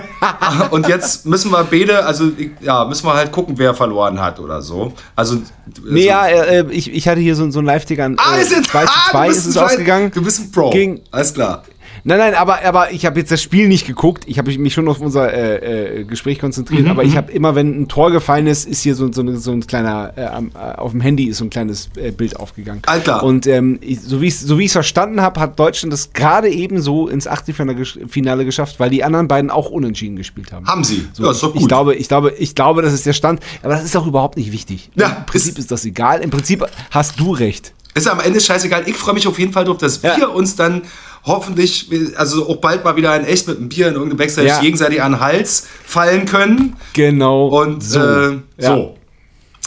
und 0.71 0.89
jetzt 0.89 1.25
müssen 1.27 1.51
wir 1.53 1.65
beide, 1.65 2.05
also 2.05 2.31
ja, 2.61 2.85
müssen 2.85 3.07
wir 3.07 3.15
halt 3.15 3.31
gucken, 3.31 3.57
wer 3.59 3.75
verloren 3.75 4.21
hat 4.21 4.41
oder 4.41 4.61
so. 4.61 4.93
Also, 5.15 5.37
Nee, 5.85 6.11
also 6.11 6.37
ja, 6.37 6.45
äh, 6.45 6.67
ich, 6.71 6.93
ich 6.93 7.07
hatte 7.07 7.21
hier 7.21 7.37
so, 7.37 7.49
so 7.51 7.61
ein 7.61 7.65
Live-Ticker 7.65 8.05
an 8.05 8.17
Ah, 8.19 8.37
äh, 8.37 8.43
ist 8.43 8.51
jetzt 8.51 8.71
2 8.71 8.85
zu 8.85 8.91
ah, 8.93 9.11
2 9.11 9.25
du 9.27 9.31
ist 9.31 9.37
bist 9.45 9.49
es 9.49 9.57
ausgegangen. 9.57 10.11
Du 10.13 10.23
bist 10.23 10.41
ein 10.41 10.51
Pro. 10.53 10.71
Gegen- 10.71 11.01
Alles 11.13 11.33
klar. 11.33 11.63
Nein, 12.05 12.19
nein, 12.19 12.35
aber, 12.35 12.65
aber 12.65 12.91
ich 12.93 13.07
habe 13.07 13.21
jetzt 13.21 13.31
das 13.31 13.41
Spiel 13.41 13.69
nicht 13.69 13.87
geguckt. 13.87 14.25
Ich 14.27 14.39
habe 14.39 14.51
mich 14.59 14.75
schon 14.75 14.89
auf 14.89 15.01
unser 15.01 15.33
äh, 15.33 16.01
äh, 16.01 16.05
Gespräch 16.05 16.39
Mhm, 16.39 16.41
konzentriert. 16.41 16.89
aber 16.89 17.05
ich 17.05 17.17
habe 17.17 17.31
immer, 17.31 17.55
wenn 17.55 17.83
ein 17.83 17.89
Tor 17.89 18.11
gefallen 18.11 18.49
ist, 18.49 18.67
ist 18.67 18.83
hier 18.83 18.95
so, 18.97 19.13
so, 19.13 19.37
so 19.37 19.53
ein 19.53 19.67
kleiner, 19.67 20.13
äh, 20.17 20.23
äh, 20.23 20.75
auf 20.79 20.91
dem 20.91 21.01
Handy 21.01 21.25
ist 21.27 21.39
so 21.39 21.45
ein 21.45 21.51
kleines 21.51 21.91
äh, 21.97 22.11
Bild 22.11 22.41
aufgegangen. 22.41 22.83
Klar. 22.83 23.23
Und 23.23 23.47
ähm, 23.47 23.79
ich, 23.81 24.01
so 24.01 24.21
wie 24.21 24.27
ich 24.27 24.37
so 24.39 24.59
es 24.59 24.73
verstanden 24.73 25.21
habe, 25.21 25.39
hat 25.39 25.59
Deutschland 25.61 25.93
das 25.93 26.13
gerade 26.13 26.49
eben 26.49 26.81
so 26.83 27.07
ins 27.09 27.27
Achtelfinale 27.29 27.79
gesch- 27.79 28.09
Finale 28.09 28.45
geschafft, 28.45 28.81
weil 28.81 28.91
die 28.91 29.05
anderen 29.05 29.29
beiden 29.29 29.51
auch 29.51 29.71
unentschieden 29.71 30.17
gespielt 30.17 30.53
haben. 30.53 30.67
Haben 30.67 30.83
sie. 30.85 31.07
So, 31.13 31.25
ja, 31.25 31.31
ist 31.31 31.43
doch 31.43 31.53
gut. 31.53 31.63
Ich 31.63 31.69
glaube, 31.69 31.95
ich 31.95 32.09
glaube, 32.09 32.33
ich 32.37 32.55
glaube, 32.57 32.83
das 32.83 32.93
ist 32.95 33.07
der 33.07 33.13
Stand. 33.13 33.41
Aber 33.63 33.75
das 33.75 33.85
ist 33.85 33.97
auch 33.97 34.07
überhaupt 34.07 34.37
nicht 34.37 34.51
wichtig. 34.51 34.91
Ja, 34.97 35.19
Im 35.19 35.27
Prinzip 35.27 35.53
ist- 35.53 35.59
ist 35.61 35.71
das 35.71 35.85
egal. 35.85 36.21
Im 36.21 36.31
Prinzip 36.31 36.67
hast 36.91 37.21
du 37.21 37.31
recht. 37.33 37.73
Ist 37.95 38.09
am 38.09 38.21
Ende 38.21 38.41
scheißegal. 38.41 38.89
Ich 38.89 38.97
freue 38.97 39.15
mich 39.15 39.27
auf 39.29 39.39
jeden 39.39 39.53
Fall 39.53 39.65
darauf, 39.65 39.79
dass 39.79 40.01
Ja. 40.03 40.17
wir 40.17 40.31
uns 40.33 40.57
dann 40.57 40.83
hoffentlich, 41.25 41.89
also 42.17 42.49
auch 42.49 42.57
bald 42.57 42.85
mal 42.85 42.97
wieder 42.97 43.15
in 43.17 43.25
echt 43.25 43.47
mit 43.47 43.59
einem 43.59 43.69
Bier 43.69 43.89
in 43.89 43.95
irgendeinem 43.95 44.17
Backstage 44.19 44.49
Ja. 44.49 44.61
gegenseitig 44.61 45.03
an 45.03 45.13
den 45.13 45.21
Hals 45.21 45.67
fallen 45.85 46.25
können. 46.25 46.77
Genau. 46.95 47.49
Und 47.49 47.83
so. 47.83 48.01
äh, 48.01 48.33
Ja. 48.57 48.77
so. 48.77 48.97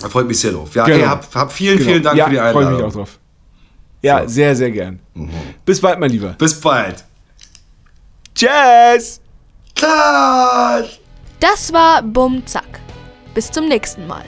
Da 0.01 0.09
freut 0.09 0.27
mich 0.27 0.39
sehr 0.39 0.51
drauf. 0.51 0.73
Ja, 0.75 0.85
Genau. 0.85 0.97
ey, 0.97 1.03
hab, 1.05 1.33
hab 1.35 1.53
vielen, 1.53 1.77
Genau. 1.77 1.89
vielen 1.91 2.03
Dank 2.03 2.17
ja, 2.17 2.25
für 2.25 2.31
die 2.31 2.35
freue 2.37 2.47
Einladung. 2.47 2.73
mich 2.75 2.83
auch 2.83 2.93
drauf. 2.93 3.19
Ja, 4.01 4.17
So. 4.19 4.23
Mhm. 4.23 4.29
sehr, 4.29 4.55
sehr 4.55 4.71
gern. 4.71 4.99
Bis 5.65 5.79
bald, 5.79 5.99
mein 5.99 6.09
Lieber. 6.11 6.35
Bis 6.37 6.59
bald. 6.59 7.03
Tschüss. 8.33 9.21
Klar. 9.75 10.83
Das 11.39 11.71
war 11.71 12.01
Bum 12.01 12.45
Zack. 12.45 12.79
Bis 13.33 13.51
zum 13.51 13.67
nächsten 13.67 14.07
Mal. 14.07 14.23